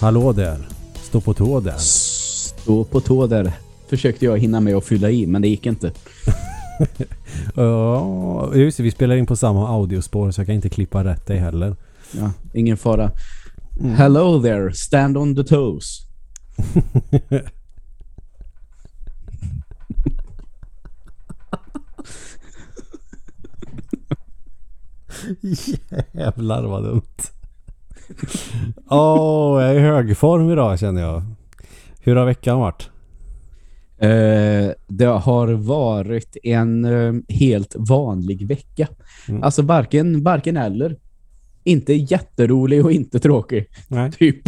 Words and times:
Hallå 0.00 0.32
där. 0.32 0.68
Stå 0.94 1.20
på 1.20 1.34
tå 1.34 1.60
där. 1.60 1.76
Stå 1.78 2.84
på 2.84 3.00
tå 3.00 3.26
där. 3.26 3.52
Försökte 3.88 4.24
jag 4.24 4.38
hinna 4.38 4.60
med 4.60 4.76
att 4.76 4.84
fylla 4.84 5.10
i, 5.10 5.26
men 5.26 5.42
det 5.42 5.48
gick 5.48 5.66
inte. 5.66 5.92
Ja, 7.54 8.54
just 8.54 8.76
det, 8.76 8.82
vi 8.82 8.90
spelar 8.90 9.16
in 9.16 9.26
på 9.26 9.36
samma 9.36 9.68
audiospår 9.68 10.30
så 10.30 10.40
jag 10.40 10.46
kan 10.46 10.54
inte 10.54 10.68
klippa 10.68 11.04
rätt 11.04 11.26
dig 11.26 11.38
heller. 11.38 11.76
Ja, 12.12 12.32
ingen 12.54 12.76
fara. 12.76 13.10
Hello 13.80 14.42
there, 14.42 14.72
stand 14.74 15.16
on 15.16 15.36
the 15.36 15.44
toes. 15.44 16.06
Jävlar 26.12 26.62
vad 26.62 26.84
dumt. 26.84 27.02
Åh, 28.90 29.62
jag 29.62 29.70
är 29.70 29.74
i 29.74 29.80
hög 29.80 30.16
form 30.16 30.50
idag 30.50 30.78
känner 30.78 31.02
jag. 31.02 31.22
Hur 32.00 32.16
har 32.16 32.26
veckan 32.26 32.60
varit? 32.60 32.90
Eh, 33.98 34.70
det 34.88 35.04
har 35.04 35.52
varit 35.52 36.36
en 36.42 36.84
eh, 36.84 37.14
helt 37.28 37.76
vanlig 37.78 38.46
vecka. 38.46 38.88
Mm. 39.28 39.42
Alltså 39.42 39.62
varken, 39.62 40.22
varken 40.22 40.56
eller. 40.56 40.96
Inte 41.64 41.94
jätterolig 41.94 42.84
och 42.84 42.92
inte 42.92 43.18
tråkig. 43.18 43.66
Nej. 43.88 44.12
Typ. 44.12 44.42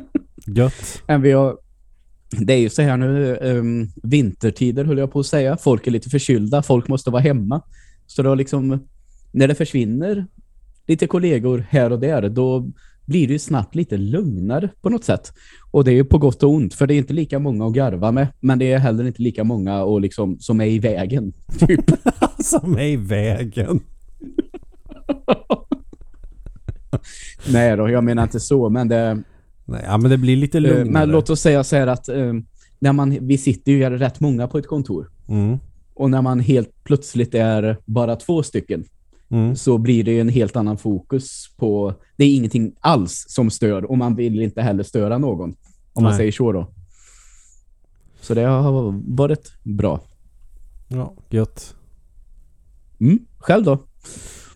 Gött. 0.46 1.02
Men 1.06 1.22
vi 1.22 1.32
har, 1.32 1.58
det 2.30 2.52
är 2.52 2.58
ju 2.58 2.68
så 2.68 2.82
här 2.82 2.96
nu, 2.96 3.36
um, 3.36 3.88
vintertider 4.02 4.84
höll 4.84 4.98
jag 4.98 5.12
på 5.12 5.20
att 5.20 5.26
säga. 5.26 5.56
Folk 5.56 5.86
är 5.86 5.90
lite 5.90 6.10
förkylda, 6.10 6.62
folk 6.62 6.88
måste 6.88 7.10
vara 7.10 7.22
hemma. 7.22 7.62
Så 8.06 8.22
då 8.22 8.34
liksom, 8.34 8.86
när 9.32 9.48
det 9.48 9.54
försvinner 9.54 10.26
lite 10.86 11.06
kollegor 11.06 11.66
här 11.70 11.92
och 11.92 12.00
där, 12.00 12.28
då 12.28 12.66
blir 13.06 13.26
det 13.26 13.32
ju 13.32 13.38
snabbt 13.38 13.74
lite 13.74 13.96
lugnare 13.96 14.68
på 14.80 14.90
något 14.90 15.04
sätt. 15.04 15.32
Och 15.70 15.84
det 15.84 15.90
är 15.90 15.94
ju 15.94 16.04
på 16.04 16.18
gott 16.18 16.42
och 16.42 16.50
ont, 16.50 16.74
för 16.74 16.86
det 16.86 16.94
är 16.94 16.98
inte 16.98 17.12
lika 17.12 17.38
många 17.38 17.66
att 17.66 17.72
garva 17.72 18.12
med, 18.12 18.28
men 18.40 18.58
det 18.58 18.72
är 18.72 18.78
heller 18.78 19.04
inte 19.04 19.22
lika 19.22 19.44
många 19.44 19.82
och 19.82 20.00
liksom, 20.00 20.38
som 20.40 20.60
är 20.60 20.66
i 20.66 20.78
vägen. 20.78 21.32
Typ. 21.58 21.90
Som 22.38 22.74
är 22.74 22.86
i 22.86 22.96
vägen. 22.96 23.80
Nej 27.52 27.76
då, 27.76 27.90
jag 27.90 28.04
menar 28.04 28.22
inte 28.22 28.40
så, 28.40 28.68
men 28.68 28.88
det, 28.88 29.22
Nej, 29.64 29.82
ja, 29.86 29.98
men 29.98 30.10
det 30.10 30.18
blir 30.18 30.36
lite 30.36 30.58
eh, 30.58 30.62
lugnare. 30.62 30.84
men 30.84 31.08
låt 31.08 31.30
oss 31.30 31.40
säga 31.40 31.64
så 31.64 31.76
här 31.76 31.86
att 31.86 32.08
eh, 32.08 32.32
när 32.78 32.92
man, 32.92 33.18
vi 33.20 33.38
sitter 33.38 33.72
ju 33.72 33.90
rätt 33.90 34.20
många 34.20 34.48
på 34.48 34.58
ett 34.58 34.66
kontor. 34.66 35.10
Mm. 35.28 35.58
Och 35.94 36.10
när 36.10 36.22
man 36.22 36.40
helt 36.40 36.84
plötsligt 36.84 37.34
är 37.34 37.76
bara 37.84 38.16
två 38.16 38.42
stycken 38.42 38.84
Mm. 39.30 39.56
så 39.56 39.78
blir 39.78 40.04
det 40.04 40.20
en 40.20 40.28
helt 40.28 40.56
annan 40.56 40.78
fokus 40.78 41.50
på... 41.56 41.94
Det 42.16 42.24
är 42.24 42.36
ingenting 42.36 42.72
alls 42.80 43.24
som 43.28 43.50
stör 43.50 43.84
och 43.90 43.98
man 43.98 44.16
vill 44.16 44.40
inte 44.40 44.62
heller 44.62 44.82
störa 44.82 45.18
någon. 45.18 45.54
Om 45.92 46.02
man 46.02 46.10
Nej. 46.12 46.18
säger 46.18 46.32
så 46.32 46.52
då. 46.52 46.66
Så 48.20 48.34
det 48.34 48.42
har 48.42 48.94
varit 49.16 49.52
bra. 49.62 50.00
Ja, 50.88 51.14
gött. 51.30 51.74
Mm. 53.00 53.18
Själv 53.38 53.64
då? 53.64 53.78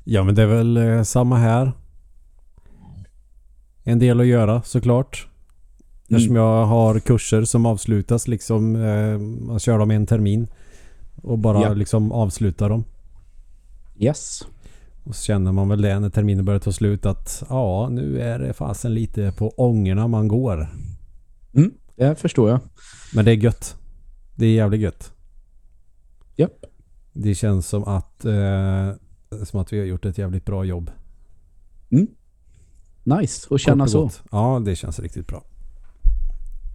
Ja, 0.05 0.25
men 0.25 0.35
det 0.35 0.43
är 0.43 0.47
väl 0.47 0.77
eh, 0.77 1.03
samma 1.03 1.37
här. 1.37 1.73
En 3.85 3.99
del 3.99 4.21
att 4.21 4.27
göra 4.27 4.63
såklart. 4.63 5.27
Eftersom 6.09 6.37
jag 6.37 6.67
har 6.67 6.99
kurser 7.01 7.45
som 7.45 7.67
avslutas 7.67 8.29
liksom. 8.29 8.77
Eh, 8.77 9.19
man 9.19 9.59
kör 9.59 9.79
dem 9.79 9.91
en 9.91 10.07
termin. 10.07 10.49
Och 11.23 11.39
bara 11.39 11.63
Ja. 11.63 11.73
liksom 11.75 12.13
avslutar 12.13 12.69
dem. 12.69 12.85
Yes. 13.99 14.43
Och 15.05 15.17
så 15.17 15.23
känner 15.23 15.53
man 15.53 15.69
väl 15.69 15.83
det 15.83 16.01
när 16.01 16.11
terminen 16.11 16.45
börjar 16.45 16.61
ta 16.61 16.73
slut 16.73 17.07
att 17.07 17.43
ja, 17.49 17.89
nu 17.91 18.21
är 18.21 18.39
det 18.39 18.53
fasen 18.53 18.95
lite 18.95 19.33
på 19.33 19.49
ångorna 19.49 20.09
man 20.09 20.29
går. 20.29 20.69
Mm. 21.55 21.75
Det 21.97 22.21
förstår 22.21 22.51
jag. 22.51 22.61
Men 23.15 23.25
det 23.25 23.31
är 23.31 23.37
gött. 23.37 23.77
Det 24.35 24.47
är 24.47 24.55
jävligt 24.55 24.81
gött. 24.81 25.13
Japp. 26.37 26.65
Det 27.13 27.35
känns 27.35 27.69
som 27.69 27.85
att 27.85 28.25
eh, 28.25 28.93
som 29.45 29.61
att 29.61 29.73
vi 29.73 29.79
har 29.79 29.87
gjort 29.87 30.05
ett 30.05 30.19
jävligt 30.19 30.45
bra 30.45 30.65
jobb. 30.65 30.91
Nice 33.05 33.55
att 33.55 33.61
känna 33.61 33.87
så. 33.87 34.11
Ja, 34.31 34.63
det 34.65 34.77
känns 34.77 35.01
riktigt 35.01 35.27
bra. 35.27 35.45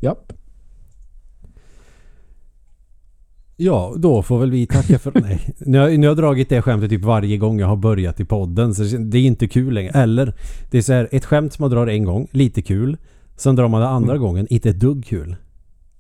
Japp. 0.01 0.33
Ja, 3.57 3.93
då 3.97 4.21
får 4.21 4.39
väl 4.39 4.51
vi 4.51 4.67
tacka 4.67 4.99
för... 4.99 5.11
nej. 5.21 5.53
Nu 5.59 5.77
har, 5.77 5.89
nu 5.89 5.97
har 5.97 6.05
jag 6.05 6.17
dragit 6.17 6.49
det 6.49 6.61
skämtet 6.61 6.89
typ 6.89 7.03
varje 7.03 7.37
gång 7.37 7.59
jag 7.59 7.67
har 7.67 7.75
börjat 7.75 8.19
i 8.19 8.25
podden. 8.25 8.75
Så 8.75 8.83
det 8.97 9.17
är 9.17 9.21
inte 9.21 9.47
kul 9.47 9.73
längre. 9.73 9.91
Eller, 9.91 10.33
det 10.71 10.77
är 10.77 10.81
så 10.81 10.93
här, 10.93 11.09
ett 11.11 11.25
skämt 11.25 11.53
som 11.53 11.63
man 11.63 11.71
drar 11.71 11.87
en 11.87 12.03
gång, 12.03 12.27
lite 12.31 12.61
kul. 12.61 12.97
Sen 13.37 13.55
drar 13.55 13.67
man 13.67 13.81
det 13.81 13.87
andra 13.87 14.17
gången, 14.17 14.47
inte 14.49 14.69
ett 14.69 14.79
dugg 14.79 15.05
kul. 15.05 15.35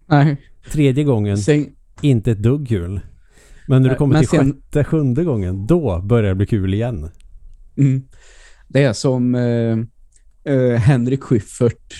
Nej. 0.07 0.37
Tredje 0.71 1.03
gången, 1.03 1.37
Sen, 1.37 1.65
inte 2.01 2.31
ett 2.31 2.43
dugg 2.43 2.67
kul. 2.67 2.99
Men 3.67 3.81
när 3.81 3.89
du 3.89 3.95
kommer 3.95 4.19
till 4.19 4.27
sen- 4.27 4.53
sjätte, 4.53 4.83
sjunde 4.83 5.23
gången, 5.23 5.67
då 5.67 6.01
börjar 6.01 6.29
det 6.29 6.35
bli 6.35 6.45
kul 6.45 6.73
igen. 6.73 7.09
mm. 7.77 8.03
Det 8.67 8.83
är 8.83 8.93
som 8.93 9.35
eh, 9.35 9.77
eh, 10.53 10.79
Henrik 10.79 11.23
Schyffert. 11.23 11.93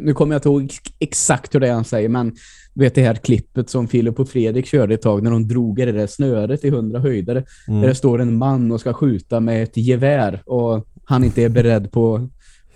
Nu 0.00 0.14
kommer 0.14 0.34
jag 0.34 0.38
inte 0.38 0.48
ihåg 0.48 0.72
exakt 0.98 1.54
hur 1.54 1.60
det 1.60 1.68
är 1.68 1.72
han 1.72 1.84
säger, 1.84 2.08
men 2.08 2.32
du 2.74 2.80
vet 2.84 2.94
det 2.94 3.02
här 3.02 3.14
klippet 3.14 3.70
som 3.70 3.88
Filip 3.88 4.20
och 4.20 4.28
Fredrik 4.28 4.66
körde 4.66 4.94
ett 4.94 5.02
tag 5.02 5.22
när 5.22 5.30
de 5.30 5.48
drog 5.48 5.80
i 5.80 5.84
det 5.84 5.92
där 5.92 6.06
snöret 6.06 6.64
i 6.64 6.70
hundra 6.70 7.00
höjder. 7.00 7.34
Där 7.34 7.44
Mm. 7.68 7.80
det 7.82 7.94
står 7.94 8.20
en 8.20 8.36
man 8.38 8.72
och 8.72 8.80
ska 8.80 8.92
skjuta 8.92 9.40
med 9.40 9.62
ett 9.62 9.76
gevär 9.76 10.42
och 10.46 10.86
han 11.04 11.24
inte 11.24 11.42
är 11.42 11.48
beredd 11.48 11.92
på, 11.92 12.28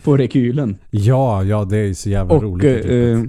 på 0.05 0.16
rekylen. 0.16 0.77
Ja, 0.91 1.44
ja, 1.44 1.65
det 1.65 1.77
är 1.78 1.94
så 1.94 2.10
jävla 2.10 2.34
Och, 2.34 2.43
roligt. 2.43 2.84
eh, 2.84 3.22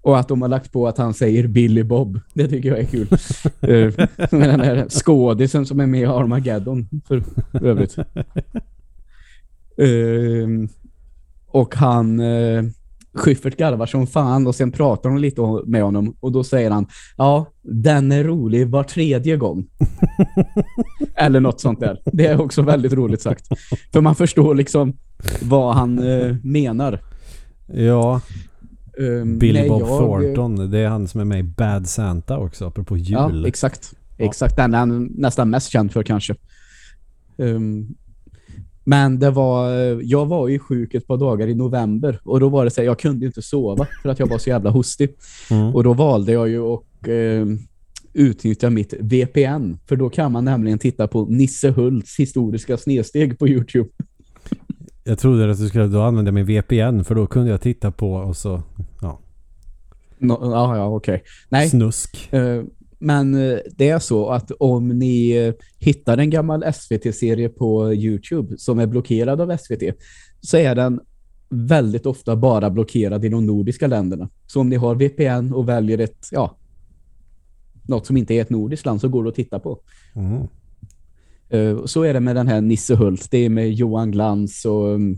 och 0.00 0.18
att 0.18 0.28
de 0.28 0.42
har 0.42 0.48
lagt 0.48 0.72
på 0.72 0.88
att 0.88 0.98
han 0.98 1.14
säger 1.14 1.46
Billy 1.46 1.82
Bob. 1.82 2.20
Det 2.34 2.48
tycker 2.48 2.68
jag 2.68 2.78
är 2.78 2.84
kul. 2.84 3.08
Eh, 3.60 4.06
med 4.30 4.48
den 4.48 4.60
här 4.60 4.86
skådisen 4.88 5.66
som 5.66 5.80
är 5.80 5.86
med 5.86 6.00
i 6.00 6.04
Armageddon 6.04 6.88
för 7.08 7.22
övrigt. 7.62 7.96
Eh, 9.78 10.48
och 11.46 11.74
han 11.74 12.20
uh, 12.20 12.64
Schyffert 13.16 13.56
garvar 13.56 13.86
som 13.86 14.06
fan 14.06 14.46
och 14.46 14.54
sen 14.54 14.72
pratar 14.72 15.10
de 15.10 15.18
lite 15.18 15.40
med 15.66 15.82
honom 15.82 16.16
och 16.20 16.32
då 16.32 16.44
säger 16.44 16.70
han 16.70 16.86
ja, 17.16 17.52
den 17.62 18.12
är 18.12 18.24
rolig 18.24 18.68
var 18.68 18.82
tredje 18.84 19.36
gång. 19.36 19.66
Eller 21.14 21.40
något 21.40 21.60
sånt 21.60 21.80
där. 21.80 22.00
Det 22.04 22.26
är 22.26 22.40
också 22.40 22.62
väldigt 22.62 22.92
roligt 22.92 23.22
sagt. 23.22 23.46
För 23.92 24.00
man 24.00 24.14
förstår 24.14 24.54
liksom 24.54 24.96
vad 25.42 25.74
han 25.74 25.98
eh, 25.98 26.36
menar. 26.42 27.00
ja, 27.66 28.20
Um, 28.98 29.38
Billy 29.38 29.60
nej, 29.60 29.68
Bob 29.68 29.80
jag- 29.80 29.88
Thornton. 29.88 30.70
Det 30.70 30.78
är 30.78 30.88
han 30.88 31.08
som 31.08 31.20
är 31.20 31.24
med 31.24 31.38
i 31.38 31.42
Bad 31.42 31.88
Santa 31.88 32.38
också, 32.38 32.66
apropå 32.66 32.96
jul. 32.96 33.40
Ja, 33.42 33.48
exakt. 33.48 33.92
Exakt, 34.18 34.56
den 34.56 34.74
är 34.74 34.78
han 34.78 35.04
nästan 35.04 35.50
mest 35.50 35.70
känd 35.70 35.92
för 35.92 36.02
kanske. 36.02 36.34
Um, 37.36 37.94
men 38.88 39.18
det 39.18 39.30
var, 39.30 39.70
jag 40.02 40.26
var 40.26 40.48
ju 40.48 40.58
sjuk 40.58 40.94
ett 40.94 41.06
par 41.06 41.16
dagar 41.16 41.48
i 41.48 41.54
november 41.54 42.20
och 42.24 42.40
då 42.40 42.48
var 42.48 42.64
det 42.64 42.70
så 42.70 42.80
här, 42.80 42.86
jag 42.86 42.98
kunde 42.98 43.26
inte 43.26 43.42
sova 43.42 43.86
för 44.02 44.08
att 44.08 44.18
jag 44.18 44.26
var 44.26 44.38
så 44.38 44.50
jävla 44.50 44.70
hostig. 44.70 45.16
Mm. 45.50 45.74
Och 45.74 45.84
då 45.84 45.92
valde 45.94 46.32
jag 46.32 46.48
ju 46.48 46.60
att 46.60 46.82
um, 47.08 47.58
utnyttja 48.12 48.70
mitt 48.70 48.94
VPN 49.00 49.74
för 49.88 49.96
då 49.96 50.10
kan 50.10 50.32
man 50.32 50.44
nämligen 50.44 50.78
titta 50.78 51.08
på 51.08 51.24
Nisse 51.24 51.70
Hults 51.70 52.18
historiska 52.18 52.76
snedsteg 52.76 53.38
på 53.38 53.48
Youtube. 53.48 53.88
Jag 55.04 55.18
trodde 55.18 55.50
att 55.50 55.58
du 55.58 55.68
skulle 55.68 55.86
då 55.86 56.02
använda 56.02 56.32
min 56.32 56.46
VPN 56.46 57.04
för 57.04 57.14
då 57.14 57.26
kunde 57.26 57.50
jag 57.50 57.60
titta 57.60 57.90
på 57.90 58.12
och 58.12 58.36
så 58.36 58.62
ja, 59.02 59.20
No, 60.18 60.38
ja, 60.40 60.76
ja, 60.76 60.86
okej. 60.86 61.22
Nej, 61.48 61.68
snusk. 61.68 62.32
Eh, 62.32 62.62
Men 63.06 63.34
eh, 63.34 63.58
det 63.76 63.88
är 63.88 63.98
så 63.98 64.28
att 64.28 64.50
om 64.50 64.88
ni 64.88 65.30
eh, 65.30 65.54
hittar 65.78 66.18
en 66.18 66.30
gammal 66.30 66.64
SVT-serie 66.74 67.48
på 67.48 67.94
Youtube 67.94 68.58
som 68.58 68.78
är 68.78 68.86
blockerad 68.86 69.40
av 69.40 69.56
SVT 69.56 69.82
så 70.40 70.56
är 70.56 70.74
den 70.74 71.00
väldigt 71.48 72.06
ofta 72.06 72.36
bara 72.36 72.70
blockerad 72.70 73.24
i 73.24 73.28
de 73.28 73.46
nordiska 73.46 73.86
länderna. 73.86 74.28
Så 74.46 74.60
om 74.60 74.68
ni 74.68 74.76
har 74.76 74.94
VPN 74.94 75.54
och 75.54 75.68
väljer 75.68 75.98
ett, 75.98 76.28
ja, 76.32 76.56
något 77.82 78.06
som 78.06 78.16
inte 78.16 78.34
är 78.34 78.42
ett 78.42 78.50
nordiskt 78.50 78.86
land 78.86 79.00
så 79.00 79.08
går 79.08 79.22
det 79.24 79.28
att 79.28 79.34
titta 79.34 79.60
på. 79.60 79.78
Mm. 80.14 80.42
Eh, 81.48 81.84
Så 81.84 82.02
är 82.02 82.14
det 82.14 82.20
med 82.20 82.36
den 82.36 82.48
här 82.48 82.60
Nisse 82.60 82.94
Hult. 82.94 83.30
Det 83.30 83.38
är 83.38 83.48
med 83.50 83.72
Johan 83.72 84.10
Glans 84.10 84.64
och 84.64 84.86
um, 84.86 85.16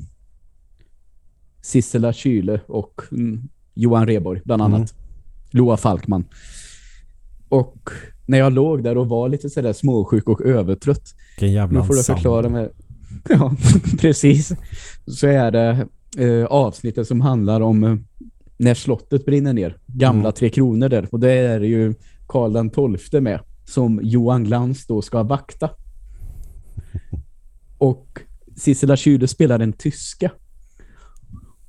Sissela 1.62 2.12
Kyle 2.12 2.61
och 2.67 3.00
mm, 3.12 3.49
Johan 3.75 4.06
Reborg 4.06 4.40
bland 4.44 4.62
annat. 4.62 4.93
Mm. 4.93 5.05
Loa 5.50 5.76
Falkman. 5.76 6.25
Och 7.49 7.91
när 8.27 8.39
jag 8.39 8.53
låg 8.53 8.83
där 8.83 8.99
och 8.99 9.09
var 9.09 9.29
lite 9.29 9.50
sådär 9.50 9.73
småsjuk 9.73 10.29
och 10.29 10.41
övertrött 10.41 11.15
Vilken 11.37 11.53
jävla 11.53 11.81
nu 11.81 11.87
får 11.87 11.95
du 11.95 12.03
förklara 12.03 12.49
mig. 12.49 12.71
Ja, 13.29 13.53
precis. 14.00 14.53
Så 15.06 15.27
är 15.27 15.50
det 15.50 15.87
eh, 16.19 16.45
avsnittet 16.45 17.09
som 17.09 17.21
handlar 17.21 17.61
om 17.61 17.85
eh, 17.85 17.97
när 18.56 18.75
slottet 18.75 19.27
brinner 19.27 19.53
ner. 19.53 19.77
Gamla 19.87 20.21
Mm. 20.21 20.33
Tre 20.33 20.50
Kronor 20.50 20.89
där. 20.89 21.09
Och 21.11 21.21
det 21.21 21.33
är 21.33 21.61
ju 21.61 21.95
Karl 22.27 22.53
den 22.53 22.71
tolfte 22.71 23.21
med. 23.21 23.41
Som 23.65 24.00
Johan 24.03 24.45
Glans 24.45 24.87
då 24.87 25.03
ska 25.03 25.23
vakta. 25.23 25.71
Och 27.79 28.21
Sissela 28.56 28.97
Kyle 28.97 29.29
spelar 29.29 29.61
en 29.61 29.73
tyska. 29.73 30.31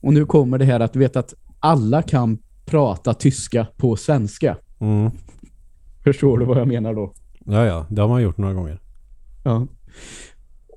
Och 0.01 0.13
nu 0.13 0.25
kommer 0.25 0.57
det 0.57 0.65
här 0.65 0.79
att 0.79 0.93
du 0.93 0.99
vet 0.99 1.15
att 1.15 1.33
alla 1.59 2.01
kan 2.01 2.37
prata 2.65 3.13
tyska 3.13 3.67
på 3.77 3.95
svenska. 3.95 4.57
Mm. 4.79 5.11
Förstår 6.13 6.37
du 6.37 6.45
vad 6.45 6.57
jag 6.57 6.67
menar 6.67 6.93
då? 6.93 7.13
Ja, 7.45 7.65
ja. 7.65 7.85
Det 7.89 8.01
har 8.01 8.09
man 8.09 8.21
gjort 8.21 8.37
några 8.37 8.53
gånger. 8.53 8.79
Ja. 9.43 9.67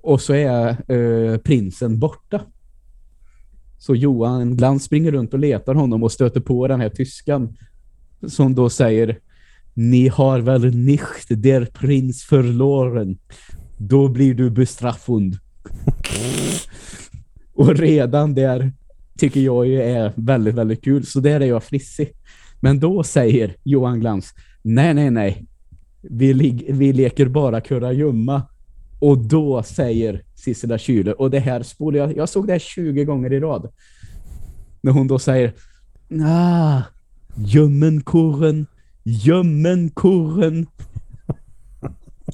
Och 0.03 0.21
så 0.21 0.35
är 0.35 0.93
eh, 0.93 1.39
prinsen 1.39 1.99
borta. 1.99 2.41
Så 3.79 3.95
Johan 3.95 4.57
Glans 4.57 4.85
springer 4.85 5.13
runt 5.13 5.33
och 5.33 5.39
letar 5.39 5.75
honom 5.75 6.03
och 6.03 6.13
stöter 6.13 6.41
på 6.41 6.69
den 6.69 6.81
här 6.81 6.89
tyskan 6.89 7.57
som 8.27 8.55
då 8.55 8.71
säger 8.71 9.19
Ni 9.75 10.09
har 10.09 10.41
väl 10.41 10.77
nicht 10.77 11.29
der 11.29 11.65
prins 11.65 12.23
förloren. 12.23 13.19
Då 13.77 14.09
blir 14.09 14.35
du 14.35 14.51
bestraffad. 14.51 15.39
och 17.55 17.77
redan 17.77 18.35
där 18.35 18.73
tycker 19.19 19.41
jag 19.41 19.67
ju 19.67 19.83
är 19.83 20.13
väldigt, 20.17 20.55
väldigt 20.55 20.85
kul. 20.85 21.07
Så 21.07 21.21
där 21.21 21.41
är 21.41 21.47
jag 21.47 21.65
frissig. 21.65 22.13
Men 22.61 22.81
då 22.81 23.03
säger 23.03 23.57
Johan 23.63 24.01
Glans 24.01 24.35
Nej, 24.63 24.95
nej, 24.95 25.11
nej. 25.11 25.47
Vi, 26.01 26.33
vi 26.69 26.93
leker 26.93 27.29
bara 27.29 27.61
kurragömma. 27.61 28.43
Och 29.01 29.19
då 29.19 29.63
säger 29.63 30.23
Sissela 30.35 30.79
Kyle, 30.79 31.13
och 31.13 31.31
det 31.31 31.39
här 31.39 31.63
spolar 31.63 31.99
jag, 31.99 32.17
jag 32.17 32.29
såg 32.29 32.47
det 32.47 32.53
här 32.53 32.59
20 32.59 33.05
gånger 33.05 33.33
i 33.33 33.41
rad. 33.41 33.73
När 34.81 34.93
hon 34.93 35.07
då 35.07 35.19
säger, 35.19 35.53
ah, 36.25 36.83
gömmenkorren, 37.37 38.67
gömmenkorren. 39.03 40.67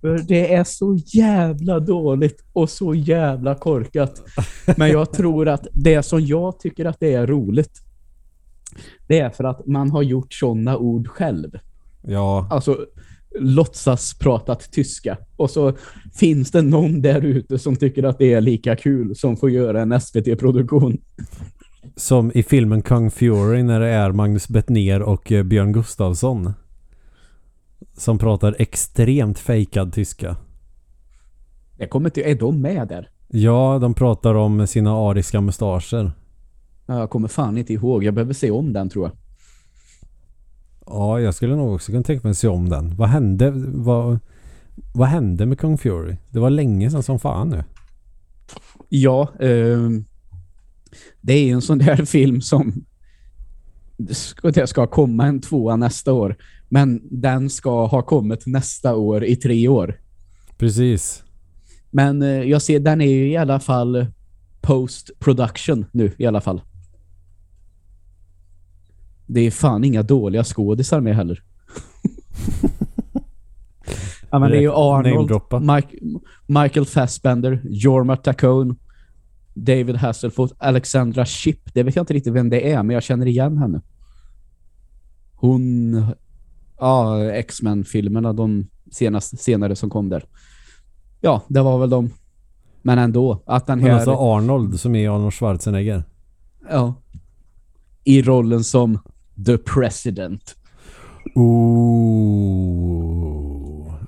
För 0.00 0.18
det 0.18 0.54
är 0.54 0.64
så 0.64 0.98
jävla 1.06 1.80
dåligt 1.80 2.44
och 2.52 2.70
så 2.70 2.94
jävla 2.94 3.54
korkat. 3.54 4.22
Men 4.76 4.90
jag 4.90 5.12
tror 5.12 5.48
att 5.48 5.66
det 5.72 6.02
som 6.02 6.20
jag 6.20 6.58
tycker 6.60 6.84
att 6.84 7.00
det 7.00 7.14
är 7.14 7.26
roligt, 7.26 7.82
det 9.06 9.18
är 9.18 9.30
för 9.30 9.44
att 9.44 9.66
man 9.66 9.90
har 9.90 10.02
gjort 10.02 10.32
sådana 10.34 10.76
ord 10.76 11.08
själv 11.08 11.58
Ja, 12.02 12.46
alltså 12.50 12.86
låtsas 13.38 14.14
pratat 14.18 14.72
tyska. 14.72 15.18
Och 15.36 15.50
så 15.50 15.72
finns 16.14 16.50
det 16.50 16.62
någon 16.62 17.02
där 17.02 17.24
ute 17.24 17.58
som 17.58 17.76
tycker 17.76 18.02
att 18.02 18.18
det 18.18 18.32
är 18.32 18.40
lika 18.40 18.76
kul 18.76 19.16
som 19.16 19.36
får 19.36 19.50
göra 19.50 19.82
en 19.82 20.00
SVT-produktion. 20.00 20.98
som 21.96 22.32
i 22.34 22.42
filmen 22.42 22.82
Kung 22.82 23.10
Fury 23.10 23.62
när 23.62 23.80
det 23.80 23.88
är 23.88 24.12
Magnus 24.12 24.48
Bettner 24.48 25.02
och 25.02 25.32
eh, 25.32 25.42
Björn 25.42 25.72
Gustafsson. 25.72 26.52
Som 27.96 28.18
pratar 28.18 28.56
extremt 28.58 29.38
fejkad 29.38 29.92
tyska. 29.92 30.36
Jag 31.78 31.90
kommer 31.90 32.08
inte, 32.08 32.22
är 32.22 32.34
de 32.34 32.60
med 32.60 32.88
där? 32.88 33.08
Ja, 33.28 33.78
de 33.80 33.94
pratar 33.94 34.34
om 34.34 34.66
sina 34.66 34.92
ariska 34.92 35.40
mustascher. 35.40 36.12
Ja, 36.86 36.98
Jag 36.98 37.10
kommer 37.10 37.28
fan 37.28 37.58
inte 37.58 37.72
ihåg. 37.72 38.04
Jag 38.04 38.14
behöver 38.14 38.34
se 38.34 38.50
om 38.50 38.72
den 38.72 38.88
tror 38.88 39.04
jag. 39.04 39.16
Ja, 40.86 41.20
jag 41.20 41.34
skulle 41.34 41.56
nog 41.56 41.74
också 41.74 41.92
kunna 41.92 42.02
tänka 42.02 42.26
mig 42.26 42.30
att 42.30 42.38
se 42.38 42.48
om 42.48 42.68
den. 42.68 42.96
Vad 42.96 43.08
hände? 43.08 43.52
Vad, 43.66 44.18
vad 44.94 45.08
hände 45.08 45.46
med 45.46 45.58
Kung 45.58 45.78
Fury? 45.78 46.16
Det 46.30 46.38
var 46.40 46.50
länge 46.50 46.90
sedan 46.90 47.02
som 47.02 47.18
fan 47.18 47.48
nu. 47.48 47.64
Ja, 48.88 49.28
ehm, 49.40 50.04
det 51.20 51.32
är 51.32 51.44
ju 51.44 51.50
en 51.50 51.62
sån 51.62 51.78
där 51.78 51.96
film 52.04 52.40
som 52.40 52.84
det 54.42 54.66
ska, 54.66 54.86
komma 54.86 55.26
en 55.26 55.40
tvåa 55.40 55.76
nästa 55.76 56.12
år. 56.12 56.36
Men 56.68 57.00
den 57.10 57.50
ska 57.50 57.86
ha 57.86 58.02
kommit 58.02 58.46
nästa 58.46 58.96
år 58.96 59.24
i 59.24 59.36
tre 59.36 59.68
år. 59.68 60.00
Precis. 60.58 61.22
Men 61.90 62.22
eh, 62.22 62.28
jag 62.28 62.62
ser, 62.62 62.80
den 62.80 63.00
är 63.00 63.10
ju 63.10 63.30
i 63.30 63.36
alla 63.36 63.60
fall 63.60 64.06
post-production 64.60 65.84
nu 65.92 66.12
i 66.18 66.26
alla 66.26 66.40
fall. 66.40 66.60
Det 69.26 69.40
är 69.40 69.50
fan 69.50 69.84
inga 69.84 70.02
dåliga 70.02 70.44
skådisar 70.44 71.00
med 71.00 71.16
heller. 71.16 71.42
ja, 74.30 74.38
men 74.38 74.50
det 74.50 74.56
är 74.56 74.60
ju 74.60 74.72
Arnold. 74.72 75.30
Mike, 75.62 75.98
Michael 76.46 76.86
Fassbender, 76.86 77.60
Jorma 77.64 78.16
Tacone, 78.16 78.74
David 79.54 79.96
Hasselhoff, 79.96 80.50
Alexandra 80.58 81.26
Shipp. 81.26 81.74
Det 81.74 81.82
vet 81.82 81.96
jag 81.96 82.02
inte 82.02 82.14
riktigt 82.14 82.32
vem 82.32 82.50
det 82.50 82.72
är, 82.72 82.82
men 82.82 82.94
jag 82.94 83.02
känner 83.02 83.26
igen 83.26 83.58
henne. 83.58 83.80
Hon... 85.34 86.04
Ja, 86.78 87.24
X-Men-filmerna, 87.24 88.32
de 88.32 88.68
senaste, 88.90 89.36
senare 89.36 89.76
som 89.76 89.90
kom 89.90 90.08
där. 90.08 90.24
Ja, 91.20 91.42
det 91.48 91.62
var 91.62 91.78
väl 91.78 91.90
de. 91.90 92.10
Men 92.82 92.98
ändå, 92.98 93.42
att 93.46 93.66
den 93.66 93.78
Men 93.78 93.86
här... 93.86 93.94
alltså 93.94 94.12
Arnold 94.12 94.80
som 94.80 94.94
är 94.94 95.08
Arnold 95.08 95.34
Schwarzenegger. 95.34 96.04
Ja. 96.70 96.94
I 98.04 98.22
rollen 98.22 98.64
som 98.64 98.98
The 99.46 99.58
President. 99.58 100.56
Ooh. 101.34 102.82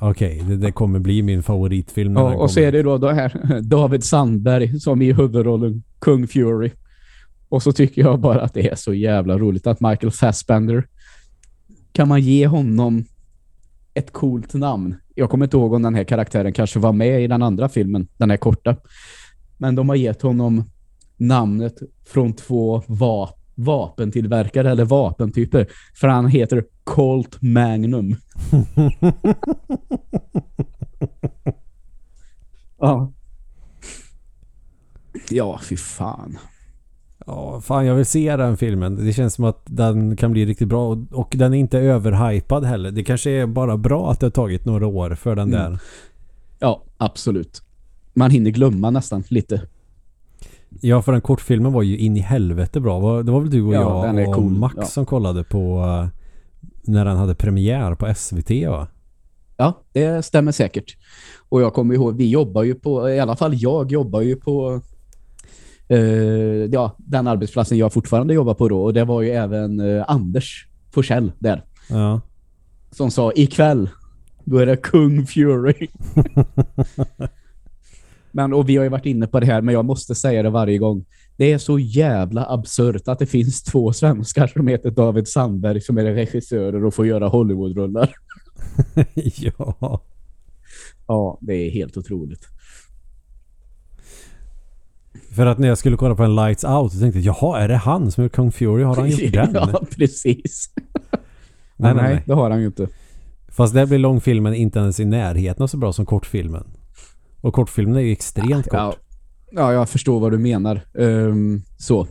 Okej, 0.01 0.43
det, 0.49 0.57
det 0.57 0.73
kommer 0.73 0.99
bli 0.99 1.23
min 1.23 1.43
favoritfilm. 1.43 2.17
Ja, 2.17 2.35
och 2.35 2.51
så 2.51 2.61
är 2.61 2.73
det 2.73 2.83
då, 2.83 2.99
då 2.99 3.11
här 3.11 3.61
David 3.63 4.05
Sandberg 4.05 4.81
som 4.81 5.03
i 5.03 5.13
huvudrollen 5.13 5.83
Kung 5.99 6.29
Fury. 6.29 6.71
Och 7.49 7.63
så 7.63 7.73
tycker 7.73 8.03
jag 8.03 8.21
bara 8.21 8.41
att 8.41 8.55
det 8.55 8.69
är 8.69 8.75
så 8.75 8.95
jävla 8.95 9.39
roligt 9.39 9.67
att 9.67 9.81
Michael 9.81 10.11
Fassbender 10.11 10.87
kan 11.93 12.09
man 12.09 12.21
ge 12.21 12.47
honom 12.47 13.05
ett 13.95 14.13
coolt 14.13 14.55
namn. 14.55 14.97
Jag 15.15 15.31
kommer 15.31 15.47
inte 15.47 15.57
ihåg 15.57 15.73
om 15.73 15.83
den 15.83 15.95
här 15.95 16.05
karaktären 16.05 16.53
kanske 16.53 16.79
var 16.79 16.93
med 16.93 17.25
i 17.25 17.27
den 17.27 17.43
andra 17.43 17.69
filmen, 17.69 18.09
den 18.17 18.31
här 18.31 18.37
korta. 18.37 18.77
Men 19.59 19.75
de 19.75 19.89
har 19.89 19.97
gett 19.97 20.23
honom 20.23 20.65
namnet 21.17 21.75
från 22.07 22.33
två 22.33 22.83
va 22.87 23.35
vapentillverkare 23.55 24.71
eller 24.71 24.85
vapentyper. 24.85 25.67
För 25.95 26.09
han 26.09 26.27
heter 26.29 26.65
Colt 26.85 27.43
Magnum. 27.43 28.17
ja. 32.81 33.13
Ja, 35.31 35.61
fy 35.63 35.77
fan. 35.77 36.39
Ja, 37.27 37.61
fan 37.61 37.87
jag 37.87 37.95
vill 37.95 38.07
se 38.07 38.37
den 38.37 38.57
filmen. 38.57 38.97
Det 39.07 39.13
känns 39.13 39.35
som 39.35 39.45
att 39.45 39.63
den 39.67 40.17
kan 40.17 40.33
bli 40.33 40.47
riktigt 40.47 40.69
bra 40.69 40.89
och, 40.89 40.99
och 41.13 41.35
den 41.37 41.55
är 41.55 41.59
inte 41.59 41.79
överhypad 41.79 42.65
heller. 42.65 42.91
Det 42.91 43.05
kanske 43.05 43.31
är 43.31 43.47
bara 43.47 43.77
bra 43.77 44.11
att 44.11 44.21
det 44.21 44.27
har 44.27 44.31
tagit 44.31 44.65
några 44.65 44.87
år 44.87 45.15
för 45.15 45.37
den 45.37 45.55
Mm. 45.55 45.61
där. 45.73 45.79
Ja, 46.59 46.83
absolut. 46.97 47.63
Man 48.15 48.31
hinner 48.31 48.51
glömma 48.51 48.91
nästan 48.91 49.25
lite. 49.29 49.63
Ja, 50.81 51.03
för 51.03 51.13
den 51.13 51.21
kortfilmen 51.21 51.73
var 51.73 51.83
ju 51.83 51.99
in 51.99 52.17
i 52.17 52.21
helvete 52.21 52.81
bra. 52.81 53.23
Det 53.23 53.33
var 53.33 53.41
väl 53.41 53.51
du 53.51 53.63
och 53.63 53.75
Ja, 53.75 54.15
jag 54.21 54.29
och 54.29 54.35
cool. 54.35 54.53
Max 54.53 54.75
Ja. 54.77 54.85
som 54.85 55.07
kollade 55.07 55.45
på 55.45 55.79
eh, 55.79 56.09
när 56.83 57.05
den 57.05 57.17
hade 57.17 57.35
premiär 57.35 57.95
på 57.95 58.15
SVT 58.15 58.51
va? 58.69 58.89
Ja, 59.57 59.83
det 59.93 60.25
stämmer 60.25 60.53
säkert. 60.53 60.97
Och 61.49 61.63
jag 61.63 61.75
kommer 61.75 61.95
ihåg, 61.95 62.17
vi 62.17 62.31
jobbar 62.31 62.63
ju 62.63 62.75
på, 62.75 63.11
i 63.11 63.21
alla 63.21 63.37
fall 63.37 63.55
jag 63.55 63.93
jobbar 63.93 64.21
ju 64.21 64.37
på 64.37 64.81
eh, 65.89 65.99
ja, 66.73 66.95
den 66.99 67.27
arbetsplatsen 67.27 67.79
jag 67.79 67.93
fortfarande 67.93 68.35
jobbar 68.35 68.55
på 68.55 68.69
då. 68.69 68.83
Och 68.83 68.95
det 68.95 69.05
var 69.05 69.23
ju 69.23 69.31
även 69.31 69.81
eh, 69.81 70.05
Anders 70.09 70.69
Forsell 70.91 71.33
där. 71.39 71.65
Ja. 71.91 72.21
Som 72.91 73.11
sa, 73.11 73.33
ikväll, 73.33 73.91
då 74.45 74.59
är 74.59 74.67
det 74.67 74.77
Kung 74.77 75.27
Fury. 75.27 75.89
men, 78.35 78.53
och 78.53 78.69
vi 78.69 78.77
har 78.77 78.85
ju 78.85 78.91
varit 78.91 79.07
inne 79.07 79.27
på 79.27 79.41
det 79.41 79.47
här, 79.47 79.63
men 79.63 79.75
jag 79.75 79.85
måste 79.85 80.15
säga 80.15 80.43
det 80.43 80.51
varje 80.51 80.79
gång. 80.79 81.05
Det 81.37 81.53
är 81.53 81.59
så 81.59 81.79
jävla 81.79 82.47
absurt 82.47 83.09
att 83.09 83.19
det 83.19 83.27
finns 83.27 83.63
två 83.63 83.93
svenskar 83.93 84.47
som 84.47 84.69
heter 84.69 84.91
David 84.91 85.29
Sandberg 85.29 85.81
som 85.81 85.99
är 85.99 86.05
regissörer 86.05 86.85
och 86.85 86.95
får 86.95 87.07
göra 87.07 87.29
Hollywoodrullar. 87.29 88.15
ja. 89.15 90.01
Ja, 91.07 91.39
det 91.41 91.55
är 91.55 91.71
helt 91.71 91.97
otroligt. 91.97 92.49
För 95.31 95.47
att 95.47 95.59
när 95.59 95.69
jag 95.69 95.79
skulle 95.79 95.97
kolla 95.97 96.15
på 96.15 96.23
en 96.23 96.35
Lights 96.37 96.65
Out 96.65 96.93
så 96.93 96.99
tänkte 96.99 97.21
jag 97.21 97.37
jaha, 97.41 97.61
är 97.61 97.69
det 97.69 97.77
han 97.77 98.13
som 98.13 98.25
är 98.25 98.29
Kung 98.29 98.53
Fury? 98.53 98.83
Har 98.83 98.97
han 98.97 99.11
gjort 99.11 99.21
den? 99.33 99.55
ja, 99.55 99.83
precis. 99.97 100.71
nej, 101.77 101.95
nej, 101.95 101.95
nej. 101.95 102.23
det 102.27 102.35
har 102.35 102.51
han 102.51 102.61
ju 102.61 102.67
inte. 102.67 102.89
Fast 103.49 103.75
där 103.75 103.87
blir 103.87 103.99
långfilmen 103.99 104.55
inte 104.55 104.79
ens 104.79 105.01
i 105.01 105.05
närheten 105.05 105.63
av 105.63 105.67
så 105.67 105.77
bra 105.77 105.93
som 105.93 106.07
kortfilmen. 106.07 106.65
Och 107.45 107.55
kortfilmen 107.55 107.97
är 107.97 108.01
ju 108.01 108.13
extremt 108.13 108.65
kort. 108.65 108.73
Ja, 108.73 108.95
ja, 109.51 109.73
jag 109.73 109.89
förstår 109.89 110.21
vad 110.21 110.33
du 110.33 110.39
menar. 110.39 110.81
Ehm, 110.99 111.63
så. 111.79 112.07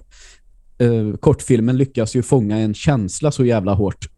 Uh, 0.81 1.15
kortfilmen 1.15 1.77
lyckas 1.77 2.15
ju 2.15 2.21
fånga 2.21 2.57
en 2.57 2.73
känsla 2.73 3.31
så 3.31 3.45
jävla 3.45 3.73
hårt. 3.73 4.09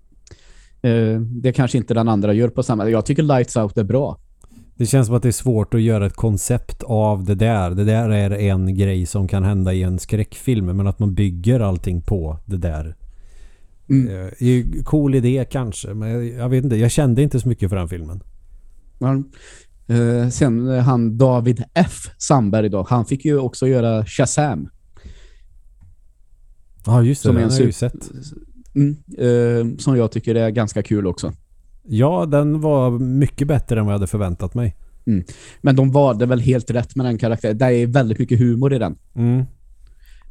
Eh, 0.82 1.20
det 1.20 1.54
kanske 1.54 1.78
inte 1.78 1.94
den 1.94 2.08
andra 2.08 2.34
gör 2.34 2.50
på 2.50 2.64
samma... 2.64 2.90
Jag 2.90 3.06
tycker 3.06 3.24
Lights 3.24 3.56
Out 3.56 3.78
är 3.78 3.84
bra. 3.84 4.18
Det 4.76 4.86
känns 4.86 5.08
som 5.08 5.16
att 5.16 5.24
det 5.24 5.30
är 5.30 5.32
svårt 5.32 5.74
att 5.74 5.82
göra 5.82 6.06
ett 6.06 6.16
koncept 6.16 6.84
av 6.84 7.24
det 7.24 7.36
där. 7.36 7.70
Det 7.70 7.84
där 7.84 8.10
är 8.10 8.32
en 8.32 8.78
grej 8.78 9.06
som 9.06 9.28
kan 9.28 9.44
hända 9.44 9.74
i 9.74 9.84
en 9.84 10.00
skräckfilm 10.00 10.66
men 10.66 10.88
att 10.88 11.00
man 11.00 11.14
bygger 11.14 11.60
allting 11.60 12.02
på 12.02 12.40
det 12.46 12.58
där. 12.58 12.96
Mm. 13.90 14.08
Är 14.10 14.44
ju 14.46 14.84
cool 14.84 15.16
idé 15.16 15.46
kanske 15.52 15.94
men 15.94 16.10
jag, 16.10 16.26
jag 16.26 16.50
vet 16.50 16.64
inte. 16.64 16.76
Jag 16.76 16.92
kände 16.92 17.22
inte 17.22 17.40
så 17.40 17.48
mycket 17.48 17.70
för 17.70 17.76
den 17.76 17.90
filmen. 17.90 18.22
Eh, 19.88 20.30
sen 20.30 20.70
eh, 20.70 20.84
han 20.84 21.18
David 21.18 21.64
F. 21.74 22.10
Sandberg 22.18 22.70
då, 22.70 22.86
han 22.90 23.06
fick 23.06 23.26
ju 23.26 23.38
också 23.38 23.68
göra 23.68 24.06
Shazam. 24.06 24.70
Ja, 26.86 27.04
just 27.04 27.24
det. 27.24 27.28
Som 27.28 27.36
Den 27.36 27.44
har 27.44 27.58
jag 27.58 27.66
ju 27.66 27.72
sett. 27.72 28.12
Mm, 28.76 28.98
eh, 29.18 29.78
som 29.78 29.98
jag 29.98 30.12
tycker 30.12 30.36
är 30.36 30.50
ganska 30.50 30.84
kul 30.84 31.08
också. 31.08 31.34
Ja, 31.84 32.26
den 32.26 32.62
var 32.62 32.92
mycket 33.00 33.48
bättre 33.48 33.80
än 33.80 33.86
vad 33.86 33.94
jag 33.94 34.00
hade 34.00 34.08
förväntat 34.08 34.54
mig. 34.54 34.76
Men 35.62 35.76
de 35.76 35.92
valde 35.92 36.26
väl 36.26 36.40
helt 36.40 36.72
rätt 36.72 36.96
med 36.96 37.06
den 37.06 37.18
karaktären. 37.18 37.58
Det 37.58 37.66
är 37.66 37.88
väldigt 37.88 38.20
mycket 38.20 38.40
humor 38.40 38.74
i 38.74 38.80
den. 38.80 38.98
Mm. 39.16 39.46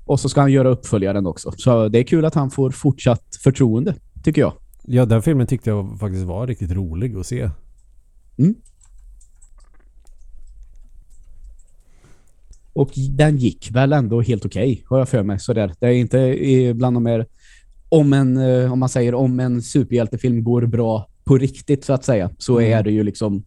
Och 0.05 0.21
så 0.21 0.29
ska 0.29 0.41
han 0.41 0.53
göra 0.53 0.69
uppföljaren 0.69 1.27
också. 1.27 1.53
Så 1.57 1.89
det 1.89 1.99
är 1.99 2.03
kul 2.03 2.25
att 2.25 2.35
han 2.35 2.51
får 2.51 2.71
fortsatt 2.71 3.39
förtroende, 3.43 3.95
tycker 4.25 4.41
jag. 4.41 4.53
Ja, 4.85 5.07
den 5.07 5.23
filmen 5.23 5.47
tyckte 5.47 5.71
jag 5.71 5.99
faktiskt 6.01 6.25
var 6.25 6.47
riktigt 6.47 6.73
rolig 6.73 7.17
att 7.17 7.27
se. 7.27 7.51
Och 12.75 12.91
den 13.11 13.37
gick 13.37 13.71
väl 13.71 13.93
ändå 13.93 14.21
helt 14.21 14.45
okej, 14.47 14.85
har 14.87 14.99
jag 14.99 15.09
för 15.09 15.23
mig. 15.23 15.39
Så 15.39 15.53
där. 15.53 15.73
Det 15.81 15.87
är 15.87 15.93
inte 15.93 16.73
bland 16.75 16.97
de 16.97 17.07
här... 17.07 17.27
Om 17.89 18.13
en, 18.13 18.37
eh, 18.37 18.73
om 18.73 18.79
man 18.79 18.89
säger 18.89 19.15
om 19.15 19.41
en 19.41 19.63
superhjältefilm 19.63 20.45
går 20.45 20.67
bra 20.67 21.09
på 21.25 21.39
riktigt 21.39 21.85
så 21.85 21.93
att 21.93 22.05
säga, 22.05 22.31
så 22.39 22.59
Mm. 22.59 22.73
är 22.79 22.83
det 22.83 22.91
ju 22.91 23.03
liksom 23.03 23.45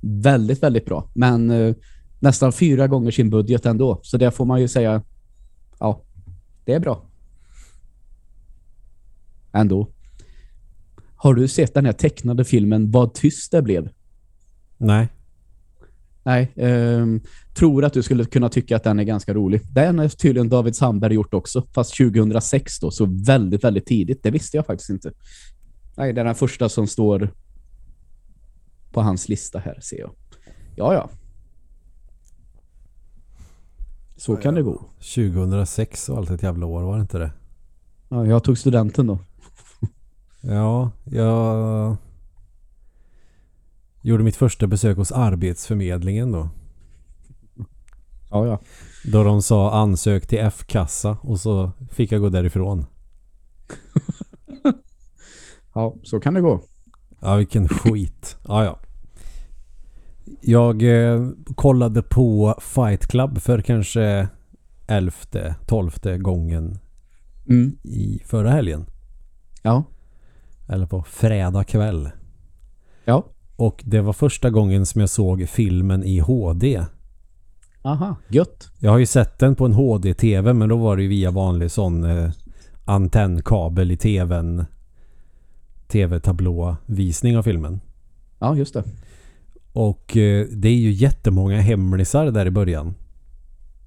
väldigt, 0.00 0.62
väldigt 0.62 0.84
bra. 0.84 1.10
Men 1.14 1.50
eh, 1.50 1.74
nästan 2.20 2.52
fyra 2.52 2.86
gånger 2.88 3.10
sin 3.10 3.30
budget 3.30 3.66
ändå. 3.66 4.00
Så 4.02 4.16
det 4.16 4.30
får 4.30 4.44
man 4.44 4.60
ju 4.60 4.68
säga, 4.68 5.02
ja, 5.78 6.02
det 6.64 6.72
är 6.72 6.80
bra. 6.80 7.04
Ändå. 9.52 9.88
Har 11.16 11.34
du 11.34 11.48
sett 11.48 11.74
den 11.74 11.86
här 11.86 11.92
tecknade 11.92 12.44
filmen 12.44 12.90
Vad 12.90 13.14
tyst 13.14 13.52
det 13.52 13.62
blev? 13.62 13.88
Nej. 14.78 15.08
Nej, 16.28 16.52
ehm, 16.56 17.20
tror 17.54 17.84
att 17.84 17.92
du 17.92 18.02
skulle 18.02 18.24
kunna 18.24 18.48
tycka 18.48 18.76
att 18.76 18.84
den 18.84 18.98
är 18.98 19.04
ganska 19.04 19.34
rolig. 19.34 19.60
Den 19.72 19.98
är 19.98 20.08
tydligen 20.08 20.48
David 20.48 20.76
Sandberg 20.76 21.14
gjort 21.14 21.34
också, 21.34 21.66
fast 21.74 21.96
2006 21.96 22.80
då, 22.80 22.90
så 22.90 23.06
väldigt, 23.26 23.64
väldigt 23.64 23.86
tidigt. 23.86 24.22
Det 24.22 24.30
visste 24.30 24.56
jag 24.56 24.66
faktiskt 24.66 24.90
inte. 24.90 25.12
Nej, 25.96 26.12
det 26.12 26.20
är 26.20 26.24
den 26.24 26.34
första 26.34 26.68
som 26.68 26.86
står 26.86 27.30
på 28.92 29.00
hans 29.00 29.28
lista 29.28 29.58
här, 29.58 29.80
ser 29.80 29.98
jag. 29.98 30.10
Ja, 30.76 30.94
ja. 30.94 31.10
Så 34.16 34.36
kan 34.36 34.54
det 34.54 34.62
gå. 34.62 34.84
2006 34.98 36.08
var 36.08 36.16
allt 36.16 36.30
ett 36.30 36.42
jävla 36.42 36.66
år, 36.66 36.82
var 36.82 36.96
det 36.96 37.00
inte 37.00 37.18
det? 37.18 37.30
Ja, 38.08 38.26
jag 38.26 38.44
tog 38.44 38.58
studenten 38.58 39.06
då. 39.06 39.18
Ja, 40.40 40.90
jag 41.04 41.96
gjorde 44.02 44.24
mitt 44.24 44.36
första 44.36 44.66
besök 44.66 44.96
hos 44.96 45.12
Arbetsförmedlingen 45.12 46.32
då. 46.32 46.48
Ja, 48.30 48.46
ja. 48.46 48.60
Då 49.12 49.24
de 49.24 49.42
sa 49.42 49.72
ansök 49.72 50.26
till 50.26 50.38
F-kassa 50.38 51.16
och 51.20 51.40
så 51.40 51.70
fick 51.90 52.12
jag 52.12 52.20
gå 52.20 52.28
därifrån. 52.28 52.86
Ja, 55.74 55.94
så 56.02 56.20
kan 56.20 56.34
det 56.34 56.40
gå. 56.40 56.60
Ja, 57.20 57.34
vilken 57.36 57.68
skit. 57.68 58.36
Ja, 58.48 58.64
ja. 58.64 58.78
Jag 60.40 60.82
eh, 60.82 61.28
kollade 61.54 62.02
på 62.02 62.54
Fight 62.60 63.06
Club 63.06 63.38
för 63.38 63.60
kanske 63.60 64.28
elfte, 64.86 65.54
tolfte 65.66 66.18
gången 66.18 66.78
Mm. 67.48 67.76
i 67.82 68.22
förra 68.24 68.50
helgen. 68.50 68.86
Ja. 69.62 69.84
Eller 70.68 70.86
på 70.86 71.02
fredag 71.02 71.64
kväll. 71.64 72.10
Ja. 73.04 73.24
Och 73.58 73.82
det 73.86 74.00
var 74.00 74.12
första 74.12 74.50
gången 74.50 74.86
som 74.86 75.00
jag 75.00 75.10
såg 75.10 75.48
filmen 75.48 76.04
i 76.04 76.18
HD. 76.18 76.84
Aha, 77.82 78.16
gött. 78.28 78.70
Jag 78.78 78.90
har 78.90 78.98
ju 78.98 79.06
sett 79.06 79.38
den 79.38 79.54
på 79.54 79.64
en 79.64 79.72
HD-TV 79.72 80.52
men 80.52 80.68
då 80.68 80.76
var 80.76 80.96
det 80.96 81.02
ju 81.02 81.08
via 81.08 81.30
vanlig 81.30 81.70
sån 81.70 82.04
eh, 82.04 82.30
antennkabel 82.84 83.90
i 83.90 83.96
TVn. 83.96 84.64
TV-tablå-visning 85.88 87.38
av 87.38 87.42
filmen. 87.42 87.80
Ja, 88.38 88.56
just 88.56 88.74
det. 88.74 88.84
Och 89.72 90.16
eh, 90.16 90.46
det 90.50 90.68
är 90.68 90.76
ju 90.76 90.90
jättemånga 90.90 91.60
hemlisar 91.60 92.30
där 92.30 92.46
i 92.46 92.50
början. 92.50 92.94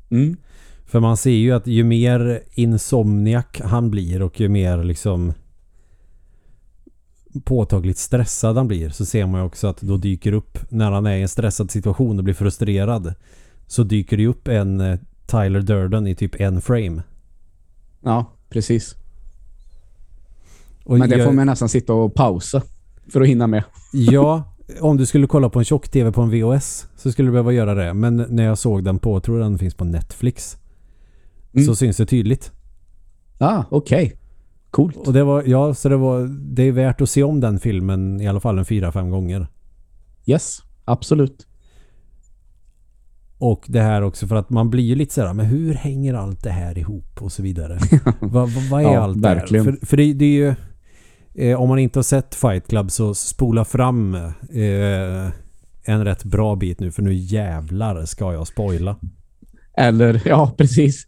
Mm. 0.10 0.38
För 0.86 1.00
man 1.00 1.18
ser 1.18 1.32
ju 1.32 1.52
att 1.52 1.68
ju 1.68 1.84
mer 1.84 2.44
insomniac 2.54 3.46
han 3.64 3.92
blir 3.92 4.22
och 4.22 4.40
ju 4.40 4.50
mer 4.50 4.84
liksom 4.84 5.34
påtagligt 7.44 7.98
stressad 7.98 8.58
han 8.58 8.68
blir 8.68 8.90
så 8.90 9.06
ser 9.06 9.26
man 9.26 9.42
ju 9.42 9.46
också 9.48 9.68
att 9.68 9.82
då 9.82 9.98
dyker 9.98 10.34
upp 10.34 10.58
när 10.70 10.92
han 10.92 11.06
är 11.06 11.16
i 11.18 11.22
en 11.22 11.28
stressad 11.30 11.72
situation 11.72 12.18
och 12.18 12.24
blir 12.24 12.34
frustrerad 12.34 13.14
så 13.68 13.84
dyker 13.84 14.18
det 14.18 14.28
upp 14.28 14.48
en 14.48 14.82
eh, 14.82 15.00
Tyler 15.26 15.62
Durden 15.62 16.08
i 16.08 16.16
typ 16.16 16.42
en 16.42 16.62
frame. 16.62 17.02
Ja, 18.04 18.26
precis. 18.50 18.96
Och 20.84 20.98
Men 21.00 21.10
det 21.10 21.18
jag- 21.18 21.26
får 21.28 21.34
man 21.34 21.46
nästan 21.46 21.70
sitta 21.70 21.94
och 21.94 22.14
pausa 22.14 22.62
för 23.12 23.22
att 23.22 23.28
hinna 23.28 23.48
med. 23.48 23.64
Ja, 23.94 24.44
om 24.82 24.98
du 24.98 25.06
skulle 25.06 25.28
kolla 25.28 25.50
på 25.50 25.60
en 25.60 25.66
tjock-tv 25.66 26.12
på 26.12 26.22
en 26.22 26.30
VHS 26.30 26.88
så 26.98 27.12
skulle 27.12 27.28
du 27.28 27.32
behöva 27.32 27.52
göra 27.52 27.74
det. 27.74 27.94
Men 27.94 28.26
när 28.30 28.44
jag 28.44 28.58
såg 28.58 28.84
den 28.84 29.00
på, 29.00 29.16
jag 29.16 29.24
tror 29.24 29.40
den 29.40 29.58
finns 29.60 29.76
på 29.76 29.86
Netflix, 29.86 30.58
Mm. 31.54 31.66
så 31.66 31.76
syns 31.76 31.98
det 31.98 32.06
tydligt. 32.06 32.52
Ah, 33.38 33.64
okej. 33.70 34.18
Coolt. 34.72 34.98
Och 34.98 35.14
det 35.14 35.24
var, 35.24 35.44
ja, 35.44 35.74
så 35.74 35.90
det 35.90 35.98
var, 35.98 36.28
det 36.56 36.64
är 36.64 36.72
värt 36.72 37.02
att 37.02 37.10
se 37.10 37.24
om 37.24 37.40
den 37.40 37.60
filmen 37.60 38.22
i 38.22 38.28
alla 38.28 38.40
fall 38.40 38.58
en 38.58 38.66
fyra, 38.66 38.92
fem 38.92 39.10
gånger. 39.10 39.48
Yes, 40.26 40.62
absolut. 40.86 41.48
Och 43.38 43.66
det 43.68 43.82
här 43.82 44.02
också 44.02 44.28
för 44.28 44.36
att 44.36 44.50
man 44.50 44.70
blir 44.70 44.84
ju 44.84 44.96
lite 44.96 45.14
sådär, 45.14 45.34
men 45.34 45.46
hur 45.46 45.74
hänger 45.74 46.14
allt 46.14 46.44
det 46.44 46.50
här 46.50 46.78
ihop 46.78 47.22
och 47.22 47.32
så 47.32 47.44
vidare. 47.44 47.80
vad, 48.20 48.50
vad, 48.50 48.70
vad 48.70 48.82
är 48.82 48.86
Ja, 48.86 49.00
allt 49.00 49.18
verkligen. 49.18 49.66
det 49.66 49.72
här? 49.72 49.78
För, 49.78 49.86
för 49.86 49.98
det, 49.98 50.14
det 50.14 50.26
är 50.26 50.30
ju, 50.30 50.56
eh, 51.50 51.62
om 51.62 51.70
man 51.70 51.80
inte 51.80 52.00
har 52.00 52.04
sett 52.04 52.36
Fight 52.36 52.68
Club 52.68 52.92
så 52.92 53.14
spola 53.14 53.66
fram 53.66 54.16
eh, 54.16 55.32
en 55.84 56.06
rätt 56.06 56.24
bra 56.24 56.56
bit 56.56 56.80
nu 56.80 56.92
för 56.92 57.02
nu 57.02 57.14
jävlar 57.14 58.06
ska 58.06 58.34
jag 58.34 58.48
spoila. 58.48 58.96
Eller, 59.78 60.22
ja, 60.26 60.54
precis. 60.58 61.08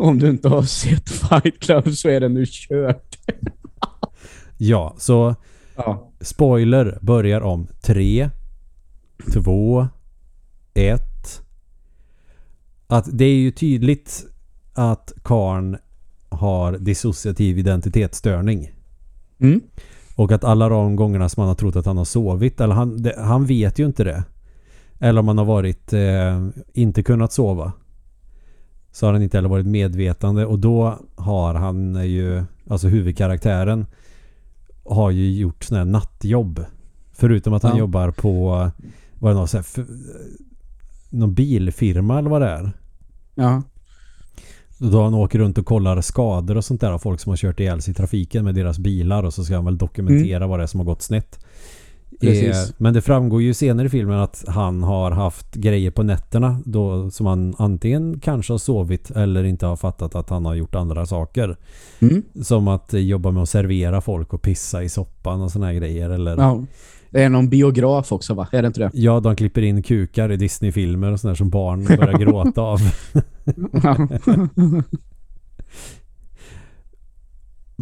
Om 0.00 0.18
du 0.18 0.30
inte 0.30 0.48
har 0.48 0.62
sett 0.62 1.08
Fight 1.10 1.60
Club 1.60 1.92
så 1.94 2.08
är 2.08 2.20
det 2.20 2.28
nu 2.28 2.44
kört. 2.48 3.16
Ja, 4.56 4.94
så 4.98 5.34
Ja. 5.76 6.12
spoiler 6.20 6.98
börjar 7.02 7.40
om 7.40 7.66
3, 7.82 8.30
2, 9.32 9.88
1. 10.74 11.02
Att 12.86 13.08
det 13.12 13.24
är 13.24 13.34
ju 13.34 13.50
tydligt 13.50 14.24
att 14.74 15.12
Karn 15.22 15.76
har 16.28 16.72
dissociativ 16.72 17.58
identitetsstörning. 17.58 18.70
Mm. 19.40 19.60
Och 20.16 20.32
att 20.32 20.44
alla 20.44 20.68
de 20.68 20.96
gångerna 20.96 21.28
som 21.28 21.40
han 21.40 21.48
har 21.48 21.54
trott 21.54 21.76
att 21.76 21.86
han 21.86 21.98
har 21.98 22.04
sovit, 22.04 22.60
eller 22.60 22.74
han, 22.74 23.02
det, 23.02 23.14
han 23.18 23.46
vet 23.46 23.78
ju 23.78 23.86
inte 23.86 24.04
det. 24.04 24.24
Eller 24.98 25.20
om 25.20 25.28
han 25.28 25.38
har 25.38 25.44
varit, 25.44 25.92
eh, 25.92 26.48
inte 26.72 27.02
kunnat 27.02 27.32
sova. 27.32 27.72
Så 28.92 29.06
har 29.06 29.12
han 29.12 29.22
inte 29.22 29.36
heller 29.36 29.48
varit 29.48 29.66
medvetande 29.66 30.46
och 30.46 30.58
då 30.58 30.98
har 31.16 31.54
han 31.54 31.94
ju, 32.08 32.44
alltså 32.68 32.88
huvudkaraktären 32.88 33.86
har 34.84 35.10
ju 35.10 35.30
gjort 35.32 35.64
sådana 35.64 35.84
här 35.84 35.90
nattjobb. 35.92 36.64
Förutom 37.12 37.52
att 37.54 37.62
han 37.62 37.72
Ja. 37.72 37.78
jobbar 37.78 38.10
på, 38.10 38.70
vad 39.18 39.32
det, 39.32 39.36
någon, 39.38 39.48
så 39.48 39.56
här, 39.56 39.64
f- 39.78 39.86
någon 41.10 41.34
bilfirma 41.34 42.18
eller 42.18 42.30
vad 42.30 42.42
det 42.42 42.48
är. 42.48 42.72
Ja. 43.34 43.62
Då 44.78 45.02
han 45.02 45.14
åker 45.14 45.38
runt 45.38 45.58
och 45.58 45.66
kollar 45.66 46.00
skador 46.00 46.56
och 46.56 46.64
sånt 46.64 46.80
där 46.80 46.90
av 46.92 46.98
folk 46.98 47.20
som 47.20 47.30
har 47.30 47.36
kört 47.36 47.60
ihjäl 47.60 47.82
sig 47.82 47.90
i 47.92 47.94
trafiken 47.94 48.44
med 48.44 48.54
deras 48.54 48.78
bilar 48.78 49.22
och 49.22 49.34
så 49.34 49.44
ska 49.44 49.54
han 49.54 49.64
väl 49.64 49.78
dokumentera 49.78 50.46
vad 50.46 50.58
det 50.58 50.62
är 50.62 50.66
som 50.66 50.80
har 50.80 50.84
gått 50.84 51.02
snett. 51.02 51.44
Precis. 52.20 52.68
Eh, 52.68 52.74
men 52.76 52.94
det 52.94 53.02
framgår 53.02 53.42
ju 53.42 53.54
senare 53.54 53.86
i 53.86 53.90
filmen 53.90 54.18
att 54.18 54.44
han 54.48 54.82
har 54.82 55.10
haft 55.10 55.54
grejer 55.54 55.90
på 55.90 56.02
nätterna 56.02 56.60
då 56.64 57.10
som 57.10 57.26
han 57.26 57.54
antingen 57.58 58.20
kanske 58.20 58.52
har 58.52 58.58
sovit 58.58 59.10
eller 59.10 59.44
inte 59.44 59.66
har 59.66 59.76
fattat 59.76 60.14
att 60.14 60.30
han 60.30 60.44
har 60.44 60.54
gjort 60.54 60.74
andra 60.74 61.06
saker. 61.06 61.56
Mm. 62.00 62.22
Som 62.42 62.68
att 62.68 62.92
jobba 62.92 63.30
med 63.30 63.42
att 63.42 63.48
servera 63.48 64.00
folk 64.00 64.34
och 64.34 64.42
pissa 64.42 64.82
i 64.82 64.88
soppan 64.88 65.42
och 65.42 65.50
såna 65.50 65.66
här 65.66 65.74
grejer. 65.74 66.10
Eller, 66.10 66.36
ja. 66.36 66.64
Det 67.10 67.22
är 67.22 67.28
någon 67.28 67.48
biograf 67.48 68.12
också, 68.12 68.34
va? 68.34 68.48
Är 68.52 68.62
det 68.62 68.66
inte 68.66 68.80
det? 68.80 68.90
Ja, 68.94 69.20
de 69.20 69.36
klipper 69.36 69.62
in 69.62 69.82
kukar 69.82 70.32
i 70.32 70.36
Disney-filmer 70.36 71.12
och 71.12 71.20
sådär 71.20 71.34
som 71.34 71.50
barn 71.50 71.84
börjar 71.84 72.18
gråta 72.18 72.62
av. 72.62 72.80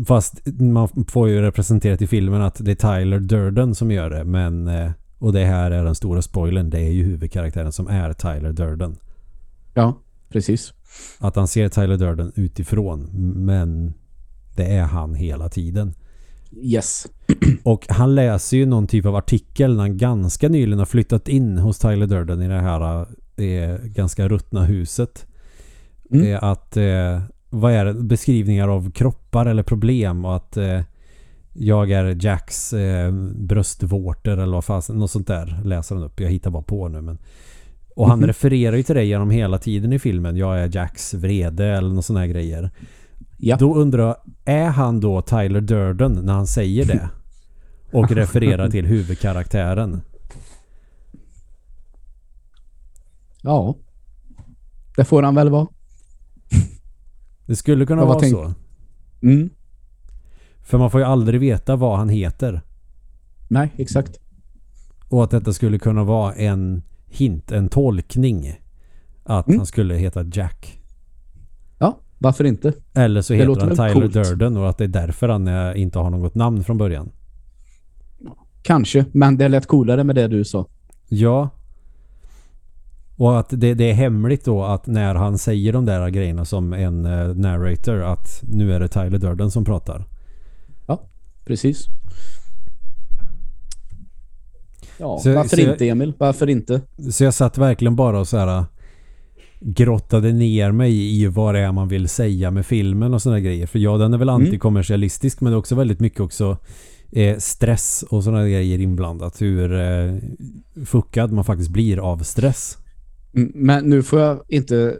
Fast 0.06 0.46
man 0.60 0.88
får 1.08 1.28
ju 1.28 1.42
representerat 1.42 2.02
i 2.02 2.06
filmen 2.06 2.42
att 2.42 2.64
det 2.64 2.70
är 2.84 2.98
Tyler 2.98 3.20
Durden 3.20 3.74
som 3.74 3.90
gör 3.90 4.10
det. 4.10 4.24
Men, 4.24 4.68
eh, 4.68 4.90
och 5.18 5.32
det 5.32 5.44
här 5.44 5.70
är 5.70 5.84
den 5.84 5.94
stora 5.94 6.22
spoilern. 6.22 6.70
Det 6.70 6.78
är 6.80 6.90
ju 6.90 7.04
huvudkaraktären 7.04 7.72
som 7.72 7.88
är 7.88 8.12
Tyler 8.12 8.52
Durden. 8.52 8.96
ja, 9.74 9.98
precis. 10.28 10.72
Att 11.18 11.36
han 11.36 11.48
ser 11.48 11.68
Tyler 11.68 11.96
Durden 11.96 12.32
utifrån. 12.34 13.08
Men 13.46 13.94
det 14.56 14.64
är 14.64 14.82
han 14.82 15.14
hela 15.14 15.48
tiden. 15.48 15.94
Yes. 16.62 17.06
Och 17.62 17.86
han 17.88 18.14
läser 18.14 18.56
ju 18.56 18.66
någon 18.66 18.86
typ 18.86 19.06
av 19.06 19.16
artikel 19.16 19.74
när 19.74 19.80
han 19.80 19.96
ganska 19.96 20.48
nyligen 20.48 20.78
har 20.78 20.86
flyttat 20.86 21.28
in 21.28 21.58
hos 21.58 21.78
Tyler 21.78 22.06
Durden 22.06 22.42
i 22.42 22.48
det 22.48 22.60
här 22.60 23.06
eh, 23.36 23.76
ganska 23.84 24.28
ruttna 24.28 24.64
huset. 24.64 25.26
Mm. 26.10 26.38
Att 26.42 26.76
eh, 26.76 27.20
vad 27.50 27.72
är 27.72 27.84
det? 27.84 27.94
Beskrivningar 27.94 28.68
av 28.68 28.90
kroppar 28.90 29.46
eller 29.46 29.62
problem 29.62 30.24
och 30.24 30.36
att 30.36 30.56
eh, 30.56 30.80
jag 31.52 31.90
är 31.90 32.24
Jacks 32.24 32.72
eh, 32.72 33.12
bröstvårtor 33.34 34.38
eller 34.38 34.52
vad 34.52 34.64
fan, 34.64 34.82
något 34.88 35.10
sånt 35.10 35.26
där 35.26 35.60
läser 35.64 35.94
han 35.94 36.04
upp. 36.04 36.20
Jag 36.20 36.30
hittar 36.30 36.50
bara 36.50 36.62
på 36.62 36.88
nu 36.88 37.00
men 37.00 37.18
och 37.96 38.08
han 38.08 38.18
Mhm. 38.18 38.26
refererar 38.26 38.76
ju 38.76 38.82
till 38.82 38.94
det 38.94 39.04
genom 39.04 39.30
hela 39.30 39.58
tiden 39.58 39.92
i 39.92 39.98
filmen. 39.98 40.36
Jag 40.36 40.60
är 40.60 40.76
Jacks 40.76 41.14
vrede 41.14 41.66
eller 41.66 41.88
något 41.88 42.04
sådana 42.04 42.20
här 42.20 42.26
grejer. 42.26 42.70
Ja. 43.38 43.56
Då 43.56 43.74
undrar 43.74 44.02
jag, 44.06 44.16
är 44.44 44.68
han 44.68 45.00
då 45.00 45.22
Tyler 45.22 45.60
Durden 45.60 46.12
när 46.12 46.32
han 46.32 46.46
säger 46.46 46.84
det? 46.84 47.08
Och 47.92 48.10
refererar 48.10 48.70
till 48.70 48.86
huvudkaraktären. 48.86 50.00
Ja. 53.42 53.74
Det 54.96 55.04
får 55.04 55.22
han 55.22 55.34
väl 55.34 55.48
vara. 55.50 55.66
Det 57.48 57.56
skulle 57.56 57.86
kunna 57.86 58.04
vara 58.04 58.20
tänk- 58.20 58.32
så. 58.34 58.52
Mm. 59.22 59.50
För 60.62 60.78
man 60.78 60.90
får 60.90 61.00
ju 61.00 61.06
aldrig 61.06 61.40
veta 61.40 61.76
vad 61.76 61.98
han 61.98 62.08
heter. 62.08 62.60
Nej, 63.48 63.72
exakt. 63.76 64.18
Och 65.08 65.24
att 65.24 65.30
detta 65.30 65.52
skulle 65.52 65.78
kunna 65.78 66.04
vara 66.04 66.34
en 66.34 66.82
hint, 67.06 67.52
en 67.52 67.68
tolkning. 67.68 68.60
Att 69.24 69.46
Mm. 69.46 69.58
han 69.58 69.66
skulle 69.66 69.94
heta 69.94 70.24
Jack. 70.32 70.80
Ja, 71.78 71.98
varför 72.18 72.44
inte? 72.44 72.72
Eller 72.94 73.22
så 73.22 73.32
Det 73.32 73.38
heter 73.38 73.60
han 73.60 73.70
Tyler 73.76 73.92
coolt. 73.92 74.12
Durden 74.12 74.56
och 74.56 74.68
att 74.68 74.78
det 74.78 74.84
är 74.84 74.88
därför 74.88 75.28
han 75.28 75.48
eh, 75.48 75.80
inte 75.80 75.98
har 75.98 76.10
något 76.10 76.34
namn 76.34 76.64
från 76.64 76.78
början. 76.78 77.10
Kanske, 78.62 79.04
men 79.12 79.36
det 79.38 79.48
lät 79.48 79.66
coolare 79.66 80.04
med 80.04 80.14
det 80.16 80.28
du 80.28 80.44
sa. 80.44 80.66
Ja. 81.08 81.50
Och 83.18 83.38
att 83.38 83.48
det, 83.50 83.74
det 83.74 83.90
är 83.90 83.94
hemligt 83.94 84.44
då 84.44 84.64
att 84.64 84.86
när 84.86 85.14
han 85.14 85.38
säger 85.38 85.72
de 85.72 85.84
där 85.84 86.08
grejerna 86.08 86.44
som 86.44 86.72
en 86.72 87.04
eh, 87.06 87.34
narrator 87.34 88.02
att 88.02 88.42
nu 88.42 88.72
är 88.72 88.80
det 88.80 88.88
Tyler 88.88 89.18
Durden 89.18 89.50
som 89.50 89.64
pratar. 89.64 90.04
Precis. 91.44 91.86
Ja, 94.98 95.18
Så- 95.18 95.34
varför 95.34 95.56
så 95.56 95.62
jag- 95.62 95.72
inte 95.74 95.88
Emil? 95.88 96.12
Varför 96.18 96.48
inte? 96.50 96.80
Så 97.10 97.24
jag 97.24 97.34
satt 97.34 97.58
verkligen 97.58 97.96
bara 97.96 98.20
och 98.20 98.28
så 98.28 98.36
här 98.38 98.64
grottade 99.60 100.32
ner 100.32 100.72
mig 100.72 101.22
i 101.22 101.26
vad 101.26 101.54
det 101.54 101.60
är 101.60 101.72
man 101.72 101.88
vill 101.88 102.08
säga 102.08 102.50
med 102.50 102.66
filmen 102.66 103.14
och 103.14 103.22
sådana 103.22 103.40
grejer. 103.40 103.66
För 103.66 103.78
ja, 103.78 103.96
den 103.96 104.14
är 104.14 104.18
väl 104.18 104.28
Mm. 104.28 104.44
antikommersialistisk 104.46 105.40
men 105.40 105.52
det 105.52 105.56
är 105.56 105.58
också 105.58 105.74
väldigt 105.74 106.00
mycket 106.00 106.20
också 106.20 106.56
eh, 107.12 107.36
stress 107.38 108.04
och 108.10 108.24
sådana 108.24 108.48
grejer 108.48 108.78
inblandat. 108.80 109.42
Hur 109.42 109.72
eh, 109.80 110.14
fuckad 110.84 111.32
man 111.32 111.44
faktiskt 111.44 111.70
blir 111.70 111.98
av 112.12 112.18
stress. 112.18 112.78
Men 113.32 113.84
nu 113.84 114.02
får 114.02 114.20
jag 114.20 114.42
inte... 114.48 114.96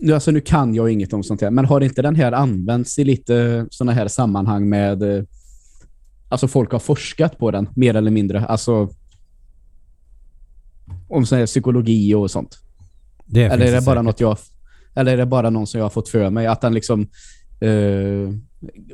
Nu, 0.00 0.12
alltså, 0.14 0.30
nu 0.30 0.40
kan 0.40 0.74
jag 0.74 0.90
inget 0.90 1.12
om 1.12 1.22
sånt 1.22 1.40
här, 1.40 1.50
men 1.50 1.64
har 1.64 1.80
inte 1.80 2.02
den 2.02 2.16
här 2.16 2.32
använts 2.32 2.98
i 2.98 3.04
lite 3.04 3.66
sådana 3.70 3.92
här 3.92 4.08
sammanhang 4.08 4.68
med... 4.68 5.02
eh, 5.02 5.24
Alltså 6.28 6.48
folk 6.48 6.72
har 6.72 6.78
forskat 6.78 7.38
på 7.38 7.50
den, 7.50 7.68
mer 7.76 7.94
eller 7.94 8.10
mindre. 8.10 8.46
Alltså... 8.46 8.88
Om 11.08 11.26
sån 11.26 11.38
här 11.38 11.46
psykologi 11.46 12.14
och 12.14 12.30
sånt. 12.30 12.58
Det 13.26 13.42
Eller 13.42 13.66
är 13.66 13.72
det 13.72 13.72
bara 13.72 13.80
säkert. 13.80 14.04
något 14.04 14.20
jag... 14.20 14.38
Eller 14.94 15.12
är 15.12 15.16
det 15.16 15.26
bara 15.26 15.50
någon 15.50 15.66
som 15.66 15.78
jag 15.78 15.84
har 15.84 15.90
fått 15.90 16.08
för 16.08 16.30
mig? 16.30 16.46
Att 16.46 16.60
den 16.60 16.74
liksom... 16.74 17.06
eh, 17.60 18.34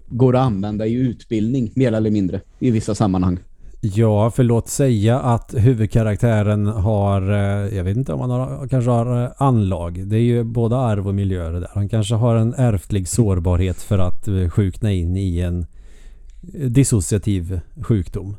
går 0.08 0.36
att 0.36 0.42
använda 0.42 0.86
i 0.86 0.92
utbildning, 0.94 1.72
mer 1.76 1.92
eller 1.92 2.10
mindre, 2.10 2.40
i 2.60 2.70
vissa 2.70 2.94
sammanhang. 2.94 3.38
Ja, 3.84 4.30
för 4.30 4.44
låt 4.44 4.68
säga 4.68 5.20
att 5.20 5.54
huvudkaraktären 5.58 6.66
har, 6.66 7.22
eh, 7.32 7.76
jag 7.76 7.84
vet 7.84 7.96
inte 7.96 8.12
om 8.12 8.20
han 8.20 8.30
har, 8.30 8.68
kanske 8.68 8.90
har 8.90 9.22
eh, 9.24 9.30
anlag. 9.36 10.06
Det 10.08 10.16
är 10.16 10.20
ju 10.20 10.44
både 10.44 10.76
arv 10.76 11.08
och 11.08 11.14
miljöer 11.14 11.52
där. 11.52 11.68
Han 11.74 11.88
kanske 11.88 12.14
har 12.14 12.36
en 12.36 12.54
ärftlig 12.54 13.08
sårbarhet 13.08 13.82
för 13.82 13.98
att 13.98 14.28
eh, 14.28 14.48
sjukna 14.48 14.92
in 14.92 15.16
i 15.16 15.38
en 15.40 15.66
dissociativ 16.68 17.60
sjukdom. 17.82 18.36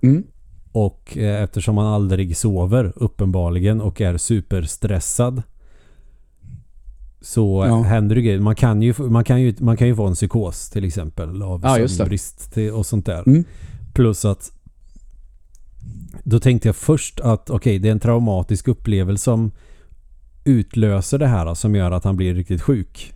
Mm. 0.00 0.22
Och 0.72 1.16
eftersom 1.16 1.76
han 1.78 1.86
aldrig 1.86 2.36
sover 2.36 2.92
uppenbarligen 2.96 3.80
och 3.80 4.00
är 4.00 4.16
superstressad 4.16 5.42
så 7.20 7.64
Ja. 7.68 7.82
händer 7.82 8.16
det 8.16 8.22
grejer. 8.22 8.40
Man 8.40 8.54
kan, 8.54 8.82
ju, 8.82 8.94
man, 8.98 9.24
kan 9.24 9.42
ju, 9.42 9.54
man 9.58 9.76
kan 9.76 9.88
ju 9.88 9.96
få 9.96 10.06
en 10.06 10.14
psykos 10.14 10.70
till 10.70 10.84
exempel 10.84 11.42
av 11.42 11.60
Ja, 11.64 11.74
till- 12.54 12.72
och 12.72 12.86
sånt 12.86 13.06
där. 13.06 13.22
Mm. 13.28 13.44
Plus 13.94 14.24
att 14.24 14.52
då 16.28 16.40
tänkte 16.40 16.68
jag 16.68 16.76
först 16.76 17.20
att 17.20 17.50
okej, 17.50 17.78
det 17.78 17.88
är 17.88 17.92
en 17.92 18.00
traumatisk 18.00 18.68
upplevelse 18.68 19.24
som 19.24 19.50
utlöser 20.44 21.18
det 21.18 21.26
här 21.26 21.54
som 21.54 21.74
gör 21.74 21.90
att 21.90 22.04
han 22.04 22.16
blir 22.16 22.34
riktigt 22.34 22.62
sjuk. 22.62 23.14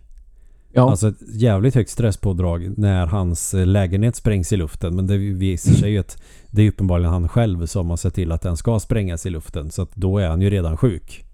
Ja, 0.71 0.89
Alltså 0.89 1.07
ett 1.07 1.35
jävligt 1.35 1.75
högt 1.75 1.89
stresspådrag 1.89 2.77
när 2.77 3.07
hans 3.07 3.53
eh, 3.53 3.65
lägenhet 3.65 4.15
sprängs 4.15 4.53
i 4.53 4.57
luften. 4.57 4.95
Men 4.95 5.07
det 5.07 5.17
visar 5.17 5.73
sig 5.73 5.91
ju 5.91 5.97
att 5.99 6.21
det 6.49 6.61
är 6.61 6.69
uppenbarligen 6.69 7.13
han 7.13 7.27
själv 7.27 7.65
som 7.65 7.89
har 7.89 7.97
sett 7.97 8.13
till 8.13 8.31
att 8.31 8.41
den 8.41 8.57
ska 8.57 8.79
sprängas 8.79 9.25
i 9.25 9.29
luften. 9.29 9.71
Så 9.71 9.81
att 9.81 9.95
då 9.95 10.17
är 10.17 10.29
han 10.29 10.41
ju 10.41 10.49
redan 10.49 10.77
sjuk. 10.77 11.25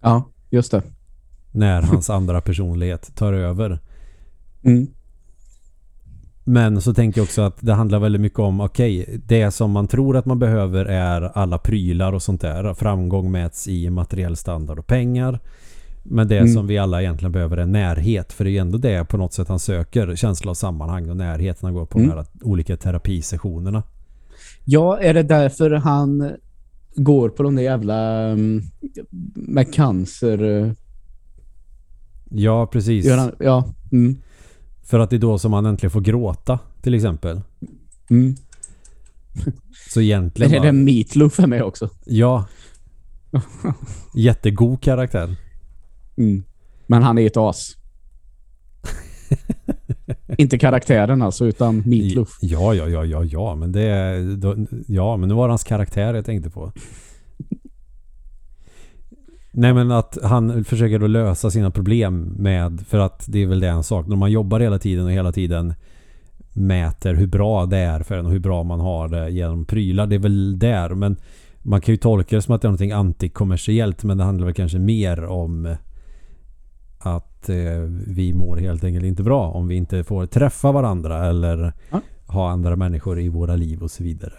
ja 0.00 0.24
just 0.50 0.70
det. 0.70 0.82
När 1.50 1.82
hans 1.82 2.10
andra 2.10 2.40
personlighet 2.40 3.14
tar 3.14 3.32
över. 3.32 3.78
Mm. 4.62 4.86
Men 6.44 6.80
så 6.80 6.94
tänker 6.94 7.18
jag 7.20 7.24
också 7.24 7.42
att 7.42 7.56
det 7.60 7.72
handlar 7.72 7.98
väldigt 7.98 8.20
mycket 8.20 8.38
om 8.38 8.60
okej, 8.60 9.20
det 9.26 9.50
som 9.50 9.70
man 9.70 9.88
tror 9.88 10.16
att 10.16 10.26
man 10.26 10.38
behöver 10.38 10.84
är 10.84 11.22
alla 11.22 11.58
prylar 11.58 12.12
och 12.12 12.22
sånt 12.22 12.40
där. 12.40 12.74
Framgång 12.74 13.30
mäts 13.30 13.68
i 13.68 13.90
materiell 13.90 14.36
standard 14.36 14.78
och 14.78 14.86
pengar. 14.86 15.40
Men 16.04 16.28
det 16.28 16.38
Mm. 16.38 16.52
som 16.54 16.66
vi 16.66 16.78
alla 16.78 17.02
egentligen 17.02 17.32
behöver 17.32 17.56
är 17.56 17.66
närhet. 17.66 18.32
För 18.32 18.44
det 18.44 18.50
är 18.50 18.52
ju 18.52 18.58
ändå 18.58 18.78
det 18.78 19.04
på 19.04 19.16
något 19.16 19.32
sätt 19.32 19.48
han 19.48 19.58
söker. 19.58 20.16
Känsla 20.16 20.50
av 20.50 20.54
sammanhang 20.54 21.10
och 21.10 21.16
närhet 21.16 21.62
när 21.62 21.66
han 21.68 21.74
går 21.74 21.86
på 21.86 21.98
Mm. 21.98 22.10
de 22.10 22.16
här 22.16 22.26
olika 22.42 22.76
terapisessionerna. 22.76 23.82
Ja, 24.64 24.98
är 24.98 25.14
det 25.14 25.22
därför 25.22 25.70
han 25.70 26.30
går 26.94 27.28
på 27.28 27.42
de 27.42 27.56
där 27.56 27.62
jävla 27.62 27.98
mm, 28.28 28.62
med 29.34 29.74
cancer? 29.74 30.62
eh, 30.64 30.72
Ja, 32.34 32.66
precis. 32.66 33.10
Han, 33.10 33.32
ja. 33.38 33.64
Mm, 33.92 34.16
För 34.92 34.98
att 34.98 35.10
det 35.10 35.16
är 35.16 35.20
då 35.20 35.38
som 35.38 35.52
han 35.52 35.66
äntligen 35.66 35.90
får 35.90 36.00
gråta 36.00 36.58
till 36.82 36.94
exempel. 36.94 37.40
mm. 38.10 38.34
Så 39.90 40.00
Det 40.00 40.04
egentligen... 40.04 40.52
är 40.54 40.58
bara- 40.58 40.66
det 40.66 40.72
Meatloaf 40.72 41.38
är 41.40 41.46
med 41.46 41.62
också. 41.62 41.90
Ja. 42.04 42.44
Jättegod 44.14 44.80
karaktär. 44.82 45.36
Mm. 46.16 46.44
Men 46.86 47.02
han 47.02 47.18
är 47.18 47.26
ett 47.26 47.36
as. 47.36 47.76
Inte 50.38 50.58
karaktären 50.58 51.22
alltså, 51.22 51.46
utan 51.46 51.82
Meatloaf. 51.86 52.38
Ja, 52.40 52.74
ja, 52.74 52.88
ja, 52.88 53.04
ja, 53.04 53.24
ja. 53.24 53.54
Men 53.54 53.72
det 53.72 53.82
är... 53.82 54.38
Ja, 54.92 55.16
men 55.16 55.28
nu 55.28 55.34
var 55.34 55.48
det 55.48 55.52
hans 55.52 55.64
karaktär 55.64 56.14
jag 56.14 56.24
tänkte 56.24 56.50
på. 56.50 56.72
Nej 59.54 59.74
men 59.74 59.90
att 59.90 60.18
han 60.22 60.64
försöker 60.64 60.98
då 60.98 61.06
lösa 61.06 61.50
sina 61.50 61.70
problem 61.70 62.34
med... 62.38 62.80
För 62.80 62.98
att 62.98 63.24
det 63.28 63.42
är 63.42 63.46
väl 63.46 63.60
det 63.60 63.70
han 63.70 63.84
saknar. 63.84 64.12
Om 64.12 64.18
man 64.18 64.32
jobbar 64.32 64.60
hela 64.60 64.78
tiden 64.78 65.04
och 65.04 65.12
hela 65.12 65.32
tiden 65.32 65.74
mäter 66.52 67.14
hur 67.14 67.26
bra 67.26 67.66
det 67.66 67.78
är 67.78 68.00
för 68.00 68.18
en 68.18 68.26
och 68.26 68.32
hur 68.32 68.38
bra 68.38 68.62
man 68.62 68.80
har 68.80 69.08
det 69.08 69.30
genom 69.30 69.64
prylar. 69.64 70.06
Det 70.06 70.14
är 70.14 70.18
väl 70.18 70.58
där. 70.58 70.88
Men 70.94 71.16
man 71.62 71.80
kan 71.80 71.92
ju 71.92 71.96
tolka 71.96 72.36
det 72.36 72.42
som 72.42 72.54
att 72.54 72.62
det 72.62 72.66
är 72.66 72.68
någonting 72.68 72.92
antikommersiellt. 72.92 74.04
Men 74.04 74.18
det 74.18 74.24
handlar 74.24 74.44
väl 74.46 74.54
kanske 74.54 74.78
mer 74.78 75.24
om 75.24 75.76
att 76.98 77.48
eh, 77.48 77.56
vi 78.06 78.32
mår 78.34 78.56
helt 78.56 78.84
enkelt 78.84 79.04
inte 79.04 79.22
bra 79.22 79.48
om 79.48 79.68
vi 79.68 79.74
inte 79.74 80.04
får 80.04 80.26
träffa 80.26 80.72
varandra 80.72 81.26
eller 81.26 81.72
Ja. 81.90 82.00
ha 82.26 82.50
andra 82.50 82.76
människor 82.76 83.20
i 83.20 83.28
våra 83.28 83.56
liv 83.56 83.82
och 83.82 83.90
så 83.90 84.04
vidare. 84.04 84.32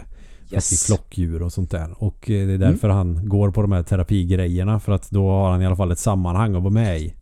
Yes. 0.53 0.85
flockdjur 0.87 1.41
och 1.41 1.53
sånt 1.53 1.71
där. 1.71 2.03
Och 2.03 2.29
eh, 2.29 2.47
det 2.47 2.53
är 2.53 2.57
därför 2.57 2.89
han 2.89 3.29
går 3.29 3.51
på 3.51 3.61
de 3.61 3.71
här 3.71 3.83
terapigrejerna. 3.83 4.79
För 4.79 4.91
att 4.91 5.09
då 5.11 5.29
har 5.29 5.51
han 5.51 5.61
i 5.61 5.65
alla 5.65 5.75
fall 5.75 5.91
ett 5.91 5.99
sammanhang 5.99 6.55
att 6.55 6.61
vara 6.63 6.73
med 6.73 6.99
i. 7.01 7.13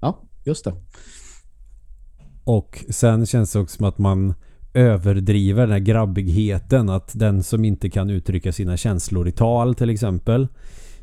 Ja, 0.00 0.18
just 0.44 0.64
det. 0.64 0.74
Och 2.44 2.84
sen 2.90 3.26
känns 3.26 3.52
det 3.52 3.58
också 3.58 3.76
som 3.76 3.86
att 3.86 3.98
man 3.98 4.34
överdriver 4.74 5.62
den 5.62 5.70
här 5.72 5.78
grabbigheten. 5.78 6.88
Att 6.90 7.12
den 7.18 7.42
som 7.42 7.64
inte 7.64 7.90
kan 7.90 8.10
uttrycka 8.10 8.52
sina 8.52 8.76
känslor 8.76 9.28
i 9.28 9.32
tal 9.32 9.74
till 9.74 9.90
exempel. 9.90 10.48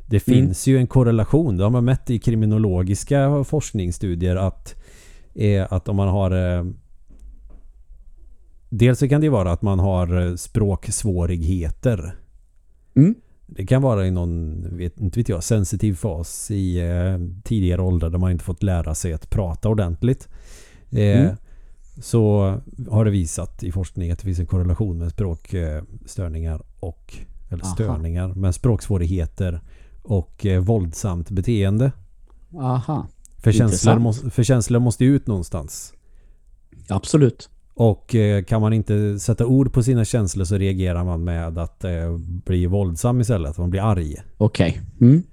Det 0.05 0.27
Mm. 0.27 0.37
finns 0.45 0.67
ju 0.67 0.77
en 0.77 0.87
korrelation. 0.87 1.57
Det 1.57 1.63
har 1.63 1.69
man 1.71 1.85
mätt 1.85 2.09
i 2.09 2.19
kriminologiska 2.19 3.43
forskningsstudier 3.43 4.35
att, 4.35 4.75
eh, 5.35 5.67
att 5.73 5.89
om 5.89 5.95
man 5.95 6.07
har 6.07 6.31
eh, 6.57 6.65
Dels 8.69 8.99
så 8.99 9.07
kan 9.09 9.21
det 9.21 9.29
vara 9.29 9.51
att 9.51 9.61
man 9.61 9.79
har 9.79 10.27
eh, 10.27 10.35
språksvårigheter. 10.35 12.15
Mm. 12.95 13.15
Det 13.47 13.65
kan 13.65 13.81
vara 13.81 14.07
i 14.07 14.11
någon, 14.11 14.65
vet, 14.77 14.99
inte 14.99 15.19
vet 15.19 15.29
jag, 15.29 15.43
sensitiv 15.43 15.93
fas 15.95 16.51
i 16.51 16.79
eh, 16.79 17.17
tidigare 17.43 17.81
åldrar 17.81 18.09
där 18.09 18.17
man 18.17 18.31
inte 18.31 18.43
fått 18.43 18.63
lära 18.63 18.95
sig 18.95 19.13
att 19.13 19.29
prata 19.29 19.69
ordentligt. 19.69 20.27
Eh, 20.89 21.19
Mm. 21.19 21.35
Så 22.01 22.55
har 22.89 23.05
det 23.05 23.11
visat 23.11 23.63
i 23.63 23.71
forskning 23.71 24.11
att 24.11 24.19
det 24.19 24.25
finns 24.25 24.39
en 24.39 24.45
korrelation 24.45 24.97
med 24.97 25.11
språkstörningar 25.11 26.61
och 26.79 27.13
eller 27.49 27.63
Aha. 27.63 27.73
störningar 27.73 28.27
med 28.27 28.55
språksvårigheter 28.55 29.61
och 30.01 30.45
eh, 30.45 30.61
våldsamt 30.61 31.29
beteende. 31.29 31.91
Aha. 32.55 33.07
För 33.37 33.51
känslor, 33.51 33.99
måste, 33.99 34.29
för 34.29 34.43
känslor 34.43 34.79
måste 34.79 35.05
ju 35.05 35.15
ut 35.15 35.27
någonstans. 35.27 35.93
Absolut. 36.87 37.49
Och 37.73 38.15
eh, 38.15 38.43
kan 38.43 38.61
man 38.61 38.73
inte 38.73 39.19
sätta 39.19 39.45
ord 39.45 39.73
på 39.73 39.83
sina 39.83 40.05
känslor 40.05 40.45
så 40.45 40.57
reagerar 40.57 41.03
man 41.03 41.23
med 41.23 41.57
att 41.57 41.83
eh, 41.83 42.17
bli 42.45 42.65
våldsam 42.65 43.21
istället. 43.21 43.57
Man 43.57 43.69
blir 43.69 43.81
arg. 43.81 44.15
Okej. 44.37 44.81
Mm. 45.01 45.23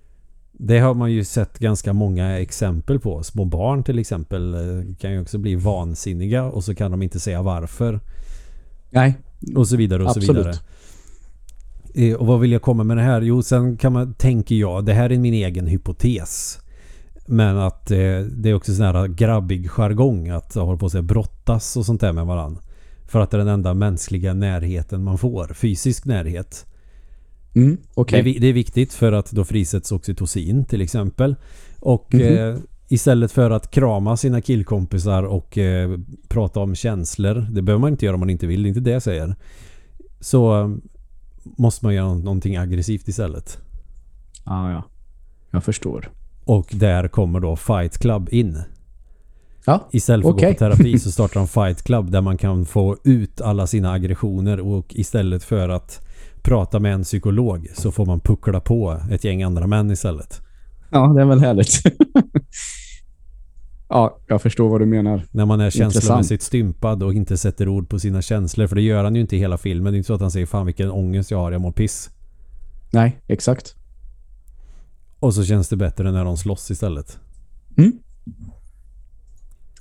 Det 0.53 0.79
har 0.79 0.94
man 0.94 1.12
ju 1.12 1.25
sett 1.25 1.59
ganska 1.59 1.92
många 1.92 2.38
exempel 2.40 3.01
på. 3.01 3.22
Små 3.22 3.44
barn 3.44 3.83
till 3.85 3.99
exempel 3.99 4.55
eh, 4.55 4.94
kan 4.99 5.12
ju 5.12 5.20
också 5.20 5.38
bli 5.38 5.55
vansinniga 5.55 6.44
och 6.44 6.64
så 6.64 6.75
kan 6.75 6.90
de 6.90 7.03
inte 7.03 7.20
säga 7.20 7.42
varför. 7.42 8.01
Nej, 8.90 9.14
Och 9.57 9.68
så 9.68 9.77
vidare 9.77 10.05
och 10.05 10.11
så 10.12 10.18
Absolut. 10.18 10.46
vidare. 10.46 10.57
Eh, 12.11 12.14
Och 12.16 12.27
vad 12.27 12.40
vill 12.40 12.53
jag 12.53 12.62
komma 12.62 12.85
med 12.85 12.96
det 12.96 13.03
här? 13.03 13.20
Jo, 13.22 13.42
sen 13.42 13.77
kan 13.77 13.92
man, 13.92 14.14
tänker 14.14 14.55
jag, 14.55 14.85
det 14.85 14.92
här 14.92 15.12
är 15.12 15.18
min 15.18 15.35
egen 15.35 15.66
hypotes. 15.66 16.59
Men 17.27 17.57
att 17.59 17.91
eh, 17.91 18.19
det 18.21 18.51
är 18.51 18.55
också 18.55 18.75
sån 18.75 18.85
här 18.87 19.07
grabbig 19.09 19.71
jargong 19.71 20.29
att 20.29 20.55
hålla 20.55 20.79
på 20.79 20.91
säga 20.91 21.03
brottas 21.03 21.77
och 21.77 21.87
sånt 21.87 22.01
där 22.01 22.12
med 22.12 22.27
varandra. 22.27 22.61
För 23.09 23.21
att 23.21 23.31
det 23.31 23.37
är 23.37 23.39
den 23.39 23.49
enda 23.49 23.75
mänskliga 23.75 24.35
närheten 24.35 25.05
man 25.05 25.19
får. 25.19 25.55
Fysisk 25.55 26.05
närhet. 26.05 26.67
mm. 27.55 27.77
Det, 27.77 27.83
okej. 27.95 28.37
är, 28.37 28.41
det 28.41 28.47
är 28.47 28.53
viktigt 28.53 28.93
för 28.93 29.12
att 29.12 29.31
då 29.31 29.45
frisätts 29.45 29.93
oxytocin 29.93 30.65
till 30.65 30.81
exempel. 30.81 31.37
Och 31.81 32.15
Mhm. 32.15 32.23
eh, 32.23 32.57
istället 32.89 33.33
för 33.33 33.51
att 33.51 33.71
krama 33.71 34.17
sina 34.17 34.41
killkompisar 34.41 35.23
och 35.23 35.59
eh, 35.59 35.99
prata 36.29 36.61
om 36.61 36.75
känslor. 36.75 37.35
Det 37.51 37.62
behöver 37.62 37.81
man 37.81 37.91
inte 37.91 38.05
göra 38.05 38.15
om 38.15 38.21
man 38.21 38.31
inte 38.31 38.47
vill. 38.47 38.62
Det 38.62 38.67
är 38.67 38.69
inte 38.69 38.81
det 38.81 38.91
jag 38.91 39.03
säger. 39.03 39.35
Så 40.21 40.61
eh, 40.61 40.71
måste 41.43 41.85
man 41.85 41.95
göra 41.95 42.15
någonting 42.15 42.57
aggressivt 42.57 43.09
istället. 43.09 43.59
Ah, 44.45 44.71
ja. 44.71 44.83
Jag 45.51 45.65
förstår. 45.65 46.11
Och 46.47 46.67
där 46.71 47.09
kommer 47.09 47.41
då 47.41 47.57
Fight 47.57 47.99
Club 47.99 48.29
in. 48.33 48.59
Ja, 49.65 49.89
Istället 49.93 50.25
för 50.27 50.33
Okej. 50.33 50.51
att 50.51 50.59
gå 50.59 50.71
på 50.71 50.77
terapi 50.77 50.99
så 50.99 51.11
startar 51.13 51.41
de 51.41 51.49
Fight 51.49 51.83
Club 51.83 52.11
där 52.11 52.21
man 52.21 52.39
kan 52.39 52.67
få 52.67 52.97
ut 53.05 53.41
alla 53.41 53.67
sina 53.67 53.93
aggressioner 53.93 54.61
och 54.61 54.87
istället 54.89 55.45
för 55.45 55.69
att 55.69 56.07
prata 56.43 56.79
med 56.79 56.95
en 56.95 57.03
psykolog 57.03 57.67
så 57.75 57.93
får 57.93 58.07
man 58.07 58.21
puckla 58.21 58.61
på 58.61 59.01
ett 59.11 59.25
gäng 59.25 59.43
andra 59.43 59.67
män 59.67 59.91
istället. 59.91 60.41
ja 60.91 61.07
det 61.07 61.23
är 61.23 61.27
väl 61.27 61.41
härligt. 61.41 61.79
ja, 63.89 64.19
jag 64.27 64.43
förstår 64.43 64.69
vad 64.69 64.81
du 64.81 64.87
menar. 64.87 65.23
När 65.31 65.47
man 65.47 65.61
är 65.61 65.65
Intressant. 65.65 65.93
känslomässigt 65.93 66.43
stympad 66.43 67.03
och 67.03 67.15
inte 67.15 67.37
sätter 67.37 67.69
ord 67.69 67.89
på 67.89 67.99
sina 67.99 68.23
känslor. 68.23 68.67
För 68.67 68.77
det 68.77 68.83
gör 68.83 69.05
han 69.05 69.15
ju 69.15 69.21
inte 69.21 69.37
i 69.37 69.39
hela 69.39 69.59
filmen. 69.59 69.93
Det 69.93 69.97
är 69.97 69.99
inte 69.99 70.07
så 70.07 70.15
att 70.15 70.21
han 70.21 70.31
säger 70.31 70.47
fan 70.47 70.67
vilken 70.67 70.91
ångest 70.91 71.31
jag 71.31 71.39
har, 71.39 71.53
jag 71.53 71.61
mår 71.61 71.73
piss. 71.73 72.11
Nej, 72.91 73.21
exakt. 73.29 73.75
Och 75.20 75.35
så 75.35 75.44
känns 75.44 75.68
det 75.68 75.76
bättre 75.76 76.12
när 76.12 76.24
de 76.24 76.37
slåss 76.37 76.70
istället. 76.70 77.18
Mm. 77.76 77.92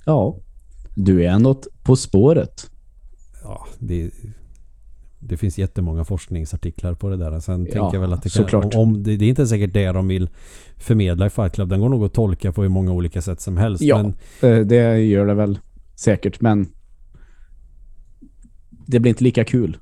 Ja. 0.04 0.36
Du 0.94 1.24
är 1.24 1.38
något 1.38 1.66
på 1.82 1.96
spåret. 1.96 2.70
Ja, 3.42 3.66
det, 3.78 4.10
det 5.18 5.36
finns 5.36 5.58
jättemånga 5.58 6.04
forskningsartiklar 6.04 6.94
på 6.94 7.08
det 7.08 7.16
där. 7.16 7.40
Sen 7.40 7.66
Ja, 7.66 7.72
tänker 7.72 7.94
jag 7.94 8.00
väl 8.00 8.12
att 8.12 8.22
det 8.22 8.48
kan, 8.50 8.64
om, 8.64 8.70
om 8.74 9.02
det, 9.02 9.16
det 9.16 9.24
är 9.24 9.28
inte 9.28 9.46
säkert 9.46 9.72
det 9.72 9.92
de 9.92 10.08
vill 10.08 10.28
förmedla 10.76 11.26
i 11.26 11.30
Fight 11.30 11.52
Club. 11.52 11.68
Den 11.68 11.80
går 11.80 11.88
nog 11.88 12.04
att 12.04 12.12
tolka 12.14 12.52
på 12.52 12.62
hur 12.62 12.68
många 12.68 12.92
olika 12.92 13.22
sätt 13.22 13.40
som 13.40 13.56
helst. 13.56 13.82
Ja. 13.82 14.02
Men 14.02 14.14
Eh, 14.50 14.66
Det 14.66 14.98
gör 14.98 15.26
det 15.26 15.34
väl 15.34 15.58
säkert, 15.94 16.40
men 16.40 16.68
det 18.86 19.00
blir 19.00 19.10
inte 19.10 19.24
lika 19.24 19.44
kul. 19.44 19.76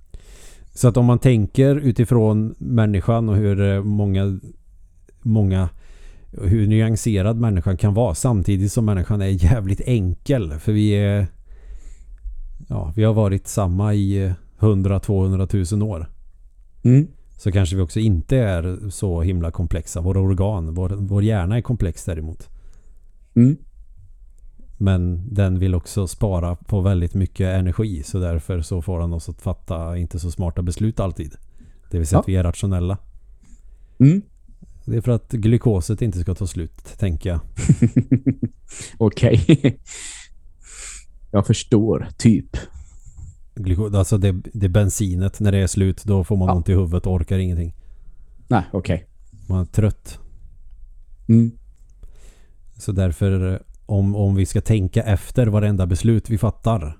Så 0.75 0.89
att 0.89 0.97
om 0.97 1.05
man 1.05 1.19
tänker 1.19 1.77
utifrån 1.77 2.55
människan 2.59 3.29
och 3.29 3.37
hur 3.37 3.61
eh, 3.61 3.83
många, 3.83 4.41
många 5.25 5.69
hur 6.33 6.67
nyanserad 6.67 7.37
människan 7.37 7.77
kan 7.77 7.95
vara 7.95 8.15
samtidigt 8.15 8.73
som 8.73 8.85
människan 8.85 9.23
är 9.23 9.45
jävligt 9.45 9.81
enkel. 9.81 10.59
För 10.59 10.73
vi 10.73 10.91
är 10.91 11.27
ja, 12.69 12.93
vi 12.97 13.05
har 13.05 13.15
varit 13.15 13.47
samma 13.47 13.95
i 13.95 14.33
100-200 14.59 15.75
000 15.77 15.91
år. 15.91 16.07
Mm. 16.83 17.07
Så 17.39 17.53
kanske 17.53 17.77
vi 17.77 17.83
också 17.83 18.01
inte 18.01 18.37
är 18.37 18.91
så 18.91 19.23
himla 19.23 19.51
komplexa. 19.51 20.01
Våra 20.01 20.21
organ, 20.21 20.75
vår, 20.75 20.89
vår 20.89 21.23
hjärna 21.23 21.57
är 21.57 21.61
komplex 21.61 22.05
däremot. 22.05 22.49
Mm. 23.35 23.57
Men 24.77 25.35
den 25.35 25.59
vill 25.59 25.75
också 25.75 26.07
spara 26.07 26.55
på 26.55 26.81
väldigt 26.81 27.15
mycket 27.15 27.47
energi. 27.47 28.03
Så 28.03 28.19
därför 28.19 28.61
så 28.61 28.83
får 28.83 29.01
den 29.01 29.13
oss 29.13 29.29
att 29.29 29.43
fatta 29.43 29.97
inte 29.97 30.19
så 30.19 30.31
smarta 30.31 30.63
beslut 30.63 31.01
alltid. 31.01 31.35
Det 31.91 31.99
vill 31.99 32.07
säga 32.07 32.17
Ja. 32.17 32.21
att 32.21 32.29
vi 32.29 32.37
är 32.37 32.43
rationella. 32.43 32.99
Mm. 33.99 34.23
Det 34.87 34.97
är 34.97 35.01
för 35.01 35.13
att 35.13 35.31
glykoset 35.33 36.03
inte 36.03 36.19
ska 36.21 36.35
ta 36.35 36.47
slut, 36.47 36.85
tänker 36.99 37.31
jag. 37.31 37.41
Okej. 38.99 39.79
jag 41.31 41.47
förstår, 41.47 42.09
typ. 42.17 42.57
Glyko, 43.55 43.97
alltså 43.97 44.19
det, 44.19 44.33
det 44.53 44.69
bensinet. 44.69 45.41
När 45.41 45.53
det 45.53 45.59
är 45.59 45.67
slut, 45.67 46.05
då 46.05 46.25
får 46.25 46.37
man 46.37 46.49
Ja. 46.49 46.55
ont 46.55 46.69
i 46.69 46.73
huvudet 46.73 47.07
och 47.07 47.13
orkar 47.13 47.39
ingenting. 47.39 47.75
Nej, 48.49 48.63
okej. 48.73 49.07
Man 49.49 49.61
är 49.61 49.65
trött. 49.65 50.19
Mm. 51.29 51.51
Så 52.79 52.93
därför, 52.93 53.53
eh, 53.53 53.59
om, 53.87 54.17
om 54.17 54.35
vi 54.35 54.47
ska 54.47 54.61
tänka 54.61 55.03
efter 55.03 55.47
varenda 55.47 55.87
beslut 55.87 56.31
vi 56.31 56.39
fattar. 56.39 56.99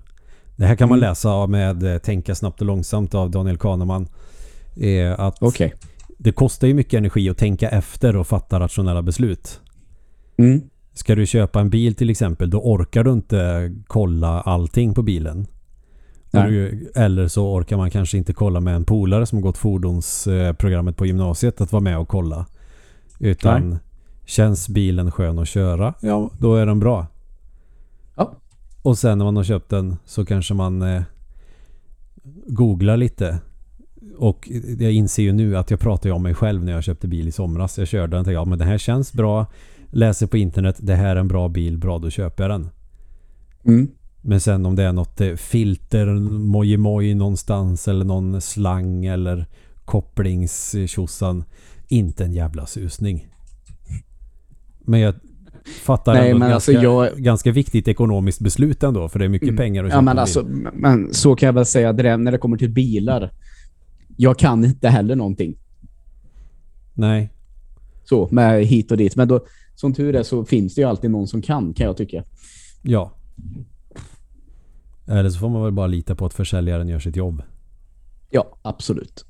Det 0.55 0.65
här 0.65 0.75
kan 0.75 0.89
man 0.89 0.97
Mm. 0.99 1.09
läsa 1.09 1.47
med 1.47 1.83
eh, 1.83 1.97
Tänka 1.97 2.35
snabbt 2.35 2.61
och 2.61 2.67
långsamt 2.67 3.13
av 3.15 3.31
Daniel 3.31 3.57
Kahneman. 3.57 4.07
Är 4.75 5.09
att 5.11 5.37
Okej. 5.41 5.73
Det 6.17 6.31
kostar 6.31 6.67
ju 6.67 6.73
mycket 6.73 6.97
energi 6.97 7.29
att 7.29 7.37
tänka 7.37 7.69
efter 7.69 8.15
och 8.15 8.27
fatta 8.27 8.59
rationella 8.59 9.01
beslut. 9.01 9.61
Mm. 10.37 10.61
Ska 10.93 11.15
du 11.15 11.25
köpa 11.25 11.59
en 11.59 11.69
bil 11.69 11.95
till 11.95 12.09
exempel, 12.09 12.49
då 12.49 12.59
orkar 12.59 13.03
du 13.03 13.11
inte 13.13 13.71
kolla 13.87 14.41
allting 14.41 14.93
på 14.93 15.03
bilen. 15.03 15.47
Du- 16.31 16.91
Eller 16.95 17.27
så 17.27 17.53
orkar 17.53 17.77
man 17.77 17.91
kanske 17.91 18.17
inte 18.17 18.33
kolla 18.33 18.59
med 18.59 18.75
en 18.75 18.83
polare 18.85 19.25
som 19.25 19.37
har 19.37 19.43
gått 19.43 19.57
fordonsprogrammet 19.57 20.97
på 20.97 21.05
gymnasiet 21.05 21.61
att 21.61 21.71
vara 21.71 21.83
med 21.83 21.97
och 21.97 22.07
kolla. 22.07 22.45
Utan 23.19 23.69
Nej. 23.69 23.79
känns 24.25 24.69
bilen 24.69 25.11
skön 25.11 25.39
att 25.39 25.47
köra, 25.47 25.93
ja 26.01 26.29
då 26.39 26.55
är 26.55 26.65
den 26.65 26.79
bra. 26.79 27.07
Ja. 28.15 28.35
Och 28.81 28.97
sen 28.97 29.17
när 29.17 29.25
man 29.25 29.35
har 29.35 29.43
köpt 29.43 29.69
den 29.69 29.95
så 30.05 30.25
kanske 30.25 30.53
man 30.53 30.81
eh, 30.81 31.01
googlar 32.47 32.97
lite. 32.97 33.39
Och 34.17 34.49
jag 34.79 34.91
inser 34.91 35.23
ju 35.23 35.31
nu 35.33 35.57
att 35.57 35.71
jag 35.71 35.79
pratar 35.79 36.09
ju 36.09 36.13
om 36.15 36.23
mig 36.23 36.33
själv 36.33 36.63
när 36.63 36.71
jag 36.71 36.83
köpte 36.83 37.07
bil 37.07 37.27
i 37.27 37.31
somras. 37.31 37.77
Jag 37.77 37.87
körde 37.87 38.07
den 38.11 38.19
och 38.19 38.25
tänkte 38.25 38.31
ja 38.33 38.45
men 38.45 38.59
den 38.59 38.67
här 38.67 38.77
känns 38.77 39.13
bra. 39.13 39.45
Läser 39.91 40.27
på 40.27 40.37
internet, 40.37 40.75
det 40.79 40.95
här 40.95 41.15
är 41.15 41.19
en 41.19 41.27
bra 41.27 41.47
bil, 41.49 41.77
bra 41.77 41.99
då 41.99 42.09
köper 42.09 42.43
jag 42.43 42.51
den. 42.51 42.69
Mm. 43.65 43.87
Men 44.21 44.39
sen 44.39 44.65
om 44.65 44.75
det 44.75 44.83
är 44.83 44.91
något 44.93 45.21
eh, 45.21 45.33
filter, 45.33 46.05
mojimoj 46.29 47.13
någonstans 47.13 47.87
eller 47.87 48.05
någon 48.05 48.41
slang 48.41 49.05
eller 49.05 49.45
kopplingstjosan. 49.85 51.43
Inte 51.87 52.23
en 52.25 52.33
jävla 52.33 52.65
susning. 52.65 53.27
Men 54.85 54.99
jag 54.99 55.15
fattar 55.83 56.13
Nej, 56.13 56.29
ändå 56.31 56.39
men 56.39 56.53
alltså 56.53 56.71
ganska, 56.71 56.87
jag- 56.89 57.17
ganska 57.17 57.51
viktigt 57.51 57.87
ekonomiskt 57.87 58.39
beslut 58.39 58.83
ändå. 58.83 59.09
För 59.09 59.19
det 59.19 59.25
är 59.25 59.29
mycket 59.29 59.49
Mm. 59.49 59.57
pengar 59.57 59.83
att 59.83 59.89
köpa 59.91 59.97
Ja, 59.97 60.01
men 60.01 60.07
en 60.11 60.15
bil. 60.15 60.19
alltså, 60.21 60.47
men 60.73 61.13
så 61.13 61.35
kan 61.35 61.47
jag 61.47 61.53
väl 61.53 61.65
säga 61.65 61.93
det 61.93 62.03
där, 62.03 62.17
när 62.17 62.31
det 62.31 62.37
kommer 62.37 62.57
till 62.57 62.71
bilar. 62.71 63.31
Jag 64.15 64.39
kan 64.39 64.65
inte 64.65 64.89
heller 64.89 65.15
någonting. 65.15 65.57
Nej, 66.93 67.29
Så, 68.03 68.27
med 68.31 68.65
hit 68.65 68.91
och 68.91 68.97
dit. 68.97 69.15
Men 69.15 69.27
då, 69.27 69.45
som 69.75 69.93
tur 69.93 70.15
är 70.15 70.23
så 70.23 70.45
finns 70.45 70.75
det 70.75 70.81
ju 70.81 70.87
alltid 70.87 71.11
någon 71.11 71.27
som 71.27 71.41
kan, 71.41 71.73
kan 71.73 71.85
jag 71.85 71.97
tycka. 71.97 72.23
ja. 72.81 73.11
Eller 75.07 75.29
så 75.29 75.39
får 75.39 75.49
man 75.49 75.63
väl 75.63 75.71
bara 75.71 75.87
lita 75.87 76.15
på 76.15 76.25
att 76.25 76.33
försäljaren 76.33 76.87
gör 76.87 76.99
sitt 76.99 77.15
jobb. 77.15 77.41
Ja, 78.29 78.57
absolut. 78.61 79.25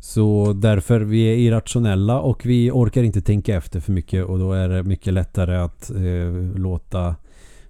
Så 0.00 0.52
därför 0.52 1.00
vi 1.00 1.22
är 1.22 1.36
irrationella 1.36 2.20
och 2.20 2.46
vi 2.46 2.70
orkar 2.70 3.02
inte 3.02 3.20
tänka 3.22 3.56
efter 3.56 3.80
för 3.80 3.92
mycket 3.92 4.24
och 4.24 4.38
då 4.38 4.52
är 4.52 4.68
det 4.68 4.82
mycket 4.82 5.12
lättare 5.12 5.56
att 5.56 5.90
eh, 5.90 6.32
låta 6.56 7.16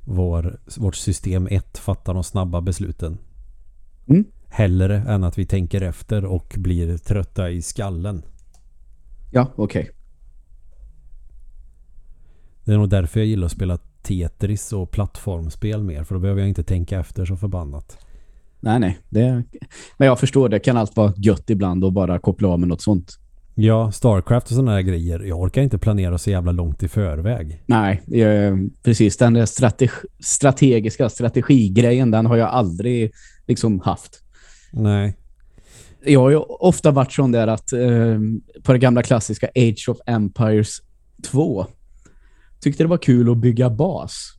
vår, 0.05 0.59
vårt 0.79 0.97
system 0.97 1.49
1 1.51 1.79
fatta 1.79 2.13
de 2.13 2.25
snabba 2.25 2.61
besluten. 2.61 3.19
Mm. 4.09 4.25
Hellre 4.49 4.97
än 4.97 5.25
att 5.25 5.39
vi 5.39 5.47
tänker 5.47 5.81
efter 5.81 6.25
och 6.25 6.55
blir 6.59 6.99
trötta 6.99 7.51
i 7.51 7.63
skallen. 7.63 8.23
Ja, 9.31 9.53
okej. 9.57 9.91
Det 12.65 12.73
är 12.73 12.77
nog 12.79 12.89
därför 12.89 13.21
jag 13.21 13.27
gillar 13.27 13.47
att 13.47 13.53
spela 13.53 13.79
Tetris 14.03 14.73
och 14.73 14.91
plattformspel 14.91 15.83
mer 15.83 16.05
för 16.05 16.15
då 16.15 16.21
behöver 16.21 16.41
jag 16.41 16.49
inte 16.49 16.63
tänka 16.63 17.01
efter 17.01 17.25
så 17.25 17.37
förbannat. 17.37 17.99
Nej, 18.61 18.81
nej. 18.81 18.99
Det, 19.09 19.45
men 19.97 20.09
jag 20.09 20.21
förstår, 20.21 20.49
det 20.49 20.59
kan 20.59 20.77
allt 20.77 20.97
vara 20.97 21.13
gött 21.17 21.51
ibland 21.51 21.85
och 21.85 21.93
bara 21.93 22.19
koppla 22.19 22.49
av 22.49 22.61
med 22.61 22.69
något 22.69 22.83
sånt. 22.83 23.19
Ja, 23.61 23.93
Starcraft 23.93 24.47
och 24.47 24.53
sådana 24.53 24.73
här 24.73 24.81
grejer. 24.81 25.21
Jag 25.21 25.41
orkar 25.41 25.63
inte 25.63 25.79
planera 25.79 26.19
så 26.19 26.31
jävla 26.31 26.53
långt 26.53 26.83
i 26.83 26.89
förväg. 26.89 27.63
Nej, 27.67 28.23
eh, 28.23 28.57
precis. 28.83 29.17
Den 29.17 29.33
där 29.33 29.47
strateg 29.47 29.91
strategiska 30.21 31.09
strategigrejen, 31.09 32.11
den 32.11 32.27
har 32.27 32.37
jag 32.37 32.49
aldrig 32.49 33.13
liksom 33.47 33.81
haft. 33.81 34.23
Nej. 34.71 35.17
jag 36.05 36.21
har 36.21 36.31
ju 36.31 36.37
ofta 36.37 36.91
varit 36.91 37.13
sån 37.13 37.33
där 37.33 37.47
att 37.47 37.73
eh, 37.73 38.19
på 38.63 38.73
det 38.73 38.79
gamla 38.79 39.03
klassiska 39.03 39.49
Age 39.55 39.89
of 39.89 39.99
Empires 40.07 40.83
2 41.23 41.67
tyckte 42.61 42.85
det 42.85 42.89
var 42.89 42.99
kul 42.99 43.31
att 43.31 43.39
bygga 43.39 43.71
bas. 43.71 44.35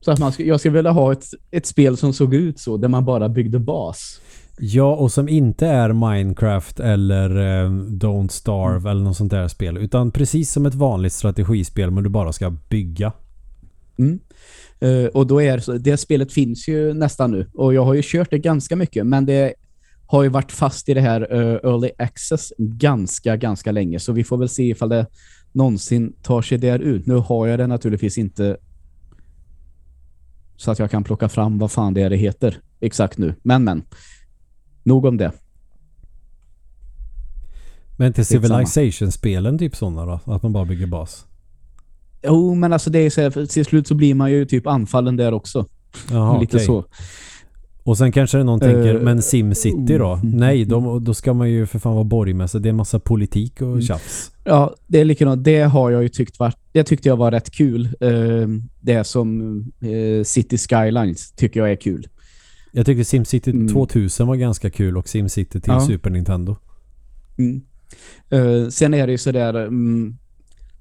Så 0.00 0.10
att 0.10 0.18
man 0.18 0.32
jag 0.38 0.60
skulle 0.60 0.74
vilja 0.74 0.90
ha 0.90 1.12
ett, 1.12 1.24
ett 1.50 1.66
spel 1.66 1.96
som 1.96 2.12
såg 2.12 2.34
ut 2.34 2.60
så, 2.60 2.76
där 2.76 2.88
man 2.88 3.04
bara 3.04 3.28
byggde 3.28 3.58
bas. 3.58 4.20
Ja, 4.58 4.96
och 4.96 5.12
som 5.12 5.28
inte 5.28 5.66
är 5.66 5.92
Minecraft 5.92 6.80
eller 6.80 7.30
eh, 7.30 7.70
Don't 7.70 8.28
Starve 8.28 8.76
Mm. 8.76 8.86
eller 8.86 9.04
något 9.04 9.16
sånt 9.16 9.30
där 9.30 9.48
spel. 9.48 9.76
Utan 9.76 10.10
precis 10.10 10.52
som 10.52 10.66
ett 10.66 10.74
vanligt 10.74 11.12
strategispel 11.12 11.90
men 11.90 12.04
du 12.04 12.10
bara 12.10 12.32
ska 12.32 12.50
bygga. 12.50 13.12
Mm. 13.98 14.18
Eh, 14.80 15.06
och 15.06 15.26
då 15.26 15.42
är 15.42 15.78
det 15.78 15.96
spelet 15.96 16.32
finns 16.32 16.68
ju 16.68 16.94
nästan 16.94 17.30
nu. 17.30 17.50
Och 17.54 17.74
jag 17.74 17.84
har 17.84 17.94
ju 17.94 18.02
kört 18.04 18.30
det 18.30 18.38
ganska 18.38 18.76
mycket, 18.76 19.06
men 19.06 19.26
det 19.26 19.54
har 20.06 20.22
ju 20.22 20.28
varit 20.28 20.52
fast 20.52 20.88
i 20.88 20.94
det 20.94 21.00
här 21.00 21.20
eh, 21.32 21.70
Early 21.70 21.90
Access 21.98 22.52
ganska, 22.58 23.36
ganska 23.36 23.72
länge. 23.72 24.00
Så 24.00 24.12
vi 24.12 24.24
får 24.24 24.36
väl 24.36 24.48
se 24.48 24.62
ifall 24.62 24.88
det 24.88 25.06
någonsin 25.52 26.12
tar 26.22 26.42
sig 26.42 26.58
där 26.58 26.78
ut. 26.78 27.06
Nu 27.06 27.14
har 27.14 27.46
jag 27.46 27.58
det 27.58 27.66
naturligtvis 27.66 28.18
inte 28.18 28.56
så 30.56 30.70
att 30.70 30.78
jag 30.78 30.90
kan 30.90 31.04
plocka 31.04 31.28
fram 31.28 31.58
vad 31.58 31.70
fan 31.70 31.94
det 31.94 32.02
är 32.02 32.10
det 32.10 32.16
heter 32.16 32.60
exakt 32.80 33.18
nu. 33.18 33.34
Men, 33.42 33.64
men. 33.64 33.82
Nog 34.86 35.04
om 35.04 35.16
det. 35.16 35.32
Men 37.98 38.12
till 38.12 38.24
Skitsamma. 38.24 38.66
Civilization-spelen 38.66 39.58
typ 39.58 39.76
sådana 39.76 40.06
då? 40.06 40.32
Att 40.32 40.42
man 40.42 40.52
bara 40.52 40.64
bygger 40.64 40.86
bas? 40.86 41.26
Jo, 42.22 42.54
men 42.54 42.72
alltså 42.72 42.90
det 42.90 42.98
är 42.98 43.10
så 43.10 43.20
här, 43.20 43.46
till 43.46 43.64
slut 43.64 43.86
så 43.86 43.94
blir 43.94 44.14
man 44.14 44.30
ju 44.30 44.44
typ 44.44 44.66
anfallen 44.66 45.16
där 45.16 45.32
också. 45.34 45.66
Jaha, 46.10 46.40
Lite 46.40 46.56
okej. 46.56 46.66
så. 46.66 46.84
Och 47.82 47.98
sen 47.98 48.12
kanske 48.12 48.42
någon 48.42 48.60
tänker, 48.60 48.94
Eh, 48.94 49.00
men 49.00 49.22
SimCity 49.22 49.98
då? 49.98 50.12
mm. 50.12 50.30
Nej, 50.30 50.64
då, 50.64 50.98
då 50.98 51.14
ska 51.14 51.34
man 51.34 51.50
ju 51.50 51.66
för 51.66 51.78
fan 51.78 51.94
vara 51.94 52.04
borgmästare. 52.04 52.62
Det 52.62 52.68
är 52.68 52.70
en 52.70 52.76
massa 52.76 52.98
politik 53.00 53.60
och 53.62 53.68
Mm. 53.68 53.82
tjafs. 53.82 54.32
Ja, 54.44 54.74
det 54.86 55.00
är 55.00 55.04
likadant. 55.04 55.44
Det 55.44 55.62
har 55.62 55.90
jag 55.90 56.02
ju 56.02 56.08
tyckt 56.08 56.38
var, 56.38 56.52
det 56.72 56.84
tyckte 56.84 57.08
jag 57.08 57.16
var 57.16 57.30
rätt 57.30 57.50
kul. 57.50 57.88
Eh, 58.00 58.48
det 58.80 59.04
som 59.04 59.58
eh, 59.80 60.24
City 60.24 60.58
Skylines 60.58 61.32
tycker 61.32 61.60
jag 61.60 61.70
är 61.72 61.76
kul. 61.76 62.08
Jag 62.76 62.86
tyckte 62.86 63.04
SimCity 63.04 63.50
Mm. 63.50 63.68
2000 63.68 64.26
var 64.26 64.36
ganska 64.36 64.70
kul 64.70 64.96
och 64.96 65.08
SimCity 65.08 65.60
till 65.60 65.72
Ja. 65.72 65.80
Super 65.86 66.10
Nintendo. 66.10 66.56
Mm. 67.38 67.60
Eh, 68.30 68.68
sen 68.68 68.94
är 68.94 69.06
det 69.06 69.12
ju 69.12 69.18
sådär 69.18 69.54
mm, 69.54 70.16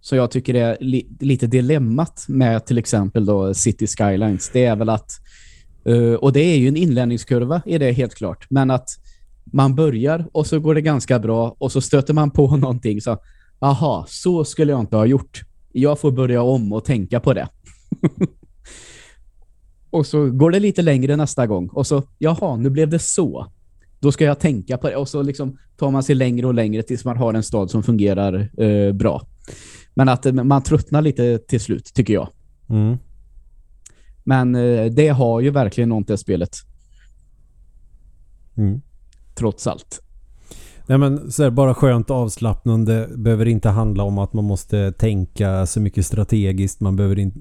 så 0.02 0.16
jag 0.16 0.32
tycker 0.32 0.54
är 0.54 0.78
li 0.80 1.08
lite 1.20 1.48
dilemmat 1.48 2.26
med 2.28 2.66
till 2.66 2.78
exempel 2.78 3.26
då 3.26 3.54
City 3.54 3.88
Skylines. 3.88 4.50
Det 4.54 4.66
är 4.66 4.76
väl 4.76 4.90
att 4.90 5.12
eh, 5.86 6.14
och 6.14 6.34
det 6.34 6.40
är 6.40 6.58
ju 6.58 6.68
en 6.68 6.78
inlärningskurva 6.78 7.62
är 7.66 7.80
det 7.80 7.92
helt 7.92 8.16
klart. 8.16 8.46
Men 8.50 8.72
att 8.72 8.90
man 9.46 9.76
börjar 9.76 10.28
och 10.32 10.48
så 10.48 10.60
går 10.60 10.76
det 10.76 10.82
ganska 10.82 11.20
bra 11.20 11.56
och 11.58 11.72
så 11.72 11.82
stöter 11.82 12.14
man 12.14 12.32
på 12.32 12.58
någonting 12.58 13.02
så 13.02 13.18
aha, 13.60 14.06
så 14.10 14.46
skulle 14.46 14.72
jag 14.72 14.80
inte 14.80 14.96
ha 14.96 15.06
gjort. 15.06 15.42
Jag 15.72 16.00
får 16.00 16.12
börja 16.12 16.42
om 16.42 16.74
och 16.74 16.86
tänka 16.86 17.20
på 17.20 17.34
det. 17.34 17.48
och 19.96 20.08
så 20.08 20.30
går 20.32 20.52
det 20.52 20.60
lite 20.60 20.82
längre 20.82 21.16
nästa 21.16 21.48
gång 21.48 21.68
och 21.68 21.88
så 21.88 22.04
jaha, 22.18 22.56
nu 22.56 22.70
blev 22.70 22.90
det 22.90 23.00
så. 23.00 23.48
Då 24.00 24.12
ska 24.12 24.26
jag 24.26 24.40
tänka 24.40 24.78
på 24.78 24.90
det 24.90 24.96
och 24.96 25.10
så 25.10 25.22
liksom 25.22 25.58
tar 25.78 25.92
man 25.92 26.04
sig 26.04 26.16
längre 26.16 26.48
och 26.48 26.54
längre 26.54 26.84
tills 26.84 27.06
man 27.06 27.18
har 27.18 27.34
en 27.34 27.44
stad 27.44 27.72
som 27.72 27.84
fungerar 27.84 28.62
eh, 28.64 28.94
bra. 28.94 29.22
Men 29.94 30.10
att 30.10 30.26
eh, 30.26 30.34
man 30.34 30.64
tröttnar 30.64 31.02
lite 31.02 31.38
till 31.38 31.60
slut, 31.60 31.92
tycker 31.94 32.14
jag. 32.14 32.30
Mm. 32.70 32.98
Men 34.24 34.56
eh, 34.56 34.86
det 34.86 35.08
har 35.08 35.42
ju 35.42 35.50
verkligen 35.50 35.90
något 35.90 36.08
det 36.08 36.18
spelet, 36.18 36.58
Mm. 38.58 38.82
trots 39.36 39.68
allt. 39.68 40.02
Nej 40.88 40.98
men 40.98 41.32
så 41.32 41.44
här, 41.44 41.50
bara 41.50 41.74
skönt 41.74 42.10
avslappnande. 42.10 43.10
Behöver 43.16 43.46
inte 43.46 43.70
handla 43.70 44.04
om 44.04 44.18
att 44.18 44.34
man 44.34 44.46
måste 44.46 44.92
tänka 44.92 45.66
så 45.66 45.80
mycket 45.82 46.06
strategiskt. 46.06 46.80
Man 46.80 46.96
behöver 46.96 47.20
inte 47.20 47.40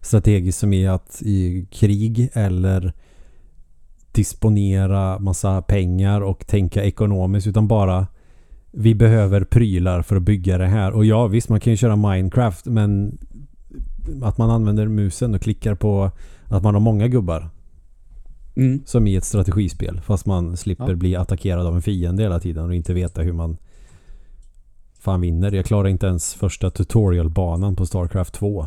strategiskt 0.00 0.58
som 0.58 0.72
i 0.72 0.86
att 0.86 1.22
i 1.22 1.66
krig 1.70 2.30
eller 2.32 2.92
disponera 4.12 5.18
massa 5.18 5.62
pengar 5.62 6.20
och 6.20 6.46
tänka 6.46 6.84
ekonomiskt 6.84 7.46
utan 7.46 7.68
bara 7.68 8.06
vi 8.72 8.94
behöver 8.94 9.44
prylar 9.44 10.02
för 10.02 10.16
att 10.16 10.22
bygga 10.22 10.58
det 10.58 10.66
här. 10.66 10.92
Och 10.92 11.04
ja 11.04 11.26
visst 11.26 11.48
man 11.48 11.60
kan 11.60 11.72
ju 11.72 11.76
köra 11.76 11.96
Minecraft 11.96 12.66
men 12.66 13.18
att 14.22 14.38
man 14.38 14.50
använder 14.50 14.86
musen 14.88 15.34
och 15.34 15.42
klickar 15.42 15.74
på 15.74 16.10
att 16.44 16.62
man 16.62 16.74
har 16.74 16.80
många 16.80 17.08
gubbar 17.08 17.50
Mm. 18.56 18.80
som 18.86 19.06
i 19.06 19.16
ett 19.16 19.24
strategispel. 19.24 20.00
Fast 20.00 20.26
man 20.26 20.56
slipper 20.56 20.88
Ja. 20.88 20.94
bli 20.94 21.16
attackerad 21.16 21.66
av 21.66 21.74
en 21.76 21.82
fiende 21.82 22.22
hela 22.22 22.40
tiden 22.40 22.64
och 22.64 22.74
inte 22.74 22.94
veta 22.94 23.22
hur 23.22 23.32
man 23.32 23.56
fan 25.00 25.20
vinner. 25.20 25.52
Jag 25.52 25.64
klarar 25.64 25.88
inte 25.88 26.06
ens 26.06 26.34
första 26.34 26.70
tutorialbanan 26.70 27.76
på 27.76 27.86
Starcraft 27.86 28.34
2. 28.34 28.66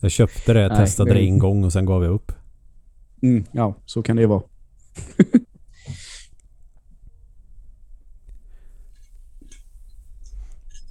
Jag 0.00 0.10
köpte 0.10 0.52
det, 0.52 0.68
Nej, 0.68 0.76
testade 0.78 1.14
det 1.14 1.20
en 1.20 1.38
gång 1.38 1.64
och 1.64 1.72
sen 1.72 1.86
gav 1.86 2.04
jag 2.04 2.12
upp. 2.12 2.32
Mm, 3.22 3.44
ja, 3.52 3.74
så 3.86 4.02
kan 4.02 4.16
det 4.16 4.26
vara. 4.26 4.42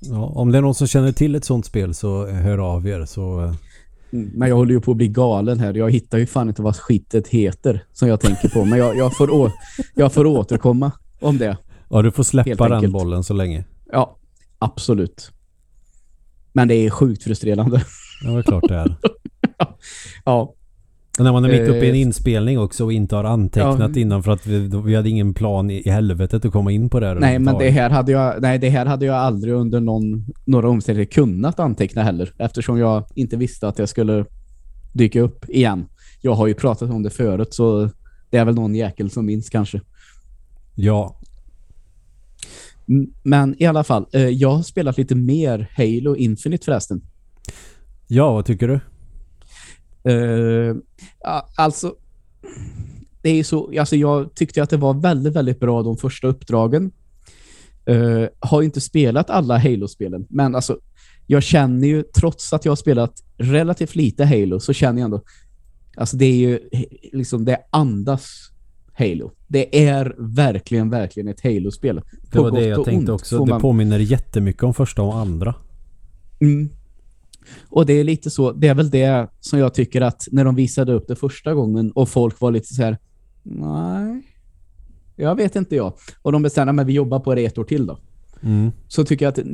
Ja, 0.09 0.25
om 0.25 0.51
det 0.51 0.57
är 0.57 0.61
någon 0.61 0.75
som 0.75 0.87
känner 0.87 1.11
till 1.11 1.35
ett 1.35 1.45
sånt 1.45 1.65
spel 1.65 1.93
så 1.93 2.27
hör 2.27 2.57
av 2.57 2.87
er. 2.87 3.05
Så, 3.05 3.53
Mm. 4.11 4.31
Men 4.33 4.49
jag 4.49 4.55
håller 4.55 4.73
ju 4.73 4.81
på 4.81 4.91
att 4.91 4.97
bli 4.97 5.07
galen 5.07 5.59
här. 5.59 5.73
Jag 5.73 5.91
hittar 5.91 6.17
ju 6.17 6.25
fan 6.25 6.49
inte 6.49 6.61
vad 6.61 6.75
skitet 6.75 7.27
heter 7.27 7.83
som 7.93 8.07
jag 8.07 8.19
tänker 8.19 8.49
på. 8.49 8.65
Men 8.65 8.79
jag, 8.79 8.97
jag, 8.97 9.17
får, 9.17 9.29
å, 9.29 9.51
jag 9.95 10.13
får 10.13 10.25
återkomma 10.25 10.91
om 11.19 11.37
det. 11.37 11.57
ja, 11.89 12.01
du 12.01 12.11
får 12.11 12.23
släppa 12.23 12.69
den 12.69 12.91
bollen 12.91 13.23
så 13.23 13.33
länge. 13.33 13.65
Ja, 13.91 14.17
absolut. 14.59 15.31
Men 16.53 16.67
det 16.67 16.75
är 16.75 16.89
sjukt 16.89 17.23
frustrerande. 17.23 17.83
Ja, 18.23 18.31
det 18.31 18.37
är 18.37 18.43
klart 18.43 18.63
det 18.67 18.75
är. 18.75 18.95
Ja, 20.25 20.53
när 21.19 21.31
man 21.31 21.45
är 21.45 21.49
mitt 21.49 21.61
uppe 21.61 21.85
i 21.85 21.89
en 21.89 21.95
Eh, 21.95 22.01
inspelning 22.01 22.59
också 22.59 22.83
och 22.85 22.93
inte 22.93 23.15
har 23.15 23.23
antecknat 23.23 23.95
Ja. 23.95 24.01
innan 24.01 24.23
för 24.23 24.31
att 24.31 24.47
vi, 24.47 24.69
vi 24.85 24.95
hade 24.95 25.09
ingen 25.09 25.33
plan 25.33 25.69
i, 25.71 25.81
i 25.87 25.89
helvetet 25.89 26.45
att 26.45 26.51
komma 26.51 26.71
in 26.71 26.89
på 26.89 26.99
det 26.99 27.07
här 27.07 27.15
nej, 27.15 27.39
men 27.39 27.57
det 27.57 27.69
här, 27.69 27.89
hade 27.89 28.11
jag, 28.11 28.41
nej, 28.41 28.59
det 28.59 28.69
här 28.69 28.85
hade 28.85 29.05
jag 29.05 29.15
aldrig 29.15 29.53
under 29.53 29.79
någon, 29.79 30.25
några 30.45 30.69
omständigheter 30.69 31.13
kunnat 31.13 31.59
anteckna 31.59 32.03
heller. 32.03 32.33
Eftersom 32.37 32.77
jag 32.77 33.03
inte 33.15 33.37
visste 33.37 33.67
att 33.67 33.79
jag 33.79 33.89
skulle 33.89 34.25
dyka 34.93 35.21
upp 35.21 35.49
igen. 35.49 35.85
Jag 36.21 36.33
har 36.33 36.47
ju 36.47 36.53
pratat 36.53 36.89
om 36.89 37.03
det 37.03 37.09
förut 37.09 37.53
så 37.53 37.89
det 38.29 38.37
är 38.37 38.45
väl 38.45 38.55
någon 38.55 38.75
jäkel 38.75 39.09
som 39.09 39.25
minns 39.25 39.49
kanske. 39.49 39.81
Ja, 40.75 41.19
Men 43.23 43.55
i 43.61 43.65
alla 43.65 43.83
fall, 43.83 44.05
eh, 44.13 44.27
jag 44.27 44.49
har 44.55 44.63
spelat 44.63 44.97
lite 44.97 45.15
mer 45.15 45.71
Halo 45.77 46.15
Infinite 46.15 46.65
förresten. 46.65 47.01
Ja, 48.07 48.33
vad 48.33 48.45
tycker 48.45 48.67
du? 48.67 48.79
Ja, 51.19 51.49
alltså, 51.55 51.95
det 53.21 53.29
är 53.29 53.43
så, 53.43 53.79
alltså 53.79 53.95
jag 53.95 54.35
tyckte 54.35 54.63
att 54.63 54.69
det 54.69 54.77
var 54.77 54.93
väldigt, 54.93 55.33
väldigt 55.33 55.59
bra 55.59 55.83
de 55.83 55.97
första 55.97 56.27
uppdragen. 56.27 56.91
Eh, 57.85 58.23
har 58.39 58.61
inte 58.61 58.81
spelat 58.81 59.29
alla 59.29 59.57
Halo-spelen, 59.57 60.25
men 60.29 60.55
alltså 60.55 60.77
jag 61.27 61.43
känner 61.43 61.87
ju, 61.87 62.03
trots 62.03 62.53
att 62.53 62.65
jag 62.65 62.71
har 62.71 62.75
spelat 62.75 63.23
relativt 63.37 63.95
lite 63.95 64.25
Halo, 64.25 64.59
så 64.59 64.73
känner 64.73 65.01
jag 65.01 65.05
ändå, 65.05 65.21
alltså 65.97 66.17
det 66.17 66.25
är 66.25 66.35
ju 66.35 66.59
liksom, 67.13 67.45
det 67.45 67.57
andas 67.69 68.51
Halo. 68.93 69.31
Det 69.47 69.87
är 69.87 70.15
verkligen, 70.17 70.89
verkligen 70.89 71.27
ett 71.27 71.43
Halo-spel. 71.43 72.01
Det 72.31 72.39
var 72.39 72.51
det 72.51 72.67
jag 72.67 72.85
tänkte 72.85 73.11
ont 73.11 73.21
också. 73.21 73.45
Det 73.45 73.51
man- 73.51 73.61
påminner 73.61 73.99
jättemycket 73.99 74.63
om 74.63 74.73
första 74.73 75.01
och 75.01 75.15
andra. 75.15 75.55
Mm. 76.39 76.69
Och 77.69 77.85
det 77.85 77.93
är 77.93 78.03
lite 78.03 78.29
så, 78.29 78.51
det 78.51 78.67
är 78.67 78.75
väl 78.75 78.89
det 78.89 79.27
som 79.39 79.59
jag 79.59 79.73
tycker 79.73 80.01
att 80.01 80.27
när 80.31 80.45
de 80.45 80.55
visade 80.55 80.93
upp 80.93 81.07
det 81.07 81.15
första 81.15 81.53
gången 81.53 81.91
och 81.91 82.09
folk 82.09 82.41
var 82.41 82.51
lite 82.51 82.73
så 82.73 82.83
här, 82.83 82.97
nej, 83.43 84.23
jag 85.15 85.35
vet 85.35 85.55
inte 85.55 85.75
jag. 85.75 85.93
Och 86.21 86.31
de 86.31 86.41
bestämde, 86.41 86.73
men 86.73 86.87
vi 86.87 86.93
jobbar 86.93 87.19
på 87.19 87.35
det 87.35 87.45
ett 87.45 87.57
år 87.57 87.63
till 87.63 87.85
då. 87.85 87.99
Mm. 88.41 88.71
Så 88.87 89.05
tycker 89.05 89.25
jag 89.25 89.31
att 89.31 89.45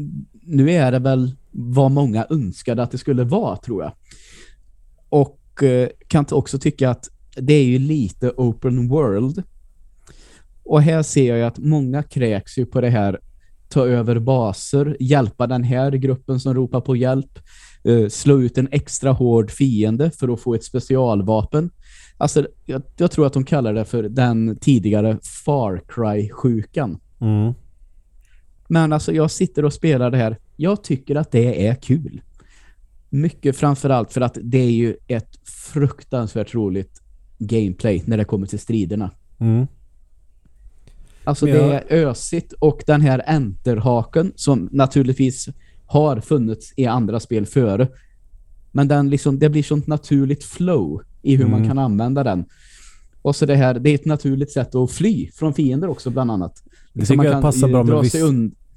nu 0.41 0.71
är 0.71 0.91
det 0.91 0.99
väl 0.99 1.35
vad 1.51 1.91
många 1.91 2.27
önskade 2.29 2.83
att 2.83 2.91
det 2.91 2.97
skulle 2.97 3.23
vara, 3.23 3.57
tror 3.57 3.83
jag. 3.83 3.93
Och 5.09 5.63
eh, 5.63 5.89
kan 6.07 6.25
också 6.31 6.59
tycka 6.59 6.89
att 6.89 7.09
det 7.35 7.53
är 7.53 7.63
ju 7.63 7.79
lite 7.79 8.29
open 8.29 8.87
world. 8.87 9.43
Och 10.63 10.81
här 10.81 11.03
ser 11.03 11.27
jag 11.27 11.37
ju 11.37 11.43
att 11.43 11.57
många 11.57 12.03
kräks 12.03 12.57
ju 12.57 12.65
på 12.65 12.81
det 12.81 12.89
här 12.89 13.19
ta 13.69 13.87
över 13.87 14.19
baser, 14.19 14.97
hjälpa 14.99 15.47
den 15.47 15.63
här 15.63 15.91
gruppen 15.91 16.39
som 16.39 16.53
ropar 16.53 16.81
på 16.81 16.95
hjälp, 16.95 17.39
eh, 17.83 18.07
slå 18.09 18.41
ut 18.41 18.57
en 18.57 18.67
extra 18.71 19.11
hård 19.11 19.51
fiende 19.51 20.11
för 20.11 20.33
att 20.33 20.41
få 20.41 20.53
ett 20.55 20.63
specialvapen. 20.63 21.69
Alltså, 22.17 22.47
jag, 22.65 22.81
jag 22.97 23.11
tror 23.11 23.25
att 23.27 23.33
de 23.33 23.43
kallar 23.43 23.73
det 23.73 23.85
för 23.85 24.03
den 24.03 24.57
tidigare 24.61 25.17
Far 25.45 25.81
Cry-sjukan. 25.87 26.99
Mm. 27.21 27.53
Men 28.67 28.93
alltså 28.93 29.13
jag 29.13 29.31
sitter 29.31 29.65
och 29.65 29.73
spelar 29.73 30.11
det 30.11 30.17
här. 30.17 30.37
Jag 30.55 30.83
tycker 30.83 31.15
att 31.15 31.31
det 31.31 31.67
är 31.67 31.75
kul. 31.75 32.21
Mycket 33.09 33.55
framförallt 33.57 34.13
för 34.13 34.21
att 34.21 34.37
det 34.43 34.57
är 34.57 34.71
ju 34.71 34.95
ett 35.07 35.39
fruktansvärt 35.73 36.53
roligt 36.55 37.01
gameplay 37.39 38.03
när 38.05 38.17
det 38.17 38.25
kommer 38.25 38.47
till 38.47 38.59
striderna. 38.59 39.11
Mm. 39.39 39.67
Alltså 41.23 41.45
Men 41.45 41.53
det 41.53 41.59
jag- 41.59 41.91
är 41.91 42.07
ösigt 42.07 42.53
och 42.53 42.83
den 42.87 43.01
här 43.01 43.23
enterhaken 43.27 44.33
som 44.35 44.69
naturligtvis 44.71 45.49
har 45.91 46.19
funnits 46.19 46.73
i 46.77 46.85
andra 46.85 47.19
spel 47.19 47.45
före. 47.45 47.87
Men 48.71 48.87
den 48.87 49.09
liksom, 49.09 49.39
det 49.39 49.49
blir 49.49 49.63
sånt 49.63 49.87
naturligt 49.87 50.43
flow 50.43 51.01
i 51.21 51.35
hur 51.35 51.45
man 51.45 51.53
Mm. 51.59 51.67
kan 51.67 51.77
använda 51.79 52.23
den. 52.23 52.45
Och 53.21 53.35
så 53.35 53.45
det 53.45 53.55
här, 53.55 53.73
det 53.79 53.89
är 53.89 53.95
ett 53.95 54.05
naturligt 54.05 54.51
sätt 54.51 54.75
att 54.75 54.91
fly 54.91 55.29
från 55.33 55.53
fiender 55.53 55.89
också 55.89 56.09
bland 56.09 56.31
annat. 56.31 56.53
Det 56.93 56.99
man 56.99 57.05
tycker 57.07 57.23
jag 57.23 57.41
passar 57.41 57.67
bra 57.67 57.83
med 57.83 58.01
viss 58.01 58.15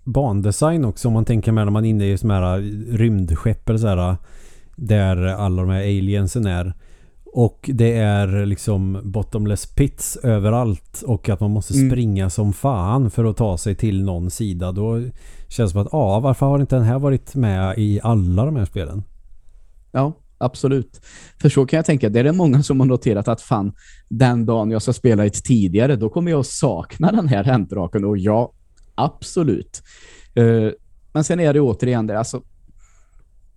bandesign 0.04 0.84
också 0.84 1.08
om 1.08 1.14
man 1.14 1.24
tänker 1.24 1.52
med 1.52 1.66
när 1.66 1.70
man 1.72 1.84
är 1.84 1.88
inne 1.88 2.12
i 2.12 2.18
sådana 2.18 2.40
här 2.50 2.58
rymdskepp 2.96 3.68
eller 3.68 3.78
så 3.78 3.86
här 3.86 4.16
där 4.76 5.16
alla 5.26 5.62
de 5.62 5.70
här 5.70 5.80
aliensen 5.82 6.46
är. 6.46 6.74
Och 7.24 7.70
det 7.72 7.92
är 7.92 8.46
liksom 8.46 9.00
bottomless 9.04 9.66
pits 9.66 10.16
överallt 10.16 11.02
och 11.06 11.28
att 11.28 11.40
man 11.40 11.50
måste 11.50 11.74
Mm. 11.74 11.90
springa 11.90 12.30
som 12.30 12.52
fan 12.52 13.10
för 13.10 13.24
att 13.24 13.36
ta 13.36 13.58
sig 13.58 13.74
till 13.74 14.04
någon 14.04 14.30
sida. 14.30 14.72
Då 14.72 15.02
känns 15.54 15.72
som 15.72 15.80
att 15.80 15.88
ja, 15.92 16.20
varför 16.20 16.46
har 16.46 16.60
inte 16.60 16.76
den 16.76 16.84
här 16.84 16.98
varit 16.98 17.34
med 17.34 17.78
i 17.78 18.00
alla 18.02 18.44
de 18.44 18.56
här 18.56 18.64
spelen? 18.64 19.02
Ja, 19.92 20.12
absolut. 20.38 21.00
För 21.40 21.48
så 21.48 21.66
kan 21.66 21.76
jag 21.76 21.86
tänka, 21.86 22.08
det 22.08 22.20
är 22.20 22.24
det 22.24 22.32
många 22.32 22.62
som 22.62 22.80
har 22.80 22.86
noterat 22.86 23.28
att 23.28 23.40
fan, 23.40 23.72
den 24.08 24.46
dagen 24.46 24.70
jag 24.70 24.82
ska 24.82 24.92
spela 24.92 25.26
ett 25.26 25.44
tidigare, 25.44 25.96
då 25.96 26.08
kommer 26.08 26.30
jag 26.30 26.40
att 26.40 26.46
sakna 26.46 27.12
den 27.12 27.28
här 27.28 27.44
händraken 27.44 28.04
och 28.04 28.18
ja, 28.18 28.52
absolut. 28.94 29.82
Uh, 30.38 30.70
men 31.12 31.24
sen 31.24 31.40
är 31.40 31.52
det 31.52 31.60
återigen 31.60 32.06
det, 32.06 32.18
alltså 32.18 32.42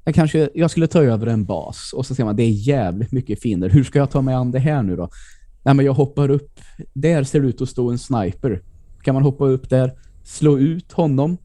jag 0.07 0.15
kanske, 0.15 0.49
jag 0.53 0.71
skulle 0.71 0.87
ta 0.87 1.03
över 1.03 1.27
en 1.27 1.45
bas 1.45 1.93
och 1.93 2.05
så 2.05 2.15
ser 2.15 2.25
man, 2.25 2.35
det 2.35 2.43
är 2.43 2.49
jävligt 2.49 3.11
mycket 3.11 3.41
finner. 3.41 3.69
Hur 3.69 3.83
ska 3.83 3.99
jag 3.99 4.11
ta 4.11 4.21
mig 4.21 4.35
an 4.35 4.51
det 4.51 4.59
här 4.59 4.83
nu 4.83 4.95
då? 4.95 5.09
Nej, 5.63 5.73
men 5.73 5.85
jag 5.85 5.93
hoppar 5.93 6.29
upp. 6.29 6.59
Där 6.93 7.23
ser 7.23 7.41
det 7.41 7.47
ut 7.47 7.61
att 7.61 7.69
stå 7.69 7.91
en 7.91 7.97
sniper. 7.97 8.61
Kan 9.01 9.13
man 9.13 9.23
hoppa 9.23 9.45
upp 9.45 9.69
där, 9.69 9.93
slå 10.23 10.59
ut 10.59 10.91
honom, 10.91 11.37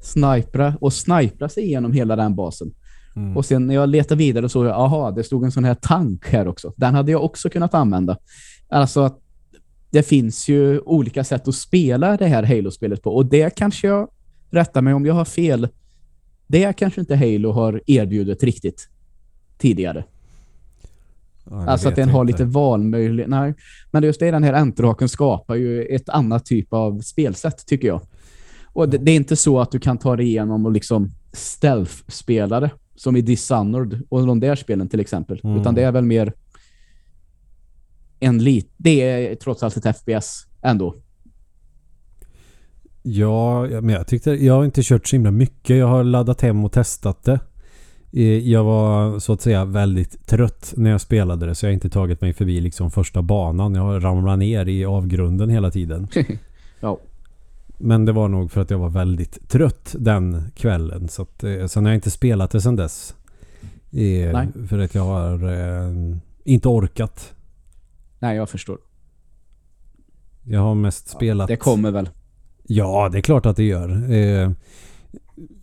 snipra 0.00 0.74
och 0.80 0.92
snipra 0.92 1.48
sig 1.48 1.64
igenom 1.64 1.92
hela 1.92 2.16
den 2.16 2.34
basen. 2.34 2.74
Mm. 3.16 3.36
Och 3.36 3.44
sen 3.44 3.66
när 3.66 3.74
jag 3.74 3.88
letade 3.88 4.18
vidare 4.18 4.48
så 4.48 4.64
jag, 4.64 4.74
aha, 4.74 5.10
det 5.10 5.24
stod 5.24 5.44
en 5.44 5.52
sån 5.52 5.64
här 5.64 5.74
tank 5.74 6.28
här 6.28 6.48
också. 6.48 6.72
Den 6.76 6.94
hade 6.94 7.12
jag 7.12 7.24
också 7.24 7.50
kunnat 7.50 7.74
använda. 7.74 8.18
Alltså 8.68 9.00
att 9.00 9.20
det 9.90 10.02
finns 10.02 10.48
ju 10.48 10.80
olika 10.80 11.24
sätt 11.24 11.48
att 11.48 11.54
spela 11.54 12.16
det 12.16 12.26
här 12.26 12.42
Halo-spelet 12.42 13.02
på 13.02 13.16
och 13.16 13.26
det 13.26 13.56
kanske 13.56 13.86
jag 13.86 14.08
rättar 14.50 14.82
mig 14.82 14.94
om 14.94 15.06
jag 15.06 15.14
har 15.14 15.24
fel. 15.24 15.68
Det 16.46 16.76
kanske 16.76 17.00
inte 17.00 17.16
Halo 17.16 17.50
har 17.50 17.82
erbjudit 17.86 18.42
riktigt 18.42 18.88
tidigare. 19.58 20.04
Ja, 21.50 21.66
Alltså 21.66 21.88
att 21.88 21.96
den 21.96 22.08
har 22.08 22.24
lite 22.24 22.44
valmöjlighet. 22.44 23.30
Nej, 23.30 23.54
men 23.90 24.02
just 24.02 24.20
det, 24.20 24.30
den 24.30 24.44
här 24.44 24.52
enterhaken 24.52 25.08
skapar 25.08 25.54
ju 25.54 25.82
ett 25.82 26.08
annat 26.08 26.46
typ 26.46 26.72
av 26.72 27.00
spelsätt 27.00 27.66
tycker 27.66 27.88
jag. 27.88 28.00
Och 28.72 28.88
det, 28.88 28.98
det 28.98 29.12
är 29.12 29.16
inte 29.16 29.36
så 29.36 29.60
att 29.60 29.70
du 29.70 29.78
kan 29.78 29.98
ta 29.98 30.16
dig 30.16 30.26
igenom 30.26 30.66
och 30.66 30.72
liksom 30.72 31.10
stealth-spela 31.32 32.60
det 32.60 32.70
som 32.96 33.16
i 33.16 33.20
Dishonored 33.20 34.02
och 34.08 34.26
de 34.26 34.40
där 34.40 34.56
spelen 34.56 34.88
till 34.88 35.00
exempel. 35.00 35.40
Mm. 35.44 35.60
Utan 35.60 35.74
det 35.74 35.82
är 35.82 35.92
väl 35.92 36.04
mer 36.04 36.32
en 38.20 38.38
lit. 38.38 38.72
Det 38.76 39.02
är 39.02 39.34
trots 39.34 39.62
allt 39.62 39.76
ett 39.76 39.96
FPS 39.96 40.46
ändå. 40.62 40.94
Ja, 43.02 43.66
men 43.66 43.88
jag 43.88 44.06
tyckte 44.06 44.30
jag 44.30 44.54
har 44.54 44.64
inte 44.64 44.82
kört 44.82 45.06
så 45.06 45.16
himla 45.16 45.30
mycket. 45.30 45.76
Jag 45.76 45.86
har 45.86 46.04
laddat 46.04 46.40
hem 46.40 46.64
och 46.64 46.72
testat 46.72 47.24
det. 47.24 47.40
Jag 48.38 48.64
var 48.64 49.18
så 49.18 49.32
att 49.32 49.40
säga 49.40 49.64
väldigt 49.64 50.26
trött 50.26 50.74
när 50.76 50.90
jag 50.90 51.00
spelade 51.00 51.46
det 51.46 51.54
så 51.54 51.66
jag 51.66 51.70
har 51.70 51.74
inte 51.74 51.90
tagit 51.90 52.20
mig 52.20 52.32
förbi 52.32 52.60
liksom 52.60 52.90
första 52.90 53.22
banan. 53.22 53.74
Jag 53.74 53.82
har 53.82 54.00
ramlat 54.00 54.38
ner 54.38 54.68
i 54.68 54.84
avgrunden 54.84 55.50
hela 55.50 55.70
tiden. 55.70 56.08
ja. 56.80 56.98
Men 57.78 58.04
det 58.04 58.12
var 58.12 58.28
nog 58.28 58.50
för 58.50 58.60
att 58.60 58.70
jag 58.70 58.78
var 58.78 58.88
väldigt 58.88 59.48
trött 59.48 59.96
den 59.98 60.42
kvällen. 60.56 61.08
Så 61.08 61.22
att, 61.22 61.44
eh, 61.44 61.66
sen 61.66 61.84
har 61.84 61.92
jag 61.92 61.96
inte 61.96 62.10
spelat 62.10 62.50
det 62.50 62.60
sen 62.60 62.76
dess. 62.76 63.14
Eh, 63.90 64.32
Nej. 64.32 64.48
För 64.68 64.78
att 64.78 64.94
jag 64.94 65.04
har 65.04 65.52
eh, 65.52 66.16
inte 66.44 66.68
orkat. 66.68 67.34
Nej, 68.18 68.36
jag 68.36 68.50
förstår. 68.50 68.78
Jag 70.44 70.60
har 70.60 70.74
mest 70.74 71.08
spelat... 71.08 71.48
Det 71.48 71.56
kommer 71.56 71.90
väl. 71.90 72.08
Ja, 72.62 73.08
det 73.12 73.18
är 73.18 73.22
klart 73.22 73.46
att 73.46 73.56
det 73.56 73.64
gör. 73.64 74.12
Eh, 74.12 74.50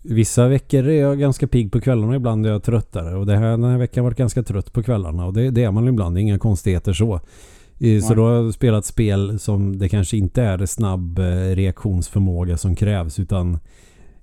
vissa 0.01 0.47
veckor 0.47 0.88
är 0.88 1.01
jag 1.01 1.19
ganska 1.19 1.47
pigg 1.47 1.71
på 1.71 1.82
kvällarna, 1.82 2.15
ibland 2.15 2.45
är 2.45 2.49
jag 2.49 2.63
tröttare. 2.63 3.15
Och 3.15 3.25
det 3.25 3.38
här, 3.38 3.49
den 3.49 3.63
här 3.63 3.78
veckan 3.78 4.01
har 4.01 4.06
jag 4.06 4.12
varit 4.12 4.17
ganska 4.17 4.43
trött 4.43 4.73
på 4.73 4.84
kvällarna. 4.84 5.25
Och 5.25 5.34
det, 5.34 5.49
det 5.49 5.63
är 5.63 5.71
man 5.71 5.88
ibland, 5.88 6.15
det 6.15 6.19
är 6.19 6.21
inga 6.21 6.39
konstigheter 6.39 6.93
så. 6.93 7.19
Så 8.08 8.14
då 8.14 8.26
har 8.26 8.34
jag 8.34 8.54
spelat 8.54 8.86
spel 8.86 9.40
som 9.40 9.78
det 9.78 9.90
kanske 9.90 10.18
inte 10.18 10.42
är 10.44 10.66
snabb 10.66 11.20
eh, 11.20 11.26
reaktionsförmåga 11.56 12.58
som 12.58 12.76
krävs. 12.76 13.20
Utan 13.20 13.60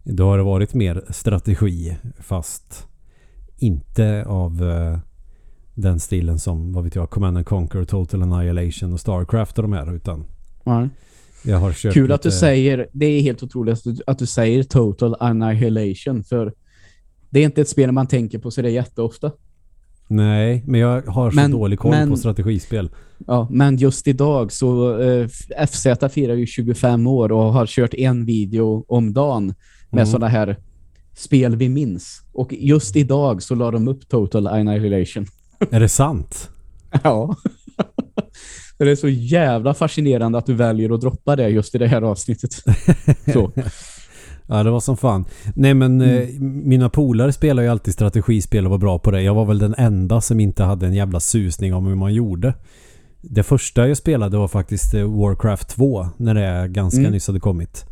då 0.05 0.25
har 0.25 0.39
det 0.39 0.45
varit 0.45 0.75
mer 0.75 1.05
strategi. 1.11 1.97
Fast 2.21 2.87
inte 3.59 4.25
av 4.27 4.63
eh, 4.71 4.99
den 5.75 6.01
stilen 6.01 6.39
som, 6.39 6.73
vad 6.73 6.85
vet 6.85 6.95
jag, 6.95 7.11
Command 7.11 7.37
and 7.37 7.47
Conquer, 7.47 7.85
Total 7.85 8.23
Annihilation 8.23 8.93
och 8.93 9.01
Starcraft 9.01 9.59
och 9.59 9.63
de 9.63 9.73
här. 9.73 9.95
Utan 9.95 10.25
Ja. 10.65 10.89
jag 11.45 11.59
har 11.59 11.73
kört 11.73 11.95
Kul 11.95 12.13
att 12.13 12.23
du 12.23 12.29
lite- 12.29 12.39
säger, 12.39 12.89
det 12.93 13.07
är 13.07 13.21
helt 13.21 13.43
otroligt 13.43 13.75
att 13.79 13.85
du, 13.85 14.03
att 14.07 14.19
du 14.19 14.27
säger 14.27 14.63
Total 14.63 15.17
Annihilation 15.21 16.25
för 16.25 16.53
det 17.31 17.41
är 17.41 17.45
inte 17.45 17.61
ett 17.61 17.69
spel 17.69 17.93
man 17.93 18.07
tänker 18.07 18.39
på 18.39 18.51
så 18.51 18.63
det 18.63 18.69
är 18.69 18.73
jätteofta. 18.73 19.33
Nej, 20.17 20.63
men 20.67 20.81
jag 20.81 21.03
har 21.03 21.31
så 21.31 21.35
Men- 21.37 21.51
dålig 21.51 21.79
koll 21.79 21.91
men- 21.91 22.11
på 22.11 22.17
strategispel. 22.17 22.91
Ja, 23.27 23.49
men 23.51 23.77
just 23.77 24.09
idag 24.09 24.53
så 24.53 25.01
eh, 25.01 25.29
FZ 25.69 25.87
firar 26.13 26.35
ju 26.35 26.47
25 26.47 27.07
år 27.07 27.33
och 27.33 27.53
har 27.53 27.67
kört 27.67 27.95
en 27.95 28.25
video 28.25 28.85
om 28.89 29.13
dagen 29.13 29.47
med 29.91 30.03
Mm. 30.03 30.07
sådana 30.07 30.29
här 30.29 30.57
spel 31.17 31.57
vi 31.57 31.69
minns. 31.69 32.23
Och 32.33 32.53
just 32.53 32.97
idag 32.97 33.43
så 33.43 33.55
la 33.55 33.71
de 33.71 33.89
upp 33.89 34.09
Total 34.09 34.47
Annihilation. 34.47 35.27
Är 35.71 35.81
det 35.81 35.89
sant? 35.89 36.51
Ja. 37.03 37.37
det 38.79 38.91
är 38.91 38.97
så 38.97 39.09
jävla 39.09 39.75
fascinerande 39.75 40.39
att 40.39 40.47
du 40.47 40.55
väljer 40.55 40.95
att 40.95 41.01
droppa 41.01 41.37
det 41.37 41.49
just 41.49 41.75
i 41.75 41.79
det 41.79 41.87
här 41.89 42.03
avsnittet. 42.03 42.51
Så. 43.33 43.53
Ja, 44.47 44.63
det 44.63 44.71
var 44.71 44.81
som 44.81 44.97
fan. 44.97 45.25
Nej, 45.55 45.75
men 45.75 46.01
Mm. 46.01 46.23
eh, 46.23 46.29
mina 46.41 46.89
polare 46.89 47.33
spelar 47.33 47.63
ju 47.63 47.69
alltid 47.69 47.95
strategispel 47.95 48.65
och 48.65 48.71
var 48.71 48.79
bra 48.79 48.99
på 48.99 49.11
det. 49.11 49.23
Jag 49.23 49.35
var 49.35 49.45
väl 49.45 49.59
den 49.59 49.75
enda 49.79 50.21
som 50.21 50.41
inte 50.41 50.63
hade 50.65 50.87
en 50.87 50.95
jävla 50.95 51.21
susning 51.21 51.75
om 51.75 51.87
hur 51.87 51.95
man 51.95 52.15
gjorde. 52.15 52.55
Det 53.21 53.43
första 53.43 53.89
jag 53.89 53.97
spelade 53.97 54.37
var 54.39 54.49
faktiskt 54.49 54.95
eh, 54.95 55.05
Warcraft 55.21 55.69
2 55.69 56.07
när 56.17 56.35
det 56.35 56.69
ganska 56.69 57.01
Mm. 57.01 57.13
nyss 57.13 57.27
hade 57.27 57.41
kommit. 57.41 57.85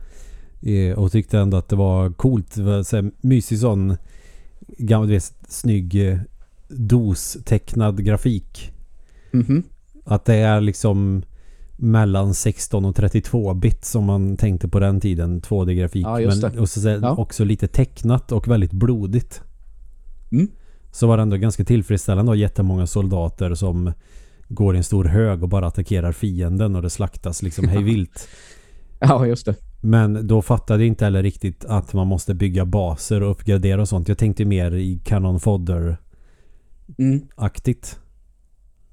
Eh, 0.62 0.98
och 0.98 1.12
tyckte 1.12 1.38
ändå 1.38 1.56
att 1.56 1.68
det 1.68 1.76
var 1.76 2.10
coolt. 2.10 2.54
Det 2.54 2.62
var 2.62 2.82
så 2.82 3.10
mysig 3.20 3.58
sån 3.58 3.96
gammal, 4.78 5.08
du 5.08 5.14
vet, 5.14 5.32
snygg 5.48 6.08
eh, 6.08 6.18
dos-tecknad 6.68 8.04
grafik. 8.04 8.72
Mhm. 9.30 9.62
Att 10.04 10.24
det 10.24 10.34
är 10.34 10.60
liksom 10.60 11.22
mellan 11.82 12.34
16 12.34 12.84
och 12.84 12.96
32 12.96 13.54
bit 13.54 13.84
som 13.84 14.04
man 14.04 14.36
tänkte 14.36 14.68
på 14.68 14.80
den 14.80 15.00
tiden. 15.00 15.40
2D-grafik. 15.40 16.06
Ja, 16.06 16.18
men 16.18 16.58
och 16.58 16.68
så, 16.68 16.88
Ja. 16.88 17.16
också 17.16 17.44
lite 17.44 17.68
tecknat 17.68 18.32
och 18.32 18.48
väldigt 18.48 18.72
blodigt. 18.72 19.42
Mm. 20.32 20.48
Så 20.92 21.06
var 21.06 21.16
det 21.16 21.22
ändå 21.22 21.36
ganska 21.36 21.64
tillfredsställande 21.64 22.32
att 22.32 22.36
ha 22.36 22.40
jättemånga 22.40 22.86
soldater 22.86 23.54
som 23.54 23.92
går 24.48 24.74
i 24.74 24.78
en 24.78 24.84
stor 24.84 25.04
hög 25.04 25.42
och 25.42 25.48
bara 25.48 25.66
attackerar 25.66 26.12
fienden 26.12 26.76
och 26.76 26.82
det 26.82 26.90
slaktas 26.90 27.42
liksom 27.42 27.68
hej 27.68 27.82
vilt. 27.82 28.28
Ja, 29.02 29.26
just 29.26 29.46
det. 29.46 29.54
Men 29.80 30.26
då 30.26 30.42
fattade 30.42 30.82
jag 30.82 30.88
inte 30.88 31.04
heller 31.04 31.22
riktigt 31.22 31.64
att 31.64 31.92
man 31.92 32.06
måste 32.06 32.34
bygga 32.34 32.64
baser 32.64 33.22
och 33.22 33.30
uppgradera 33.30 33.80
och 33.80 33.88
sånt. 33.88 34.08
Jag 34.08 34.18
tänkte 34.18 34.44
mer 34.44 34.74
i 34.74 35.00
Cannon 35.04 35.40
Fodder-aktigt. 35.40 35.98
Mm. 36.98 38.06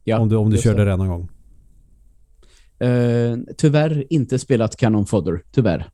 Ja, 0.04 0.20
om 0.20 0.30
du, 0.30 0.36
om 0.36 0.50
du 0.50 0.58
körde 0.58 0.86
det 0.86 0.96
någon 0.96 1.08
gång. 1.08 1.30
Eh, 2.80 3.38
tyvärr 3.58 4.04
inte 4.10 4.40
spelat 4.40 4.76
Cannon 4.76 5.06
Fodder, 5.06 5.42
tyvärr. 5.52 5.90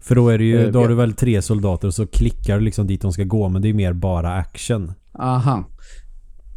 För 0.00 0.14
då 0.14 0.28
är 0.28 0.38
det 0.38 0.44
ju, 0.44 0.66
Eh, 0.66 0.72
då 0.72 0.80
har 0.80 0.88
du 0.88 0.94
väl 0.94 1.12
tre 1.12 1.42
soldater 1.42 1.88
och 1.88 1.94
så 1.94 2.06
klickar 2.06 2.58
du 2.58 2.64
liksom 2.64 2.86
dit 2.86 3.02
de 3.02 3.12
ska 3.12 3.24
gå 3.24 3.48
men 3.48 3.62
det 3.62 3.68
är 3.68 3.74
mer 3.74 3.92
bara 3.92 4.32
action. 4.32 4.92
Aha. 5.18 5.64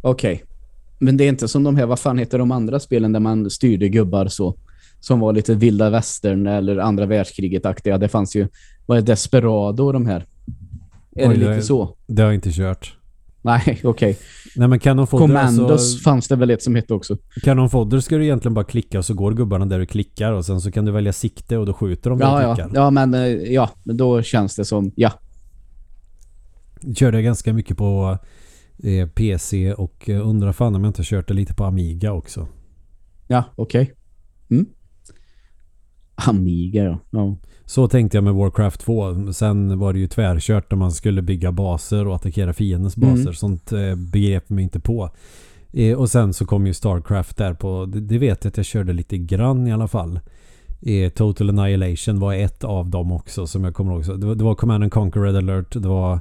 Okej. 0.02 0.44
Men 0.98 1.16
det 1.16 1.24
är 1.24 1.28
inte 1.28 1.48
som 1.48 1.62
de 1.62 1.76
här, 1.76 1.86
vad 1.86 1.98
fan 1.98 2.18
heter 2.18 2.38
de 2.38 2.50
andra 2.50 2.80
spelen 2.80 3.12
där 3.12 3.20
man 3.20 3.50
styrde 3.50 3.88
gubbar 3.88 4.26
så? 4.26 4.58
Som 5.00 5.20
var 5.20 5.32
lite 5.32 5.54
vilda 5.54 5.90
västern 5.90 6.46
eller 6.46 6.76
andra 6.76 7.06
världskriget-aktiga. 7.06 7.98
Det 7.98 8.08
fanns 8.08 8.36
ju, 8.36 8.48
vad 8.86 8.98
är 8.98 9.02
Desperado 9.02 9.84
och 9.84 9.92
de 9.92 10.06
här? 10.06 10.26
Är 11.16 11.28
Oj, 11.28 11.36
det 11.36 11.50
lite 11.50 11.62
så? 11.62 11.96
Det 12.06 12.22
har 12.22 12.28
jag 12.28 12.34
inte 12.34 12.52
kört. 12.52 12.96
Nej, 13.44 13.80
okej. 13.84 14.18
Nej 14.56 14.68
men 14.68 14.78
Cannon 14.78 15.06
Fodder, 15.06 15.26
Commandos 15.26 15.70
alltså, 15.70 15.98
fanns 15.98 16.28
det 16.28 16.36
väl 16.36 16.50
ett 16.50 16.62
som 16.62 16.74
hette 16.74 16.94
också. 16.94 17.16
Cannon 17.42 17.70
Fodder 17.70 18.00
ska 18.00 18.16
du 18.16 18.24
egentligen 18.24 18.54
bara 18.54 18.64
klicka 18.64 18.98
och 18.98 19.04
så 19.04 19.14
går 19.14 19.32
gubbarna 19.32 19.66
där 19.66 19.78
du 19.78 19.86
klickar 19.86 20.32
och 20.32 20.44
sen 20.44 20.60
så 20.60 20.72
kan 20.72 20.84
du 20.84 20.92
välja 20.92 21.12
sikte 21.12 21.58
och 21.58 21.66
då 21.66 21.72
skjuter 21.72 22.10
de 22.10 22.18
där 22.18 22.26
Ja, 22.26 22.38
du 22.38 22.42
ja. 22.44 22.54
klickar. 22.54 22.70
Ja, 22.74 22.90
men 22.90 23.14
eh, 23.14 23.26
ja, 23.28 23.70
då 23.84 24.22
känns 24.22 24.56
det 24.56 24.64
som, 24.64 24.92
ja. 24.96 25.12
Körde 26.96 27.16
jag 27.16 27.24
ganska 27.24 27.52
mycket 27.52 27.76
på 27.76 28.18
eh, 28.82 29.08
PC 29.08 29.74
och 29.74 30.08
eh, 30.10 30.28
undrar 30.28 30.52
fan 30.52 30.74
om 30.74 30.84
jag 30.84 30.88
inte 30.88 31.02
kört 31.04 31.28
det 31.28 31.34
lite 31.34 31.54
på 31.54 31.64
Amiga 31.64 32.12
också. 32.12 32.48
Ja, 33.26 33.44
okej. 33.56 33.94
Mm. 34.50 34.66
Amiga, 36.14 36.84
ja. 36.84 36.98
ja. 37.10 37.36
Så 37.66 37.88
tänkte 37.88 38.16
jag 38.16 38.24
med 38.24 38.34
Warcraft 38.34 38.80
2. 38.80 39.32
Sen 39.32 39.78
var 39.78 39.92
det 39.92 39.98
ju 39.98 40.06
tvärkört 40.06 40.70
när 40.70 40.78
man 40.78 40.92
skulle 40.92 41.22
bygga 41.22 41.52
baser 41.52 42.06
och 42.06 42.14
attackera 42.14 42.52
fiendens 42.52 42.96
baser. 42.96 43.20
Mm. 43.22 43.34
Sånt 43.34 43.72
eh, 43.72 43.94
begrep 43.94 44.48
mig 44.50 44.64
inte 44.64 44.80
på. 44.80 45.10
Eh, 45.72 45.98
och 45.98 46.10
sen 46.10 46.32
så 46.34 46.46
kom 46.46 46.66
ju 46.66 46.74
Starcraft 46.74 47.36
där 47.36 47.54
på, 47.54 47.86
det, 47.86 48.00
det 48.00 48.18
vet 48.18 48.44
jag 48.44 48.50
att 48.50 48.56
jag 48.56 48.66
körde 48.66 48.92
lite 48.92 49.18
grann 49.18 49.66
i 49.66 49.72
alla 49.72 49.88
fall. 49.88 50.20
Eh, 50.82 51.10
Total 51.10 51.48
Annihilation 51.58 52.18
var 52.20 52.34
ett 52.34 52.64
av 52.64 52.90
dem 52.90 53.12
också 53.12 53.46
som 53.46 53.64
jag 53.64 53.74
kommer 53.74 53.92
ihåg. 53.92 54.04
Så 54.04 54.14
Det 54.16 54.26
var, 54.26 54.34
det 54.34 54.44
var 54.44 54.54
Command 54.54 54.82
and 54.84 54.92
Conquer 54.92 55.20
Red 55.20 55.36
Alert, 55.36 55.72
det 55.72 55.88
var 55.88 56.20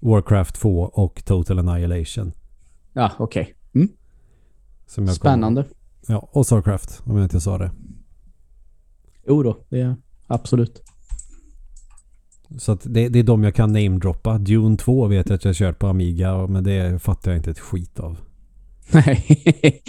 Warcraft 0.00 0.54
2 0.60 0.80
och 0.80 1.24
Total 1.24 1.58
Annihilation. 1.58 2.32
Ja, 2.92 3.10
okej. 3.18 3.54
Mm. 3.74 3.88
Jag 4.86 4.94
kommer- 4.94 5.12
Spännande. 5.12 5.64
Ja, 6.08 6.28
och 6.32 6.46
Starcraft 6.46 7.02
om 7.04 7.16
jag 7.16 7.24
inte 7.24 7.40
sa 7.40 7.58
det. 7.58 7.70
Jo 9.26 9.42
då, 9.42 9.58
det 9.68 9.80
är 9.80 9.96
absolut. 10.26 10.82
Så 12.58 12.72
att 12.72 12.80
det, 12.84 13.08
det 13.08 13.18
är 13.18 13.22
de 13.22 13.44
jag 13.44 13.54
kan 13.54 13.72
namedroppa. 13.72 14.38
Dune 14.38 14.76
2 14.76 15.06
vet 15.06 15.28
jag 15.28 15.36
att 15.36 15.44
jag 15.44 15.54
kört 15.54 15.78
på 15.78 15.86
Amiga 15.86 16.46
men 16.46 16.64
det 16.64 17.02
fattar 17.02 17.30
jag 17.30 17.38
inte 17.38 17.50
ett 17.50 17.58
skit 17.58 18.00
av. 18.00 18.16
Nej. 18.92 19.24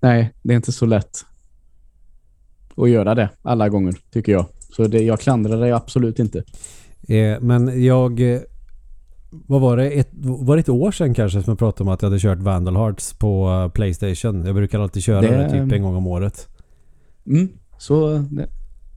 Nej, 0.00 0.32
det 0.42 0.52
är 0.52 0.56
inte 0.56 0.72
så 0.72 0.86
lätt 0.86 1.10
att 2.76 2.90
göra 2.90 3.14
det 3.14 3.28
alla 3.42 3.68
gånger, 3.68 3.94
tycker 4.12 4.32
jag. 4.32 4.46
Så 4.76 4.86
det, 4.86 5.02
jag 5.02 5.20
klandrar 5.20 5.60
dig 5.60 5.72
absolut 5.72 6.18
inte. 6.18 6.38
Eh, 7.08 7.40
men 7.40 7.84
jag... 7.84 8.20
eh, 8.34 8.40
Vad 9.30 9.60
var 9.60 9.76
det? 9.76 9.90
Ett, 9.90 10.08
var 10.12 10.56
det 10.56 10.60
ett 10.60 10.68
år 10.68 10.90
sedan 10.92 11.14
kanske 11.14 11.42
som 11.42 11.50
jag 11.50 11.58
pratade 11.58 11.82
om 11.88 11.94
att 11.94 12.02
jag 12.02 12.08
hade 12.10 12.20
kört 12.20 12.38
Vandal 12.38 12.76
Hearts 12.76 13.12
på 13.12 13.48
eh, 13.50 13.68
Playstation? 13.72 14.44
Jag 14.46 14.54
brukar 14.54 14.80
alltid 14.80 15.02
köra 15.02 15.20
det, 15.20 15.28
Det- 15.36 15.48
typ 15.50 15.72
en 15.72 15.82
gång 15.82 15.96
om 15.96 16.06
året. 16.06 16.48
Mm, 17.26 17.48
så 17.78 18.18
det, 18.30 18.48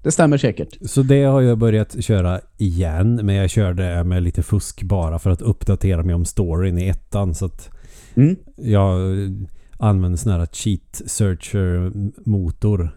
det 0.04 0.12
stämmer 0.12 0.38
säkert. 0.38 0.78
Så 0.90 1.02
det 1.02 1.24
har 1.24 1.42
jag 1.42 1.58
börjat 1.58 2.04
köra 2.04 2.42
igen. 2.58 3.20
Men 3.24 3.36
jag 3.36 3.50
körde 3.50 4.04
med 4.04 4.24
lite 4.24 4.44
fusk 4.44 4.84
bara 4.84 5.20
för 5.20 5.30
att 5.30 5.42
uppdatera 5.42 6.04
mig 6.04 6.16
om 6.16 6.26
storyn 6.26 6.78
i 6.78 6.88
ettan. 6.88 7.36
Så 7.36 7.46
att 7.46 7.70
Mm. 8.16 8.36
jag 8.56 9.12
eh, 9.24 9.30
använder 9.78 10.18
sån 10.18 10.32
här 10.32 10.46
cheat 10.52 11.02
searcher 11.06 11.92
motor. 12.30 12.90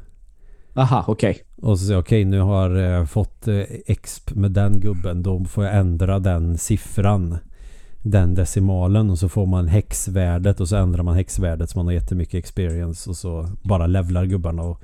Aha, 0.74 1.04
okej. 1.08 1.38
Och 1.56 1.78
så 1.78 1.84
säger 1.84 1.94
jag 1.94 2.00
okej 2.02 2.24
nu 2.24 2.40
har 2.40 2.70
jag 2.70 3.10
fått 3.10 3.48
eh, 3.48 3.60
exp 3.86 4.34
med 4.34 4.50
den 4.50 4.80
gubben. 4.80 5.22
Då 5.22 5.44
får 5.44 5.64
jag 5.64 5.76
ändra 5.76 6.18
den 6.18 6.58
siffran. 6.58 7.38
Den 8.04 8.34
decimalen 8.34 9.10
och 9.10 9.18
så 9.18 9.28
får 9.28 9.46
man 9.46 9.68
häxvärdet 9.68 10.60
och 10.60 10.68
så 10.68 10.76
ändrar 10.76 11.02
man 11.02 11.14
häxvärdet 11.16 11.70
så 11.70 11.78
man 11.78 11.86
har 11.86 11.92
jättemycket 11.92 12.34
experience 12.34 13.10
och 13.10 13.16
så 13.16 13.48
bara 13.62 13.86
levlar 13.86 14.24
gubbarna 14.24 14.62
och 14.62 14.80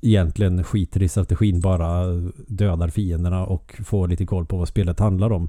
egentligen 0.00 0.64
skiter 0.64 1.02
i 1.02 1.08
strategin 1.08 1.60
bara 1.60 2.04
dödar 2.46 2.88
fienderna 2.88 3.46
och 3.46 3.80
får 3.84 4.08
lite 4.08 4.26
koll 4.26 4.46
på 4.46 4.56
vad 4.56 4.68
spelet 4.68 4.98
handlar 5.00 5.32
om. 5.32 5.48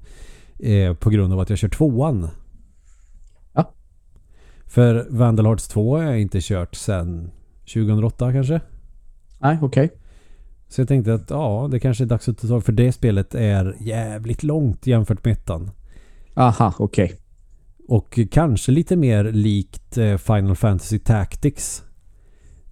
Eh, 0.60 0.94
på 0.94 1.10
grund 1.10 1.34
av 1.34 1.40
att 1.40 1.50
jag 1.50 1.60
kör 1.60 1.70
tvåan. 1.70 2.28
Ja. 3.54 3.74
För 4.66 5.08
Vandal 5.10 5.46
Hearts 5.46 5.68
2 5.68 5.98
har 5.98 6.04
jag 6.04 6.22
inte 6.22 6.40
kört 6.42 6.76
sedan 6.76 7.32
2008 7.74 8.34
kanske. 8.34 8.62
Nej, 9.40 9.58
okej. 9.62 9.90
Så 10.68 10.82
jag 10.82 10.88
tänkte 10.88 11.14
att 11.14 11.30
ja, 11.30 11.68
det 11.72 11.80
kanske 11.80 12.04
är 12.04 12.06
dags 12.06 12.30
att 12.30 12.38
ta 12.38 12.48
tag 12.48 12.64
för 12.64 12.72
det 12.72 12.92
spelet 12.92 13.36
är 13.36 13.76
jävligt 13.80 14.44
långt 14.44 14.88
jämfört 14.88 15.26
med 15.26 15.32
ettan. 15.32 15.72
Aha, 16.34 16.74
okej. 16.80 17.14
Och 17.88 18.20
kanske 18.32 18.72
lite 18.72 18.96
mer 18.96 19.24
likt 19.24 19.98
eh, 19.98 20.18
Final 20.18 20.56
Fantasy 20.56 21.00
Tactics. 21.00 21.84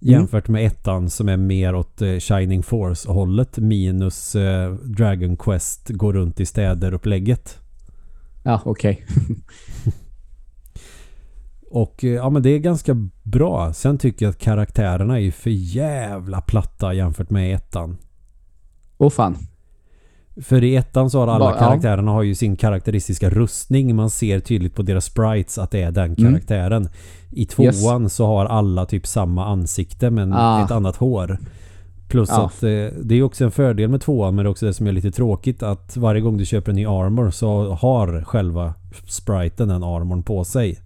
Mm. 0.02 0.12
Jämfört 0.12 0.48
med 0.48 0.66
ettan 0.66 1.10
som 1.10 1.28
är 1.28 1.36
mer 1.36 1.74
åt 1.74 2.02
eh, 2.02 2.18
Shining 2.18 2.62
Force 2.62 3.10
hållet 3.10 3.58
minus 3.58 4.36
eh, 4.36 4.74
Dragon 4.74 5.36
Quest 5.36 5.88
går 5.88 6.12
runt 6.12 6.40
i 6.40 6.46
städer 6.46 6.94
upplägget. 6.94 7.58
Ja, 8.42 8.62
okej. 8.64 9.06
Och 11.70 12.04
eh, 12.04 12.10
ja 12.10 12.30
men 12.30 12.42
det 12.42 12.50
är 12.50 12.58
ganska 12.58 12.94
bra. 13.22 13.72
Sen 13.72 13.98
tycker 13.98 14.26
jag 14.26 14.30
att 14.30 14.38
karaktärerna 14.38 15.20
är 15.20 15.30
för 15.30 15.50
jävla 15.50 16.40
platta 16.40 16.94
jämfört 16.94 17.30
med 17.30 17.54
ettan. 17.54 17.96
Åh 18.98 19.10
fan. 19.10 19.36
För 20.42 20.64
i 20.64 20.76
ettan 20.76 21.10
så 21.10 21.20
har 21.20 21.26
alla 21.28 21.44
ja. 21.50 21.58
karaktärerna 21.58 22.10
har 22.10 22.22
ju 22.22 22.34
sin 22.34 22.56
karaktäristiska 22.56 23.30
rustning. 23.30 23.96
Man 23.96 24.10
ser 24.10 24.40
tydligt 24.40 24.74
på 24.74 24.82
deras 24.82 25.04
sprites 25.04 25.58
att 25.58 25.70
det 25.70 25.82
är 25.82 25.90
den 25.90 26.04
Mm. 26.04 26.16
karaktären. 26.32 26.88
I 27.30 27.46
tvåan 27.46 28.10
så 28.10 28.26
har 28.26 28.46
alla 28.46 28.86
typ 28.86 29.06
samma 29.06 29.46
ansikte 29.46 30.10
men 30.10 30.32
Ah. 30.32 30.64
ett 30.64 30.70
annat 30.70 30.96
hår. 30.96 31.38
Plus 32.08 32.28
Ja. 32.28 32.46
att 32.46 32.62
eh, 32.62 32.68
det 33.02 33.14
är 33.14 33.22
också 33.22 33.44
en 33.44 33.50
fördel 33.50 33.88
med 33.90 34.00
tvåan 34.00 34.34
men 34.34 34.44
det 34.44 34.48
är 34.48 34.50
också 34.50 34.66
det 34.66 34.74
som 34.74 34.86
är 34.86 34.92
lite 34.92 35.10
tråkigt 35.10 35.62
att 35.62 35.96
varje 35.96 36.20
gång 36.20 36.36
du 36.36 36.46
köper 36.46 36.70
en 36.70 36.76
ny 36.76 36.86
armor 36.86 37.30
så 37.30 37.72
har 37.74 38.22
själva 38.24 38.74
spriten 39.06 39.68
den 39.68 39.82
armorn 39.82 40.22
på 40.22 40.44
sig. 40.44 40.78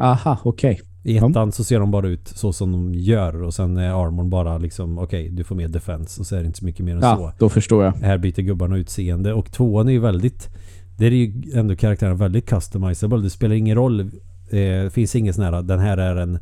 Aha, 0.00 0.38
okej. 0.42 0.80
I 1.02 1.16
Ja. 1.16 1.30
ettan 1.30 1.52
så 1.52 1.64
ser 1.64 1.80
de 1.80 1.90
bara 1.90 2.08
ut 2.08 2.28
så 2.28 2.52
som 2.52 2.72
de 2.72 2.94
gör 2.94 3.42
och 3.42 3.54
sen 3.54 3.76
är 3.76 4.06
armorn 4.06 4.30
bara 4.30 4.58
liksom 4.58 4.98
okej 4.98 5.28
du 5.28 5.44
får 5.44 5.54
mer 5.54 5.68
defense 5.68 6.20
och 6.20 6.26
så 6.26 6.36
är 6.36 6.40
det 6.40 6.46
inte 6.46 6.58
så 6.58 6.64
mycket 6.64 6.84
mer 6.84 6.94
än 6.94 7.00
så. 7.00 7.06
Ja, 7.06 7.32
då 7.38 7.48
förstår 7.48 7.84
jag. 7.84 7.92
Här 7.92 8.18
byter 8.18 8.40
gubbarna 8.42 8.76
utseende 8.76 9.32
och 9.32 9.52
tvåan 9.52 9.88
är 9.88 9.92
ju 9.92 9.98
väldigt 9.98 10.48
det 10.98 11.06
är 11.06 11.10
ju 11.10 11.42
ändå 11.54 11.76
karaktären 11.76 12.16
väldigt 12.16 12.46
customizable. 12.46 13.18
Det 13.18 13.30
spelar 13.30 13.54
ingen 13.54 13.74
roll. 13.76 14.00
Eh, 14.00 14.08
Det 14.50 14.92
finns 14.92 15.16
ingen 15.16 15.34
sån 15.34 15.44
här 15.44 15.62
den 15.62 15.78
här 15.78 15.98
är 15.98 16.16
en 16.16 16.38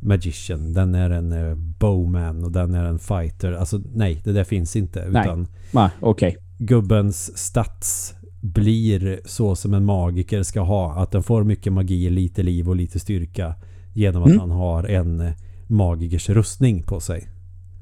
magician, 0.00 0.72
den 0.72 0.94
är 0.94 1.10
en 1.10 1.32
eh, 1.32 1.54
bowman 1.54 2.44
och 2.44 2.52
den 2.52 2.74
är 2.74 2.84
en 2.84 2.98
fighter. 2.98 3.52
Alltså 3.52 3.80
nej, 3.94 4.20
det 4.24 4.32
där 4.32 4.44
finns 4.44 4.76
inte. 4.76 5.08
Nej. 5.08 5.22
Utan 5.26 5.46
Nej, 5.72 5.90
okej. 6.00 6.36
gubbens 6.58 7.38
stats 7.38 8.14
blir 8.40 9.20
så 9.24 9.56
som 9.56 9.74
en 9.74 9.84
magiker 9.84 10.42
ska 10.42 10.60
ha. 10.60 11.02
Att 11.02 11.10
den 11.10 11.22
får 11.22 11.44
mycket 11.44 11.72
magi, 11.72 12.10
lite 12.10 12.42
liv 12.42 12.68
och 12.68 12.76
lite 12.76 12.98
styrka 12.98 13.54
genom 13.98 14.22
att 14.22 14.28
Mm. 14.28 14.40
han 14.40 14.50
har 14.50 14.84
en 14.84 15.20
eh, 15.20 15.32
magikers 15.66 16.28
rustning 16.28 16.82
på 16.82 17.00
sig. 17.00 17.28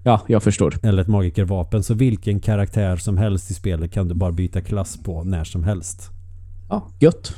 Ja, 0.05 0.21
jag 0.29 0.43
förstår. 0.43 0.75
Eller 0.83 1.03
ett 1.03 1.09
magikervapen. 1.09 1.83
Så 1.83 1.95
vilken 1.95 2.41
karaktär 2.41 2.97
som 2.97 3.17
helst 3.17 3.51
i 3.51 3.55
spelet 3.55 3.93
kan 3.93 4.09
du 4.09 4.15
bara 4.15 4.33
byta 4.33 4.61
klass 4.61 5.03
på 5.03 5.25
när 5.25 5.45
som 5.45 5.65
helst. 5.65 6.11
Ja, 6.69 6.89
gött. 6.99 7.33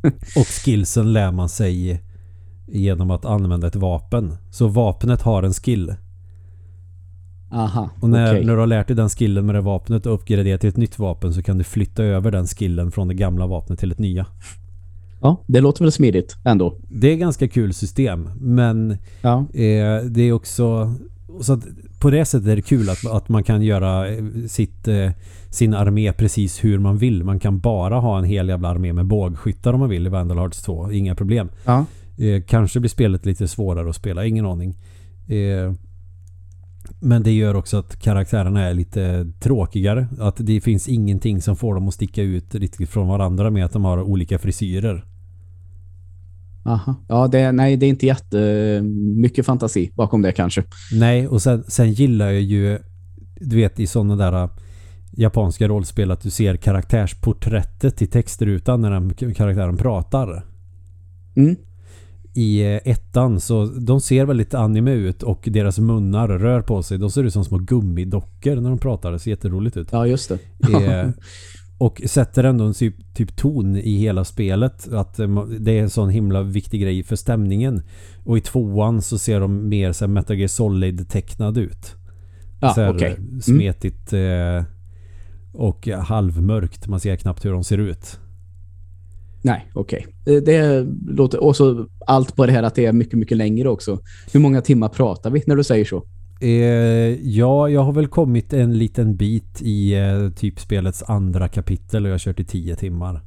Och 0.36 0.46
skillsen 0.46 1.12
lär 1.12 1.32
man 1.32 1.48
sig 1.48 2.02
genom 2.66 3.10
att 3.10 3.24
använda 3.24 3.66
ett 3.66 3.76
vapen. 3.76 4.36
Så 4.50 4.68
vapnet 4.68 5.22
har 5.22 5.42
en 5.42 5.52
skill. 5.54 5.94
Aha, 7.52 7.90
Och 8.00 8.10
när, 8.10 8.32
okej. 8.32 8.44
när 8.44 8.52
du 8.52 8.58
har 8.60 8.66
lärt 8.66 8.86
dig 8.86 8.96
den 8.96 9.08
skillen 9.08 9.46
med 9.46 9.54
det 9.54 9.60
vapnet 9.60 10.06
och 10.06 10.14
uppgraderat 10.14 10.60
till 10.60 10.70
ett 10.70 10.76
nytt 10.76 10.98
vapen 10.98 11.34
så 11.34 11.42
kan 11.42 11.58
du 11.58 11.64
flytta 11.64 12.04
över 12.04 12.30
den 12.30 12.46
skillen 12.46 12.90
från 12.90 13.08
det 13.08 13.14
gamla 13.14 13.46
vapnet 13.46 13.78
till 13.78 13.92
ett 13.92 13.98
nya. 13.98 14.26
Ja, 15.20 15.44
det 15.46 15.60
låter 15.60 15.84
väl 15.84 15.92
smidigt 15.92 16.36
ändå. 16.44 16.76
Det 16.88 17.12
är 17.12 17.16
ganska 17.16 17.48
kul 17.48 17.74
system 17.74 18.30
men 18.40 18.96
Ja. 19.22 19.38
eh, 19.54 20.04
det 20.04 20.22
är 20.22 20.32
också 20.32 20.94
så 21.40 21.60
på 22.00 22.10
det 22.10 22.24
sättet 22.24 22.48
är 22.48 22.56
det 22.56 22.62
kul 22.62 22.90
att, 22.90 23.06
att 23.06 23.28
man 23.28 23.42
kan 23.44 23.62
göra 23.62 24.08
eh, 24.08 24.24
sitt, 24.48 24.88
eh, 24.88 25.10
sin 25.50 25.74
armé 25.74 26.12
precis 26.12 26.64
hur 26.64 26.78
man 26.78 26.98
vill. 26.98 27.24
Man 27.24 27.40
kan 27.40 27.58
bara 27.58 27.98
ha 28.00 28.18
en 28.18 28.24
hel 28.24 28.48
jävla 28.48 28.68
armé 28.68 28.92
med 28.92 29.06
bågskyttar 29.06 29.72
om 29.72 29.80
man 29.80 29.88
vill 29.88 30.06
i 30.06 30.10
Vandal 30.10 30.38
Hearts 30.38 30.62
2. 30.62 30.92
Inga 30.92 31.14
problem. 31.14 31.48
Ja. 31.64 31.84
Eh, 32.18 32.42
kanske 32.42 32.80
blir 32.80 32.88
spelet 32.90 33.26
lite 33.26 33.48
svårare 33.48 33.90
att 33.90 33.96
spela, 33.96 34.26
ingen 34.26 34.46
aning. 34.46 34.74
Men 37.00 37.22
det 37.22 37.32
gör 37.32 37.56
också 37.56 37.76
att 37.76 37.98
karaktärerna 37.98 38.62
är 38.62 38.74
lite 38.74 39.26
tråkigare. 39.40 40.08
Att 40.18 40.36
det 40.38 40.60
finns 40.60 40.88
ingenting 40.88 41.42
som 41.42 41.56
får 41.56 41.74
dem 41.74 41.88
att 41.88 41.94
sticka 41.94 42.22
ut 42.22 42.54
riktigt 42.54 42.90
från 42.90 43.08
varandra 43.08 43.50
med 43.50 43.64
att 43.64 43.72
de 43.72 43.84
har 43.84 44.02
olika 44.02 44.38
frisyrer. 44.38 45.04
Aha. 46.64 46.94
Ja, 47.08 47.28
det, 47.28 47.52
nej, 47.52 47.76
det 47.76 47.86
är 47.86 47.90
inte 47.90 48.06
jättemycket 48.06 49.46
fantasi 49.46 49.90
bakom 49.94 50.22
det 50.22 50.32
kanske. 50.32 50.64
Nej, 50.92 51.28
och 51.28 51.42
sen, 51.42 51.64
sen 51.68 51.92
gillar 51.92 52.26
jag 52.26 52.42
ju 52.42 52.78
du 53.40 53.56
vet 53.56 53.80
i 53.80 53.86
sådana 53.86 54.16
där 54.16 54.42
äh, 54.42 54.50
japanska 55.10 55.68
rollspel 55.68 56.10
att 56.10 56.20
du 56.20 56.30
ser 56.30 56.56
karaktärsporträttet 56.56 58.02
i 58.02 58.06
textrutan 58.06 58.80
när 58.80 58.90
den 58.90 59.34
karaktären 59.34 59.76
pratar. 59.76 60.44
Mm. 61.36 61.56
I 62.36 62.60
eh, 62.60 62.80
ettan 62.84 63.40
så 63.40 63.64
de 63.64 64.00
ser 64.00 64.24
väldigt 64.24 64.54
anime 64.54 64.90
ut 64.92 65.22
och 65.22 65.48
deras 65.50 65.78
munnar 65.78 66.28
rör 66.28 66.62
på 66.62 66.82
sig. 66.82 66.98
De 66.98 67.10
ser 67.10 67.24
ut 67.24 67.32
som 67.32 67.44
små 67.44 67.58
gummidockor 67.58 68.56
när 68.56 68.68
de 68.70 68.78
pratar. 68.78 69.12
Det 69.12 69.18
ser 69.18 69.30
jätteroligt 69.30 69.76
ut. 69.76 69.88
Ja, 69.92 70.06
just 70.06 70.28
det. 70.28 70.38
Eh, 70.86 71.08
och 71.78 72.02
sätter 72.06 72.44
ändå 72.44 72.64
en 72.64 72.74
typ, 72.74 73.14
typ 73.14 73.36
ton 73.36 73.76
i 73.76 73.96
hela 73.98 74.24
spelet. 74.24 74.92
Att 74.92 75.18
eh, 75.18 75.44
det 75.44 75.78
är 75.78 75.82
en 75.82 75.90
sån 75.90 76.10
himla 76.10 76.42
viktig 76.42 76.80
grej 76.82 77.02
för 77.02 77.16
stämningen. 77.16 77.82
Och 78.24 78.38
i 78.38 78.40
tvåan 78.40 79.02
så 79.02 79.18
ser 79.18 79.40
de 79.40 79.68
mer 79.68 79.92
så 79.92 80.04
här 80.04 80.12
Metal 80.12 80.36
Gear 80.36 80.48
Solid 80.48 81.08
tecknad 81.08 81.58
ut. 81.58 81.94
Ja, 82.60 82.74
så 82.74 82.80
här, 82.80 82.94
okej. 82.94 83.10
eh, 83.12 83.40
Smetigt 83.40 84.12
eh, 84.12 84.64
och 85.52 85.88
halvmörkt. 85.88 86.86
Man 86.86 87.00
ser 87.00 87.16
knappt 87.16 87.44
hur 87.44 87.52
de 87.52 87.64
ser 87.64 87.78
ut. 87.78 88.18
Nej, 89.46 89.70
okej. 89.74 90.06
Det 90.24 90.86
låter... 91.06 91.44
Och 91.44 91.56
så 91.56 91.86
allt 92.06 92.36
på 92.36 92.46
det 92.46 92.52
här 92.52 92.62
att 92.62 92.74
det 92.74 92.86
är 92.86 92.92
mycket, 92.92 93.18
mycket 93.18 93.36
längre 93.36 93.68
också. 93.68 93.98
Hur 94.32 94.40
många 94.40 94.60
timmar 94.60 94.88
pratar 94.88 95.30
vi 95.30 95.42
när 95.46 95.56
du 95.56 95.64
säger 95.64 95.84
så? 95.84 96.02
Eh, 96.40 96.50
ja, 97.28 97.68
jag 97.68 97.80
har 97.80 97.92
väl 97.92 98.06
kommit 98.06 98.52
en 98.52 98.78
liten 98.78 99.16
bit 99.16 99.62
i 99.62 99.94
eh, 99.94 100.30
typ 100.30 100.60
spelets 100.60 101.02
andra 101.02 101.48
kapitel 101.48 102.04
och 102.04 102.08
jag 102.08 102.14
har 102.14 102.18
kört 102.18 102.40
i 102.40 102.44
tio 102.44 102.76
timmar. 102.76 103.20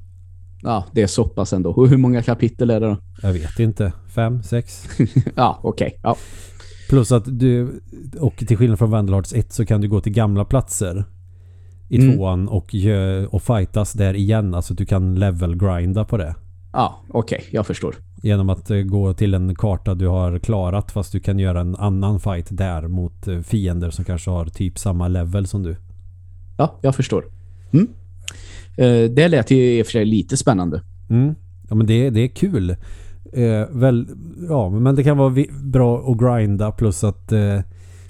Ja, 0.61 0.85
det 0.91 1.01
är 1.01 1.07
så 1.07 1.25
pass 1.25 1.53
ändå. 1.53 1.85
Hur 1.85 1.97
många 1.97 2.21
kapitel 2.21 2.69
är 2.69 2.79
det 2.79 2.87
då? 2.87 2.97
Jag 3.21 3.33
vet 3.33 3.59
inte. 3.59 3.93
Fem, 4.15 4.43
sex? 4.43 4.89
ja, 5.35 5.59
okej. 5.63 5.87
Okay. 5.87 5.99
Ja. 6.03 6.17
Plus 6.89 7.11
att 7.11 7.39
du, 7.39 7.81
och 8.19 8.37
till 8.37 8.57
skillnad 8.57 8.79
från 8.79 8.91
Vandalhearts 8.91 9.33
1 9.33 9.53
så 9.53 9.65
kan 9.65 9.81
du 9.81 9.87
gå 9.87 10.01
till 10.01 10.13
gamla 10.13 10.45
platser 10.45 11.05
i 11.89 11.97
mm. 11.97 12.15
tvåan 12.15 12.47
och, 12.47 12.75
och 13.29 13.43
fightas 13.43 13.93
där 13.93 14.13
igen. 14.13 14.53
Alltså 14.53 14.73
du 14.73 14.85
kan 14.85 15.15
level-grinda 15.15 16.05
på 16.05 16.17
det. 16.17 16.35
Ja, 16.73 17.01
okej. 17.09 17.37
Okay, 17.37 17.49
jag 17.51 17.67
förstår. 17.67 17.95
Genom 18.23 18.49
att 18.49 18.71
eh, 18.71 18.77
gå 18.77 19.13
till 19.13 19.33
en 19.33 19.55
karta 19.55 19.95
du 19.95 20.07
har 20.07 20.39
klarat 20.39 20.91
fast 20.91 21.11
du 21.11 21.19
kan 21.19 21.39
göra 21.39 21.61
en 21.61 21.75
annan 21.75 22.19
fight 22.19 22.47
där 22.49 22.87
mot 22.87 23.27
eh, 23.27 23.39
fiender 23.39 23.89
som 23.89 24.05
kanske 24.05 24.29
har 24.29 24.45
typ 24.45 24.79
samma 24.79 25.07
level 25.07 25.47
som 25.47 25.63
du. 25.63 25.75
Ja, 26.57 26.75
jag 26.81 26.95
förstår. 26.95 27.25
Mm. 27.71 27.87
Eh, 28.77 29.11
det 29.11 29.27
lät 29.27 29.51
ju 29.51 29.77
i 29.77 29.81
och 29.81 29.85
för 29.85 29.91
sig 29.91 30.05
lite 30.05 30.37
spännande. 30.37 30.81
Mm. 31.09 31.35
Ja, 31.69 31.75
men 31.75 31.87
det, 31.87 32.09
det 32.09 32.21
är 32.21 32.27
kul. 32.27 32.69
Eh, 33.33 33.67
väl, 33.69 34.07
ja, 34.49 34.69
men 34.69 34.95
det 34.95 35.03
kan 35.03 35.17
vara 35.17 35.45
bra 35.63 36.11
att 36.11 36.17
grinda 36.17 36.71
plus 36.71 37.03
att 37.03 37.31
eh, 37.31 37.59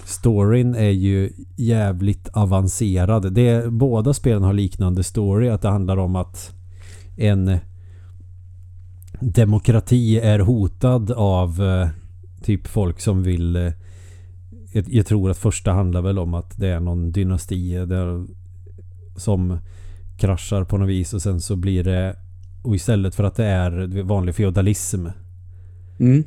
storyn 0.10 0.76
är 0.76 0.90
ju 0.90 1.32
jävligt 1.56 2.30
avancerad. 2.34 3.34
Det, 3.34 3.72
båda 3.72 4.14
spelen 4.14 4.44
har 4.44 4.54
liknande 4.54 5.04
story. 5.04 5.50
Att 5.50 5.62
det 5.62 5.70
handlar 5.70 5.98
om 5.98 6.16
att 6.16 6.54
en 7.16 7.58
demokrati 9.20 10.20
är 10.20 10.40
hotad 10.40 11.12
av 11.12 11.64
eh, 11.64 11.90
typ 12.42 12.68
folk 12.68 13.00
som 13.00 13.24
vill 13.24 13.56
eh, 13.56 13.72
jag, 14.72 14.86
jag, 14.88 15.06
tror 15.06 15.30
att 15.30 15.38
första 15.38 15.72
handlar 15.72 16.02
väl 16.02 16.20
om 16.20 16.34
att 16.34 16.58
det 16.58 16.68
är 16.68 16.80
någon 16.80 17.12
dynasti 17.12 17.74
där, 17.74 18.26
som 19.16 19.58
kraschar 20.18 20.64
på 20.64 20.78
något 20.78 20.90
vis 20.90 21.14
och 21.14 21.22
sen 21.22 21.42
så 21.42 21.56
blir 21.56 21.84
det 21.84 22.16
och 22.62 22.76
istället 22.76 23.16
för 23.16 23.24
att 23.24 23.36
det 23.36 23.46
är 23.46 24.04
vanlig 24.04 24.36
feodalism 24.36 25.08
mm 26.00 26.24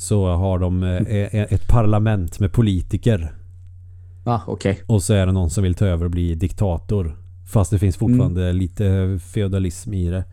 så 0.00 0.34
har 0.34 0.58
de 0.58 0.82
eh, 0.82 1.34
ett 1.34 1.68
parlament 1.68 2.40
med 2.40 2.52
politiker. 2.52 3.32
Ah, 4.24 4.40
okay. 4.46 4.76
Och 4.86 5.02
så 5.02 5.14
är 5.14 5.26
det 5.26 5.32
någon 5.32 5.50
som 5.50 5.64
vill 5.64 5.74
ta 5.74 5.86
över 5.86 6.04
och 6.04 6.10
bli 6.10 6.34
diktator. 6.34 7.16
Fast 7.46 7.70
det 7.70 7.78
finns 7.78 7.96
fortfarande 7.96 8.44
mm. 8.44 8.56
lite 8.56 9.18
feodalism 9.22 9.94
i 9.94 10.10
det. 10.10 10.24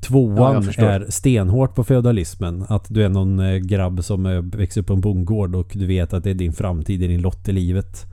Tvåan 0.00 0.70
ja, 0.76 0.84
är 0.84 1.06
stenhårt 1.08 1.74
på 1.74 1.84
feodalismen. 1.84 2.64
Att 2.68 2.86
du 2.88 3.04
är 3.04 3.08
någon 3.08 3.40
eh, 3.40 3.56
grabb 3.56 4.04
som 4.04 4.26
eh, 4.26 4.42
växer 4.42 4.80
upp 4.80 4.86
på 4.86 4.92
en 4.92 5.00
bondgård 5.00 5.54
och 5.54 5.70
du 5.72 5.86
vet 5.86 6.12
att 6.12 6.24
det 6.24 6.30
är 6.30 6.34
din 6.34 6.52
framtid, 6.52 7.00
din 7.00 7.20
lott 7.20 7.48
i 7.48 7.52
livet. 7.52 8.06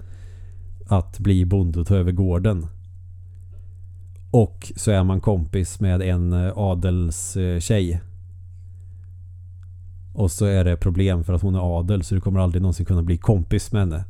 Att 0.87 1.19
bli 1.19 1.45
bonde 1.45 1.79
och 1.79 1.87
ta 1.87 1.95
över 1.95 2.11
gården. 2.11 2.67
Och 4.31 4.71
så 4.75 4.91
är 4.91 5.03
man 5.03 5.21
kompis 5.21 5.79
med 5.79 6.01
en 6.01 6.33
eh, 6.33 6.57
adelstjej. 6.57 8.01
Och 10.15 10.31
så 10.31 10.45
är 10.45 10.63
det 10.63 10.77
problem 10.77 11.23
för 11.23 11.33
att 11.33 11.41
hon 11.41 11.55
är 11.55 11.79
adel 11.79 12.03
så 12.03 12.15
du 12.15 12.21
kommer 12.21 12.39
aldrig 12.39 12.61
någonsin 12.61 12.85
kunna 12.85 13.03
bli 13.03 13.17
kompis 13.17 13.71
med 13.71 13.81
henne. 13.81 14.05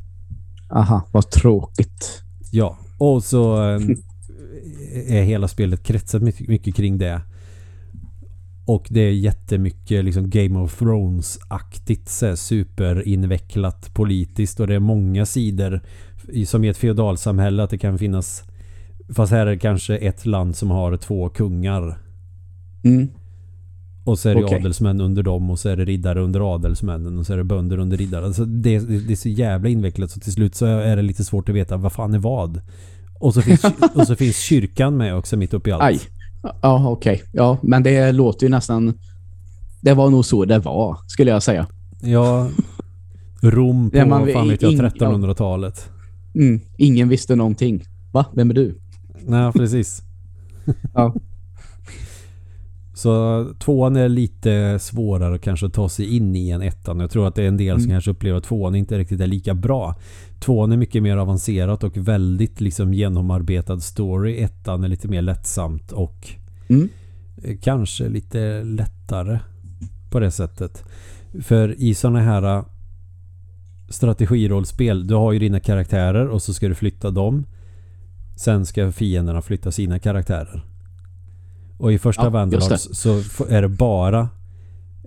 Aha, 0.70 1.08
vad 1.12 1.32
tråkigt. 1.32 2.22
Ja, 2.52 2.78
och 2.98 3.24
så 3.24 3.58
är 5.08 5.24
hela 5.24 5.48
spelet 5.48 5.84
kretsat 5.84 6.22
mycket, 6.22 6.48
mycket 6.48 6.76
kring 6.76 6.98
det. 6.98 7.22
Och 8.68 8.88
det 8.90 9.00
är 9.00 9.12
jättemycket 9.12 10.06
liksom 10.06 10.30
Game 10.30 10.60
of 10.60 10.82
Thrones-aktigt 10.82 12.36
superinvecklat 12.36 13.94
politiskt 13.94 14.60
och 14.60 14.68
det 14.68 14.76
är 14.76 14.80
många 14.80 15.26
sidor 15.26 15.82
som 16.46 16.64
i 16.64 16.68
ett 16.68 16.78
feodalsamhälle 16.78 17.64
att 17.64 17.70
det 17.70 17.78
kan 17.78 17.98
finnas 17.98 18.44
fast 19.10 19.32
här 19.32 19.48
är 19.48 19.52
det 19.52 19.58
kanske 19.58 19.98
ett 19.98 20.26
land 20.26 20.56
som 20.56 20.72
har 20.72 20.98
två 20.98 21.30
kungar. 21.30 21.98
Mm. 22.84 23.10
Och 24.06 24.20
så 24.20 24.30
är 24.30 24.36
det 24.36 24.44
okay. 24.44 24.60
adelsmän 24.60 25.02
under 25.02 25.24
dem 25.24 25.50
och 25.50 25.60
så 25.60 25.70
är 25.70 25.76
det 25.76 25.86
riddare 25.86 26.22
under 26.22 26.56
adelsmännen 26.56 27.18
och 27.18 27.26
så 27.26 27.34
är 27.34 27.38
det 27.38 27.44
bönder 27.44 27.78
under 27.78 27.98
riddare. 27.98 28.26
Alltså 28.26 28.46
det, 28.46 28.80
det, 28.80 29.14
är 29.14 29.16
så 29.16 29.30
jävla 29.30 29.70
invecklat 29.70 30.12
så 30.12 30.20
till 30.20 30.34
slut 30.34 30.56
så 30.56 30.66
är 30.66 30.96
det 30.96 31.02
lite 31.02 31.24
svårt 31.24 31.50
att 31.50 31.56
veta 31.56 31.78
vad 31.78 31.92
fan 31.92 32.14
är 32.14 32.20
vad. 32.20 32.62
Och 33.20 33.34
så 33.34 33.42
finns, 33.42 33.66
och 33.96 34.08
så 34.08 34.16
finns 34.16 34.38
kyrkan 34.38 34.98
med 34.98 35.16
också 35.16 35.38
mitt 35.38 35.54
uppe 35.54 35.70
i 35.70 35.74
allt. 35.74 35.84
Aj. 35.84 36.00
Ja, 36.62 36.90
okej. 36.90 37.14
Okay. 37.14 37.28
Ja, 37.32 37.58
men 37.64 37.84
det 37.84 38.12
låter 38.12 38.46
ju 38.46 38.50
nästan... 38.50 38.94
Det 39.82 39.94
var 39.94 40.10
nog 40.10 40.26
så 40.26 40.46
det 40.46 40.60
var, 40.60 40.98
skulle 41.08 41.32
jag 41.32 41.44
säga. 41.44 41.68
Ja. 42.02 42.50
Rom 43.42 43.92
på, 43.92 44.06
man, 44.06 44.28
fan 44.34 44.50
vet 44.50 44.62
jag, 44.62 44.74
1300-talet. 44.74 45.90
Mm, 46.36 46.62
ingen 46.78 47.10
visste 47.10 47.36
någonting. 47.36 47.84
Va? 48.12 48.26
Vem 48.34 48.50
är 48.50 48.54
du? 48.54 48.80
Nej, 49.26 49.52
precis. 49.52 50.02
ja. 50.94 51.16
Så 52.96 53.46
tvåan 53.60 53.96
är 53.96 54.10
lite 54.10 54.80
svårare 54.80 55.36
att 55.36 55.42
kanske 55.42 55.70
ta 55.70 55.90
sig 55.90 56.16
in 56.16 56.36
i 56.36 56.50
än 56.50 56.62
ettan. 56.62 57.00
Jag 57.00 57.12
tror 57.12 57.28
att 57.28 57.36
det 57.36 57.44
är 57.44 57.48
en 57.48 57.58
del 57.58 57.70
mm. 57.70 57.82
som 57.82 57.92
kanske 57.92 58.12
upplever 58.12 58.38
att 58.38 58.44
tvåan 58.44 58.76
inte 58.76 58.98
riktigt 58.98 59.22
är 59.22 59.28
lika 59.28 59.54
bra. 59.54 59.96
Tvåan 60.40 60.72
är 60.72 60.78
mycket 60.78 61.04
mer 61.04 61.18
avancerat 61.18 61.84
och 61.84 61.98
väldigt 61.98 62.62
liksom 62.62 62.94
genomarbetad 62.94 63.80
story. 63.80 64.42
Ettan 64.42 64.84
är 64.84 64.88
lite 64.88 65.08
mer 65.08 65.22
lättsamt 65.22 65.92
och 65.92 66.30
mm. 66.68 66.90
kanske 67.62 68.10
lite 68.10 68.64
lättare 68.64 69.40
på 70.12 70.20
det 70.20 70.32
sättet. 70.32 70.84
För 71.42 71.82
i 71.82 71.94
sådana 71.94 72.20
här 72.20 72.64
strategirollspel, 73.90 75.08
du 75.08 75.16
har 75.16 75.34
ju 75.34 75.40
dina 75.40 75.60
karaktärer 75.60 76.28
och 76.28 76.42
så 76.42 76.54
ska 76.54 76.68
du 76.68 76.76
flytta 76.76 77.12
dem. 77.12 77.46
Sen 78.38 78.66
ska 78.66 78.92
fienderna 78.92 79.42
flytta 79.42 79.72
sina 79.72 80.00
karaktärer. 80.00 80.75
Och 81.78 81.94
i 81.94 82.00
första 82.00 82.24
ja, 82.24 82.30
Vandalars 82.30 82.88
så 82.92 83.22
är 83.50 83.62
det 83.62 83.70
bara 83.70 84.30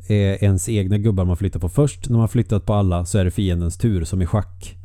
eh, 0.08 0.42
ens 0.44 0.68
egna 0.68 0.98
gubbar 0.98 1.24
man 1.24 1.36
flyttar 1.36 1.60
på 1.60 1.68
först. 1.68 2.08
När 2.08 2.18
man 2.18 2.28
flyttat 2.28 2.66
på 2.66 2.74
alla 2.74 3.04
så 3.04 3.18
är 3.18 3.24
det 3.24 3.30
fiendens 3.30 3.78
tur 3.78 4.04
som 4.04 4.22
i 4.22 4.26
schack. 4.26 4.78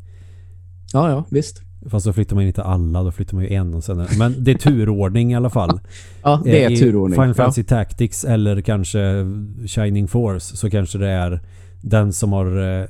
Ja, 0.92 1.10
ja, 1.10 1.24
visst. 1.30 1.62
Fast 1.90 2.06
då 2.06 2.12
flyttar 2.12 2.36
man 2.36 2.44
inte 2.44 2.62
alla, 2.62 3.02
då 3.02 3.12
flyttar 3.12 3.34
man 3.34 3.44
ju 3.44 3.54
en 3.54 3.74
och 3.74 3.84
sen... 3.84 4.06
Men 4.18 4.44
det 4.44 4.50
är 4.50 4.58
turordning 4.58 5.32
i 5.32 5.36
alla 5.36 5.50
fall. 5.50 5.80
ja, 6.22 6.40
det 6.44 6.64
är 6.64 6.70
I 6.70 6.76
turordning. 6.76 7.20
Final 7.20 7.34
Fantasy 7.34 7.60
ja. 7.60 7.66
Tactics 7.66 8.24
eller 8.24 8.60
kanske 8.60 9.26
Shining 9.66 10.08
Force 10.08 10.56
så 10.56 10.70
kanske 10.70 10.98
det 10.98 11.08
är 11.08 11.40
den 11.80 12.12
som 12.12 12.32
har... 12.32 12.80
Eh, 12.80 12.86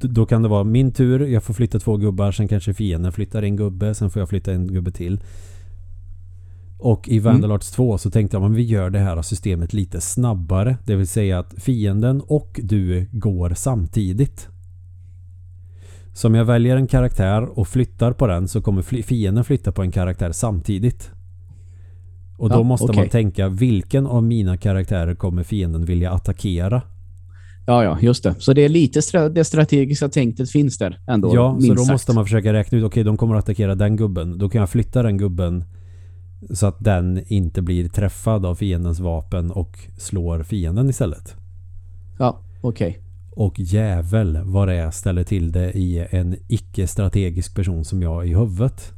då 0.00 0.26
kan 0.26 0.42
det 0.42 0.48
vara 0.48 0.64
min 0.64 0.92
tur, 0.92 1.26
jag 1.26 1.42
får 1.42 1.54
flytta 1.54 1.78
två 1.78 1.96
gubbar, 1.96 2.32
sen 2.32 2.48
kanske 2.48 2.74
fienden 2.74 3.12
flyttar 3.12 3.42
en 3.42 3.56
gubbe, 3.56 3.94
sen 3.94 4.10
får 4.10 4.20
jag 4.20 4.28
flytta 4.28 4.52
en 4.52 4.66
gubbe 4.66 4.90
till. 4.90 5.20
Och 6.78 7.08
i 7.08 7.18
Vandalarts 7.18 7.78
mm. 7.78 7.88
2 7.88 7.98
så 7.98 8.10
tänkte 8.10 8.36
jag 8.36 8.44
att 8.44 8.56
vi 8.56 8.62
gör 8.62 8.90
det 8.90 8.98
här 8.98 9.22
systemet 9.22 9.72
lite 9.72 10.00
snabbare. 10.00 10.76
Det 10.84 10.96
vill 10.96 11.08
säga 11.08 11.38
att 11.38 11.54
fienden 11.58 12.20
och 12.20 12.60
du 12.62 13.08
går 13.12 13.52
samtidigt. 13.56 14.48
Så 16.12 16.28
om 16.28 16.34
jag 16.34 16.44
väljer 16.44 16.76
en 16.76 16.86
karaktär 16.86 17.58
och 17.58 17.68
flyttar 17.68 18.12
på 18.12 18.26
den 18.26 18.48
så 18.48 18.60
kommer 18.60 19.02
fienden 19.02 19.44
flytta 19.44 19.72
på 19.72 19.82
en 19.82 19.92
karaktär 19.92 20.32
samtidigt. 20.32 21.10
Och 22.38 22.48
då 22.48 22.56
ja, 22.56 22.62
måste 22.62 22.84
okay. 22.84 22.96
man 22.96 23.08
tänka 23.08 23.48
vilken 23.48 24.06
av 24.06 24.22
mina 24.22 24.56
karaktärer 24.56 25.14
kommer 25.14 25.42
fienden 25.42 25.84
vilja 25.84 26.10
attackera. 26.10 26.82
Ja, 27.66 27.84
ja, 27.84 27.98
just 28.00 28.22
det. 28.22 28.34
Så 28.38 28.52
det 28.52 28.64
är 28.64 28.68
lite 28.68 29.02
stra 29.02 29.28
det 29.28 29.44
strategiska 29.44 30.08
tänket 30.08 30.50
finns 30.50 30.78
där 30.78 31.00
ändå. 31.08 31.34
Ja, 31.34 31.58
så 31.60 31.74
då 31.74 31.76
sagt. 31.76 31.92
måste 31.92 32.12
man 32.12 32.24
försöka 32.24 32.52
räkna 32.52 32.78
ut, 32.78 32.84
okej, 32.84 32.86
okay, 32.86 33.02
de 33.02 33.16
kommer 33.16 33.34
att 33.34 33.44
attackera 33.44 33.74
den 33.74 33.96
gubben. 33.96 34.38
Då 34.38 34.48
kan 34.48 34.58
jag 34.58 34.70
flytta 34.70 35.02
den 35.02 35.18
gubben 35.18 35.64
så 36.50 36.66
att 36.66 36.76
den 36.78 37.22
inte 37.26 37.62
blir 37.62 37.88
träffad 37.88 38.46
av 38.46 38.54
fiendens 38.54 39.00
vapen 39.00 39.50
och 39.50 39.78
slår 39.96 40.42
fienden 40.42 40.90
istället. 40.90 41.36
Ja, 42.18 42.40
okej. 42.60 42.88
Okay. 42.88 43.02
Och 43.30 43.60
jävel 43.60 44.40
vad 44.44 44.68
det 44.68 44.74
är 44.74 44.90
ställer 44.90 45.24
till 45.24 45.52
det 45.52 45.72
i 45.72 46.06
en 46.10 46.36
icke-strategisk 46.48 47.54
person 47.54 47.84
som 47.84 48.02
jag 48.02 48.28
i 48.28 48.34
huvudet. 48.34 48.92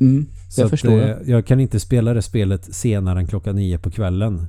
Mm, 0.00 0.26
jag 0.44 0.52
så 0.52 0.68
förstår. 0.68 1.00
Att, 1.00 1.22
eh, 1.22 1.30
jag 1.30 1.46
kan 1.46 1.60
inte 1.60 1.80
spela 1.80 2.14
det 2.14 2.22
spelet 2.22 2.74
senare 2.74 3.18
än 3.18 3.26
klockan 3.26 3.56
nio 3.56 3.78
på 3.78 3.90
kvällen. 3.90 4.46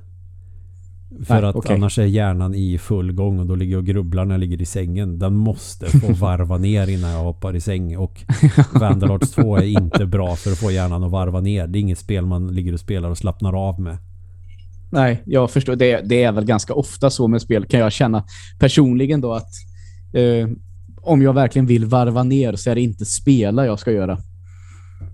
För 1.09 1.41
Nej, 1.41 1.49
att 1.49 1.55
okay. 1.55 1.75
annars 1.75 1.99
är 1.99 2.05
hjärnan 2.05 2.55
i 2.55 2.77
full 2.77 3.11
gång 3.11 3.39
och 3.39 3.45
då 3.45 3.55
ligger 3.55 3.71
jag 3.71 3.79
och 3.79 3.85
grubblar 3.85 4.25
när 4.25 4.33
jag 4.33 4.39
ligger 4.39 4.61
i 4.61 4.65
sängen. 4.65 5.19
Den 5.19 5.35
måste 5.35 5.85
få 5.85 6.13
varva 6.19 6.57
ner 6.57 6.89
innan 6.89 7.11
jag 7.11 7.23
hoppar 7.23 7.55
i 7.55 7.61
säng. 7.61 7.97
Och 7.97 8.23
Vanderlords 8.79 9.31
2 9.31 9.57
är 9.57 9.63
inte 9.63 10.05
bra 10.05 10.35
för 10.35 10.51
att 10.51 10.57
få 10.57 10.71
hjärnan 10.71 11.03
att 11.03 11.11
varva 11.11 11.39
ner. 11.39 11.67
Det 11.67 11.79
är 11.79 11.81
inget 11.81 11.99
spel 11.99 12.25
man 12.25 12.47
ligger 12.47 12.73
och 12.73 12.79
spelar 12.79 13.09
och 13.09 13.17
slappnar 13.17 13.69
av 13.69 13.79
med. 13.79 13.97
Nej, 14.91 15.21
jag 15.25 15.51
förstår. 15.51 15.75
Det, 15.75 16.01
det 16.05 16.23
är 16.23 16.31
väl 16.31 16.45
ganska 16.45 16.73
ofta 16.73 17.09
så 17.09 17.27
med 17.27 17.41
spel 17.41 17.65
kan 17.65 17.79
jag 17.79 17.91
känna 17.91 18.23
personligen 18.59 19.21
då 19.21 19.33
att 19.33 19.49
eh, 20.13 20.49
om 21.01 21.21
jag 21.21 21.33
verkligen 21.33 21.65
vill 21.65 21.85
varva 21.85 22.23
ner 22.23 22.55
så 22.55 22.69
är 22.69 22.75
det 22.75 22.81
inte 22.81 23.05
spela 23.05 23.65
jag 23.65 23.79
ska 23.79 23.91
göra. 23.91 24.17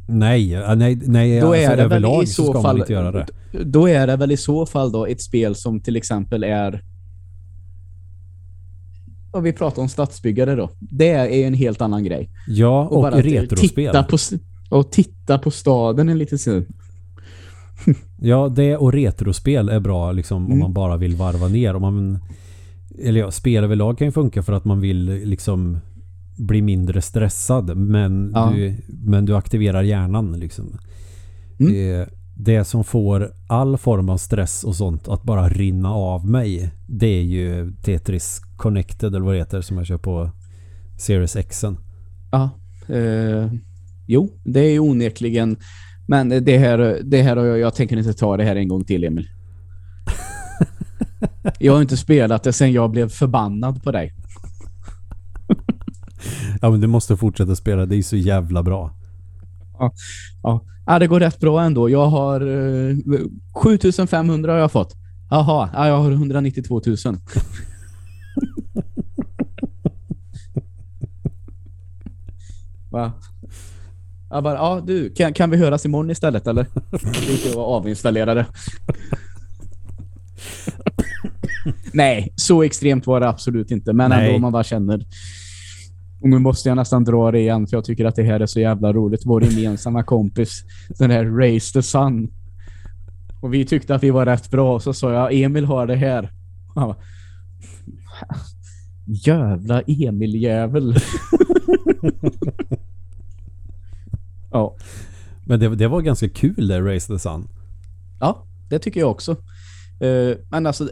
Nej, 0.08 0.76
nej, 0.76 1.00
nej 1.06 1.40
då 1.40 1.48
alltså, 1.48 1.72
är 1.72 1.78
det 1.78 1.84
överlag 1.84 2.18
väl 2.18 2.24
i 2.24 2.28
så, 2.28 2.54
så 2.54 2.62
fall, 2.62 2.80
inte 2.80 2.94
göra 2.94 3.12
det. 3.12 3.28
Då 3.64 3.90
är 3.90 4.08
det 4.08 4.16
väl 4.16 4.32
i 4.32 4.38
så 4.38 4.66
fall 4.66 4.92
då 4.92 5.06
ett 5.06 5.22
spel 5.22 5.56
som 5.56 5.80
till 5.80 5.96
exempel 5.96 6.44
är 6.44 6.82
och 9.32 9.46
vi 9.46 9.54
pratar 9.54 9.82
om 9.82 9.90
stadsbyggare 9.90 10.56
då. 10.56 10.70
Det 10.80 11.10
är 11.10 11.36
ju 11.36 11.44
en 11.44 11.54
helt 11.54 11.82
annan 11.82 12.04
grej. 12.04 12.30
Ja, 12.48 12.88
och, 12.88 13.02
bara 13.02 13.16
att 13.16 13.26
retrospel. 13.26 13.86
Titta 13.86 14.04
på, 14.04 14.18
och 14.70 14.92
titta 14.92 15.38
på 15.38 15.52
staden 15.52 16.10
en 16.10 16.18
liten 16.18 16.40
stund. 16.40 16.66
Ja, 18.22 18.50
det 18.56 18.78
och 18.78 18.94
retrospel 18.94 19.70
är 19.70 19.80
bra 19.80 20.12
liksom 20.12 20.38
om 20.38 20.46
Mm. 20.46 20.60
man 20.60 20.74
bara 20.74 20.98
vill 20.98 21.16
varva 21.16 21.48
ner. 21.48 21.76
Om 21.76 21.82
man, 21.82 22.20
eller 23.00 23.20
ja, 23.20 23.32
spel 23.32 23.64
överlag 23.64 23.98
kan 23.98 24.08
ju 24.08 24.12
funka 24.12 24.44
för 24.44 24.54
att 24.54 24.66
man 24.66 24.82
vill 24.82 25.06
liksom 25.06 25.80
bli 26.38 26.62
mindre 26.62 27.02
stressad. 27.02 27.78
Men, 27.78 28.32
Ja. 28.34 28.52
du, 28.56 28.76
men 28.88 29.26
du 29.26 29.36
aktiverar 29.36 29.84
hjärnan 29.84 30.40
liksom. 30.40 30.78
Mm. 31.60 31.74
Det, 31.74 32.10
det 32.38 32.66
som 32.66 32.84
får 32.84 33.32
all 33.48 33.78
form 33.78 34.10
av 34.10 34.18
stress 34.18 34.64
och 34.64 34.76
sånt 34.76 35.08
att 35.08 35.24
bara 35.24 35.50
rinna 35.50 35.94
av 35.94 36.28
mig. 36.28 36.72
Det 36.88 37.08
är 37.08 37.22
ju 37.24 37.72
Tetris 37.84 38.42
Connected 38.58 39.16
eller 39.16 39.26
vad 39.26 39.34
det 39.34 39.38
heter 39.40 39.62
som 39.62 39.78
jag 39.78 39.86
kör 39.86 39.98
på 39.98 40.30
Series 40.98 41.38
Xen. 41.50 41.78
Ja. 42.32 42.50
Eh, 42.96 43.52
jo, 44.08 44.30
det 44.44 44.60
är 44.60 44.72
ju 44.72 44.80
onekligen. 44.80 45.58
Men 46.08 46.30
det 46.30 46.58
här, 46.58 47.00
det 47.04 47.22
här 47.22 47.38
jag, 47.38 47.60
jag 47.60 47.76
tänker 47.76 47.98
inte 47.98 48.14
ta 48.14 48.38
det 48.38 48.44
här 48.44 48.56
en 48.56 48.68
gång 48.68 48.84
till, 48.86 49.04
Emil. 49.04 49.28
Jag 51.60 51.74
har 51.74 51.82
inte 51.82 51.98
spelat 51.98 52.44
det 52.44 52.54
sen 52.54 52.72
jag 52.72 52.92
blev 52.92 53.10
förbannad 53.10 53.84
på 53.84 53.92
dig. 53.92 54.14
Ja 56.62 56.72
men 56.72 56.82
du 56.82 56.88
måste 56.88 57.18
fortsätta 57.18 57.56
spela, 57.56 57.86
det 57.86 57.96
är 57.96 58.04
så 58.04 58.16
jävla 58.16 58.64
bra. 58.64 58.92
Ja, 60.42 60.62
ja 60.86 61.00
det 61.00 61.08
går 61.08 61.20
rätt 61.20 61.40
bra 61.40 61.62
ändå. 61.62 61.90
Jag 61.90 62.08
har 62.08 62.42
eh, 62.42 62.96
7500 63.54 64.52
har 64.52 64.60
jag 64.60 64.72
fått. 64.72 64.96
Jaha, 65.30 65.70
ja, 65.74 65.88
jag 65.88 65.98
har 65.98 66.12
192 66.12 66.82
000. 66.86 66.98
Va? 72.92 73.12
Jag 74.30 74.44
bara, 74.44 74.56
ja 74.56 74.84
du, 74.88 75.14
kan, 75.14 75.34
kan 75.34 75.50
vi 75.50 75.58
höras 75.58 75.86
imorgon 75.86 76.10
istället 76.10 76.48
eller? 76.48 76.66
Lite 77.28 77.58
och 77.58 77.76
avinstallera 77.76 78.34
det. 78.34 78.46
Nej, 81.94 82.34
så 82.36 82.64
extremt 82.64 83.08
var 83.08 83.20
det 83.20 83.30
absolut 83.30 83.72
inte. 83.72 83.94
Men 83.94 84.10
Nej. 84.10 84.28
ändå 84.28 84.40
man 84.40 84.52
bara 84.52 84.64
känner. 84.64 85.06
Och 86.22 86.30
nu 86.30 86.40
måste 86.40 86.70
jag 86.70 86.76
nästan 86.76 87.04
dra 87.04 87.32
det 87.32 87.40
igen 87.40 87.68
för 87.68 87.78
jag 87.78 87.86
tycker 87.86 88.06
att 88.06 88.16
det 88.16 88.24
här 88.24 88.40
är 88.40 88.46
så 88.46 88.60
jävla 88.60 88.94
roligt. 88.94 89.22
Vår 89.26 89.44
gemensamma 89.44 90.04
kompis, 90.04 90.64
den 91.00 91.12
här 91.12 91.26
Race 91.26 91.74
the 91.74 91.82
Sun. 91.82 92.32
Och 93.42 93.54
vi 93.54 93.66
tyckte 93.66 93.96
att 93.96 94.04
vi 94.04 94.10
var 94.10 94.26
rätt 94.26 94.52
bra. 94.52 94.80
Så 94.80 94.94
sa 94.94 95.14
jag, 95.14 95.34
Emil 95.34 95.66
har 95.66 95.88
det 95.88 95.96
här. 95.96 96.32
Och 96.74 96.82
Han 96.82 96.90
bara, 96.90 96.98
Jävla 99.06 99.82
Emil-jävel. 99.82 100.96
ja. 104.52 104.76
Men 105.46 105.60
det, 105.60 105.76
det 105.76 105.88
var 105.88 106.02
ganska 106.02 106.30
kul 106.30 106.68
det 106.68 106.82
Race 106.82 107.14
the 107.14 107.20
Sun. 107.20 107.48
Ja, 108.20 108.46
det 108.70 108.80
tycker 108.80 109.00
jag 109.00 109.12
också. 109.12 109.32
Eh, 110.00 110.38
men 110.50 110.66
alltså, 110.66 110.90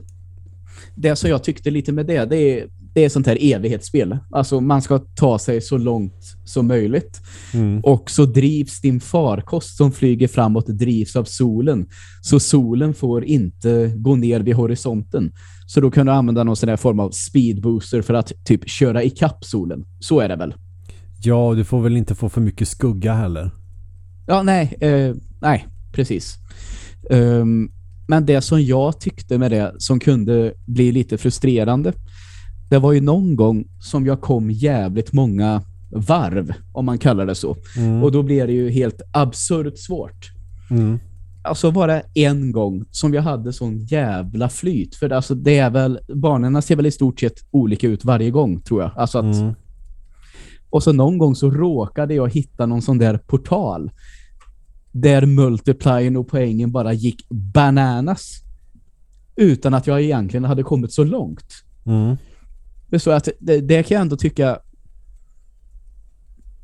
det 0.96 1.16
som 1.16 1.30
jag 1.30 1.44
tyckte 1.44 1.72
lite 1.72 1.92
med 1.92 2.06
det, 2.06 2.26
det 2.26 2.38
är, 2.38 2.68
det 2.94 3.06
är 3.06 3.10
sånt 3.10 3.28
här 3.28 3.38
evighetsspel. 3.42 4.18
Alltså 4.32 4.62
man 4.62 4.82
ska 4.82 5.00
ta 5.00 5.40
sig 5.40 5.62
så 5.62 5.78
långt 5.78 6.36
som 6.46 6.68
möjligt. 6.68 7.22
Mm. 7.54 7.80
Och 7.80 8.10
så 8.10 8.26
drivs 8.26 8.82
din 8.82 9.00
farkost 9.00 9.78
som 9.78 9.92
flyger 9.92 10.28
framåt 10.28 10.68
drivs 10.68 11.16
av 11.16 11.24
solen. 11.24 11.86
Så 12.22 12.40
solen 12.40 12.94
får 12.94 13.26
inte 13.26 13.94
gå 13.96 14.16
ner 14.16 14.40
vid 14.40 14.56
horisonten. 14.56 15.32
Så 15.66 15.82
då 15.82 15.92
kan 15.92 16.06
du 16.06 16.12
använda 16.12 16.44
någon 16.44 16.56
sån 16.56 16.70
här 16.70 16.78
form 16.78 17.00
av 17.00 17.12
speedbooster 17.12 18.02
för 18.02 18.14
att 18.14 18.32
typ 18.46 18.70
köra 18.70 19.04
ikapp 19.04 19.46
solen. 19.46 19.86
Så 20.00 20.20
är 20.20 20.30
det 20.30 20.36
väl? 20.36 20.54
Ja, 21.22 21.54
du 21.56 21.64
får 21.64 21.82
väl 21.82 21.98
inte 21.98 22.16
få 22.16 22.30
för 22.30 22.42
mycket 22.42 22.68
skugga 22.68 23.14
heller. 23.14 23.52
Ja, 24.28 24.44
nej, 24.44 24.78
eh, 24.80 25.16
nej, 25.42 25.68
precis. 25.92 26.38
Ehm, 27.10 27.70
men 28.08 28.26
det 28.26 28.42
som 28.42 28.64
jag 28.64 29.00
tyckte 29.00 29.38
med 29.38 29.52
det 29.52 29.74
som 29.78 30.00
kunde 30.00 30.54
bli 30.66 30.92
lite 30.92 31.18
frustrerande, 31.18 31.94
det 32.74 32.80
var 32.80 32.92
ju 32.94 33.02
någon 33.02 33.36
gång 33.36 33.66
som 33.80 34.06
jag 34.06 34.22
kom 34.22 34.52
jävligt 34.52 35.14
många 35.14 35.62
varv, 35.92 36.54
om 36.72 36.86
man 36.86 36.98
kallar 36.98 37.26
det 37.26 37.36
så. 37.36 37.58
Mm. 37.78 38.04
Och 38.04 38.12
då 38.12 38.24
blev 38.24 38.48
det 38.48 38.54
ju 38.54 38.70
helt 38.70 39.02
absurt 39.12 39.78
svårt. 39.78 40.32
Mm. 40.72 41.00
Alltså 41.44 41.72
det 41.72 42.04
en 42.14 42.52
gång 42.52 42.86
som 42.92 43.14
jag 43.14 43.22
hade 43.22 43.54
sån 43.54 43.78
jävla 43.78 44.50
flyt. 44.50 44.96
För 44.96 45.10
det, 45.10 45.16
alltså, 45.16 45.36
det 45.36 45.58
är 45.58 45.70
väl, 45.70 46.00
banorna 46.16 46.62
ser 46.62 46.76
väl 46.76 46.86
i 46.86 46.92
stort 46.92 47.20
sett 47.20 47.34
olika 47.52 47.88
ut 47.88 48.06
varje 48.06 48.32
gång, 48.32 48.62
tror 48.62 48.82
jag. 48.82 48.92
Alltså 48.96 49.18
att, 49.18 49.36
Mm. 49.36 49.54
och 50.70 50.84
så 50.84 50.94
någon 50.94 51.18
gång 51.18 51.36
så 51.36 51.52
råkade 51.52 52.14
jag 52.14 52.34
hitta 52.34 52.66
någon 52.66 52.82
sån 52.82 52.98
där 52.98 53.18
portal. 53.18 53.92
Där 54.92 55.26
multiplien 55.26 56.18
och 56.18 56.28
poängen 56.28 56.72
bara 56.72 56.94
gick 56.94 57.30
bananas. 57.30 58.44
Utan 59.36 59.74
att 59.74 59.88
jag 59.88 60.02
egentligen 60.02 60.44
hade 60.44 60.64
kommit 60.64 60.94
så 60.94 61.04
långt. 61.04 61.46
Mm. 61.86 62.18
Det, 62.94 62.98
är 62.98 63.00
så 63.00 63.12
att 63.12 63.30
det, 63.40 63.62
det 63.62 63.84
kan 63.84 63.96
jag 63.96 64.02
ändå 64.02 64.16
tycka 64.16 64.60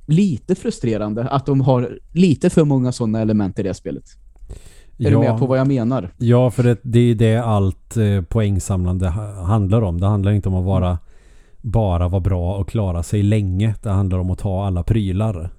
lite 0.08 0.56
frustrerande 0.56 1.24
att 1.30 1.46
de 1.46 1.62
har 1.62 2.00
lite 2.14 2.50
för 2.50 2.64
många 2.64 2.92
sådana 2.92 3.22
element 3.22 3.60
i 3.60 3.64
det 3.64 3.74
spelet. 3.74 4.04
Är 4.98 5.12
du 5.12 5.18
med 5.20 5.40
på 5.40 5.46
vad 5.46 5.60
jag 5.60 5.68
menar? 5.68 6.14
Ja, 6.18 6.52
för 6.52 6.64
det, 6.64 6.78
det 6.84 7.00
är 7.00 7.16
det 7.16 7.38
allt 7.38 7.98
eh, 7.98 8.22
poängsamlande 8.22 9.10
ha- 9.10 9.44
handlar 9.44 9.82
om. 9.82 10.00
Det 10.00 10.08
handlar 10.08 10.32
inte 10.32 10.50
om 10.50 10.56
att 10.56 10.66
vara 10.66 10.98
bara 11.62 12.08
vara 12.08 12.22
bra 12.22 12.56
och 12.58 12.70
klara 12.70 13.04
sig 13.04 13.24
länge. 13.24 13.76
Det 13.84 13.90
handlar 13.90 14.20
om 14.20 14.30
att 14.32 14.40
ta 14.40 14.66
alla 14.66 14.84
prylar. 14.84 15.54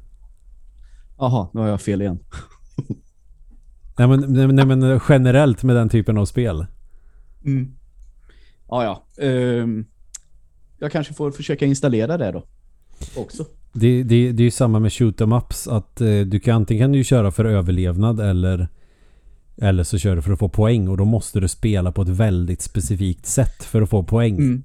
Jaha, 1.19 1.49
nu 1.53 1.61
har 1.61 1.69
jag 1.69 1.81
fel 1.81 2.03
igen. 2.03 2.19
Nej 3.99 4.09
men, 4.09 4.21
nej, 4.21 4.47
nej, 4.47 4.67
men 4.67 5.01
generellt 5.09 5.63
med 5.63 5.77
den 5.77 5.89
typen 5.89 6.19
av 6.19 6.25
spel. 6.25 6.67
Mm. 7.45 7.75
Ja, 8.69 8.85
ja. 8.85 9.25
Ehm, 9.25 9.87
jag 10.81 10.93
kanske 10.93 11.15
får 11.15 11.31
försöka 11.31 11.67
installera 11.67 12.17
det 12.19 12.33
då. 12.33 12.45
Också. 13.17 13.45
Det, 13.73 14.03
det, 14.03 14.33
det 14.33 14.43
är 14.43 14.45
ju 14.45 14.51
samma 14.51 14.79
med 14.79 14.93
shoot 14.93 15.21
'em 15.21 15.33
ups 15.39 15.69
att 15.69 16.01
eh, 16.01 16.21
du 16.21 16.41
kan 16.41 16.57
antingen 16.57 16.83
kan 16.85 16.93
du 16.93 16.99
ju 16.99 17.05
köra 17.05 17.31
för 17.31 17.45
överlevnad 17.45 18.21
eller 18.21 18.69
eller 19.57 19.85
så 19.85 19.99
kör 19.99 20.17
du 20.17 20.23
för 20.23 20.33
att 20.33 20.39
få 20.39 20.49
poäng 20.49 20.89
och 20.89 20.97
då 20.97 21.05
måste 21.05 21.41
du 21.41 21.49
spela 21.49 21.93
på 21.93 22.03
ett 22.03 22.09
väldigt 22.09 22.63
specifikt 22.63 23.27
sätt 23.27 23.63
för 23.65 23.83
att 23.83 23.91
få 23.91 24.03
poäng. 24.05 24.35
Mm. 24.35 24.65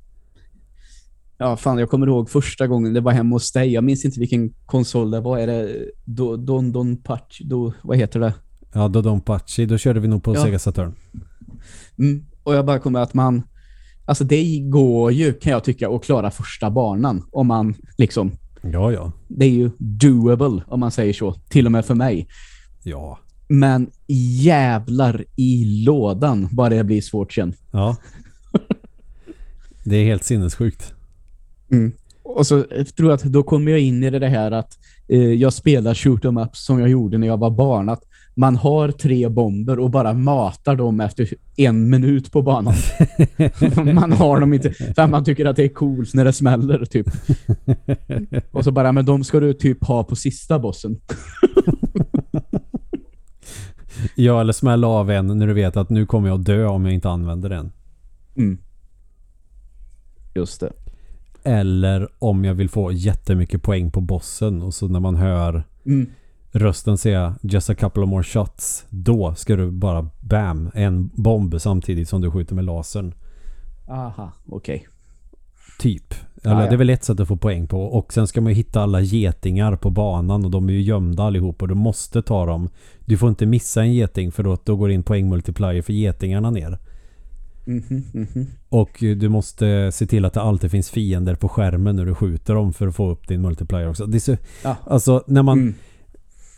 Ja, 1.38 1.57
fan, 1.57 1.78
jag 1.78 1.89
kommer 1.89 2.07
ihåg 2.07 2.30
första 2.30 2.68
gången 2.68 2.93
det 2.93 3.01
var 3.01 3.11
hemma 3.11 3.36
hos 3.36 3.51
dig. 3.51 3.74
Jag 3.74 3.84
minns 3.84 4.05
inte 4.05 4.20
vilken 4.20 4.49
konsol 4.66 5.11
det 5.11 5.20
var. 5.20 5.38
Är 5.39 5.47
det 5.47 5.86
Do- 6.05 6.38
Don 6.45 6.72
Don 6.72 6.97
Patch? 6.97 7.41
Do, 7.41 7.74
vad 7.84 7.97
heter 7.97 8.20
det? 8.20 8.34
Ja, 8.74 8.88
Dodonpachi, 8.88 9.66
då 9.66 9.78
körde 9.78 9.99
vi 9.99 10.07
nog 10.07 10.24
på 10.24 10.36
Ja. 10.36 10.43
Sega 10.43 10.59
Saturn. 10.59 10.93
Mm. 11.99 12.26
Och 12.43 12.55
jag 12.55 12.66
bara 12.66 12.80
kommer 12.80 12.99
att 12.99 13.13
man... 13.13 13.43
Alltså 14.06 14.24
det 14.24 14.60
går 14.60 15.12
ju, 15.12 15.34
kan 15.34 15.51
jag 15.51 15.64
tycka, 15.64 15.89
att 15.89 16.03
klara 16.03 16.32
första 16.32 16.70
banan. 16.70 17.24
Om 17.32 17.47
man 17.47 17.76
liksom... 17.97 18.32
Ja, 18.62 18.91
ja. 18.91 19.12
Det 19.28 19.45
är 19.45 19.49
ju 19.49 19.72
doable, 19.78 20.64
om 20.68 20.80
man 20.80 20.91
säger 20.91 21.14
så. 21.14 21.34
Till 21.34 21.66
och 21.66 21.72
med 21.72 21.86
för 21.86 21.95
mig. 21.95 22.28
Ja. 22.84 23.20
Men 23.47 23.89
jävlar 24.41 25.26
i 25.36 25.66
lådan 25.86 26.47
bara 26.51 26.70
det 26.70 26.84
blir 26.84 27.01
svårt 27.01 27.34
sen. 27.34 27.53
Ja. 27.72 27.97
Det 29.84 29.95
är 29.95 30.06
helt 30.06 30.24
sinnessjukt. 30.24 30.93
Och 32.24 32.47
så 32.47 32.58
eh, 32.58 32.84
tror 32.84 33.10
jag 33.10 33.16
att 33.16 33.24
då 33.24 33.43
kommer 33.43 33.72
jag 33.72 33.80
in 33.80 34.03
i 34.03 34.10
det 34.10 34.28
här 34.28 34.51
att 34.51 34.78
eh, 35.08 35.20
jag 35.20 35.53
spelar 35.53 35.93
shoot 35.93 36.26
'em 36.26 36.43
ups 36.43 36.66
som 36.66 36.80
jag 36.80 36.89
gjorde 36.89 37.18
när 37.18 37.28
jag 37.28 37.38
var 37.38 37.51
barn. 37.51 37.89
Att 37.89 38.03
man 38.38 38.55
har 38.55 38.91
tre 38.91 39.29
bomber 39.29 39.79
och 39.79 39.89
bara 39.89 40.13
matar 40.13 40.75
dem 40.75 40.99
efter 40.99 41.29
en 41.55 41.89
minut 41.89 42.31
på 42.31 42.41
banan. 42.41 42.73
man 43.93 44.11
har 44.11 44.39
dem 44.39 44.53
inte 44.53 44.71
för 44.71 45.07
man 45.07 45.23
tycker 45.23 45.45
att 45.45 45.55
det 45.55 45.63
är 45.63 45.69
coolt 45.69 46.13
när 46.13 46.25
det 46.25 46.33
smäller 46.33 46.86
typ. 46.86 47.07
Och 48.51 48.63
så 48.63 48.71
bara, 48.71 48.91
men 48.91 49.05
de 49.05 49.23
ska 49.23 49.39
du 49.39 49.53
typ 49.53 49.86
ha 49.86 50.03
på 50.03 50.15
sista 50.15 50.59
bossen. 50.59 50.99
Ja, 54.15 54.41
eller 54.41 54.53
smälla 54.53 54.88
av 54.88 55.11
en 55.11 55.27
när 55.27 55.47
du 55.47 55.53
vet 55.53 55.77
att 55.77 55.89
nu 55.89 56.05
kommer 56.05 56.29
jag 56.29 56.43
dö 56.43 56.65
om 56.65 56.86
jag 56.86 56.93
inte 56.93 57.09
använder 57.09 57.49
den. 57.49 57.71
Mm. 58.38 58.57
Just 60.36 60.59
det. 60.59 60.71
Eller 61.43 62.07
om 62.19 62.45
jag 62.45 62.53
vill 62.53 62.69
få 62.69 62.91
jättemycket 62.91 63.63
poäng 63.63 63.91
på 63.91 64.01
bossen 64.01 64.61
och 64.61 64.73
så 64.73 64.88
när 64.88 64.99
man 64.99 65.15
hör 65.15 65.63
Mm. 65.86 66.09
Rösten 66.60 66.97
säga 66.97 67.36
just 67.41 67.70
a 67.70 67.76
couple 67.76 68.03
of 68.03 68.10
more 68.10 68.24
shots. 68.24 68.86
Då 68.89 69.36
ska 69.36 69.56
du 69.56 69.72
bara 69.72 70.10
bam, 70.22 70.72
en 70.74 71.10
bomb 71.14 71.62
samtidigt 71.62 72.10
som 72.10 72.22
du 72.22 72.32
skjuter 72.32 72.56
med 72.56 72.66
lasern. 72.66 73.14
Aha, 73.88 74.32
okej. 74.49 74.88
Typ. 75.80 76.14
Eller 76.43 76.56
Ah, 76.56 76.62
ja. 76.64 76.68
det 76.70 76.76
är 76.76 76.78
väl 76.78 76.89
ett 76.89 77.03
sätt 77.03 77.20
att 77.20 77.28
få 77.28 77.38
poäng 77.38 77.68
på. 77.68 77.82
Och 77.84 78.14
sen 78.14 78.28
ska 78.28 78.41
man 78.41 78.51
ju 78.51 78.56
hitta 78.56 78.82
alla 78.82 79.01
getingar 79.01 79.76
på 79.76 79.89
banan 79.89 80.45
och 80.45 80.51
de 80.51 80.70
är 80.70 80.74
ju 80.74 80.82
gömda 80.82 81.24
allihop 81.24 81.62
och 81.62 81.68
du 81.68 81.76
måste 81.76 82.22
ta 82.22 82.45
dem. 82.45 82.70
Du 83.06 83.18
får 83.18 83.30
inte 83.30 83.45
missa 83.45 83.82
en 83.82 83.93
geting 83.93 84.32
för 84.32 84.43
då, 84.43 84.58
då 84.64 84.76
går 84.76 84.91
in 84.91 85.03
poängmultiplier 85.03 85.82
för 85.82 85.93
getingarna 85.93 86.51
ner. 86.51 86.78
Mhm, 87.66 88.03
mhm. 88.14 88.47
Och 88.70 88.89
du 88.99 89.30
måste 89.30 89.91
se 89.91 90.08
till 90.08 90.26
att 90.26 90.34
det 90.34 90.41
alltid 90.41 90.72
finns 90.72 90.89
fiender 90.89 91.36
på 91.36 91.49
skärmen 91.49 91.95
när 91.95 92.06
du 92.06 92.16
skjuter 92.16 92.53
dem 92.56 92.74
för 92.74 92.88
att 92.88 92.95
få 92.95 93.12
upp 93.12 93.28
din 93.28 93.41
multiplier 93.41 93.89
också. 93.89 94.06
Det 94.06 94.18
är 94.18 94.20
så, 94.20 94.38
Ja. 94.64 94.76
alltså 94.88 95.24
när 95.28 95.43
man, 95.43 95.58
Mm. 95.60 95.74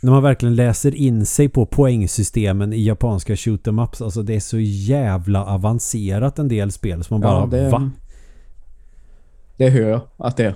När 0.02 0.12
man 0.12 0.24
verkligen 0.24 0.56
läser 0.56 0.96
in 0.96 1.26
sig 1.26 1.50
på 1.50 1.66
poängsystemen 1.66 2.74
i 2.74 2.84
japanska 2.84 3.36
shoot 3.36 3.68
em 3.68 3.80
ups, 3.80 4.02
alltså 4.02 4.24
det 4.24 4.36
är 4.36 4.40
så 4.40 4.60
jävla 4.60 5.46
avancerat 5.46 6.40
en 6.40 6.48
del 6.48 6.72
spel 6.72 7.04
som 7.04 7.14
man 7.14 7.22
bara, 7.22 7.40
Ja, 7.40 7.46
det, 7.46 7.70
va? 7.70 7.92
det 9.58 9.70
hör 9.70 9.90
jag 9.90 10.02
att 10.18 10.38
det 10.38 10.46
är. 10.46 10.56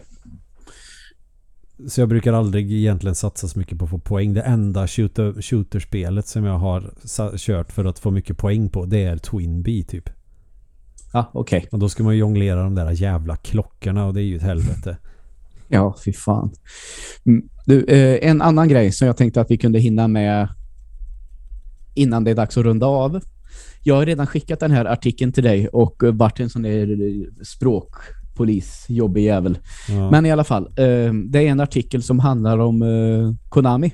Så 1.87 2.01
jag 2.01 2.09
brukar 2.09 2.33
aldrig 2.33 2.73
egentligen 2.73 3.15
satsa 3.15 3.47
så 3.47 3.59
mycket 3.59 3.79
på 3.79 3.85
att 3.85 3.91
få 3.91 3.99
poäng. 3.99 4.33
Det 4.33 4.41
enda 4.41 4.87
shooter, 4.87 5.41
shooterspelet 5.41 6.27
som 6.27 6.43
jag 6.43 6.57
har 6.57 6.91
kört 7.37 7.71
för 7.71 7.85
att 7.85 7.99
få 7.99 8.11
mycket 8.11 8.37
poäng 8.37 8.69
på 8.69 8.85
det 8.85 9.03
är 9.03 9.17
Twin 9.17 9.61
Bee 9.61 9.83
typ. 9.83 10.09
Ja, 11.13 11.31
okej. 11.33 11.67
Och 11.71 11.79
då 11.79 11.89
ska 11.89 12.03
man 12.03 12.17
jonglera 12.17 12.63
de 12.63 12.75
där 12.75 12.91
jävla 12.91 13.35
klockorna 13.35 14.05
och 14.05 14.13
det 14.13 14.21
är 14.21 14.23
ju 14.23 14.35
ett 14.35 14.43
helvete. 14.43 14.97
Ja, 15.73 15.95
fy 16.05 16.13
fan. 16.13 16.51
Mm. 17.25 17.49
Du, 17.65 17.83
eh, 17.83 18.29
en 18.29 18.41
annan 18.41 18.67
grej 18.67 18.91
som 18.91 19.07
jag 19.07 19.17
tänkte 19.17 19.41
att 19.41 19.51
vi 19.51 19.57
kunde 19.57 19.79
hinna 19.79 20.07
med 20.07 20.47
innan 21.93 22.23
det 22.23 22.31
är 22.31 22.35
dags 22.35 22.57
att 22.57 22.63
runda 22.63 22.85
av. 22.85 23.21
Jag 23.83 23.95
har 23.95 24.05
redan 24.05 24.27
skickat 24.27 24.59
den 24.59 24.71
här 24.71 24.85
artikeln 24.85 25.31
till 25.31 25.43
dig 25.43 25.67
och 25.67 26.03
varit 26.13 26.39
en 26.39 26.49
sån 26.49 26.61
där 26.61 26.97
språkpolis, 27.43 28.85
jobbig 28.89 29.23
jävel. 29.23 29.57
Ja. 29.89 30.11
Men 30.11 30.25
i 30.25 30.31
alla 30.31 30.43
fall, 30.43 30.65
eh, 30.65 31.13
det 31.13 31.39
är 31.39 31.47
en 31.47 31.59
artikel 31.59 32.03
som 32.03 32.19
handlar 32.19 32.57
om 32.57 32.81
eh, 32.81 33.49
Konami 33.49 33.93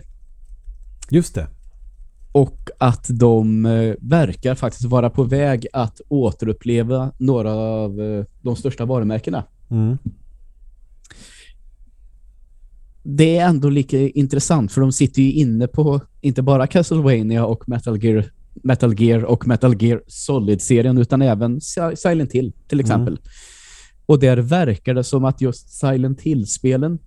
Just 1.09 1.35
det. 1.35 1.47
och 2.31 2.69
att 2.79 3.07
de 3.09 3.63
verkar 4.01 4.55
faktiskt 4.55 4.85
vara 4.85 5.09
på 5.09 5.23
väg 5.23 5.67
att 5.73 6.01
återuppleva 6.09 7.11
några 7.17 7.51
av 7.53 8.25
de 8.41 8.55
största 8.55 8.85
varumärkena. 8.85 9.43
Mm. 9.69 9.97
Det 13.09 13.37
är 13.37 13.45
ändå 13.49 13.69
lika 13.69 13.97
intressant 13.99 14.71
för 14.71 14.81
de 14.81 14.91
sitter 14.91 15.21
ju 15.21 15.31
inne 15.31 15.67
på 15.67 16.01
inte 16.21 16.41
bara 16.41 16.67
Castlevania 16.67 17.45
och 17.45 17.69
Metal 17.69 18.03
Gear, 18.03 18.25
Metal 18.63 19.01
Gear 19.01 19.23
och 19.23 19.47
Metal 19.47 19.83
Gear 19.83 20.01
Solid-serien 20.07 20.97
utan 20.97 21.21
även 21.21 21.61
Si- 21.61 21.95
Silent 21.95 22.31
Hill 22.31 22.53
till 22.67 22.79
exempel. 22.79 23.19
Och 24.05 24.19
där 24.19 24.37
verkar 24.37 24.93
det 24.93 25.03
som 25.03 25.25
att 25.25 25.41
just 25.41 25.69
Silent 25.79 26.21
Hill-spelen 26.21 26.99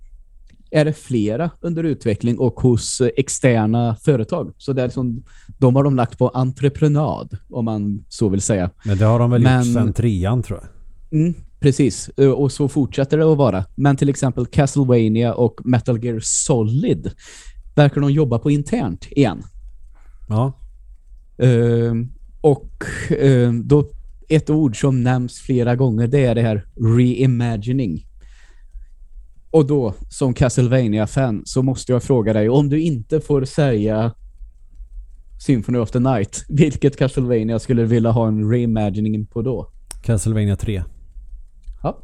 är 0.70 0.84
det 0.84 0.92
flera 0.92 1.50
under 1.60 1.84
utveckling 1.84 2.38
och 2.38 2.60
hos 2.60 3.00
externa 3.16 3.96
företag. 3.96 4.52
Så 4.58 4.72
det 4.72 4.82
är 4.82 4.88
som, 4.88 5.22
de 5.58 5.76
har 5.76 5.84
de 5.84 5.96
lagt 5.96 6.18
på 6.18 6.28
entreprenad 6.28 7.36
om 7.50 7.64
man 7.64 8.04
så 8.08 8.28
vill 8.28 8.40
säga. 8.40 8.70
Men 8.84 8.98
det 8.98 9.04
har 9.04 9.18
de 9.18 9.30
väl 9.30 9.42
Men- 9.42 9.64
gjort 9.64 9.74
sen 9.74 9.92
trean 9.92 10.42
tror 10.42 10.60
jag. 10.62 11.20
Mm, 11.20 11.34
precis, 11.60 12.10
Eh, 12.16 12.30
och 12.30 12.52
så 12.52 12.68
fortsätter 12.68 13.18
det 13.18 13.32
att 13.32 13.38
vara. 13.38 13.64
Men 13.74 13.96
till 13.96 14.08
exempel 14.08 14.46
Castlevania 14.46 15.34
och 15.34 15.60
Metal 15.64 16.04
Gear 16.04 16.20
Solid 16.22 17.10
verkar 17.74 18.00
de 18.00 18.10
jobba 18.10 18.38
på 18.38 18.50
internt 18.50 19.06
igen. 19.10 19.42
Ja. 20.28 20.52
Ehm, 21.38 22.12
och 22.40 22.84
ehm, 23.10 23.68
då 23.68 23.90
ett 24.28 24.50
ord 24.50 24.80
som 24.80 25.02
nämns 25.02 25.40
flera 25.40 25.76
gånger 25.76 26.06
det 26.06 26.24
är 26.24 26.34
det 26.34 26.42
här 26.42 26.66
reimagining. 26.96 28.06
Och 29.50 29.66
då 29.66 29.94
som 30.08 30.34
Castlevania-fan 30.34 31.42
så 31.44 31.62
måste 31.62 31.92
jag 31.92 32.02
fråga 32.02 32.32
dig 32.32 32.48
om 32.48 32.68
du 32.68 32.80
inte 32.80 33.20
får 33.20 33.44
säga 33.44 34.14
Symphony 35.40 35.78
of 35.78 35.90
the 35.90 35.98
Night, 35.98 36.44
vilket 36.48 36.96
Castlevania 36.96 37.58
skulle 37.58 37.84
vilja 37.84 38.10
ha 38.10 38.28
en 38.28 38.50
reimagining 38.50 39.26
på 39.26 39.42
då? 39.42 39.70
Castlevania 40.02 40.56
3. 40.56 40.82
Ja. 41.82 42.02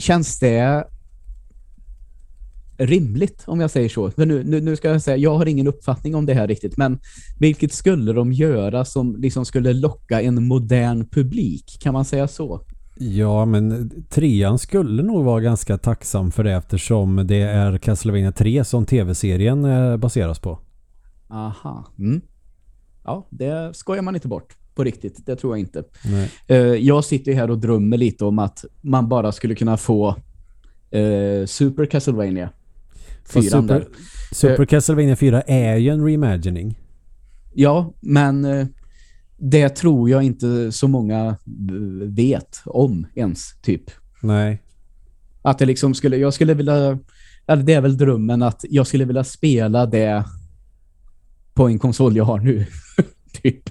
Känns 0.00 0.38
det 0.38 0.84
rimligt 2.78 3.44
om 3.46 3.60
jag 3.60 3.70
säger 3.70 3.88
så? 3.88 4.10
För 4.10 4.26
nu, 4.26 4.44
nu, 4.44 4.60
nu 4.60 4.76
ska 4.76 4.88
jag 4.88 5.02
säga, 5.02 5.16
jag 5.16 5.34
har 5.34 5.46
ingen 5.46 5.66
uppfattning 5.66 6.14
om 6.14 6.26
det 6.26 6.34
här 6.34 6.48
riktigt, 6.48 6.76
men 6.76 6.98
vilket 7.38 7.72
skulle 7.72 8.12
de 8.12 8.32
göra 8.32 8.84
som 8.84 9.16
liksom 9.16 9.44
skulle 9.44 9.72
locka 9.72 10.22
en 10.22 10.46
modern 10.46 11.08
publik? 11.08 11.78
Kan 11.80 11.92
man 11.92 12.04
säga 12.04 12.28
så? 12.28 12.60
Ja, 12.98 13.44
men 13.44 13.90
trean 14.08 14.58
skulle 14.58 15.02
nog 15.02 15.24
vara 15.24 15.40
ganska 15.40 15.78
tacksam 15.78 16.30
för 16.30 16.44
det 16.44 16.52
eftersom 16.52 17.26
det 17.26 17.42
är 17.42 17.78
Castlevania 17.78 18.32
3 18.32 18.64
som 18.64 18.86
tv-serien 18.86 19.64
eh, 19.64 19.96
baseras 19.96 20.38
på. 20.38 20.58
Aha. 21.30 21.86
Mm. 21.98 22.20
Ja, 23.04 23.26
det 23.30 23.76
skojar 23.76 24.02
man 24.02 24.14
inte 24.14 24.28
bort 24.28 24.56
på 24.74 24.84
riktigt. 24.84 25.26
Det 25.26 25.36
tror 25.36 25.52
jag 25.52 25.60
inte. 25.60 25.84
Eh, 26.46 26.56
jag 26.58 27.04
sitter 27.04 27.32
här 27.32 27.50
och 27.50 27.58
drömmer 27.58 27.96
lite 27.96 28.24
om 28.24 28.38
att 28.38 28.64
man 28.80 29.08
bara 29.08 29.32
skulle 29.32 29.54
kunna 29.54 29.76
få 29.76 30.08
eh, 30.90 31.46
Super 31.46 31.86
Castlevania. 31.86 32.50
Fast 33.24 33.50
Fyran 33.50 33.66
där. 33.66 33.80
Super, 33.80 33.96
Super 34.32 34.62
Eh. 34.62 34.66
Castlevania 34.66 35.16
4 35.16 35.42
är 35.42 35.76
ju 35.76 35.88
en 35.90 36.04
reimagining. 36.04 36.78
Ja, 37.54 37.94
men 38.00 38.44
eh, 38.44 38.66
det 39.38 39.68
tror 39.68 40.10
jag 40.10 40.22
inte 40.22 40.72
så 40.72 40.88
många 40.88 41.26
eh, 41.26 41.36
vet 42.06 42.62
om 42.64 43.06
ens, 43.14 43.60
typ. 43.62 43.82
Nej. 44.22 44.62
Att 45.42 45.58
det 45.58 45.66
liksom 45.66 45.94
skulle, 45.94 46.16
jag 46.16 46.34
skulle 46.34 46.54
vilja, 46.54 46.98
eller 47.46 47.62
det 47.62 47.72
är 47.72 47.80
väl 47.80 47.96
drömmen 47.96 48.42
att 48.42 48.64
jag 48.70 48.86
skulle 48.86 49.04
vilja 49.04 49.24
spela 49.24 49.86
det 49.86 50.24
på 51.54 51.68
en 51.68 51.78
konsol 51.78 52.16
jag 52.16 52.24
har 52.24 52.38
nu, 52.38 52.66
typ. 53.42 53.70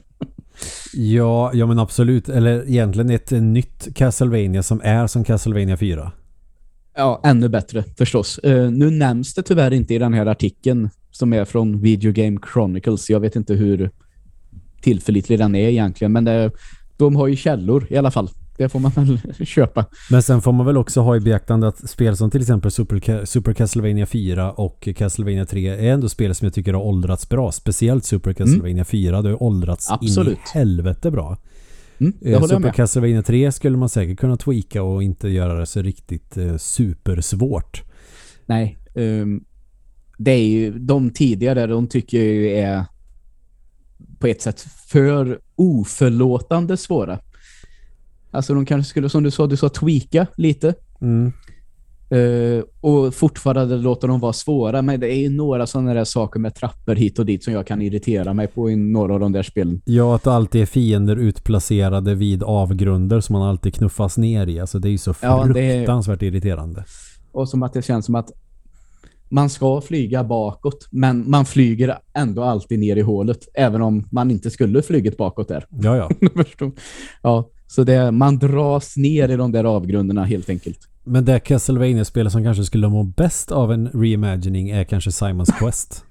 Ja, 0.93 1.51
ja 1.53 1.66
men 1.66 1.80
absolut. 1.80 2.30
Eller 2.30 2.70
egentligen 2.70 3.10
ett 3.10 3.32
nytt 3.32 3.95
Castlevania 3.95 4.64
som 4.64 4.82
är 4.84 5.07
som 5.07 5.24
Castlevania 5.24 5.78
4. 5.78 6.12
Ja, 6.95 7.22
ännu 7.24 7.49
bättre 7.49 7.84
förstås. 7.97 8.39
Uh, 8.45 8.72
nu 8.72 8.91
nämns 8.91 9.34
det 9.34 9.43
tyvärr 9.43 9.74
inte 9.74 9.93
i 9.93 9.97
den 9.97 10.14
här 10.14 10.26
artikeln 10.26 10.89
som 11.12 11.34
är 11.34 11.45
från 11.45 11.82
Video 11.82 12.12
Game 12.12 12.39
Chronicles. 12.53 13.10
Jag 13.10 13.20
vet 13.20 13.36
inte 13.36 13.53
hur 13.53 13.91
tillförlitlig 14.82 15.39
den 15.39 15.55
är 15.55 15.70
egentligen, 15.70 16.12
men 16.12 16.26
det, 16.26 16.51
de 16.97 17.16
har 17.16 17.28
ju 17.28 17.36
källor 17.36 17.88
i 17.89 17.97
alla 17.97 18.12
fall. 18.12 18.30
Det 18.60 18.70
får 18.70 18.80
man 18.80 18.91
väl 18.91 19.20
köpa. 19.45 19.86
Men 20.12 20.24
sen 20.24 20.41
får 20.41 20.51
man 20.51 20.66
väl 20.66 20.78
också 20.78 21.01
ha 21.01 21.16
i 21.16 21.20
beaktande 21.20 21.68
att 21.68 21.89
spel 21.89 22.18
som 22.18 22.32
till 22.32 22.41
exempel 22.41 22.72
Super, 22.72 23.26
Super 23.26 23.53
Castlevania 23.53 24.05
4 24.05 24.51
och 24.51 24.89
Castlevania 24.95 25.45
3 25.45 25.68
är 25.68 25.93
ändå 25.93 26.10
spel 26.10 26.36
som 26.36 26.45
jag 26.45 26.53
tycker 26.53 26.74
har 26.74 26.82
åldrats 26.82 27.30
bra. 27.30 27.51
Speciellt 27.51 28.05
Super 28.05 28.34
Castlevania 28.34 28.86
4. 28.86 29.22
Det 29.22 29.30
har 29.30 29.43
åldrats 29.43 29.89
in 29.89 29.93
Mm. 29.93 29.99
Absolut. 30.10 30.38
i 30.38 30.41
helvete 30.53 31.12
bra. 31.12 31.38
Mm, 31.99 32.14
Eh, 32.22 32.41
Super 32.41 32.60
med. 32.60 32.76
Castlevania 32.76 33.24
3 33.24 33.51
skulle 33.51 33.78
man 33.78 33.89
säkert 33.89 34.20
kunna 34.20 34.38
tweaka 34.38 34.84
och 34.84 35.03
inte 35.03 35.30
göra 35.30 35.60
det 35.60 35.66
så 35.66 35.82
riktigt 35.82 36.38
eh, 36.38 36.57
supersvårt. 36.57 37.84
Nej, 38.45 38.78
ehm, 38.95 39.43
det 40.18 40.32
är 40.32 40.47
ju 40.47 40.80
de 40.80 41.10
tidigare, 41.10 41.68
de 41.68 41.88
tycker 41.88 42.18
jag 42.18 42.28
ju 42.28 42.49
är 42.51 42.86
på 44.20 44.28
ett 44.28 44.41
sätt 44.41 44.62
för 44.88 45.39
oförlåtande 45.55 46.78
svåra. 46.78 47.20
Alltså 48.32 48.53
de 48.53 48.65
kanske 48.65 48.89
skulle, 48.89 49.09
som 49.09 49.23
du 49.23 49.32
sa, 49.32 49.47
du 49.47 49.57
sa 49.57 49.69
tweaka 49.69 50.27
lite. 50.36 50.73
Mm. 51.01 51.32
eh, 52.09 52.63
och 52.82 53.13
fortfarande 53.15 53.77
låta 53.77 54.07
dem 54.07 54.19
vara 54.19 54.34
svåra. 54.34 54.82
Men 54.82 54.99
det 54.99 55.07
är 55.13 55.17
ju 55.19 55.30
några 55.30 55.67
sådana 55.67 55.93
där 55.93 56.03
saker 56.03 56.39
med 56.39 56.55
trappor 56.55 56.95
hit 56.95 57.19
och 57.19 57.25
dit 57.25 57.43
som 57.43 57.53
jag 57.53 57.67
kan 57.67 57.82
irritera 57.82 58.34
mig 58.34 58.47
på 58.47 58.69
i 58.71 58.75
några 58.75 59.13
av 59.13 59.19
de 59.19 59.32
där 59.32 59.43
spelen. 59.43 59.82
Ja, 59.86 60.15
att 60.15 60.23
det 60.23 60.32
alltid 60.32 60.61
är 60.61 60.65
fiender 60.65 61.15
utplacerade 61.15 62.15
vid 62.15 62.43
avgrunder 62.43 63.19
som 63.21 63.34
man 63.34 63.41
alltid 63.49 63.73
knuffas 63.73 64.17
ner 64.17 64.47
i. 64.47 64.59
Alltså 64.59 64.80
det 64.80 64.88
är 64.89 64.91
ju 64.91 64.97
så 64.97 65.13
Ja, 65.21 65.45
det 65.53 65.61
är- 65.61 65.77
fruktansvärt 65.77 66.21
irriterande. 66.21 66.84
Och 67.32 67.49
som 67.49 67.63
att 67.63 67.73
det 67.73 67.82
känns 67.82 68.05
som 68.05 68.15
att 68.15 68.32
man 69.32 69.49
ska 69.49 69.82
flyga 69.82 70.23
bakåt, 70.23 70.88
men 70.91 71.30
man 71.30 71.45
flyger 71.45 71.97
ändå 72.13 72.43
alltid 72.43 72.80
ner 72.80 72.95
i 72.95 73.01
hålet, 73.01 73.39
även 73.53 73.82
om 73.82 74.07
man 74.11 74.32
inte 74.32 74.49
skulle 74.51 74.82
flugit 74.82 75.17
bakåt 75.17 75.47
där. 75.47 75.65
Ja, 75.69 75.97
ja. 75.97 76.09
Ja, 77.21 77.49
så 77.70 77.84
det, 77.84 78.11
man 78.11 78.38
dras 78.38 78.97
ner 78.97 79.30
i 79.30 79.36
de 79.36 79.51
där 79.51 79.63
avgrunderna 79.63 80.24
helt 80.24 80.49
enkelt. 80.49 80.80
Men 81.03 81.26
det 81.26 81.39
Castlevania-spel 81.39 82.32
som 82.32 82.43
kanske 82.43 82.63
skulle 82.63 82.89
må 82.89 83.03
bäst 83.03 83.51
av 83.51 83.74
en 83.74 83.88
reimagining 83.88 84.70
är 84.70 84.84
kanske 84.84 85.11
Simons 85.11 85.49
Quest. 85.59 86.03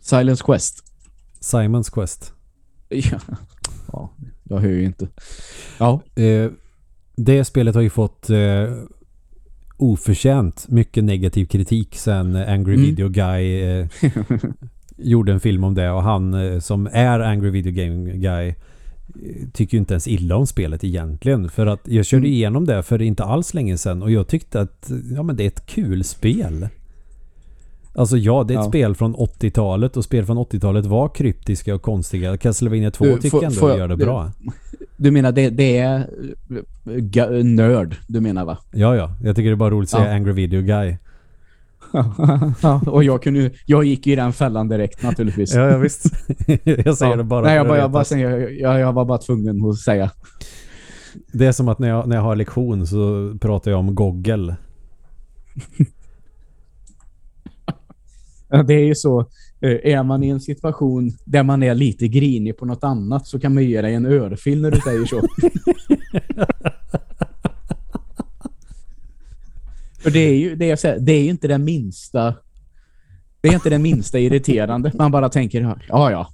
Silence 0.00 0.44
Quest. 0.44 0.84
Simons 1.40 1.90
Quest. 1.90 2.32
Ja, 2.88 3.20
ja 3.92 4.10
jag 4.44 4.58
hör 4.58 4.68
ju 4.68 4.84
inte. 4.84 5.08
Ja, 5.78 6.00
Eh, 6.14 6.50
det 7.16 7.44
spelet 7.44 7.74
har 7.74 7.82
ju 7.82 7.90
fått 7.90 8.30
eh, 8.30 8.72
oförtjänt 9.76 10.68
mycket 10.68 11.04
negativ 11.04 11.46
kritik 11.46 11.96
sen 11.96 12.36
Angry 12.36 12.74
Mm. 12.74 12.86
Video 12.86 13.08
Guy 13.08 13.62
eh, 13.62 13.86
gjorde 14.96 15.32
en 15.32 15.40
film 15.40 15.64
om 15.64 15.74
det 15.74 15.90
och 15.90 16.02
han 16.02 16.34
eh, 16.34 16.60
som 16.60 16.88
är 16.92 17.20
Angry 17.20 17.50
Video 17.50 17.72
Game 17.72 18.12
Guy 18.12 18.48
eh, 18.48 18.54
tycker 19.52 19.74
ju 19.76 19.78
inte 19.78 19.94
ens 19.94 20.08
illa 20.08 20.36
om 20.36 20.46
spelet 20.46 20.84
egentligen 20.84 21.48
för 21.50 21.66
att 21.66 21.80
jag 21.88 22.06
körde 22.06 22.26
Mm. 22.26 22.32
igenom 22.32 22.64
det 22.64 22.82
för 22.82 23.02
inte 23.02 23.24
alls 23.24 23.54
länge 23.54 23.78
sedan 23.78 24.02
och 24.02 24.10
jag 24.10 24.28
tyckte 24.28 24.60
att 24.60 24.90
ja 25.16 25.22
men 25.22 25.36
det 25.36 25.42
är 25.42 25.46
ett 25.46 25.66
kul 25.66 26.04
spel. 26.04 26.68
Alltså 27.94 28.16
ja, 28.16 28.44
det 28.44 28.54
är 28.54 28.58
ett 28.58 28.64
Ja. 28.64 28.68
spel 28.70 28.94
från 28.94 29.14
80-talet 29.14 29.96
och 29.96 30.04
spel 30.04 30.26
från 30.26 30.38
80-talet 30.38 30.86
var 30.86 31.08
kryptiska 31.08 31.74
och 31.74 31.82
konstiga. 31.82 32.36
Castlevania 32.36 32.90
2 32.90 33.04
Du, 33.04 33.18
tycker 33.20 33.36
jag 33.42 33.52
ändå 33.52 33.68
gör 33.78 33.88
det 33.88 33.96
du- 33.96 34.04
bra. 34.04 34.30
Du 34.96 35.10
menar 35.10 35.32
det, 35.32 35.50
det 35.50 35.78
är 35.78 35.96
eh, 37.16 37.44
nörd, 37.44 37.96
du 38.06 38.20
menar 38.20 38.44
va? 38.44 38.58
Ja, 38.72 38.96
ja. 38.96 39.12
Jag 39.22 39.36
tycker 39.36 39.48
det 39.50 39.54
är 39.54 39.56
bara 39.56 39.70
roligt 39.70 39.86
att 39.86 39.90
säga 40.00 40.08
Ja. 40.10 40.14
Angry 40.14 40.32
Video 40.32 40.62
Guy. 40.62 40.96
Ja, 42.62 42.80
och 42.86 43.04
jag 43.04 43.22
kunde 43.22 43.50
jag 43.66 43.84
gick 43.84 44.06
i 44.06 44.16
den 44.16 44.32
fällan 44.32 44.68
direkt 44.68 45.02
naturligtvis. 45.02 45.54
Ja, 45.54 45.70
ja 45.70 45.78
visst. 45.78 46.04
jag 46.64 46.96
säger 46.98 47.12
Ja. 47.12 47.16
det 47.16 47.24
bara 47.24 47.40
Nej, 47.44 47.56
jag, 47.56 47.66
bara, 47.66 47.78
jag, 47.78 47.90
bara 47.90 48.04
säger, 48.04 48.48
jag, 48.60 48.80
jag 48.80 48.92
var 48.92 49.04
bara 49.04 49.18
tvungen 49.18 49.64
att 49.64 49.78
säga. 49.78 50.10
Det 51.32 51.46
är 51.46 51.52
som 51.52 51.68
att 51.68 51.78
när 51.78 51.88
jag, 51.88 52.08
när 52.08 52.16
jag 52.16 52.22
har 52.22 52.36
lektion 52.36 52.86
så 52.86 53.32
pratar 53.40 53.70
jag 53.70 53.80
om 53.80 53.94
Goggle. 53.94 54.56
Ja, 58.48 58.62
Det 58.62 58.74
är 58.74 58.84
ju 58.84 58.94
så, 58.94 59.20
eh, 59.60 59.92
är 59.94 60.02
man 60.02 60.22
i 60.22 60.28
en 60.28 60.40
situation 60.40 61.10
där 61.24 61.42
man 61.42 61.62
är 61.62 61.74
lite 61.74 62.08
grinig 62.08 62.56
på 62.58 62.64
något 62.66 62.84
annat 62.84 63.26
så 63.26 63.40
kan 63.40 63.54
man 63.54 63.64
ge 63.64 63.82
dig 63.82 63.94
en 63.94 64.06
örfil 64.06 64.62
när 64.62 64.70
du 64.70 64.80
säger 64.80 65.04
så. 65.04 65.20
För 70.06 70.10
det 70.10 70.18
är 70.18 70.34
ju 70.34 70.56
det 70.56 70.76
så 70.76 70.88
här, 70.88 70.98
det 70.98 71.12
är 71.12 71.22
ju 71.22 71.30
inte 71.30 71.48
det 71.48 71.58
minsta 71.58 72.34
det 73.40 73.48
är 73.48 73.54
inte 73.54 73.70
det 73.70 73.78
minsta 73.78 74.18
irriterande. 74.18 74.92
Man 74.94 75.10
bara 75.10 75.28
tänker, 75.28 75.76
ja 75.88 76.10
ja. 76.10 76.28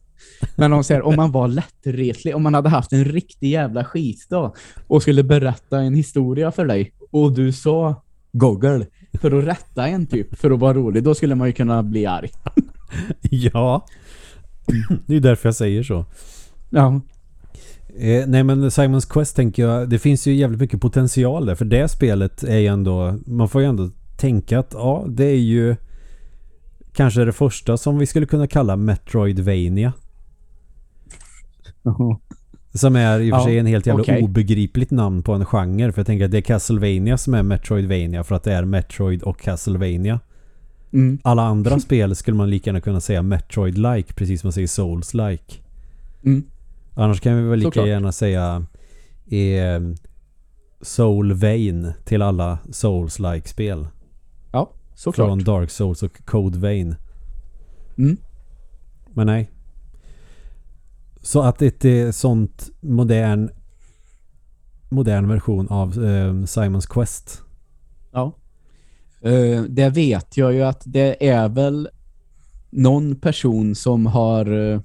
Men 0.57 0.73
om, 0.73 0.83
här, 0.89 1.03
om 1.03 1.16
man 1.16 1.33
var 1.33 1.49
lättretlig, 1.49 2.37
om 2.37 2.43
man 2.43 2.55
hade 2.55 2.68
haft 2.68 2.93
en 2.93 3.05
riktig 3.05 3.51
jävla 3.51 3.85
skitdag 3.85 4.53
och 4.87 5.03
skulle 5.03 5.23
berätta 5.23 5.81
en 5.81 5.95
historia 5.95 6.51
för 6.51 6.66
dig 6.66 6.93
och 7.11 7.33
du 7.33 7.53
sa 7.53 8.03
Google 8.33 8.87
för 9.20 9.39
att 9.39 9.45
rätta 9.45 9.89
en 9.89 10.07
typ, 10.07 10.39
för 10.39 10.51
att 10.51 10.61
vara 10.61 10.75
rolig, 10.75 11.05
då 11.05 11.14
skulle 11.14 11.35
man 11.35 11.47
ju 11.47 11.53
kunna 11.53 11.83
bli 11.83 12.07
arg. 12.07 12.31
ja. 13.31 13.87
Det 15.07 15.16
är 15.16 15.20
därför 15.20 15.49
jag 15.49 15.57
säger 15.57 15.83
så. 15.83 16.05
Ja. 16.70 17.01
Eh, 17.99 18.26
nej 18.26 18.45
men 18.45 18.70
Simons 18.70 19.05
Quest 19.05 19.36
tänker 19.36 19.62
jag, 19.62 19.88
det 19.88 19.99
finns 19.99 20.26
ju 20.26 20.34
jävligt 20.34 20.61
mycket 20.61 20.80
potential 20.80 21.47
där. 21.47 21.55
För 21.55 21.64
det 21.64 21.88
spelet 21.88 22.43
är 22.43 22.59
ju 22.59 22.66
ändå, 22.66 23.18
man 23.26 23.49
får 23.49 23.61
ju 23.61 23.66
ändå 23.66 23.90
tänka 24.16 24.59
att 24.59 24.70
ja, 24.72 25.05
det 25.09 25.24
är 25.24 25.40
ju 25.40 25.76
kanske 26.95 27.24
det 27.24 27.32
första 27.32 27.76
som 27.76 27.99
vi 27.99 28.07
skulle 28.07 28.26
kunna 28.26 28.47
kalla 28.47 28.76
Metroidvania. 28.76 29.93
Som 32.74 32.97
är 32.97 33.20
i 33.20 33.32
och 33.32 33.36
för 33.36 33.45
sig 33.45 33.59
en 33.59 33.66
helt 33.66 33.86
jävla 33.86 34.03
okej. 34.03 34.22
obegripligt 34.22 34.90
namn 34.90 35.22
på 35.22 35.32
en 35.32 35.45
genre. 35.45 35.93
För 35.93 35.99
jag 35.99 36.07
tänker 36.07 36.24
att 36.24 36.30
det 36.30 36.38
är 36.38 36.43
Castlevania 36.43 37.18
som 37.18 37.34
är 37.34 37.43
Metroidvania 37.43 38.24
för 38.24 38.34
att 38.34 38.43
det 38.43 38.53
är 38.53 38.64
Metroid 38.64 39.22
och 39.22 39.40
Castlevania. 39.40 40.20
Mm. 40.93 41.18
Alla 41.22 41.43
andra 41.43 41.80
spel 41.80 42.14
skulle 42.14 42.36
man 42.36 42.51
lika 42.51 42.70
gärna 42.70 42.80
kunna 42.80 43.01
säga 43.01 43.22
Metroid-like, 43.22 44.14
precis 44.14 44.40
som 44.40 44.49
man 44.49 44.53
säger 44.53 44.66
Souls-like. 44.66 45.61
Mm. 46.24 46.43
Annars 46.95 47.20
kan 47.20 47.36
vi 47.36 47.43
väl 47.43 47.59
lika 47.59 47.68
Såklart. 47.68 47.88
gärna 47.88 48.12
säga 48.12 48.66
eh, 49.26 49.80
Soul 50.80 51.32
Vein 51.32 51.93
till 52.05 52.22
alla 52.22 52.59
Souls-like 52.70 53.49
spel. 53.49 53.86
Ja, 54.53 54.70
såklart. 54.95 55.28
Från 55.28 55.45
Dark 55.45 55.70
Souls 55.70 56.03
och 56.03 56.24
Code 56.24 56.59
Vein. 56.59 56.95
Mm. 57.99 58.16
Men 59.12 59.26
nej. 59.26 59.51
Så 61.20 61.43
att 61.43 61.62
ett 61.62 61.84
eh, 61.84 62.11
sånt 62.11 62.70
modern 62.80 63.51
modern 64.88 65.28
version 65.28 65.68
av 65.68 66.05
eh, 66.05 66.45
Simons 66.45 66.86
Quest. 66.86 67.43
Ja. 68.12 68.32
Uh, 69.26 69.62
det 69.62 69.88
vet 69.88 70.36
jag 70.36 70.53
ju 70.53 70.62
att 70.62 70.82
det 70.84 71.28
är 71.28 71.49
väl 71.49 71.88
någon 72.70 73.16
person 73.16 73.74
som 73.74 74.07
har 74.07 74.70
eh, 74.72 74.80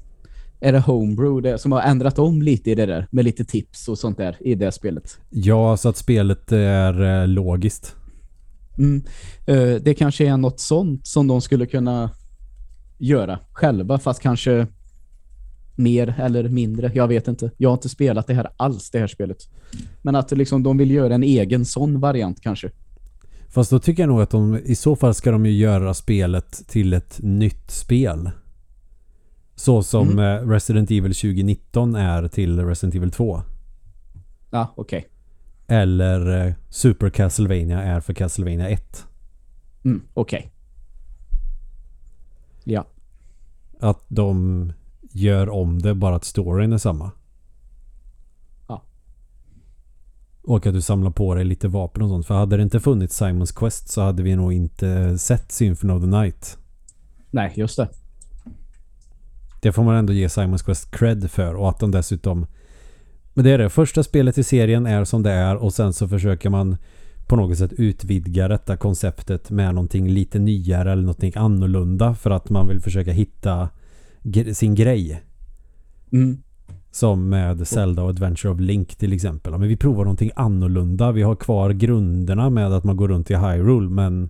är 0.59 0.71
det 0.71 0.79
Homebrew 0.79 1.51
det, 1.51 1.57
som 1.57 1.71
har 1.71 1.81
ändrat 1.81 2.19
om 2.19 2.41
lite 2.41 2.71
i 2.71 2.75
det 2.75 2.85
där 2.85 3.07
med 3.11 3.25
lite 3.25 3.45
tips 3.45 3.87
och 3.87 3.97
sånt 3.97 4.17
där 4.17 4.37
i 4.39 4.55
det 4.55 4.71
spelet. 4.71 5.17
Ja, 5.29 5.77
så 5.77 5.89
att 5.89 5.97
spelet 5.97 6.51
är 6.51 7.21
eh, 7.21 7.27
logiskt. 7.27 7.95
Mm. 8.77 9.03
Eh, 9.45 9.81
det 9.81 9.93
kanske 9.93 10.27
är 10.27 10.37
något 10.37 10.59
sånt 10.59 11.07
som 11.07 11.27
de 11.27 11.41
skulle 11.41 11.65
kunna 11.65 12.11
göra 12.97 13.39
själva 13.51 13.99
fast 13.99 14.21
kanske 14.21 14.67
mer 15.75 16.15
eller 16.17 16.49
mindre. 16.49 16.91
Jag 16.95 17.07
vet 17.07 17.27
inte. 17.27 17.51
Jag 17.57 17.69
har 17.69 17.73
inte 17.73 17.89
spelat 17.89 18.27
det 18.27 18.33
här 18.33 18.49
alls, 18.57 18.89
det 18.91 18.99
här 18.99 19.07
spelet. 19.07 19.37
Men 20.01 20.15
att 20.15 20.31
liksom 20.31 20.63
de 20.63 20.77
vill 20.77 20.91
göra 20.91 21.15
en 21.15 21.23
egen 21.23 21.65
sån 21.65 21.99
variant 21.99 22.41
kanske. 22.41 22.71
Fast 23.49 23.71
då 23.71 23.79
tycker 23.79 24.03
jag 24.03 24.07
nog 24.07 24.21
att 24.21 24.29
de 24.29 24.57
i 24.57 24.75
så 24.75 24.95
fall 24.95 25.13
ska 25.13 25.31
de 25.31 25.45
ju 25.45 25.51
göra 25.51 25.93
spelet 25.93 26.67
till 26.67 26.93
ett 26.93 27.19
nytt 27.19 27.71
spel. 27.71 28.29
Så 29.59 29.83
som 29.83 30.19
eh, 30.19 30.47
Resident 30.47 30.91
Evil 30.91 31.15
2019 31.15 31.95
är 31.95 32.27
till 32.27 32.65
Resident 32.65 32.95
Evil 32.95 33.11
2. 33.11 33.41
Ja, 34.49 34.73
okej. 34.75 35.07
Eller 35.67 36.47
eh, 36.47 36.53
Super 36.69 37.09
Castlevania 37.09 37.83
är 37.83 37.99
för 37.99 38.13
Castlevania 38.13 38.69
1. 38.69 39.05
Mm, 39.85 40.01
okej. 40.13 40.51
Ja. 42.63 42.85
Att 43.79 44.03
de 44.07 44.73
gör 45.11 45.49
om 45.49 45.81
det 45.81 45.95
bara 45.95 46.15
att 46.15 46.25
storyn 46.25 46.73
är 46.73 46.77
samma. 46.77 47.11
Ja. 48.67 48.81
Och 50.43 50.65
att 50.65 50.73
du 50.73 50.81
samlar 50.81 51.11
på 51.11 51.35
dig 51.35 51.45
lite 51.45 51.67
vapen 51.67 52.03
och 52.03 52.09
sånt. 52.09 52.27
För 52.27 52.33
hade 52.33 52.57
det 52.57 52.63
inte 52.63 52.79
funnits 52.79 53.17
Simons 53.17 53.51
Quest 53.51 53.89
så 53.89 54.01
hade 54.01 54.23
vi 54.23 54.35
nog 54.35 54.53
inte 54.53 55.17
sett 55.17 55.51
Symphony 55.51 55.93
of 55.93 56.01
the 56.01 56.07
Night. 56.07 56.57
Nej, 57.31 57.53
just 57.55 57.77
det. 57.77 57.89
Det 59.59 59.71
får 59.71 59.83
man 59.83 59.95
ändå 59.95 60.13
ge 60.13 60.29
Simons 60.29 60.61
Quest 60.61 60.91
cred 60.91 61.31
för. 61.31 61.55
Och 61.55 61.69
att 61.69 61.79
de 61.79 61.91
dessutom... 61.91 62.45
Men 63.33 63.43
det 63.43 63.51
är 63.51 63.57
det. 63.57 63.69
Första 63.69 64.03
spelet 64.03 64.37
i 64.37 64.43
serien 64.43 64.85
är 64.85 65.03
som 65.03 65.23
det 65.23 65.31
är 65.31 65.55
och 65.55 65.73
sen 65.73 65.93
så 65.93 66.07
försöker 66.07 66.49
man 66.49 66.77
på 67.27 67.35
något 67.35 67.57
sätt 67.57 67.73
utvidga 67.73 68.47
detta 68.47 68.77
konceptet 68.77 69.49
med 69.49 69.75
någonting 69.75 70.09
lite 70.09 70.39
nyare 70.39 70.91
eller 70.91 71.01
någonting 71.01 71.33
annorlunda 71.35 72.15
för 72.15 72.31
att 72.31 72.49
man 72.49 72.67
vill 72.67 72.81
försöka 72.81 73.11
hitta 73.11 73.69
sin 74.53 74.75
grej. 74.75 75.23
Mm. 76.11 76.37
Som 76.91 77.29
med 77.29 77.67
Zelda 77.67 78.03
och 78.03 78.09
Adventure 78.09 78.53
of 78.53 78.59
Link 78.59 78.95
till 78.95 79.13
exempel. 79.13 79.51
Men 79.57 79.67
vi 79.67 79.77
provar 79.77 80.03
någonting 80.03 80.31
annorlunda. 80.35 81.11
Vi 81.11 81.21
har 81.21 81.35
kvar 81.35 81.69
grunderna 81.69 82.49
med 82.49 82.73
att 82.73 82.83
man 82.83 82.97
går 82.97 83.07
runt 83.07 83.31
i 83.31 83.35
Hyrule 83.35 83.89
men 83.89 84.29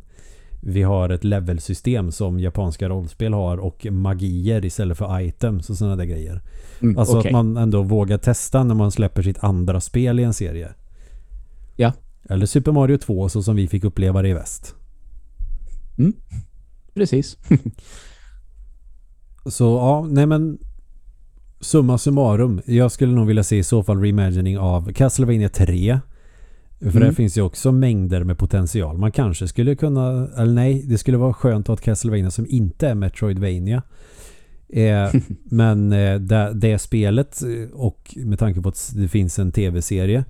vi 0.61 0.83
har 0.83 1.09
ett 1.09 1.23
levelsystem 1.23 2.11
som 2.11 2.39
japanska 2.39 2.89
rollspel 2.89 3.33
har 3.33 3.57
och 3.57 3.87
magier 3.91 4.65
istället 4.65 4.97
för 4.97 5.19
items 5.21 5.69
och 5.69 5.77
sådana 5.77 5.95
där 5.95 6.05
grejer. 6.05 6.41
Mm, 6.81 6.97
Alltså 6.97 7.17
okej. 7.19 7.29
att 7.29 7.33
man 7.33 7.57
ändå 7.57 7.83
vågar 7.83 8.17
testa 8.17 8.63
när 8.63 8.75
man 8.75 8.91
släpper 8.91 9.21
sitt 9.21 9.43
andra 9.43 9.81
spel 9.81 10.19
i 10.19 10.23
en 10.23 10.33
serie. 10.33 10.69
Ja. 11.75 11.93
Eller 12.29 12.45
Super 12.45 12.71
Mario 12.71 12.97
2 12.97 13.29
så 13.29 13.43
som 13.43 13.55
vi 13.55 13.67
fick 13.67 13.83
uppleva 13.83 14.21
det 14.21 14.29
i 14.29 14.33
väst. 14.33 14.75
Precis. 16.93 17.37
Så 19.45 19.63
ja, 19.63 20.07
nej 20.09 20.25
men 20.25 20.57
Summa 21.59 21.97
summarum. 21.97 22.61
Jag 22.65 22.91
skulle 22.91 23.13
nog 23.13 23.27
vilja 23.27 23.43
se 23.43 23.57
i 23.57 23.63
så 23.63 23.83
fall 23.83 24.01
reimagining 24.01 24.57
av 24.57 24.93
Castlevania 24.93 25.49
3. 25.49 25.99
För 26.79 26.87
Mm. 26.89 26.99
där 27.03 27.11
finns 27.11 27.37
ju 27.37 27.41
också 27.41 27.71
mängder 27.71 28.23
med 28.23 28.37
potential. 28.37 28.97
Man 28.97 29.11
kanske 29.11 29.47
skulle 29.47 29.75
kunna, 29.75 30.27
eller 30.37 30.53
nej, 30.53 30.83
det 30.87 30.97
skulle 30.97 31.17
vara 31.17 31.33
skönt 31.33 31.63
att 31.63 31.67
ha 31.67 31.73
ett 31.75 31.81
Castlevania 31.81 32.31
som 32.31 32.45
inte 32.49 32.87
är 32.87 32.95
Metroidvania. 32.95 33.83
Eh, 34.69 35.13
men 35.43 35.91
eh, 35.91 36.19
det, 36.19 36.53
det 36.53 36.79
spelet 36.79 37.41
eh, 37.43 37.69
och 37.73 38.15
med 38.15 38.39
tanke 38.39 38.61
på 38.61 38.69
att 38.69 38.91
det 38.95 39.07
finns 39.07 39.39
en 39.39 39.51
tv-serie 39.51 40.25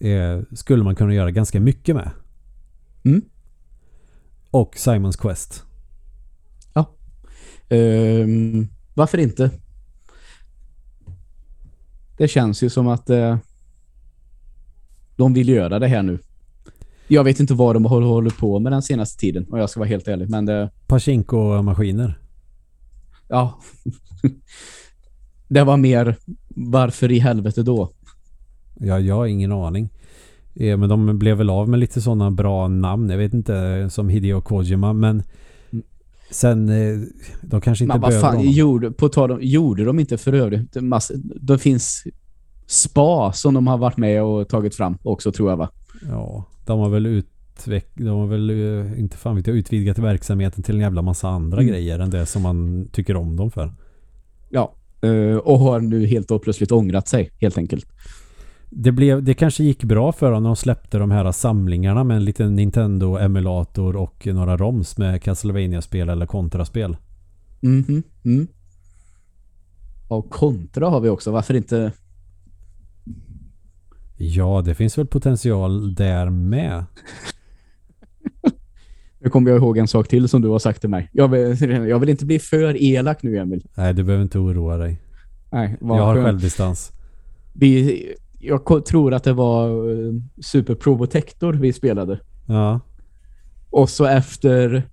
eh, 0.00 0.40
skulle 0.52 0.84
man 0.84 0.94
kunna 0.94 1.14
göra 1.14 1.30
ganska 1.30 1.60
mycket 1.60 1.96
med. 1.96 2.10
Mm. 3.04 3.22
Och 4.50 4.76
Simons 4.76 5.16
Quest. 5.16 5.64
Ehm, 7.72 8.68
varför 8.94 9.18
inte? 9.18 9.50
Det 12.16 12.28
känns 12.28 12.62
ju 12.62 12.70
som 12.70 12.88
att 12.88 13.10
eh, 13.10 13.38
de 15.22 15.34
vill 15.34 15.48
göra 15.48 15.78
det 15.78 15.86
här 15.86 16.02
nu. 16.02 16.18
Jag 17.08 17.24
vet 17.24 17.40
inte 17.40 17.54
vad 17.54 17.76
de 17.76 17.84
håller, 17.84 18.30
på 18.30 18.58
med 18.58 18.72
den 18.72 18.82
senaste 18.82 19.20
tiden, 19.20 19.46
om 19.50 19.58
jag 19.58 19.70
ska 19.70 19.80
vara 19.80 19.88
helt 19.88 20.08
ärlig. 20.08 20.30
Men 20.30 20.46
det, 20.46 20.70
Pachinko-maskiner. 20.86 22.18
ja. 23.28 23.58
det 25.48 25.64
var 25.64 25.76
mer 25.76 26.16
varför 26.48 27.12
i 27.12 27.18
helvete 27.18 27.62
då? 27.62 27.92
Ja, 28.80 29.00
jag 29.00 29.14
har 29.14 29.26
ingen 29.26 29.52
aning. 29.52 29.90
Eh, 30.54 30.76
Men 30.76 30.88
de 30.88 31.18
blev 31.18 31.36
väl 31.36 31.50
av 31.50 31.68
med 31.68 31.80
lite 31.80 32.00
sådana 32.00 32.30
bra 32.30 32.68
namn. 32.68 33.10
Jag 33.10 33.18
vet 33.18 33.34
inte, 33.34 33.88
som 33.90 34.08
Hideo 34.08 34.40
Kojima. 34.40 34.92
Men 34.92 35.22
sen, 36.30 36.68
eh, 36.68 37.00
de 37.42 37.60
kanske 37.60 37.84
inte 37.84 37.94
Men 37.94 38.00
vad 38.00 38.20
fan, 38.20 38.50
gjorde, 38.50 38.90
på 38.90 39.08
tal 39.08 39.30
om, 39.30 39.38
gjorde 39.42 39.84
de 39.84 39.98
inte 39.98 40.18
för 40.18 40.32
övrigt 40.32 40.82
massa, 40.82 41.14
Det 41.40 41.58
finns 41.58 42.04
spa 42.66 43.32
som 43.32 43.54
de 43.54 43.66
har 43.66 43.78
varit 43.78 43.96
med 43.96 44.22
och 44.22 44.48
tagit 44.48 44.74
fram 44.74 44.98
också 45.02 45.32
tror 45.32 45.50
jag 45.50 45.56
va? 45.56 45.68
Ja, 46.08 46.44
de 46.66 46.80
har 46.80 46.88
väl 46.88 47.06
ut, 47.06 47.28
De 47.94 48.08
har 48.08 48.26
väl 48.26 48.50
eh, 48.50 49.00
inte 49.00 49.16
fan 49.16 49.36
vet 49.36 49.46
jag, 49.46 49.56
utvidgat 49.56 49.98
verksamheten 49.98 50.62
till 50.62 50.74
en 50.74 50.80
jävla 50.80 51.02
massa 51.02 51.28
andra 51.28 51.58
Mm. 51.58 51.72
grejer 51.72 51.98
än 51.98 52.10
det 52.10 52.26
som 52.26 52.42
man 52.42 52.88
tycker 52.92 53.16
om 53.16 53.36
dem 53.36 53.50
för. 53.50 53.72
Ja. 54.50 54.74
Eh, 55.02 55.36
och 55.36 55.58
har 55.58 55.80
nu 55.80 56.06
helt 56.06 56.30
och 56.30 56.42
plötsligt 56.42 56.72
ångrat 56.72 57.08
sig, 57.08 57.30
helt 57.40 57.58
enkelt. 57.58 57.86
Det, 58.70 58.92
blev, 58.92 59.22
det 59.22 59.34
kanske 59.34 59.64
gick 59.64 59.84
bra 59.84 60.12
för 60.12 60.32
dem 60.32 60.42
när 60.42 60.50
de 60.50 60.56
släppte 60.56 60.98
de 60.98 61.10
här 61.10 61.32
samlingarna 61.32 62.04
med 62.04 62.16
en 62.16 62.24
liten 62.24 62.56
Nintendo-emulator 62.56 63.96
och 63.96 64.26
några 64.26 64.56
ROMs 64.56 64.98
med 64.98 65.22
Castlevania-spel 65.22 66.08
eller 66.08 66.26
kontraspel. 66.26 66.96
Mhm. 67.60 68.02
Mm. 68.24 68.46
Och 70.08 70.30
kontra 70.30 70.88
har 70.88 71.00
vi 71.00 71.08
också. 71.08 71.30
Varför 71.30 71.54
inte... 71.54 71.92
Ja, 74.24 74.62
det 74.64 74.74
finns 74.74 74.98
väl 74.98 75.06
potential 75.06 75.94
där 75.94 76.30
med. 76.30 76.84
Nu 79.18 79.30
kommer 79.30 79.50
jag 79.50 79.58
ihåg 79.58 79.78
en 79.78 79.88
sak 79.88 80.08
till 80.08 80.28
som 80.28 80.42
du 80.42 80.48
har 80.48 80.58
sagt 80.58 80.80
till 80.80 80.90
mig. 80.90 81.10
Jag 81.12 81.28
vill, 81.28 81.70
jag 81.88 81.98
vill 81.98 82.08
inte 82.08 82.26
bli 82.26 82.38
för 82.38 82.82
elak 82.82 83.22
nu, 83.22 83.36
Emil. 83.38 83.66
Nej, 83.74 83.94
du 83.94 84.02
behöver 84.04 84.22
inte 84.22 84.38
oroa 84.38 84.76
dig. 84.76 85.00
Nej, 85.52 85.76
Jag 85.80 85.86
har 85.88 86.14
skönt. 86.14 86.26
självdistans. 86.26 86.92
Vi, 87.52 88.02
jag 88.40 88.84
tror 88.86 89.14
att 89.14 89.24
det 89.24 89.32
var 89.32 89.68
eh, 89.90 90.12
Super 90.40 90.74
Probotector 90.74 91.52
vi 91.52 91.72
spelade. 91.72 92.20
Ja. 92.46 92.80
Och 93.70 93.90
så 93.90 94.04
efter... 94.04 94.88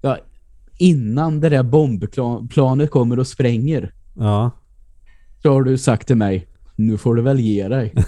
Ja, 0.00 0.18
innan 0.78 1.40
det 1.40 1.48
där 1.48 1.62
bombplanet 1.62 2.90
kommer 2.90 3.18
och 3.18 3.26
spränger 3.26 3.92
Ja. 4.14 4.50
så 5.42 5.52
har 5.52 5.62
du 5.62 5.78
sagt 5.78 6.06
till 6.06 6.16
mig 6.16 6.46
nu 6.78 6.98
får 6.98 7.14
du 7.14 7.22
väl 7.22 7.40
ge 7.40 7.68
dig. 7.68 7.94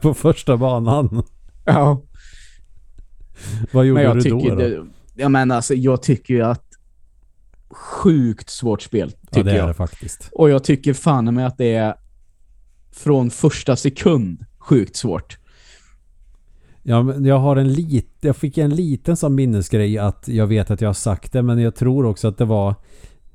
På 0.00 0.14
första 0.14 0.56
banan. 0.56 1.22
ja, 1.64 2.02
Vad 3.72 3.86
gjorde 3.86 4.00
men 4.02 4.08
jag 4.08 4.16
du 4.16 4.20
tycker 4.22 4.50
då? 4.50 4.54
då? 4.54 4.60
det, 4.62 4.86
ja, 5.14 5.28
men 5.28 5.50
alltså, 5.50 5.74
jag 5.74 6.02
tycker 6.02 6.34
ju 6.34 6.42
att 6.42 6.64
sjukt 7.70 8.50
svårt 8.50 8.82
spel, 8.82 9.12
Ja, 9.20 9.28
tycker 9.30 9.44
det 9.44 9.50
är 9.50 9.56
jag. 9.56 9.68
det 9.68 9.74
faktiskt. 9.74 10.28
Och 10.32 10.50
jag 10.50 10.64
tycker 10.64 10.94
fan 10.94 11.34
med 11.34 11.46
att 11.46 11.58
det 11.58 11.74
är 11.74 11.94
från 12.92 13.30
första 13.30 13.76
sekund 13.76 14.44
sjukt 14.58 14.96
svårt. 14.96 15.38
Ja, 16.82 17.14
jag 17.14 17.38
har 17.38 17.56
en 17.56 17.72
lit, 17.72 18.10
jag 18.20 18.36
fick 18.36 18.58
en 18.58 18.70
liten 18.74 19.16
sån 19.16 19.34
minnesgrej 19.34 19.98
att 19.98 20.28
jag 20.28 20.46
vet 20.46 20.70
att 20.70 20.80
jag 20.80 20.88
har 20.88 20.94
sagt 20.94 21.32
det 21.32 21.42
men 21.42 21.58
jag 21.58 21.74
tror 21.74 22.04
också 22.06 22.28
att 22.28 22.38
det 22.38 22.44
var 22.44 22.74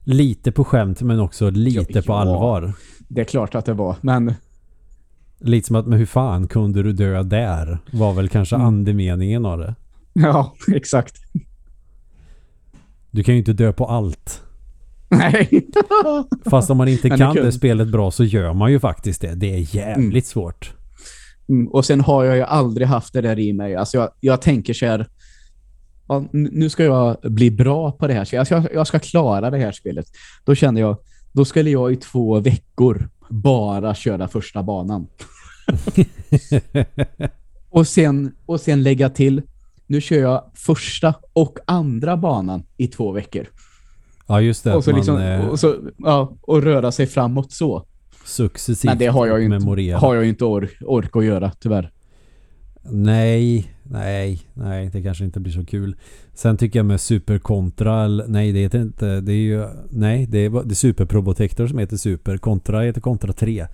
lite 0.04 0.52
på 0.52 0.64
skämt 0.64 1.02
men 1.02 1.20
också 1.20 1.50
lite 1.50 1.86
Ja, 1.94 2.02
på 2.02 2.14
allvar. 2.14 2.74
Det 3.08 3.22
är 3.22 3.26
klart 3.26 3.56
att 3.56 3.66
det 3.66 3.74
var, 3.74 3.96
men 4.02 4.34
Lite 5.40 5.68
som 5.68 5.76
att 5.76 5.88
men 5.88 6.00
hur 6.00 6.06
fan 6.06 6.48
kunde 6.48 6.84
du 6.84 6.94
dö 6.94 7.24
där? 7.24 7.80
Var 7.92 8.14
väl 8.14 8.30
kanske 8.30 8.56
Mm. 8.56 8.68
andemeningen 8.68 9.46
av 9.46 9.58
det. 9.60 9.76
ja, 10.14 10.54
exakt. 10.76 11.16
Du 13.12 13.24
kan 13.24 13.34
ju 13.36 13.40
inte 13.40 13.54
dö 13.54 13.74
på 13.74 13.86
allt. 13.86 14.42
Nej. 15.10 15.68
Fast 16.46 16.70
om 16.70 16.78
man 16.78 16.88
inte 16.88 17.10
kan 17.10 17.36
det 17.36 17.52
spelet 17.52 17.88
bra 17.88 18.12
så 18.12 18.24
gör 18.24 18.54
man 18.54 18.72
ju 18.72 18.80
faktiskt 18.80 19.22
det. 19.22 19.36
Det 19.36 19.54
är 19.54 19.76
jävligt 19.76 20.26
svårt. 20.26 20.74
Mm, 21.50 21.68
och 21.68 21.86
sen 21.86 22.02
har 22.02 22.24
jag 22.24 22.36
ju 22.36 22.44
aldrig 22.44 22.88
haft 22.88 23.14
det 23.14 23.22
där 23.22 23.40
i 23.40 23.54
mig. 23.54 23.76
Alltså 23.76 23.98
jag, 23.98 24.10
jag 24.20 24.42
tänker 24.42 24.74
så 24.74 24.86
här, 24.86 25.08
ja, 26.08 26.26
nu 26.32 26.70
ska 26.70 26.84
jag 26.84 27.18
bli 27.22 27.52
bra 27.52 27.92
på 27.92 28.08
det 28.08 28.14
här 28.14 28.26
spelet. 28.26 28.40
Alltså 28.40 28.56
jag, 28.56 28.80
jag 28.80 28.88
ska 28.88 29.00
klara 29.00 29.50
det 29.50 29.58
här 29.58 29.72
spelet. 29.72 30.06
Då 30.46 30.56
känner 30.56 30.82
jag, 30.82 30.98
då 31.32 31.46
skulle 31.46 31.70
jag 31.70 31.94
i 31.94 31.96
två 31.96 32.40
veckor 32.40 33.10
bara 33.30 33.96
köra 33.96 34.28
första 34.28 34.64
banan. 34.64 35.08
och, 37.70 37.88
sen, 37.88 38.36
och 38.46 38.62
sen 38.62 38.84
lägga 38.84 39.10
till, 39.10 39.42
nu 39.88 40.02
kör 40.02 40.20
jag 40.20 40.52
första 40.54 41.14
och 41.34 41.60
andra 41.66 42.18
banan 42.18 42.64
i 42.78 42.88
två 42.88 43.12
veckor. 43.12 43.48
Ja 44.28 44.42
just 44.42 44.64
det. 44.64 44.76
Och 44.76 44.84
så 44.84 44.90
man 44.90 45.00
liksom, 45.00 45.18
eh, 45.18 45.48
och, 45.48 45.60
så, 45.60 45.76
ja, 45.98 46.38
och 46.42 46.64
röra 46.64 46.92
sig 46.92 47.08
framåt 47.08 47.52
så. 47.52 47.86
Successivt 48.26 48.90
Men 48.90 48.98
det 48.98 49.08
har 49.08 49.28
jag 49.28 49.40
ju 49.40 49.46
inte, 49.46 49.96
har 49.96 50.16
jag 50.16 50.24
ju 50.24 50.30
inte 50.30 50.46
or, 50.46 50.70
ork 50.86 51.16
att 51.16 51.26
göra, 51.26 51.52
tyvärr. 51.60 51.92
Nej, 52.90 53.72
nej, 53.84 54.42
nej, 54.54 54.90
det 54.94 55.02
kanske 55.02 55.26
inte 55.26 55.40
blir 55.40 55.54
så 55.54 55.66
kul. 55.66 55.96
Sen 56.34 56.58
tycker 56.58 56.80
jag 56.80 56.86
med 56.86 57.02
Superkontra, 57.02 58.08
nej 58.08 58.52
det 58.52 58.60
heter 58.60 58.82
inte, 58.82 59.22
det 59.22 59.32
är 59.34 59.36
ju, 59.36 59.66
nej 59.90 60.26
det 60.26 60.38
är, 60.38 60.50
det 60.50 60.74
är 60.74 60.76
Super 60.76 61.06
Probotector 61.06 61.68
som 61.68 61.78
heter 61.80 61.98
Super, 61.98 62.38
Kontra 62.38 62.82
heter 62.82 63.02
Kontra 63.02 63.34
3. 63.34 63.60
Eh, 63.60 63.68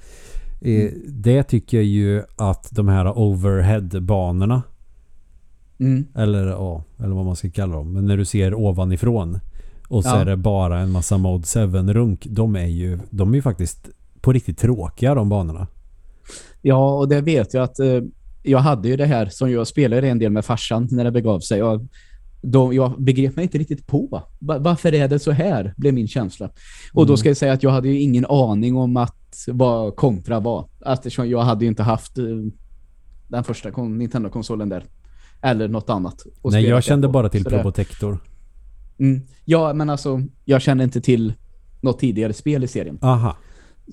Mm. 0.63 0.93
Det 1.07 1.43
tycker 1.43 1.77
jag 1.77 1.85
ju 1.85 2.23
att 2.37 2.67
de 2.71 2.87
här 2.87 3.17
overhead-banorna, 3.17 4.61
Mm. 5.79 6.05
eller, 6.15 6.47
ja, 6.47 6.83
eller 6.99 7.15
vad 7.15 7.25
man 7.25 7.35
ska 7.35 7.49
kalla 7.49 7.73
dem, 7.75 7.93
men 7.93 8.05
när 8.05 8.17
du 8.17 8.25
ser 8.25 8.53
ovanifrån 8.53 9.39
och 9.87 10.03
så 10.03 10.09
Ja. 10.09 10.17
är 10.21 10.25
det 10.25 10.37
bara 10.37 10.79
en 10.79 10.91
massa 10.91 11.17
Mod 11.17 11.41
7-runk, 11.45 12.27
de 12.29 12.55
är 12.55 12.65
ju, 12.65 12.99
de 13.09 13.31
är 13.31 13.35
ju 13.35 13.41
faktiskt 13.41 13.89
på 14.21 14.33
riktigt 14.33 14.57
tråkiga 14.57 15.15
de 15.15 15.29
banorna. 15.29 15.67
Ja, 16.61 16.93
och 16.97 17.07
det 17.09 17.21
vet 17.21 17.53
jag 17.53 17.63
att 17.63 17.79
eh, 17.79 18.01
jag 18.43 18.59
hade 18.59 18.87
ju 18.87 18.95
det 18.97 19.05
här 19.05 19.25
som 19.25 19.51
jag 19.51 19.67
spelade 19.67 20.07
en 20.09 20.19
del 20.19 20.31
med 20.31 20.45
farsan 20.45 20.87
när 20.91 21.03
det 21.03 21.11
begav 21.11 21.39
sig. 21.39 21.63
Och 21.63 21.81
de, 22.41 22.73
jag 22.73 23.03
begrep 23.03 23.35
mig 23.35 23.43
inte 23.43 23.57
riktigt 23.57 23.87
på. 23.87 24.23
Va- 24.39 24.59
varför 24.59 24.93
är 24.93 25.07
det 25.07 25.19
så 25.19 25.31
här? 25.31 25.73
Blev 25.77 25.93
min 25.93 26.07
känsla. 26.07 26.45
Och 26.93 27.05
då 27.05 27.11
Mm. 27.13 27.17
ska 27.17 27.29
jag 27.29 27.37
säga 27.37 27.53
att 27.53 27.63
jag 27.63 27.71
hade 27.71 27.87
ju 27.89 27.99
ingen 28.01 28.25
aning 28.25 28.75
om 28.75 28.97
att 28.97 29.45
vad 29.47 29.95
kontra 29.95 30.39
var. 30.39 30.69
Eftersom 30.85 31.29
jag 31.29 31.41
hade 31.41 31.65
ju 31.65 31.69
inte 31.69 31.83
haft 31.83 32.17
eh, 32.17 32.25
den 33.27 33.43
första 33.43 33.71
kon- 33.71 33.97
Nintendo-konsolen 33.97 34.69
där. 34.69 34.85
Eller 35.41 35.67
något 35.67 35.89
annat. 35.89 36.25
Nej, 36.43 36.63
jag 36.65 36.83
kände 36.83 37.07
på. 37.07 37.11
bara 37.11 37.29
till 37.29 37.43
Probotector. 37.45 38.17
Mm. 38.99 39.21
Ja, 39.45 39.73
men 39.73 39.89
alltså, 39.89 40.21
jag 40.45 40.61
kände 40.61 40.83
inte 40.83 41.01
till 41.01 41.33
något 41.81 41.99
tidigare 41.99 42.33
spel 42.33 42.63
i 42.63 42.67
serien. 42.67 42.99
Aha. 43.01 43.35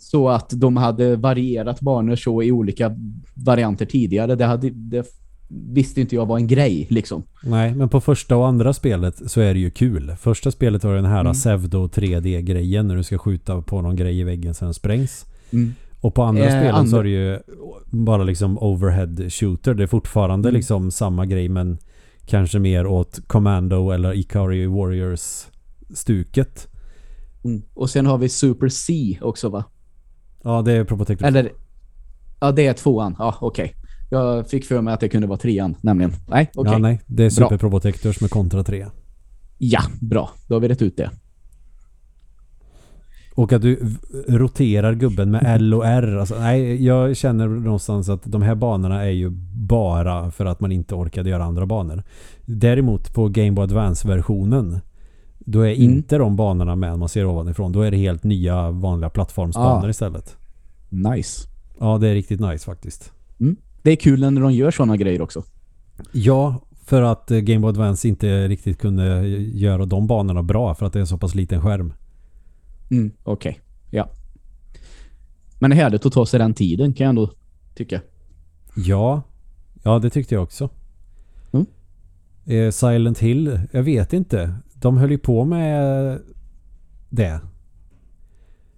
Så 0.01 0.29
att 0.29 0.51
de 0.57 0.77
hade 0.77 1.17
varierat 1.17 1.81
banor 1.81 2.17
så 2.17 2.43
i 2.43 2.53
olika 2.53 2.97
varianter 3.35 3.87
tidigare, 3.87 4.35
det, 4.35 4.45
hade, 4.45 4.71
det 4.71 5.07
visste 5.49 6.01
inte 6.01 6.15
jag 6.15 6.27
var 6.27 6.37
en 6.39 6.47
grej 6.47 6.87
liksom. 6.91 7.23
Nej, 7.43 7.75
men 7.75 7.89
på 7.89 8.01
första 8.01 8.37
och 8.37 8.47
andra 8.49 8.73
spelet 8.73 9.31
så 9.31 9.41
är 9.41 9.55
det 9.55 9.61
ju 9.61 9.71
kul. 9.71 10.13
Första 10.21 10.51
spelet 10.51 10.83
har 10.83 10.95
den 10.95 11.05
här 11.05 11.21
Mm. 11.21 11.33
pseudo 11.33 11.87
3D-grejen 11.89 12.89
när 12.89 12.97
du 12.97 13.03
ska 13.03 13.19
skjuta 13.19 13.63
på 13.63 13.83
någon 13.83 13.97
grej 13.97 14.21
i 14.21 14.25
väggen 14.25 14.55
så 14.55 14.65
den 14.65 14.75
sprängs. 14.75 15.27
Mm. 15.53 15.75
Och 16.01 16.15
på 16.15 16.23
andra 16.23 16.45
Eh, 16.45 16.51
spelen 16.51 16.73
så 16.75 16.79
andra- 16.97 16.99
är 16.99 17.03
det 17.05 17.11
ju 17.11 17.39
bara 17.91 18.23
liksom 18.25 18.59
overhead 18.59 19.31
shooter. 19.31 19.75
Det 19.75 19.83
är 19.83 19.87
fortfarande 19.87 20.49
Mm. 20.49 20.57
liksom 20.59 20.91
samma 20.91 21.27
grej 21.27 21.49
men 21.49 21.79
kanske 22.27 22.59
mer 22.59 22.87
åt 22.87 23.21
Commando 23.27 23.91
eller 23.91 24.15
Ikari 24.19 24.67
Warriors 24.67 25.47
stuket. 25.95 26.69
Mm. 27.45 27.63
Och 27.75 27.91
sen 27.91 28.07
har 28.07 28.19
vi 28.19 28.29
Super 28.29 28.69
C 28.69 29.19
också 29.21 29.49
va? 29.49 29.65
Ja, 30.49 30.63
det 30.63 30.73
är 30.73 30.85
Probotector. 30.85 31.27
Eller, 31.27 31.53
ja 32.41 32.53
det 32.53 32.67
är 32.67 32.73
tvåan, 32.73 33.17
ja 33.19 33.35
okej. 33.41 33.75
Jag 34.11 34.49
fick 34.49 34.65
för 34.65 34.81
mig 34.81 34.95
att 34.95 35.01
det 35.01 35.09
kunde 35.09 35.27
vara 35.27 35.39
trean, 35.39 35.75
nämligen. 35.81 36.13
Nej, 36.29 36.51
okej. 36.55 36.73
Ja, 36.73 36.79
nej. 36.79 37.01
Det 37.07 37.25
är 37.25 37.37
Bra. 37.37 37.49
Super 37.49 37.59
Probotectors 37.59 38.21
med 38.21 38.31
Contra 38.31 38.65
3. 38.65 38.87
Ja, 39.59 39.81
bra. 40.01 40.31
Då 40.47 40.55
har 40.55 40.61
vi 40.61 40.69
rätt 40.69 40.83
ut 40.83 40.97
det. 40.97 41.11
Och 43.35 43.53
att 43.53 43.63
du 43.63 43.97
roterar 44.29 44.95
gubben 44.95 45.31
med 45.31 45.43
L 45.47 45.75
och 45.75 45.87
R. 45.87 46.17
Alltså, 46.17 46.39
nej, 46.39 46.85
jag 46.85 47.17
känner 47.17 47.49
någonstans 47.49 48.09
att 48.09 48.23
de 48.25 48.43
här 48.43 48.55
banorna 48.55 49.05
är 49.05 49.11
ju 49.11 49.31
bara 49.55 50.31
för 50.31 50.47
att 50.47 50.61
man 50.61 50.73
inte 50.73 50.95
orkade 50.95 51.31
göra 51.31 51.45
andra 51.45 51.67
banor. 51.67 52.03
Däremot 52.47 53.15
på 53.15 53.29
Game 53.29 53.53
Boy 53.53 53.65
Advance-versionen 53.65 54.81
då 55.51 55.61
är 55.61 55.71
Mm. 55.75 55.83
inte 55.83 56.19
de 56.19 56.37
banorna 56.37 56.77
med 56.77 56.99
man 56.99 57.09
ser 57.09 57.25
ovanifrån. 57.27 57.73
Då 57.73 57.81
är 57.83 57.91
det 57.91 57.97
helt 57.97 58.25
nya 58.25 58.71
vanliga 58.71 59.11
plattformsbanor 59.11 59.87
Ah. 59.87 59.91
istället. 59.91 60.37
Nice. 60.89 61.49
Ja, 61.81 61.99
det 61.99 62.09
är 62.09 62.15
riktigt 62.15 62.41
nice 62.41 62.65
faktiskt. 62.65 63.13
Det 63.83 63.91
är 63.91 63.97
kul 63.97 64.21
när 64.33 64.41
de 64.41 64.53
gör 64.53 64.71
sådana 64.71 64.97
grejer 64.97 65.23
också. 65.23 65.43
Ja, 66.13 66.61
för 66.85 67.03
att 67.03 67.31
eh, 67.31 67.39
Game 67.39 67.61
Boy 67.61 67.69
Advance 67.69 68.09
inte 68.09 68.49
riktigt 68.49 68.79
kunde 68.79 69.29
göra 69.29 69.87
de 69.87 70.07
banorna 70.07 70.43
bra 70.43 70.75
för 70.75 70.87
att 70.87 70.93
det 70.93 70.99
är 70.99 71.01
en 71.01 71.07
så 71.07 71.19
pass 71.19 71.35
liten 71.35 71.61
skärm. 71.63 71.93
Mm, 72.91 73.11
okej. 73.25 73.61
Ja. 73.91 74.09
Men 75.59 75.71
det 75.71 75.77
är 75.77 75.81
härligt 75.83 76.07
att 76.07 76.13
ta 76.13 76.27
sig 76.27 76.39
den 76.39 76.55
tiden 76.55 76.93
kan 76.93 77.05
jag 77.05 77.09
ändå 77.09 77.31
tycka. 77.75 78.01
Ja, 78.77 79.23
ja 79.83 79.99
det 79.99 80.11
tyckte 80.11 80.35
jag 80.35 80.43
också. 80.43 80.69
Mm. 81.53 81.67
Eh, 82.47 82.71
Silent 82.71 83.19
Hill, 83.19 83.61
jag 83.73 83.83
vet 83.83 84.13
inte. 84.13 84.55
De 84.81 84.97
höll 84.99 85.11
ju 85.11 85.19
på 85.19 85.45
med 85.45 86.21
det. 87.09 87.41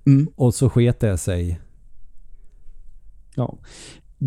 Mm. 0.07 0.29
Och 0.37 0.55
så 0.55 0.71
sket 0.71 1.01
det 1.01 1.19
sig. 1.19 1.61
Ja. 3.35 3.59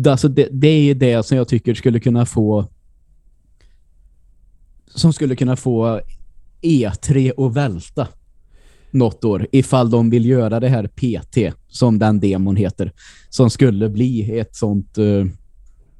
Alltså 0.06 0.28
det, 0.28 0.48
det 0.52 0.68
är 0.68 0.94
det 0.94 1.26
som 1.26 1.36
jag 1.36 1.48
tycker 1.48 1.74
skulle 1.74 2.00
kunna 2.00 2.26
få 2.26 2.68
som 4.94 5.12
skulle 5.12 5.36
kunna 5.36 5.56
få 5.56 6.00
E3 6.62 7.46
att 7.46 7.54
välta. 7.54 8.08
något 8.90 9.24
år 9.24 9.46
ifall 9.52 9.90
de 9.90 10.10
vill 10.10 10.26
göra 10.26 10.60
det 10.60 10.68
här 10.68 10.86
PT 10.86 11.56
som 11.68 11.98
den 11.98 12.20
demon 12.20 12.56
heter 12.56 12.92
som 13.28 13.50
skulle 13.50 13.88
bli 13.88 14.38
ett 14.38 14.56
sånt 14.56 14.98
uh, 14.98 15.26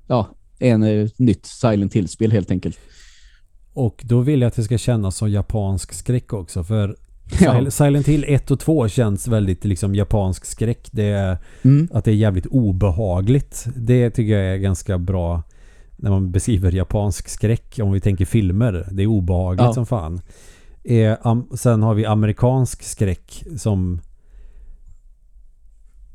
ja, 0.06 0.28
en 0.58 0.82
uh, 0.82 1.08
nytt 1.16 1.46
Silent 1.46 1.94
Hill-spel 1.94 2.32
helt 2.32 2.50
enkelt. 2.50 2.78
Och 3.74 4.02
då 4.04 4.20
vill 4.20 4.40
jag 4.40 4.48
att 4.48 4.56
det 4.56 4.62
ska 4.62 4.78
kännas 4.78 5.16
som 5.16 5.30
japansk 5.30 5.92
skräck 5.92 6.32
också 6.32 6.64
för 6.64 6.96
ja. 7.40 7.70
Silent 7.70 8.08
Hill 8.08 8.24
1 8.28 8.50
och 8.50 8.60
2 8.60 8.88
känns 8.88 9.28
väldigt 9.28 9.64
liksom 9.64 9.94
japansk 9.94 10.44
skräck. 10.44 10.88
Det 10.90 11.04
är 11.04 11.38
mm. 11.62 11.88
att 11.92 12.04
det 12.04 12.10
är 12.10 12.14
jävligt 12.14 12.46
obehagligt. 12.46 13.66
Det 13.76 14.10
tycker 14.10 14.38
jag 14.38 14.54
är 14.54 14.56
ganska 14.56 14.98
bra 14.98 15.42
när 15.96 16.10
man 16.10 16.30
beskriver 16.30 16.72
japansk 16.72 17.28
skräck 17.28 17.78
om 17.82 17.92
vi 17.92 18.00
tänker 18.00 18.24
filmer. 18.24 18.88
Det 18.90 19.02
är 19.02 19.06
obehagligt 19.06 19.64
ja. 19.64 19.72
som 19.74 19.86
fan. 19.86 20.20
Eh, 20.84 21.16
sen 21.56 21.82
har 21.82 21.94
vi 21.94 22.06
amerikansk 22.06 22.82
skräck 22.82 23.44
som 23.56 24.00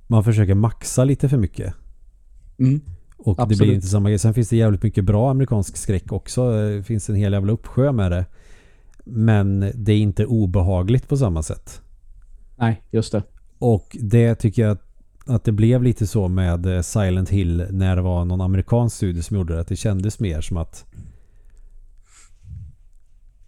man 0.07 0.24
försöker 0.24 0.55
maxa 0.55 1.03
lite 1.03 1.30
för 1.30 1.38
mycket. 1.38 1.74
Mm. 2.60 2.82
Och 3.30 3.39
Absolut. 3.39 3.59
det 3.59 3.65
blir 3.65 3.75
inte 3.75 3.88
samma 3.88 4.09
grej. 4.09 4.19
Sen 4.19 4.34
finns 4.34 4.49
det 4.49 4.55
jävligt 4.55 4.84
mycket 4.84 5.03
bra 5.03 5.32
amerikansk 5.32 5.77
skräck 5.77 6.11
också. 6.11 6.51
Det 6.51 6.84
finns 6.84 7.09
en 7.09 7.15
hel 7.15 7.34
jävla 7.34 7.53
uppsjö 7.53 7.91
med 7.91 8.11
det. 8.11 8.25
Men 9.03 9.71
det 9.75 9.91
är 9.91 9.97
inte 9.97 10.25
obehagligt 10.25 11.07
på 11.07 11.17
samma 11.17 11.43
sätt. 11.43 11.82
Nej, 12.55 12.82
just 12.91 13.11
det. 13.11 13.23
Och 13.59 13.97
det 13.99 14.36
tycker 14.36 14.61
jag 14.61 14.77
att 15.25 15.43
det 15.43 15.51
blev 15.51 15.84
lite 15.84 16.07
så 16.07 16.27
med 16.27 16.65
eh, 16.65 16.82
Silent 16.82 17.30
Hill 17.30 17.67
när 17.71 17.95
det 17.95 18.01
var 18.01 18.25
någon 18.25 18.41
amerikansk 18.41 18.95
studio 18.95 19.21
som 19.21 19.38
gjorde 19.38 19.53
det. 19.53 19.61
Att 19.61 19.67
det 19.67 19.75
kändes 19.75 20.19
mer 20.19 20.41
som 20.41 20.57
att 20.57 20.86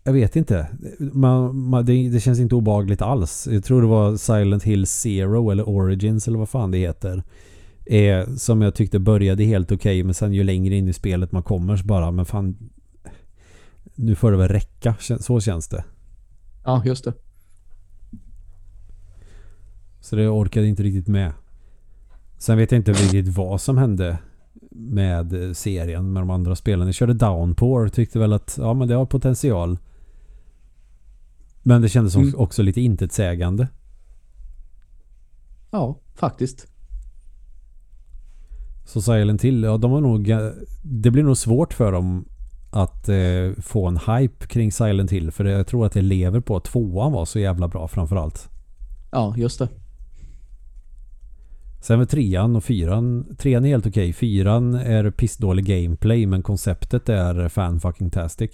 jag 0.03 0.13
vet 0.13 0.35
inte. 0.35 0.67
Man, 0.99 1.57
man, 1.57 1.85
det, 1.85 2.09
det, 2.09 2.19
känns 2.19 2.39
inte 2.39 2.55
obagligt 2.55 3.01
alls. 3.01 3.47
Jag 3.51 3.63
tror 3.63 3.81
det 3.81 3.87
var 3.87 4.17
Silent 4.17 4.63
Hill 4.63 4.87
Zero 4.87 5.49
eller 5.49 5.69
Origins 5.69 6.27
eller 6.27 6.39
vad 6.39 6.49
fan 6.49 6.71
det 6.71 6.77
heter. 6.77 7.23
Eh, 7.85 8.27
som 8.35 8.61
jag 8.61 8.75
tyckte 8.75 8.99
började 8.99 9.43
helt 9.43 9.71
okej 9.71 9.75
okay, 9.75 10.03
men 10.03 10.13
sen 10.13 10.33
ju 10.33 10.43
längre 10.43 10.75
in 10.75 10.87
i 10.87 10.93
spelet 10.93 11.31
man 11.31 11.43
kommer 11.43 11.77
så 11.77 11.85
bara 11.85 12.11
men 12.11 12.25
fan 12.25 12.57
nu 13.95 14.15
får 14.15 14.31
det 14.31 14.37
väl 14.37 14.47
räcka. 14.47 14.95
Så 15.19 15.41
känns 15.41 15.67
det. 15.67 15.83
Ja, 16.63 16.85
just 16.85 17.03
det. 17.03 17.13
Så 19.99 20.15
det 20.15 20.27
orkade 20.27 20.67
inte 20.67 20.83
riktigt 20.83 21.07
med. 21.07 21.33
Sen 22.37 22.57
vet 22.57 22.71
jag 22.71 22.79
inte 22.79 22.91
riktigt 22.91 23.37
vad 23.37 23.61
som 23.61 23.77
hände 23.77 24.17
med 24.71 25.57
serien 25.57 26.13
med 26.13 26.21
de 26.21 26.29
andra 26.29 26.55
spelen. 26.55 26.85
Jag 26.87 26.95
körde 26.95 27.13
Downpour 27.13 27.87
tyckte 27.87 28.19
väl 28.19 28.33
att 28.33 28.55
ja 28.57 28.73
men 28.73 28.87
det 28.87 28.95
har 28.95 29.05
potential. 29.05 29.77
Men 31.63 31.81
det 31.81 31.89
kändes 31.89 32.15
mm. 32.15 32.35
också 32.35 32.61
lite 32.61 32.81
intetsägande. 32.81 33.67
Ja, 35.71 35.99
faktiskt. 36.15 36.70
Så 38.91 39.01
Silent 39.01 39.41
Hill, 39.41 39.63
ja 39.63 39.77
de 39.77 39.91
har 39.91 40.01
nog... 40.01 40.33
Det 40.81 41.11
blir 41.11 41.23
nog 41.23 41.37
svårt 41.37 41.73
för 41.73 41.91
dem 41.91 42.25
att 42.69 43.09
eh, 43.09 43.61
få 43.61 43.87
en 43.87 43.97
hype 43.97 44.47
kring 44.47 44.71
Silent 44.71 45.11
Hill. 45.11 45.31
För 45.31 45.45
jag 45.45 45.67
tror 45.67 45.85
att 45.85 45.91
det 45.91 46.01
lever 46.01 46.39
på 46.39 46.55
att 46.55 46.63
tvåan 46.63 47.11
var 47.11 47.25
så 47.25 47.39
jävla 47.39 47.67
bra 47.67 47.87
framförallt. 47.87 48.49
Ja, 49.11 49.33
just 49.37 49.59
det. 49.59 49.69
Sen 51.81 51.99
med 51.99 52.09
trean 52.09 52.55
och 52.55 52.63
fyran. 52.63 53.35
Trean 53.37 53.65
är 53.65 53.69
helt 53.69 53.85
okej. 53.85 54.03
Okay. 54.03 54.13
Fyran 54.13 54.73
är 54.73 55.11
pissdålig 55.11 55.65
gameplay 55.65 56.25
men 56.25 56.43
konceptet 56.43 57.09
är 57.09 57.49
fan 57.49 57.79
fucking 57.79 58.09
tastic. 58.09 58.51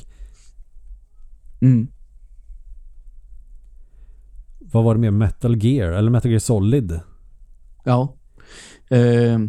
Mm. 1.62 1.88
Vad 4.60 4.84
var 4.84 4.94
det 4.94 5.00
med 5.00 5.14
Metal 5.14 5.64
Gear? 5.64 5.92
Eller 5.92 6.12
Metal 6.12 6.32
Gear 6.32 6.40
Solid? 6.40 7.00
Ja. 7.84 8.14
Eh, 8.90 9.40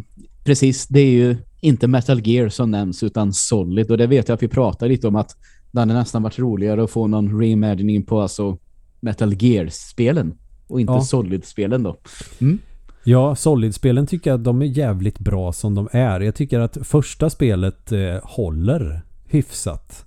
precis. 0.49 0.87
Det 0.87 0.99
är 0.99 1.11
ju 1.11 1.37
inte 1.61 1.87
Metal 1.87 2.27
Gear 2.27 2.49
som 2.49 2.71
nämns 2.71 3.03
utan 3.03 3.33
Solid. 3.33 3.91
Och 3.91 3.97
det 3.97 4.07
vet 4.07 4.27
jag 4.27 4.35
att 4.35 4.43
vi 4.43 4.47
pratar 4.47 4.87
lite 4.87 5.07
om 5.07 5.15
att 5.15 5.35
det 5.71 5.79
hade 5.79 5.93
nästan 5.93 6.23
varit 6.23 6.39
roligare 6.39 6.83
att 6.83 6.91
få 6.91 7.07
någon 7.07 7.39
reimagining 7.39 8.05
på 8.05 8.21
alltså 8.21 8.57
Metal 8.99 9.33
Gear-spelen. 9.33 10.33
Och 10.67 10.81
inte 10.81 10.93
ja. 10.93 11.01
Solid-spelen 11.01 11.83
då. 11.83 11.97
Mm. 12.41 12.59
Ja, 13.03 13.35
Solid-spelen 13.35 14.07
tycker 14.07 14.29
jag 14.29 14.37
att 14.37 14.43
de 14.43 14.61
är 14.61 14.65
jävligt 14.65 15.19
bra 15.19 15.53
som 15.53 15.75
de 15.75 15.89
är. 15.91 16.19
Jag 16.19 16.35
tycker 16.35 16.59
att 16.59 16.77
första 16.83 17.29
spelet 17.29 17.91
eh, 17.91 17.99
håller 18.23 19.01
hyfsat. 19.27 20.05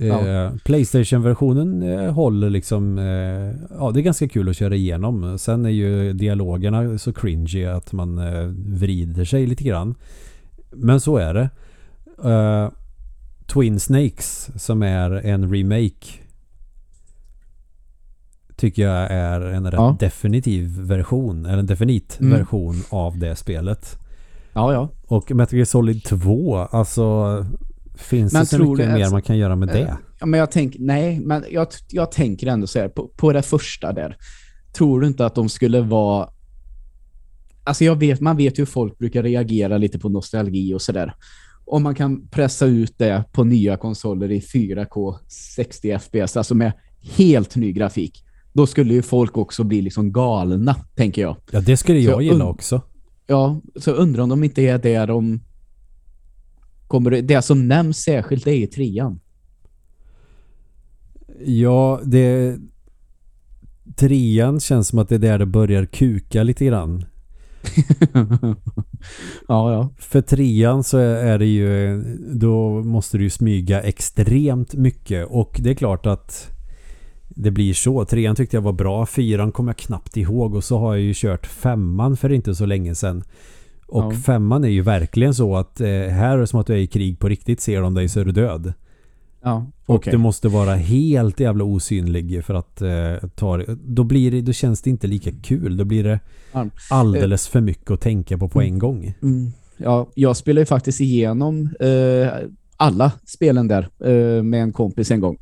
Ja. 0.00 0.26
Eh, 0.26 0.52
Playstation-versionen 0.64 1.82
eh, 1.82 2.12
håller 2.12 2.50
liksom... 2.50 2.98
Eh, 2.98 3.76
ja, 3.78 3.90
det 3.94 4.00
är 4.00 4.02
ganska 4.02 4.28
kul 4.28 4.48
att 4.48 4.56
köra 4.56 4.74
igenom. 4.74 5.38
Sen 5.38 5.64
är 5.64 5.70
ju 5.70 6.12
dialogerna 6.12 6.98
så 6.98 7.12
cringy 7.12 7.64
att 7.64 7.92
man 7.92 8.20
vrider 8.78 9.24
sig 9.24 9.46
lite 9.46 9.64
grann. 9.64 9.94
Men 10.70 11.00
så 11.00 11.16
är 11.16 11.34
det. 11.34 11.50
Twin 13.46 13.80
Snakes 13.80 14.50
som 14.56 14.82
är 14.82 15.10
en 15.10 15.54
remake 15.54 16.06
tycker 18.56 18.82
jag 18.82 19.10
är 19.10 19.40
en 19.40 19.66
rätt 19.66 19.74
ja. 19.74 19.96
definitiv 20.00 20.80
version 20.80 21.46
eller 21.46 21.58
en 21.58 21.66
definit 21.66 22.20
mm. 22.20 22.38
version 22.38 22.74
av 22.90 23.18
det 23.18 23.36
spelet. 23.36 23.98
Ja, 24.52 24.72
ja. 24.72 24.88
Och 25.06 25.30
Metal 25.30 25.56
Gear 25.56 25.64
Solid 25.64 26.04
2 26.04 26.56
alltså 26.58 27.36
finns 28.00 28.32
men 28.32 28.42
det 28.42 28.46
så 28.46 28.58
mycket 28.58 28.86
det, 28.86 28.92
mer 28.92 29.10
man 29.10 29.22
kan 29.22 29.38
göra 29.38 29.56
med 29.56 29.68
äh, 29.68 29.74
det? 29.74 29.96
Ja, 30.20 30.26
men 30.26 30.40
jag 30.40 30.50
tänker 30.50 30.80
nej, 30.80 31.20
men 31.20 31.44
jag, 31.50 31.68
jag 31.88 32.12
tänker 32.12 32.46
ändå 32.46 32.66
så 32.66 32.78
här 32.78 32.88
på, 32.88 33.08
på 33.16 33.32
det 33.32 33.42
första 33.42 33.92
där. 33.92 34.16
Tror 34.72 35.00
du 35.00 35.06
inte 35.06 35.26
att 35.26 35.34
de 35.34 35.48
skulle 35.48 35.80
vara 35.80 36.28
alltså 37.64 37.84
jag 37.84 37.96
vet, 37.96 38.20
man 38.20 38.36
vet 38.36 38.58
ju 38.58 38.60
hur 38.60 38.66
folk 38.66 38.98
brukar 38.98 39.22
reagera 39.22 39.78
lite 39.78 39.98
på 39.98 40.08
nostalgi 40.08 40.74
och 40.74 40.82
sådär. 40.82 41.14
Om 41.64 41.82
man 41.82 41.94
kan 41.94 42.28
pressa 42.28 42.66
ut 42.66 42.98
det 42.98 43.24
på 43.32 43.44
nya 43.44 43.76
konsoler 43.76 44.30
i 44.30 44.40
4K 44.40 45.16
60 45.28 45.98
FPS, 45.98 46.36
alltså 46.36 46.54
med 46.54 46.72
helt 47.00 47.56
ny 47.56 47.72
grafik, 47.72 48.24
då 48.52 48.66
skulle 48.66 48.94
ju 48.94 49.02
folk 49.02 49.36
också 49.36 49.64
bli 49.64 49.82
liksom 49.82 50.12
galna, 50.12 50.76
tänker 50.94 51.22
jag. 51.22 51.36
Ja, 51.50 51.60
det 51.60 51.76
skulle 51.76 51.98
jag, 51.98 52.12
jag 52.12 52.22
gilla 52.22 52.44
också. 52.44 52.82
Ja, 53.26 53.60
så 53.76 53.90
undrar 53.90 54.22
om 54.22 54.28
de 54.28 54.44
inte 54.44 54.62
är 54.62 54.78
det 54.78 55.06
de 55.06 55.40
kommer 56.90 57.10
det 57.10 57.42
som 57.42 57.68
nämns 57.68 57.98
särskilt 57.98 58.46
är 58.46 58.52
i 58.52 58.66
trean. 58.66 59.20
Ja, 61.44 62.00
det 62.04 62.58
trean 63.96 64.60
känns 64.60 64.88
som 64.88 64.98
att 64.98 65.08
det 65.08 65.14
är 65.14 65.18
där 65.18 65.38
det 65.38 65.46
börjar 65.46 65.84
kuka 65.84 66.42
lite 66.42 66.64
grann. 66.64 67.04
ja, 69.48 69.72
ja. 69.72 69.88
För 69.98 70.20
trean 70.20 70.84
så 70.84 70.98
är 70.98 71.38
det 71.38 71.46
ju 71.46 72.00
då 72.34 72.82
måste 72.82 73.18
du 73.18 73.24
ju 73.24 73.30
smyga 73.30 73.80
extremt 73.80 74.74
mycket 74.74 75.26
och 75.26 75.60
det 75.62 75.70
är 75.70 75.74
klart 75.74 76.06
att 76.06 76.50
det 77.28 77.50
blir 77.50 77.74
så. 77.74 78.04
Trean 78.04 78.36
tyckte 78.36 78.56
jag 78.56 78.62
var 78.62 78.72
bra. 78.72 79.06
Fyran 79.06 79.52
kommer 79.52 79.68
jag 79.68 79.78
knappt 79.78 80.16
ihåg 80.16 80.54
och 80.54 80.64
så 80.64 80.78
har 80.78 80.94
jag 80.94 81.02
ju 81.02 81.14
kört 81.14 81.46
femman 81.46 82.16
för 82.16 82.32
inte 82.32 82.54
så 82.54 82.66
länge 82.66 82.94
sedan. 82.94 83.24
Och 83.90 84.12
ja. 84.12 84.16
femman 84.16 84.64
är 84.64 84.68
ju 84.68 84.82
verkligen 84.82 85.34
så 85.34 85.56
att 85.56 85.80
eh, 85.80 85.86
här 85.88 86.36
är 86.36 86.38
det 86.38 86.46
som 86.46 86.60
att 86.60 86.66
du 86.66 86.72
är 86.72 86.76
i 86.76 86.86
krig 86.86 87.18
på 87.18 87.28
riktigt. 87.28 87.60
Ser 87.60 87.80
de 87.80 87.94
dig 87.94 88.08
så 88.08 88.20
är 88.20 88.24
du 88.24 88.32
död. 88.32 88.72
Ja, 89.42 89.66
och 89.86 89.94
okay. 89.94 90.10
du 90.10 90.18
måste 90.18 90.48
vara 90.48 90.74
helt 90.74 91.40
jävla 91.40 91.64
osynlig 91.64 92.44
för 92.44 92.54
att 92.54 92.82
eh, 92.82 93.28
ta 93.34 93.56
det. 93.56 93.76
Då, 93.84 94.04
blir 94.04 94.30
det, 94.30 94.40
då 94.40 94.52
känns 94.52 94.82
det 94.82 94.90
inte 94.90 95.06
lika 95.06 95.30
kul. 95.42 95.76
Då 95.76 95.84
blir 95.84 96.04
det 96.04 96.20
alldeles 96.90 97.48
för 97.48 97.60
mycket 97.60 97.90
att 97.90 98.00
tänka 98.00 98.38
på 98.38 98.48
på 98.48 98.62
en 98.62 98.78
gång. 98.78 99.14
Mm. 99.22 99.52
Ja, 99.76 100.08
jag 100.14 100.36
spelade 100.36 100.60
ju 100.60 100.66
faktiskt 100.66 101.00
igenom 101.00 101.68
eh, 101.80 102.28
alla 102.76 103.12
spelen 103.26 103.68
där 103.68 103.88
eh, 104.04 104.42
med 104.42 104.62
en 104.62 104.72
kompis 104.72 105.10
en 105.10 105.20
gång. 105.20 105.38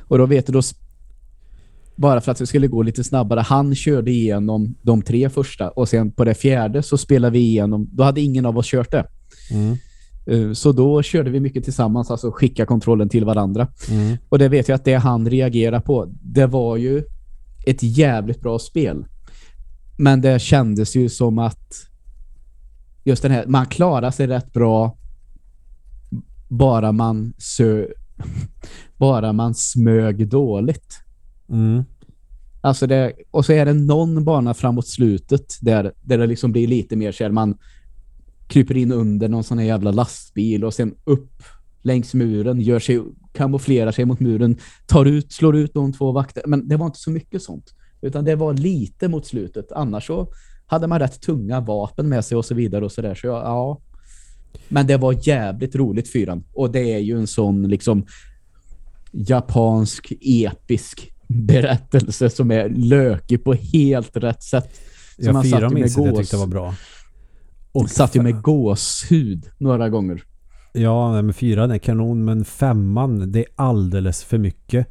Och 0.00 0.18
då 0.18 0.26
vet 0.26 0.46
du, 0.46 0.52
då 0.52 0.62
bara 2.02 2.20
för 2.20 2.32
att 2.32 2.38
det 2.38 2.46
skulle 2.46 2.66
gå 2.66 2.82
lite 2.82 3.04
snabbare. 3.04 3.40
Han 3.40 3.74
körde 3.74 4.10
igenom 4.10 4.74
de 4.82 5.02
tre 5.02 5.30
första 5.30 5.70
och 5.70 5.88
sen 5.88 6.10
på 6.10 6.24
det 6.24 6.34
fjärde 6.34 6.82
så 6.82 6.98
spelade 6.98 7.32
vi 7.32 7.38
igenom. 7.38 7.88
Då 7.92 8.02
hade 8.02 8.20
ingen 8.20 8.46
av 8.46 8.58
oss 8.58 8.66
kört 8.66 8.90
det. 8.90 9.06
Mm. 9.50 9.76
Eh, 10.26 10.52
så 10.52 10.72
då 10.72 11.02
körde 11.02 11.30
vi 11.30 11.40
mycket 11.40 11.64
tillsammans, 11.64 12.10
alltså 12.10 12.30
skicka 12.30 12.66
kontrollen 12.66 13.08
till 13.08 13.24
varandra. 13.24 13.68
Mm. 13.90 14.16
Och 14.28 14.38
det 14.38 14.48
vet 14.48 14.68
jag 14.68 14.76
att 14.76 14.84
det 14.84 14.94
han 14.94 15.30
reagerar 15.30 15.80
på, 15.80 16.12
det 16.22 16.46
var 16.46 16.76
ju 16.76 17.04
ett 17.66 17.82
jävligt 17.82 18.40
bra 18.40 18.58
spel. 18.58 19.04
Men 19.98 20.20
det 20.20 20.42
kändes 20.42 20.96
ju 20.96 21.08
som 21.08 21.38
att 21.38 21.86
just 23.04 23.22
den 23.22 23.32
här, 23.32 23.46
man 23.46 23.66
klarar 23.66 24.10
sig 24.10 24.26
rätt 24.26 24.52
bra 24.52 24.96
bara 26.48 26.92
man 26.92 27.34
sö 27.38 27.86
bara 28.96 29.32
man 29.32 29.54
smög 29.54 30.28
dåligt. 30.28 30.98
Mm. 31.48 31.84
Alltså 32.64 32.86
det, 32.86 33.12
och 33.30 33.46
så 33.46 33.52
är 33.52 33.66
det 33.66 33.72
någon 33.72 34.24
bana 34.24 34.54
framåt 34.54 34.88
slutet 34.88 35.54
där, 35.60 35.92
där 36.02 36.18
det 36.18 36.26
liksom 36.26 36.52
blir 36.52 36.66
lite 36.66 36.96
mer 36.96 37.12
så 37.12 37.28
man 37.28 37.58
kryper 38.46 38.76
in 38.76 38.92
under 38.92 39.28
någon 39.28 39.44
sån 39.44 39.58
här 39.58 39.66
jävla 39.66 39.90
lastbil 39.90 40.64
och 40.64 40.74
sen 40.74 40.94
upp 41.04 41.42
längs 41.82 42.14
muren, 42.14 42.60
gör 42.60 42.78
sig, 42.78 43.02
kamouflerar 43.32 43.92
sig 43.92 44.04
mot 44.04 44.20
muren, 44.20 44.56
tar 44.86 45.04
ut, 45.04 45.32
slår 45.32 45.56
ut 45.56 45.74
de 45.74 45.92
två 45.92 46.12
vakter. 46.12 46.42
Men 46.46 46.68
det 46.68 46.76
var 46.76 46.86
inte 46.86 46.98
så 46.98 47.10
mycket 47.10 47.42
sånt. 47.42 47.74
Utan 48.00 48.24
det 48.24 48.36
var 48.36 48.54
lite 48.54 49.08
mot 49.08 49.26
slutet. 49.26 49.72
Annars 49.72 50.06
så 50.06 50.28
hade 50.66 50.86
man 50.86 50.98
rätt 50.98 51.20
tunga 51.20 51.60
vapen 51.60 52.08
med 52.08 52.24
sig 52.24 52.36
och 52.36 52.44
så 52.44 52.54
vidare 52.54 52.84
och 52.84 52.92
så 52.92 53.02
där. 53.02 53.14
Så 53.14 53.26
jag, 53.26 53.36
ja. 53.36 53.80
Men 54.68 54.86
det 54.86 54.96
var 54.96 55.28
jävligt 55.28 55.74
roligt 55.74 56.12
fyran. 56.12 56.44
Och 56.54 56.72
det 56.72 56.92
är 56.94 56.98
ju 56.98 57.18
en 57.18 57.26
sån 57.26 57.68
liksom 57.68 58.06
japansk 59.12 60.12
episk 60.20 61.12
berättelse 61.32 62.30
som 62.30 62.50
är 62.50 62.68
lökig 62.68 63.44
på 63.44 63.52
helt 63.54 64.16
rätt 64.16 64.42
sätt. 64.42 64.80
Så 65.16 65.22
Jag 65.26 65.32
man 65.32 65.42
fyra 65.44 65.60
satt 65.60 65.70
ju 65.70 65.74
minns 65.74 65.98
att 65.98 66.04
jag 66.04 66.14
gås- 66.14 66.18
tyckte 66.20 66.36
var 66.36 66.46
bra. 66.46 66.74
Och 67.72 67.90
satt 67.90 68.16
ju 68.16 68.22
med 68.22 68.42
gåshud 68.42 69.44
några 69.58 69.88
gånger. 69.88 70.22
Ja, 70.72 71.22
men 71.22 71.34
fyran 71.34 71.70
är 71.70 71.78
kanon 71.78 72.24
men 72.24 72.44
femman 72.44 73.32
det 73.32 73.38
är 73.38 73.46
alldeles 73.56 74.24
för 74.24 74.38
mycket. 74.38 74.86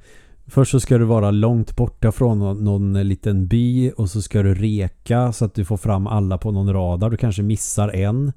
Först 0.48 0.72
så 0.72 0.80
ska 0.80 0.98
du 0.98 1.06
vara 1.06 1.32
långt 1.32 1.76
borta 1.76 2.12
från 2.12 2.40
någon, 2.40 2.64
någon 2.64 2.94
liten 3.08 3.48
by 3.48 3.92
och 3.92 4.10
så 4.10 4.22
ska 4.22 4.44
du 4.44 4.54
reka 4.54 5.32
så 5.34 5.46
att 5.46 5.56
du 5.56 5.66
får 5.66 5.78
fram 5.78 6.08
alla 6.08 6.38
på 6.38 6.52
någon 6.52 6.74
radar. 6.74 7.10
Du 7.10 7.18
kanske 7.18 7.42
missar 7.44 7.90
en. 7.90 8.32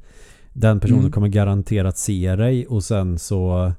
Den 0.53 0.81
personen 0.81 1.01
Mm. 1.01 1.13
kommer 1.13 1.29
garanterat 1.29 1.99
se 1.99 2.37
dig 2.37 2.67
och 2.67 2.85
sen 2.85 3.19
så 3.19 3.73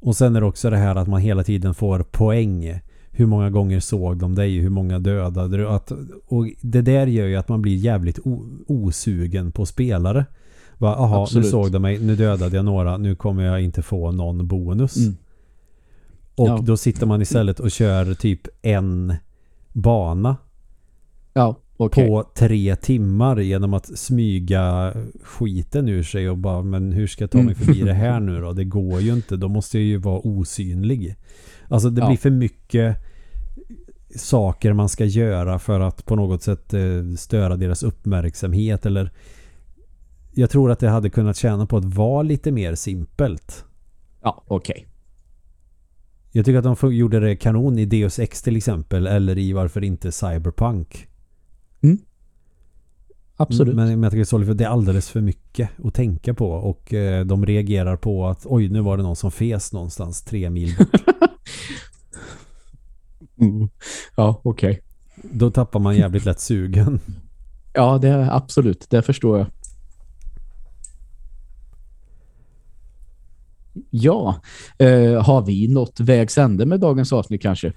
och 0.00 0.16
sen 0.16 0.36
är 0.36 0.40
det 0.40 0.46
också 0.46 0.70
det 0.70 0.76
här 0.76 0.96
att 0.96 1.08
man 1.08 1.20
hela 1.20 1.44
tiden 1.44 1.74
får 1.74 2.02
poäng. 2.02 2.80
Hur 3.10 3.26
många 3.26 3.50
gånger 3.50 3.80
såg 3.80 4.16
de 4.16 4.34
dig? 4.34 4.58
Hur 4.58 4.70
många 4.70 4.98
dödade 4.98 5.56
du? 5.56 5.68
Att, 5.68 5.92
och 6.26 6.46
det 6.60 6.82
där 6.82 7.06
gör 7.06 7.26
ju 7.26 7.36
att 7.36 7.48
man 7.48 7.62
blir 7.62 7.76
jävligt 7.76 8.18
osugen 8.66 9.52
på 9.52 9.66
spelare. 9.66 10.26
Va, 10.78 10.96
aha, 10.96 11.28
nu 11.34 11.42
såg 11.42 11.72
de 11.72 11.82
mig, 11.82 11.98
nu 11.98 12.16
dödade 12.16 12.56
jag 12.56 12.64
några, 12.64 12.96
nu 12.96 13.14
kommer 13.14 13.42
jag 13.42 13.60
inte 13.62 13.82
få 13.82 14.12
någon 14.12 14.46
bonus. 14.46 14.96
Mm. 14.96 15.16
Och 16.34 16.48
Ja. 16.48 16.58
då 16.62 16.76
sitter 16.76 17.06
man 17.06 17.22
istället 17.22 17.60
och 17.60 17.70
kör 17.70 18.14
typ 18.14 18.48
en 18.62 19.14
bana 19.72 20.36
Ja, 21.32 21.56
okej. 21.78 22.06
på 22.08 22.24
tre 22.34 22.76
timmar 22.76 23.40
genom 23.40 23.74
att 23.74 23.98
smyga 23.98 24.94
skiten 25.22 25.88
ur 25.88 26.02
sig 26.02 26.30
och 26.30 26.38
bara 26.38 26.62
men 26.62 26.92
hur 26.92 27.06
ska 27.06 27.22
jag 27.22 27.30
ta 27.30 27.38
mig 27.38 27.54
Mm. 27.54 27.66
förbi 27.66 27.80
det 27.80 27.92
här 27.94 28.20
nu 28.30 28.40
då? 28.40 28.52
Det 28.52 28.64
går 28.64 29.00
ju 29.00 29.12
inte. 29.12 29.36
Då 29.36 29.48
måste 29.48 29.78
jag 29.78 29.84
ju 29.84 29.96
vara 29.96 30.20
osynlig. 30.20 31.16
Alltså 31.68 31.90
det 31.90 32.00
Ja. 32.00 32.06
blir 32.08 32.16
för 32.16 32.30
mycket 32.30 32.96
saker 34.16 34.72
man 34.72 34.88
ska 34.88 35.04
göra 35.04 35.58
för 35.58 35.80
att 35.80 36.04
på 36.06 36.16
något 36.16 36.42
sätt 36.42 36.74
eh, 36.74 36.80
störa 37.18 37.56
deras 37.56 37.82
uppmärksamhet 37.82 38.86
eller 38.86 39.10
jag 40.32 40.50
tror 40.50 40.70
att 40.70 40.78
det 40.78 40.88
hade 40.88 41.10
kunnat 41.10 41.36
tjäna 41.36 41.66
på 41.66 41.76
att 41.76 41.84
vara 41.84 42.22
lite 42.22 42.52
mer 42.52 42.74
simpelt. 42.74 43.64
Ja, 44.22 44.44
okej. 44.46 44.86
Jag 46.32 46.44
tycker 46.44 46.58
att 46.68 46.80
de 46.80 46.94
gjorde 46.94 47.20
det 47.20 47.36
kanon 47.36 47.78
i 47.78 47.84
Deus 47.84 48.18
Ex 48.18 48.42
till 48.42 48.56
exempel 48.56 49.06
eller 49.06 49.38
i 49.38 49.52
varför 49.52 49.84
inte 49.84 50.12
Cyberpunk. 50.12 51.07
Absolut. 53.40 53.76
Men 53.76 53.90
i 53.90 53.96
Metal 53.96 54.16
Gear 54.16 54.24
Solid 54.24 54.56
det 54.56 54.64
är 54.64 54.68
alldeles 54.68 55.08
för 55.10 55.20
mycket 55.20 55.70
att 55.84 55.94
tänka 55.94 56.34
på 56.34 56.50
och 56.50 56.94
eh, 56.94 57.24
de 57.24 57.46
reagerar 57.46 57.96
på 57.96 58.26
att 58.26 58.46
oj 58.46 58.68
nu 58.68 58.80
var 58.80 58.96
det 58.96 59.02
någon 59.02 59.16
som 59.16 59.30
fes 59.30 59.72
någonstans 59.72 60.22
tre 60.22 60.50
mil 60.50 60.76
bort. 60.78 61.00
Mm. 63.40 63.68
Ja, 64.16 64.40
okej. 64.44 64.80
Då 65.22 65.50
tappar 65.50 65.80
man 65.80 65.96
jävligt 65.96 66.24
lätt 66.24 66.40
sugen. 66.40 67.00
Ja, 67.72 67.98
det 67.98 68.08
är 68.08 68.36
absolut. 68.36 68.86
Det 68.90 69.02
förstår 69.02 69.38
jag. 69.38 69.46
Ja, 73.90 74.40
eh, 74.78 75.22
har 75.22 75.42
vi 75.46 75.68
nått 75.68 76.00
vägs 76.00 76.38
ände 76.38 76.66
med 76.66 76.80
dagens 76.80 77.12
avsnitt 77.12 77.42
kanske? 77.42 77.72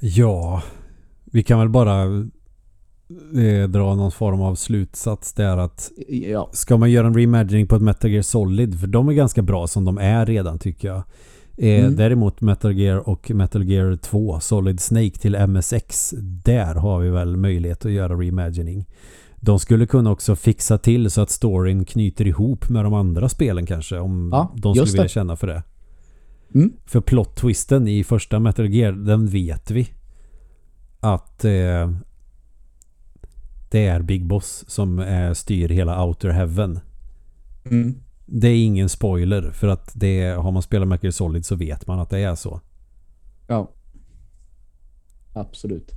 Ja, 0.00 0.62
vi 1.24 1.42
kan 1.42 1.58
väl 1.58 1.68
bara 1.68 2.04
eh, 3.38 3.68
dra 3.68 3.94
någon 3.94 4.12
form 4.12 4.40
av 4.40 4.54
slutsats 4.54 5.32
där 5.32 5.56
att 5.56 5.90
Ja, 6.08 6.50
ska 6.52 6.76
man 6.76 6.90
göra 6.90 7.06
en 7.06 7.14
reimagining 7.14 7.66
på 7.66 7.76
ett 7.76 7.82
Metal 7.82 8.10
Gear 8.10 8.22
Solid 8.22 8.80
för 8.80 8.86
de 8.86 9.08
är 9.08 9.12
ganska 9.12 9.42
bra 9.42 9.66
som 9.66 9.84
de 9.84 9.98
är 9.98 10.26
redan 10.26 10.58
tycker 10.58 10.88
jag. 10.88 10.96
Eh, 10.96 11.04
Mm. 11.84 11.96
Däremot 11.96 12.40
Metal 12.40 12.72
Gear 12.78 13.08
och 13.08 13.30
Metal 13.30 13.64
Gear 13.64 13.96
2 13.96 14.40
Solid 14.40 14.80
Snake 14.80 15.10
till 15.10 15.36
MSX 15.46 16.14
där 16.44 16.74
har 16.74 17.00
vi 17.00 17.10
väl 17.10 17.36
möjlighet 17.36 17.84
att 17.86 17.92
göra 17.92 18.14
reimagining. 18.14 18.86
De 19.36 19.58
skulle 19.58 19.86
kunna 19.86 20.10
också 20.10 20.36
fixa 20.36 20.78
till 20.78 21.10
så 21.10 21.20
att 21.20 21.30
storyn 21.30 21.84
knyter 21.84 22.26
ihop 22.26 22.68
med 22.68 22.84
de 22.84 22.94
andra 22.94 23.28
spelen 23.28 23.66
kanske 23.66 23.98
om 23.98 24.28
Ja, 24.32 24.52
de 24.56 24.74
skulle 24.74 24.86
vilja 24.90 25.02
det. 25.02 25.08
känna 25.08 25.36
för 25.36 25.46
det. 25.46 25.62
Mm. 26.54 26.72
För 26.86 27.00
plot-twisten 27.00 27.88
i 27.88 28.04
första 28.04 28.38
Metal 28.38 28.68
Gear, 28.68 28.92
den 28.92 29.26
vet 29.26 29.70
vi. 29.70 29.88
Att 31.00 31.44
eh, 31.44 31.90
det 33.76 33.86
är 33.86 34.02
Big 34.02 34.26
Boss 34.26 34.64
som 34.68 34.98
eh, 34.98 35.32
styr 35.32 35.68
hela 35.68 36.04
Outer 36.04 36.28
Heaven. 36.28 36.80
Mm. 37.64 37.94
Det 38.26 38.48
är 38.48 38.64
ingen 38.64 38.88
spoiler 38.88 39.50
för 39.50 39.68
att 39.68 39.92
det 39.94 40.24
har 40.24 40.52
man 40.52 40.62
spelat 40.62 40.88
Metal 40.88 41.12
Solid 41.12 41.46
så 41.46 41.56
vet 41.56 41.86
man 41.86 42.00
att 42.00 42.10
det 42.10 42.18
är 42.18 42.34
så. 42.34 42.60
ja. 43.46 43.72
Absolut. 45.32 45.92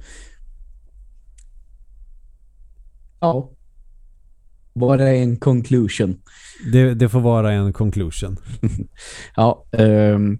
Ja. 3.20 3.50
Var 4.74 4.98
det 4.98 5.10
en 5.10 5.38
conclusion? 5.38 6.22
Det, 6.72 6.94
det 6.94 7.10
får 7.10 7.22
vara 7.22 7.52
en 7.52 7.74
conclusion. 7.74 8.38
Ja, 9.36 9.66
ehm, 9.72 10.40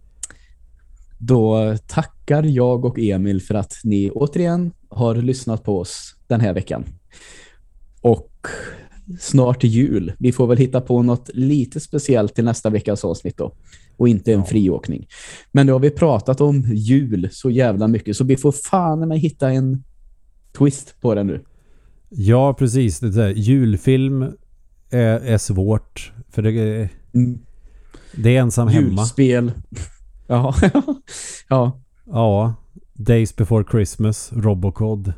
då 1.18 1.78
tackar 2.30 2.44
jag 2.50 2.86
och 2.86 3.00
Emil 3.00 3.42
för 3.42 3.56
att 3.56 3.74
ni 3.84 4.10
återigen 4.12 4.72
har 4.90 5.16
lyssnat 5.16 5.64
på 5.64 5.80
oss 5.80 6.16
den 6.28 6.42
här 6.42 6.54
veckan. 6.54 6.84
Och 8.02 8.32
snart 9.20 9.64
jul. 9.64 10.14
Vi 10.20 10.32
får 10.32 10.48
väl 10.48 10.58
hitta 10.58 10.82
på 10.82 11.04
något 11.04 11.30
lite 11.34 11.80
speciellt 11.80 12.36
till 12.36 12.44
nästa 12.44 12.70
veckas 12.70 13.06
avsnitt 13.06 13.38
då. 13.38 13.54
Och 13.98 14.08
inte 14.08 14.34
en 14.34 14.46
friåkning. 14.46 15.08
Men 15.52 15.66
nu 15.66 15.72
har 15.72 15.80
vi 15.80 15.90
pratat 15.90 16.42
om 16.42 16.62
jul 16.74 17.30
så 17.32 17.50
jävla 17.50 17.88
mycket 17.88 18.16
så 18.18 18.24
vi 18.24 18.38
får 18.38 18.52
fan 18.52 19.08
med 19.08 19.20
hitta 19.20 19.50
en 19.52 19.84
twist 20.58 20.96
på 21.02 21.16
det 21.16 21.24
nu. 21.24 21.44
Ja, 22.10 22.54
precis. 22.54 23.00
Det 23.00 23.12
där. 23.12 23.30
Julfilm 23.30 24.22
är, 24.90 25.20
är 25.20 25.38
svårt. 25.38 26.12
För 26.32 26.42
det, 26.42 26.52
är- 26.52 26.90
det 28.16 28.36
är 28.36 28.42
ensam 28.42 28.68
hemma. 28.68 28.88
Julspel. 29.02 29.52
Ja. 30.32 30.56
ja. 31.50 31.80
Ja. 32.12 32.54
Days 32.94 33.36
before 33.36 33.64
Christmas. 33.72 34.32
Robocod. 34.36 35.14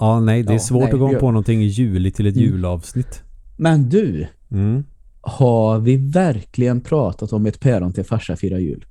Ja, 0.00 0.20
nej. 0.20 0.42
Det 0.42 0.50
är 0.50 0.52
Ja, 0.54 0.58
svårt 0.58 0.82
nej, 0.84 0.92
att 0.92 0.98
gå 0.98 1.12
jag- 1.12 1.20
på 1.20 1.30
någonting 1.30 1.62
juligt 1.62 2.16
till 2.16 2.26
ett 2.26 2.36
Mm. 2.36 2.48
julavsnitt. 2.48 3.22
Men 3.56 3.88
du, 3.88 4.26
Mm. 4.50 4.84
har 5.20 5.78
vi 5.78 5.96
verkligen 5.96 6.80
pratat 6.80 7.32
om 7.32 7.46
ett 7.46 7.60
päron 7.60 7.92
till 7.92 8.04
farsa 8.04 8.36
firar 8.36 8.58
jul? 8.58 8.84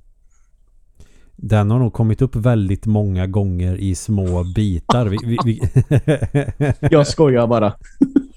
Den 1.36 1.70
har 1.70 1.78
nog 1.78 1.92
kommit 1.92 2.22
upp 2.22 2.36
väldigt 2.36 2.86
många 2.86 3.26
gånger 3.26 3.76
i 3.76 3.94
små 3.94 4.44
bitar. 4.54 5.06
Vi, 5.06 5.16
vi, 5.24 5.38
vi 5.44 5.60
Jag 6.90 7.06
skojar 7.06 7.46
bara. 7.46 7.74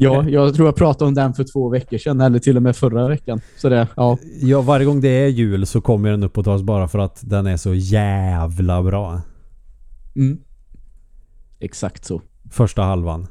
ja, 0.00 0.28
jag 0.28 0.54
tror 0.54 0.68
jag 0.68 0.76
pratade 0.76 1.08
om 1.08 1.14
den 1.14 1.34
för 1.34 1.44
två 1.52 1.68
veckor 1.68 1.98
sedan 1.98 2.20
eller 2.20 2.38
till 2.38 2.56
och 2.56 2.62
med 2.62 2.76
förra 2.76 3.08
veckan. 3.08 3.40
Så 3.56 3.68
det, 3.68 3.88
ja. 3.96 4.18
ja, 4.40 4.60
varje 4.60 4.86
gång 4.86 5.00
det 5.00 5.08
är 5.08 5.28
jul 5.28 5.66
så 5.66 5.80
kommer 5.80 6.10
den 6.10 6.22
upp 6.22 6.32
på 6.32 6.42
tas 6.42 6.62
bara 6.62 6.88
för 6.88 6.98
att 6.98 7.20
den 7.22 7.46
är 7.46 7.56
så 7.56 7.74
jävla 7.74 8.82
bra. 8.82 9.20
Mm. 10.16 10.38
Exakt 11.60 12.04
så. 12.04 12.22
Första 12.50 12.82
halvan. 12.82 13.26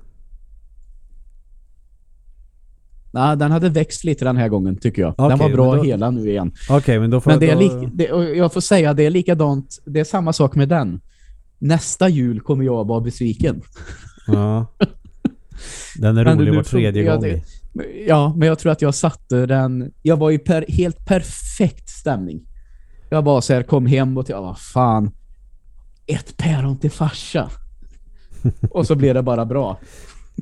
Nej, 3.13 3.37
den 3.37 3.51
hade 3.51 3.69
växt 3.69 4.03
lite 4.03 4.25
den 4.25 4.37
här 4.37 4.49
gången 4.49 4.75
tycker 4.77 5.01
jag. 5.01 5.13
den 5.17 5.25
Okej, 5.25 5.37
var 5.37 5.49
bra 5.49 5.75
då- 5.75 5.83
hela 5.83 6.11
nu 6.11 6.29
igen. 6.29 6.51
Okej, 6.69 6.99
men 6.99 7.09
då 7.09 7.21
får 7.21 7.31
Men 7.31 7.39
det 7.39 7.49
är 7.49 7.53
då- 7.55 7.59
lik, 7.81 7.89
det, 7.93 8.03
jag 8.35 8.53
får 8.53 8.61
säga, 8.61 8.93
det 8.93 9.05
är 9.05 9.09
likadant. 9.09 9.79
Det 9.85 9.99
är 9.99 10.03
samma 10.03 10.33
sak 10.33 10.55
med 10.55 10.69
den. 10.69 11.01
Nästa 11.59 12.09
jul 12.09 12.39
kommer 12.41 12.63
jag 12.65 12.87
vara 12.87 13.01
besviken. 13.01 13.61
Ja. 14.27 14.65
Den 15.95 16.17
är 16.17 16.25
Men 16.25 16.39
rolig 16.39 16.55
var 16.55 16.63
tredje 16.63 17.03
funkar 17.03 17.29
gång. 17.29 17.43
Ja, 18.07 18.33
men 18.37 18.47
jag 18.47 18.59
tror 18.59 18.71
att 18.71 18.81
jag 18.81 18.95
satte 18.95 19.45
den... 19.45 19.91
Jag 20.01 20.17
var 20.17 20.31
i 20.31 20.39
per, 20.39 20.65
helt 20.67 21.05
perfekt 21.05 21.89
stämning. 21.89 22.41
Jag 23.09 23.23
bara 23.23 23.41
så 23.41 23.53
här 23.53 23.63
kom 23.63 23.85
hem 23.85 24.17
och 24.17 24.25
till, 24.25 24.35
vad 24.35 24.59
fan. 24.59 25.11
Ett 26.07 26.37
päron 26.37 26.79
till 26.79 26.91
farsa. 26.91 27.49
och 28.71 28.87
så 28.87 28.95
blev 28.95 29.13
det 29.13 29.23
bara 29.23 29.45
bra. 29.45 29.79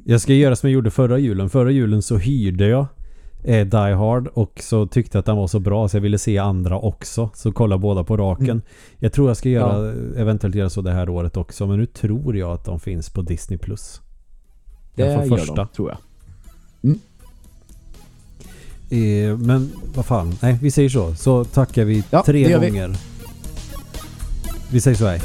Jag 0.06 0.22
ska 0.22 0.34
göra 0.34 0.56
som 0.56 0.70
jag 0.70 0.74
gjorde 0.74 0.92
förra 0.92 1.18
julen. 1.18 1.50
Förra 1.50 1.72
julen 1.72 2.02
så 2.02 2.18
hyrde 2.18 2.68
jag 2.68 2.88
eh, 3.44 3.66
Die 3.68 3.94
Hard 3.94 4.28
och 4.28 4.60
så 4.64 4.88
tyckte 4.88 5.18
jag 5.18 5.20
att 5.20 5.26
den 5.26 5.38
var 5.38 5.48
så 5.48 5.60
bra 5.60 5.88
så 5.88 5.98
jag 5.98 6.02
ville 6.02 6.18
se 6.18 6.38
andra 6.38 6.80
också. 6.80 7.30
Så 7.34 7.52
kolla 7.52 7.78
båda 7.78 8.04
på 8.04 8.18
raken. 8.18 8.50
Mm. 8.50 8.62
Jag 9.00 9.14
tror 9.14 9.28
jag 9.28 9.38
ska 9.38 9.50
göra, 9.50 9.92
eventuellt 10.18 10.56
göra 10.56 10.70
så 10.70 10.82
det 10.82 10.92
här 10.92 11.10
året 11.10 11.38
också. 11.38 11.68
Men 11.68 11.80
nu 11.80 11.86
tror 11.86 12.38
jag 12.38 12.52
att 12.52 12.66
de 12.66 12.80
finns 12.80 13.10
på 13.10 13.22
Disney+. 13.22 13.58
Plus. 13.58 14.02
Det 15.06 15.12
Jag 15.14 15.28
får 15.28 15.38
gör 15.38 15.46
första. 15.46 15.56
de, 15.56 15.68
tror 15.68 15.90
jag. 15.90 15.98
Eh, 18.92 19.38
men 19.38 19.72
vad 19.96 20.06
fan, 20.06 20.36
nej 20.42 20.58
vi 20.62 20.72
säger 20.72 20.90
så. 20.90 21.16
Så 21.16 21.44
tackar 21.46 21.86
vi 21.86 22.04
Ja, 22.10 22.24
tre 22.26 22.50
gör 22.50 22.60
vi. 22.60 22.70
gånger. 22.70 22.98
Vi 24.72 24.82
säger 24.82 24.98
så 24.98 25.06
här. 25.08 25.22